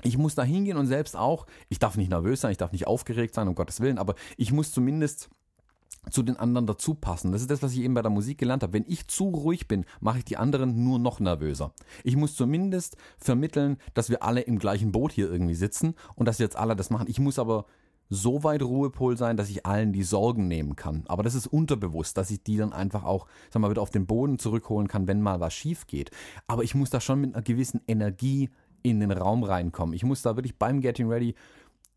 ich 0.03 0.17
muss 0.17 0.36
da 0.36 0.43
hingehen 0.43 0.78
und 0.78 0.88
selbst 0.88 1.15
auch, 1.15 1.45
ich 1.69 1.80
darf 1.80 1.97
nicht 1.97 2.09
nervös 2.09 2.41
sein, 2.41 2.51
ich 2.51 2.57
darf 2.57 2.71
nicht 2.71 2.88
aufgeregt 2.88 3.34
sein, 3.34 3.47
um 3.47 3.55
Gottes 3.55 3.80
Willen, 3.80 3.97
aber 3.97 4.15
ich 4.38 4.51
muss 4.51 4.71
zumindest 4.71 5.30
zu 6.09 6.21
den 6.21 6.36
anderen 6.36 6.67
dazu 6.67 6.95
passen. 6.95 7.32
Das 7.32 7.41
ist 7.41 7.49
das, 7.49 7.63
was 7.63 7.71
ich 7.74 7.80
eben 7.80 7.93
bei 7.93 8.01
der 8.01 8.11
Musik 8.11 8.38
gelernt 8.38 8.63
habe. 8.63 8.74
Wenn 8.74 8.86
ich 8.88 9.07
zu 9.07 9.30
ruhig 9.30 9.69
bin, 9.69 9.86
mache 10.01 10.17
ich 10.17 10.26
die 10.26 10.36
anderen 10.36 10.84
nur 10.84 10.99
noch 10.99 11.21
nervöser. 11.21 11.74
Ich 12.03 12.17
muss 12.17 12.36
zumindest 12.36 12.97
vermitteln, 13.17 13.78
dass 13.93 14.09
wir 14.09 14.21
alle 14.21 14.41
im 14.41 14.59
gleichen 14.59 14.91
Boot 14.91 15.13
hier 15.13 15.32
irgendwie 15.32 15.55
sitzen 15.55 15.95
und 16.15 16.28
dass 16.28 16.39
wir 16.39 16.45
jetzt 16.45 16.57
alle 16.57 16.76
das 16.76 16.89
machen. 16.89 17.07
Ich 17.07 17.19
muss 17.19 17.39
aber 17.39 17.65
so 18.10 18.43
weit 18.43 18.62
Ruhepol 18.62 19.18
sein, 19.18 19.38
dass 19.38 19.49
ich 19.49 19.66
allen 19.66 19.93
die 19.93 20.04
Sorgen 20.04 20.47
nehmen 20.47 20.76
kann. 20.76 21.04
Aber 21.08 21.24
das 21.24 21.36
ist 21.36 21.47
unterbewusst, 21.47 22.18
dass 22.18 22.32
ich 22.32 22.43
die 22.43 22.58
dann 22.58 22.74
einfach 22.74 23.04
auch, 23.04 23.28
sag 23.49 23.62
mal, 23.62 23.72
wieder 23.72 23.82
auf 23.82 23.89
den 23.89 24.06
Boden 24.06 24.39
zurückholen 24.39 24.88
kann, 24.88 25.08
wenn 25.08 25.22
mal 25.22 25.39
was 25.39 25.54
schief 25.54 25.88
geht. 25.88 26.12
Aber 26.47 26.64
ich 26.64 26.76
muss 26.76 26.89
da 26.89 27.01
schon 27.01 27.22
mit 27.22 27.34
einer 27.34 27.43
gewissen 27.43 27.82
Energie 27.88 28.49
in 28.84 28.99
den 28.99 29.12
Raum 29.12 29.43
reinkommen. 29.43 29.95
Ich 29.95 30.04
muss 30.04 30.22
da 30.22 30.36
wirklich 30.36 30.58
beim 30.58 30.82
Getting 30.82 31.10
Ready 31.10 31.36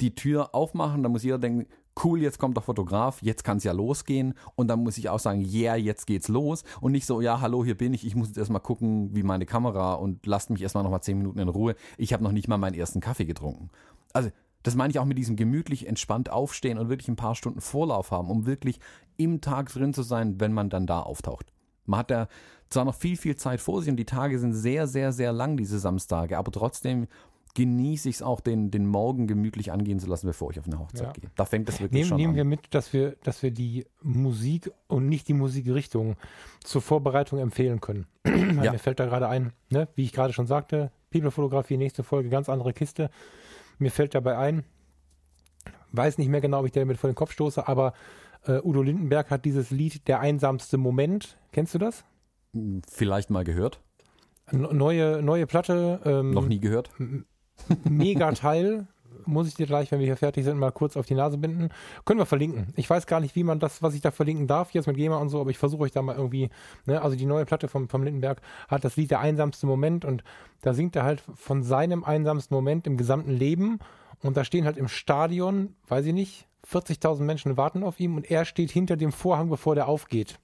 die 0.01 0.15
Tür 0.15 0.55
aufmachen, 0.55 1.03
da 1.03 1.09
muss 1.09 1.23
jeder 1.23 1.39
denken, 1.39 1.67
cool, 2.05 2.21
jetzt 2.21 2.39
kommt 2.39 2.57
der 2.57 2.63
Fotograf, 2.63 3.23
jetzt 3.23 3.45
kann 3.45 3.57
es 3.57 3.65
ja 3.65 3.73
losgehen. 3.73 4.35
Und 4.55 4.69
dann 4.69 4.83
muss 4.83 4.99
ich 4.99 5.09
auch 5.09 5.19
sagen, 5.19 5.41
yeah, 5.41 5.77
jetzt 5.77 6.07
geht's 6.07 6.29
los. 6.29 6.65
Und 6.81 6.93
nicht 6.93 7.07
so, 7.07 7.21
ja, 7.21 7.41
hallo, 7.41 7.65
hier 7.65 7.77
bin 7.77 7.95
ich, 7.95 8.07
ich 8.07 8.15
muss 8.15 8.29
jetzt 8.29 8.37
erstmal 8.37 8.61
gucken, 8.61 9.15
wie 9.15 9.23
meine 9.23 9.47
Kamera 9.47 9.95
und 9.95 10.27
lasst 10.27 10.51
mich 10.51 10.61
erstmal 10.61 10.85
nochmal 10.85 11.03
zehn 11.03 11.17
Minuten 11.17 11.39
in 11.39 11.49
Ruhe. 11.49 11.75
Ich 11.97 12.13
habe 12.13 12.23
noch 12.23 12.33
nicht 12.33 12.49
mal 12.49 12.59
meinen 12.59 12.75
ersten 12.75 13.01
Kaffee 13.01 13.25
getrunken. 13.25 13.71
Also 14.13 14.31
das 14.67 14.75
meine 14.75 14.91
ich 14.91 14.99
auch 14.99 15.05
mit 15.05 15.17
diesem 15.17 15.37
gemütlich 15.37 15.87
entspannt 15.87 16.29
aufstehen 16.29 16.77
und 16.77 16.89
wirklich 16.89 17.07
ein 17.07 17.14
paar 17.14 17.37
Stunden 17.37 17.61
Vorlauf 17.61 18.11
haben, 18.11 18.29
um 18.29 18.47
wirklich 18.47 18.81
im 19.17 19.41
Tag 19.41 19.73
drin 19.73 19.95
zu 19.95 20.03
sein, 20.03 20.41
wenn 20.41 20.53
man 20.53 20.71
dann 20.71 20.89
da 20.89 21.01
auftaucht. 21.01 21.47
Man 21.85 22.01
hat 22.01 22.11
da 22.11 22.27
zwar 22.69 22.85
noch 22.85 22.97
viel, 22.97 23.17
viel 23.17 23.37
Zeit 23.37 23.61
vor 23.61 23.81
sich 23.81 23.91
und 23.91 23.97
die 23.97 24.05
Tage 24.05 24.41
sind 24.41 24.55
sehr, 24.55 24.89
sehr, 24.89 25.12
sehr 25.12 25.33
lang, 25.33 25.57
diese 25.57 25.79
Samstage, 25.79 26.37
aber 26.37 26.51
trotzdem 26.51 27.07
genieße 27.55 28.09
ich 28.09 28.17
es 28.17 28.23
auch, 28.23 28.41
den, 28.41 28.73
den 28.73 28.87
Morgen 28.87 29.29
gemütlich 29.29 29.71
angehen 29.71 30.01
zu 30.01 30.09
lassen, 30.09 30.27
bevor 30.27 30.51
ich 30.51 30.59
auf 30.59 30.67
eine 30.67 30.81
Hochzeit 30.81 31.07
ja. 31.07 31.12
gehe. 31.12 31.31
Da 31.37 31.45
fängt 31.45 31.69
das 31.69 31.77
wirklich 31.81 31.93
nehmen, 31.93 32.09
schon 32.09 32.17
nehmen 32.17 32.31
an. 32.31 32.37
Nehmen 32.37 32.51
wir 32.51 32.57
mit, 32.57 32.75
dass 32.75 32.93
wir, 32.93 33.14
dass 33.23 33.45
wir 33.45 33.53
die 33.53 33.87
Musik 34.03 34.73
und 34.89 35.09
nicht 35.09 35.29
die 35.29 35.33
Musikrichtung 35.33 36.17
zur 36.64 36.83
Vorbereitung 36.83 37.39
empfehlen 37.39 37.81
können. 37.81 38.07
ja. 38.27 38.73
Mir 38.73 38.79
fällt 38.81 38.99
da 38.99 39.07
gerade 39.07 39.29
ein, 39.29 39.53
ne? 39.71 39.87
wie 39.95 40.03
ich 40.03 40.12
gerade 40.12 40.33
schon 40.33 40.49
sagte, 40.49 40.91
People-Fotografie, 41.12 41.77
nächste 41.77 42.03
Folge, 42.03 42.31
ganz 42.31 42.49
andere 42.49 42.73
Kiste. 42.73 43.11
Mir 43.79 43.91
fällt 43.91 44.14
dabei 44.14 44.39
ein, 44.39 44.64
weiß 45.93 46.18
nicht 46.18 46.29
mehr 46.29 46.41
genau, 46.41 46.61
ob 46.61 46.66
ich 46.66 46.72
damit 46.72 46.97
vor 46.99 47.11
den 47.11 47.16
Kopf 47.16 47.33
stoße, 47.33 47.66
aber 47.66 47.93
äh, 48.47 48.61
Udo 48.62 48.83
Lindenberg 48.83 49.31
hat 49.31 49.45
dieses 49.45 49.70
Lied 49.70 50.07
Der 50.09 50.20
einsamste 50.20 50.79
Moment. 50.79 51.39
Kennst 51.53 51.74
du 51.74 51.79
das? 51.79 52.05
Vielleicht 52.89 53.31
mal 53.31 53.45
gehört. 53.45 53.81
N 54.47 54.68
neue, 54.72 55.22
neue 55.22 55.47
Platte. 55.47 56.01
Ähm, 56.05 56.31
Noch 56.31 56.47
nie 56.47 56.61
gehört. 56.61 56.91
Mega 57.85 58.33
Teil. 58.33 58.87
muss 59.25 59.49
ich 59.49 59.55
dir 59.55 59.67
gleich, 59.67 59.91
wenn 59.91 59.99
wir 59.99 60.07
hier 60.07 60.17
fertig 60.17 60.45
sind, 60.45 60.59
mal 60.59 60.73
kurz 60.73 60.97
auf 60.97 61.07
die 61.07 61.14
Nase 61.14 61.39
binden. 61.39 61.71
Können 62.05 62.21
wir 62.21 62.27
verlinken. 62.27 62.73
Ich 62.77 62.89
weiß 62.89 63.07
gar 63.07 63.21
nicht, 63.21 63.35
wie 63.37 63.45
man 63.45 63.59
das, 63.59 63.83
was 63.83 63.95
ich 63.95 64.01
da 64.01 64.11
verlinken 64.11 64.47
darf, 64.47 64.73
jetzt 64.73 64.87
mit 64.87 64.97
GEMA 64.97 65.17
und 65.17 65.29
so, 65.29 65.41
aber 65.41 65.51
ich 65.51 65.59
versuche 65.59 65.83
euch 65.83 65.93
da 65.93 66.03
mal 66.03 66.17
irgendwie, 66.17 66.51
ne, 66.85 67.01
also 67.03 67.17
die 67.17 67.27
neue 67.27 67.45
Platte 67.45 67.69
vom, 67.69 67.89
vom 67.89 68.03
Lindenberg 68.03 68.41
hat 68.69 68.85
das 68.85 68.97
Lied 68.97 69.11
Der 69.11 69.21
einsamste 69.21 69.67
Moment 69.67 70.05
und 70.05 70.25
da 70.62 70.75
singt 70.75 70.97
er 70.97 71.05
halt 71.05 71.23
von 71.35 71.62
seinem 71.62 72.05
einsamsten 72.05 72.55
Moment 72.55 72.87
im 72.87 72.97
gesamten 72.97 73.31
Leben 73.31 73.79
und 74.23 74.37
da 74.37 74.45
stehen 74.45 74.64
halt 74.64 74.77
im 74.77 74.89
Stadion, 74.89 75.75
weiß 75.89 76.07
ich 76.07 76.14
nicht, 76.14 76.49
40.000 76.71 77.23
Menschen 77.23 77.57
warten 77.57 77.83
auf 77.83 78.01
ihn 78.01 78.17
und 78.17 78.31
er 78.31 78.45
steht 78.45 78.71
hinter 78.71 78.97
dem 78.97 79.12
Vorhang, 79.12 79.49
bevor 79.49 79.75
der 79.75 79.89
aufgeht. 79.89 80.39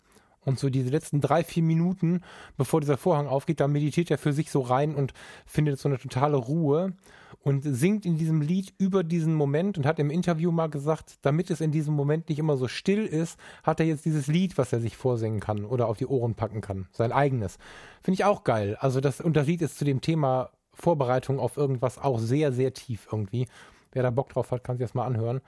Und 0.44 0.58
so 0.58 0.70
diese 0.70 0.90
letzten 0.90 1.20
drei, 1.20 1.44
vier 1.44 1.62
Minuten, 1.62 2.22
bevor 2.56 2.80
dieser 2.80 2.96
Vorhang 2.96 3.28
aufgeht, 3.28 3.60
da 3.60 3.68
meditiert 3.68 4.10
er 4.10 4.18
für 4.18 4.32
sich 4.32 4.50
so 4.50 4.60
rein 4.60 4.94
und 4.94 5.12
findet 5.46 5.78
so 5.78 5.88
eine 5.88 5.98
totale 5.98 6.36
Ruhe 6.36 6.94
und 7.42 7.62
singt 7.62 8.06
in 8.06 8.16
diesem 8.16 8.40
Lied 8.40 8.72
über 8.78 9.02
diesen 9.02 9.34
Moment 9.34 9.78
und 9.78 9.86
hat 9.86 9.98
im 9.98 10.10
Interview 10.10 10.50
mal 10.52 10.68
gesagt, 10.68 11.16
damit 11.22 11.50
es 11.50 11.60
in 11.60 11.72
diesem 11.72 11.94
Moment 11.94 12.28
nicht 12.28 12.38
immer 12.38 12.56
so 12.56 12.68
still 12.68 13.04
ist, 13.04 13.38
hat 13.62 13.80
er 13.80 13.86
jetzt 13.86 14.04
dieses 14.04 14.26
Lied, 14.26 14.58
was 14.58 14.72
er 14.72 14.80
sich 14.80 14.96
vorsingen 14.96 15.40
kann 15.40 15.64
oder 15.64 15.88
auf 15.88 15.98
die 15.98 16.06
Ohren 16.06 16.34
packen 16.34 16.60
kann. 16.60 16.86
Sein 16.92 17.12
eigenes. 17.12 17.58
Finde 18.02 18.14
ich 18.14 18.24
auch 18.24 18.44
geil. 18.44 18.76
Also 18.80 19.00
das, 19.00 19.20
und 19.20 19.36
das 19.36 19.46
Lied 19.46 19.62
ist 19.62 19.78
zu 19.78 19.84
dem 19.84 20.00
Thema 20.00 20.50
Vorbereitung 20.72 21.38
auf 21.38 21.56
irgendwas 21.56 21.98
auch 21.98 22.18
sehr, 22.18 22.52
sehr 22.52 22.72
tief 22.72 23.08
irgendwie. 23.10 23.46
Wer 23.92 24.02
da 24.02 24.10
Bock 24.10 24.30
drauf 24.30 24.50
hat, 24.50 24.64
kann 24.64 24.76
sich 24.76 24.86
das 24.86 24.94
mal 24.94 25.04
anhören. 25.04 25.40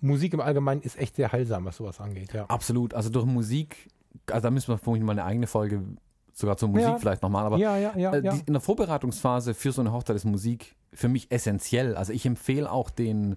Musik 0.00 0.34
im 0.34 0.40
Allgemeinen 0.40 0.82
ist 0.82 0.98
echt 0.98 1.16
sehr 1.16 1.30
heilsam, 1.30 1.64
was 1.64 1.76
sowas 1.76 2.00
angeht, 2.00 2.32
ja. 2.32 2.46
Absolut. 2.46 2.94
Also 2.94 3.10
durch 3.10 3.26
Musik 3.26 3.88
also 4.30 4.42
da 4.42 4.50
müssen 4.50 4.68
wir 4.68 4.78
vorhin 4.78 5.04
mal 5.04 5.12
eine 5.12 5.24
eigene 5.24 5.46
Folge 5.46 5.82
sogar 6.32 6.56
zur 6.56 6.68
Musik 6.68 6.88
ja. 6.88 6.98
vielleicht 6.98 7.22
nochmal, 7.22 7.44
aber 7.44 7.58
ja, 7.58 7.76
ja, 7.76 8.12
äh, 8.12 8.22
die, 8.22 8.42
in 8.46 8.54
der 8.54 8.60
Vorbereitungsphase 8.60 9.54
für 9.54 9.72
so 9.72 9.82
eine 9.82 9.92
Hochzeit 9.92 10.16
ist 10.16 10.24
Musik 10.24 10.74
für 10.92 11.08
mich 11.08 11.30
essentiell. 11.30 11.96
Also 11.96 12.12
ich 12.12 12.26
empfehle 12.26 12.70
auch 12.70 12.90
den, 12.90 13.36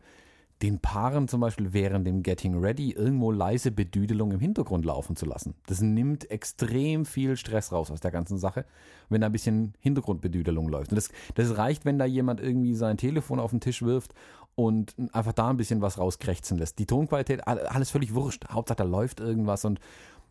den 0.62 0.80
Paaren 0.80 1.28
zum 1.28 1.42
Beispiel 1.42 1.74
während 1.74 2.08
dem 2.08 2.24
Getting 2.24 2.58
Ready 2.58 2.92
irgendwo 2.92 3.32
leise 3.32 3.72
Bedüdelung 3.72 4.32
im 4.32 4.40
Hintergrund 4.40 4.86
laufen 4.86 5.16
zu 5.16 5.26
lassen. 5.26 5.54
Das 5.68 5.82
nimmt 5.82 6.30
extrem 6.32 7.06
viel 7.06 7.36
Stress 7.38 7.72
raus 7.72 7.92
aus 7.92 8.00
der 8.00 8.12
ganzen 8.12 8.38
Sache, 8.38 8.66
wenn 9.10 9.22
da 9.22 9.28
ein 9.28 9.34
bisschen 9.34 9.74
Hintergrundbedüdelung 9.80 10.70
läuft. 10.70 10.92
Und 10.92 10.96
das, 10.96 11.10
das 11.36 11.58
reicht, 11.58 11.86
wenn 11.86 12.00
da 12.00 12.06
jemand 12.06 12.40
irgendwie 12.40 12.74
sein 12.76 12.98
Telefon 12.98 13.40
auf 13.40 13.52
den 13.52 13.60
Tisch 13.60 13.82
wirft 13.82 14.14
und 14.56 14.96
einfach 15.12 15.34
da 15.34 15.50
ein 15.50 15.58
bisschen 15.58 15.82
was 15.82 15.98
rauskrächzen 15.98 16.58
lässt. 16.58 16.80
Die 16.80 16.86
Tonqualität, 16.86 17.46
alles 17.46 17.92
völlig 17.92 18.16
wurscht. 18.16 18.46
Hauptsache 18.50 18.78
da 18.78 18.84
läuft 18.86 19.20
irgendwas 19.20 19.66
und 19.66 19.80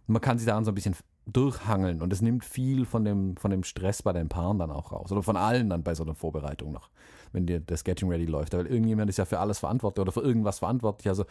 man 0.06 0.20
kann 0.20 0.38
sich 0.38 0.46
daran 0.46 0.64
so 0.64 0.70
ein 0.70 0.74
bisschen 0.74 0.96
durchhangeln 1.26 2.02
und 2.02 2.12
es 2.12 2.20
nimmt 2.20 2.44
viel 2.44 2.84
von 2.84 3.04
dem, 3.04 3.36
von 3.36 3.50
dem 3.50 3.64
Stress 3.64 4.02
bei 4.02 4.12
den 4.12 4.28
Paaren 4.28 4.58
dann 4.58 4.70
auch 4.70 4.92
raus. 4.92 5.10
Oder 5.10 5.22
von 5.22 5.36
allen 5.36 5.70
dann 5.70 5.82
bei 5.82 5.94
so 5.94 6.04
einer 6.04 6.14
Vorbereitung 6.14 6.72
noch, 6.72 6.90
wenn 7.32 7.46
dir 7.46 7.60
das 7.60 7.84
Getting 7.84 8.10
Ready 8.10 8.26
läuft. 8.26 8.52
Weil 8.52 8.66
irgendjemand 8.66 9.08
ist 9.08 9.16
ja 9.16 9.24
für 9.24 9.38
alles 9.38 9.58
verantwortlich 9.58 10.02
oder 10.02 10.12
für 10.12 10.20
irgendwas 10.20 10.58
verantwortlich. 10.58 11.08
Also 11.08 11.24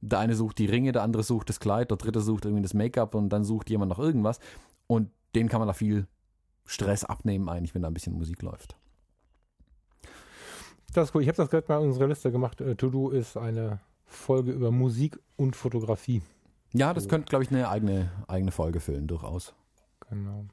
der 0.00 0.18
eine 0.18 0.34
sucht 0.34 0.58
die 0.58 0.66
Ringe, 0.66 0.92
der 0.92 1.02
andere 1.02 1.22
sucht 1.22 1.48
das 1.48 1.60
Kleid, 1.60 1.90
der 1.90 1.96
dritte 1.96 2.20
sucht 2.20 2.44
irgendwie 2.44 2.62
das 2.62 2.74
Make-up 2.74 3.14
und 3.14 3.30
dann 3.30 3.44
sucht 3.44 3.70
jemand 3.70 3.90
noch 3.90 3.98
irgendwas. 3.98 4.38
Und 4.86 5.10
den 5.34 5.48
kann 5.48 5.60
man 5.60 5.68
da 5.68 5.74
viel 5.74 6.06
Stress 6.66 7.04
abnehmen, 7.04 7.48
eigentlich, 7.48 7.74
wenn 7.74 7.82
da 7.82 7.88
ein 7.88 7.94
bisschen 7.94 8.14
Musik 8.14 8.42
läuft. 8.42 8.76
Das 10.92 11.08
ist 11.08 11.14
cool. 11.14 11.22
Ich 11.22 11.28
habe 11.28 11.36
das 11.36 11.50
gerade 11.50 11.66
mal 11.68 11.80
in 11.80 11.88
unserer 11.88 12.06
Liste 12.06 12.30
gemacht. 12.30 12.60
Äh, 12.60 12.76
To-Do 12.76 13.10
ist 13.10 13.36
eine 13.36 13.80
Folge 14.06 14.52
über 14.52 14.70
Musik 14.70 15.18
und 15.36 15.56
Fotografie. 15.56 16.22
Ja, 16.72 16.94
das 16.94 17.04
so. 17.04 17.10
könnte, 17.10 17.28
glaube 17.28 17.44
ich, 17.44 17.50
eine 17.50 17.68
eigene, 17.68 18.10
eigene 18.26 18.52
Folge 18.52 18.80
füllen, 18.80 19.06
durchaus. 19.06 19.54
Genau. 20.10 20.44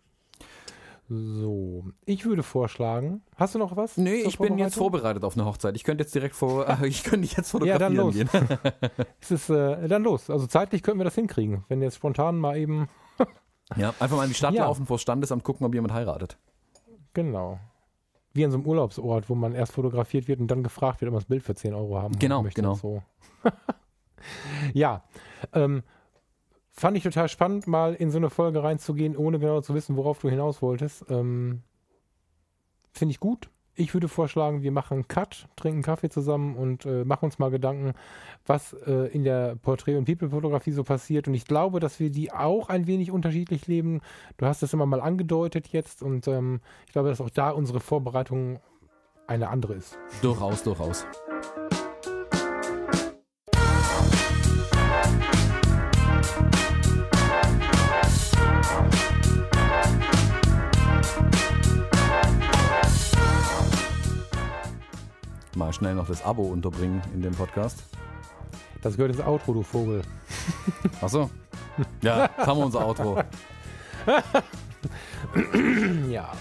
So, 1.07 1.83
ich 2.05 2.25
würde 2.25 2.41
vorschlagen, 2.41 3.21
hast 3.35 3.53
du 3.53 3.59
noch 3.59 3.75
was? 3.75 3.95
Nee, 3.95 4.23
ich 4.25 4.39
bin 4.39 4.57
jetzt 4.57 4.75
vorbereitet 4.75 5.23
auf 5.23 5.35
eine 5.35 5.45
Hochzeit. 5.45 5.75
Ich 5.75 5.83
könnte 5.83 6.03
jetzt 6.03 6.15
direkt 6.15 6.35
vor, 6.35 6.67
äh, 6.81 6.87
ich 6.87 7.03
könnte 7.03 7.27
jetzt 7.27 7.51
fotografieren 7.51 7.93
ja, 7.93 8.01
dann 8.01 8.07
los. 8.07 8.15
gehen. 8.15 8.29
es 9.21 9.29
ist, 9.29 9.49
äh, 9.51 9.87
dann 9.87 10.03
los. 10.03 10.31
Also 10.31 10.47
zeitlich 10.47 10.81
könnten 10.81 10.99
wir 10.99 11.03
das 11.03 11.13
hinkriegen, 11.13 11.63
wenn 11.67 11.81
jetzt 11.81 11.97
spontan 11.97 12.39
mal 12.39 12.57
eben. 12.57 12.89
ja, 13.75 13.93
einfach 13.99 14.17
mal 14.17 14.23
in 14.23 14.29
die 14.29 14.35
Stadt 14.35 14.55
ja. 14.55 14.65
laufen 14.65 14.87
vor 14.87 14.97
Standesamt 14.97 15.43
gucken, 15.43 15.67
ob 15.67 15.75
jemand 15.75 15.93
heiratet. 15.93 16.39
Genau. 17.13 17.59
Wie 18.33 18.43
an 18.43 18.51
so 18.51 18.57
einem 18.57 18.65
Urlaubsort, 18.65 19.29
wo 19.29 19.35
man 19.35 19.53
erst 19.53 19.73
fotografiert 19.73 20.27
wird 20.27 20.39
und 20.39 20.47
dann 20.47 20.63
gefragt 20.63 21.01
wird, 21.01 21.09
ob 21.09 21.13
man 21.13 21.21
das 21.21 21.29
Bild 21.29 21.43
für 21.43 21.53
10 21.53 21.75
Euro 21.75 22.01
haben 22.01 22.17
genau, 22.17 22.41
möchte. 22.41 22.61
Genau, 22.61 22.73
so. 22.73 23.03
ja, 24.73 25.03
ähm, 25.53 25.83
fand 26.75 26.97
ich 26.97 27.03
total 27.03 27.29
spannend, 27.29 27.67
mal 27.67 27.93
in 27.93 28.11
so 28.11 28.17
eine 28.17 28.29
Folge 28.29 28.61
reinzugehen, 28.61 29.15
ohne 29.15 29.39
genau 29.39 29.61
zu 29.61 29.73
wissen, 29.73 29.95
worauf 29.95 30.19
du 30.19 30.29
hinaus 30.29 30.61
wolltest. 30.61 31.05
Ähm, 31.09 31.61
Finde 32.91 33.11
ich 33.11 33.19
gut. 33.19 33.49
Ich 33.77 33.93
würde 33.93 34.07
vorschlagen, 34.07 34.61
wir 34.61 34.71
machen 34.71 34.93
einen 34.93 35.07
Cut, 35.09 35.49
trinken 35.57 35.81
Kaffee 35.81 36.09
zusammen 36.09 36.55
und 36.55 36.85
äh, 36.85 37.03
machen 37.03 37.25
uns 37.25 37.39
mal 37.39 37.51
Gedanken, 37.51 37.93
was 38.45 38.71
äh, 38.71 39.07
in 39.11 39.25
der 39.25 39.57
Porträt- 39.57 39.97
und 39.97 40.05
People-Fotografie 40.05 40.71
so 40.71 40.85
passiert. 40.85 41.27
Und 41.27 41.33
ich 41.33 41.43
glaube, 41.43 41.81
dass 41.81 41.99
wir 41.99 42.09
die 42.09 42.31
auch 42.31 42.69
ein 42.69 42.87
wenig 42.87 43.11
unterschiedlich 43.11 43.67
leben. 43.67 43.99
Du 44.37 44.45
hast 44.45 44.63
das 44.63 44.71
immer 44.71 44.85
mal 44.85 45.01
angedeutet 45.01 45.67
jetzt 45.67 46.03
und 46.03 46.27
ähm, 46.29 46.61
ich 46.87 46.93
glaube, 46.93 47.09
dass 47.09 47.19
auch 47.19 47.29
da 47.29 47.49
unsere 47.49 47.81
Vorbereitung 47.81 48.59
eine 49.27 49.49
andere 49.49 49.73
ist. 49.73 49.97
Durchaus, 50.21 50.63
durchaus. 50.63 51.05
Mal 65.65 65.73
schnell 65.73 65.95
noch 65.95 66.07
das 66.07 66.23
Abo 66.23 66.43
unterbringen 66.43 67.01
in 67.15 67.23
dem 67.23 67.33
Podcast. 67.33 67.83
Das 68.83 68.97
gehört 68.97 69.15
ins 69.15 69.25
Outro, 69.25 69.53
du 69.53 69.63
Vogel. 69.63 70.03
Achso. 71.01 71.31
Ja, 72.03 72.29
jetzt 72.37 72.45
haben 72.45 72.59
wir 72.59 72.65
unser 72.65 72.85
Outro. 72.85 73.23
ja. 76.09 76.31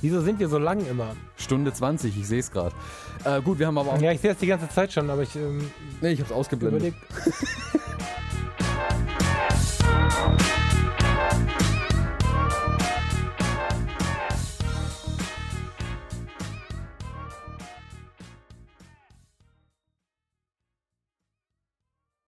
Wieso 0.00 0.22
sind 0.22 0.38
wir 0.38 0.48
so 0.48 0.56
lang 0.56 0.86
immer? 0.86 1.14
Stunde 1.36 1.74
20, 1.74 2.16
ich 2.16 2.26
sehe 2.26 2.40
es 2.40 2.50
gerade. 2.50 2.74
Äh, 3.24 3.42
gut, 3.42 3.58
wir 3.58 3.66
haben 3.66 3.76
aber 3.76 3.92
auch. 3.92 4.00
Ja, 4.00 4.12
ich 4.12 4.20
sehe 4.22 4.30
es 4.30 4.38
die 4.38 4.46
ganze 4.46 4.70
Zeit 4.70 4.90
schon, 4.90 5.10
aber 5.10 5.22
ich. 5.22 5.36
Ähm, 5.36 5.70
nee, 6.00 6.12
ich 6.12 6.20
habe 6.20 6.30
es 6.30 6.34
ausgeblendet. 6.34 6.94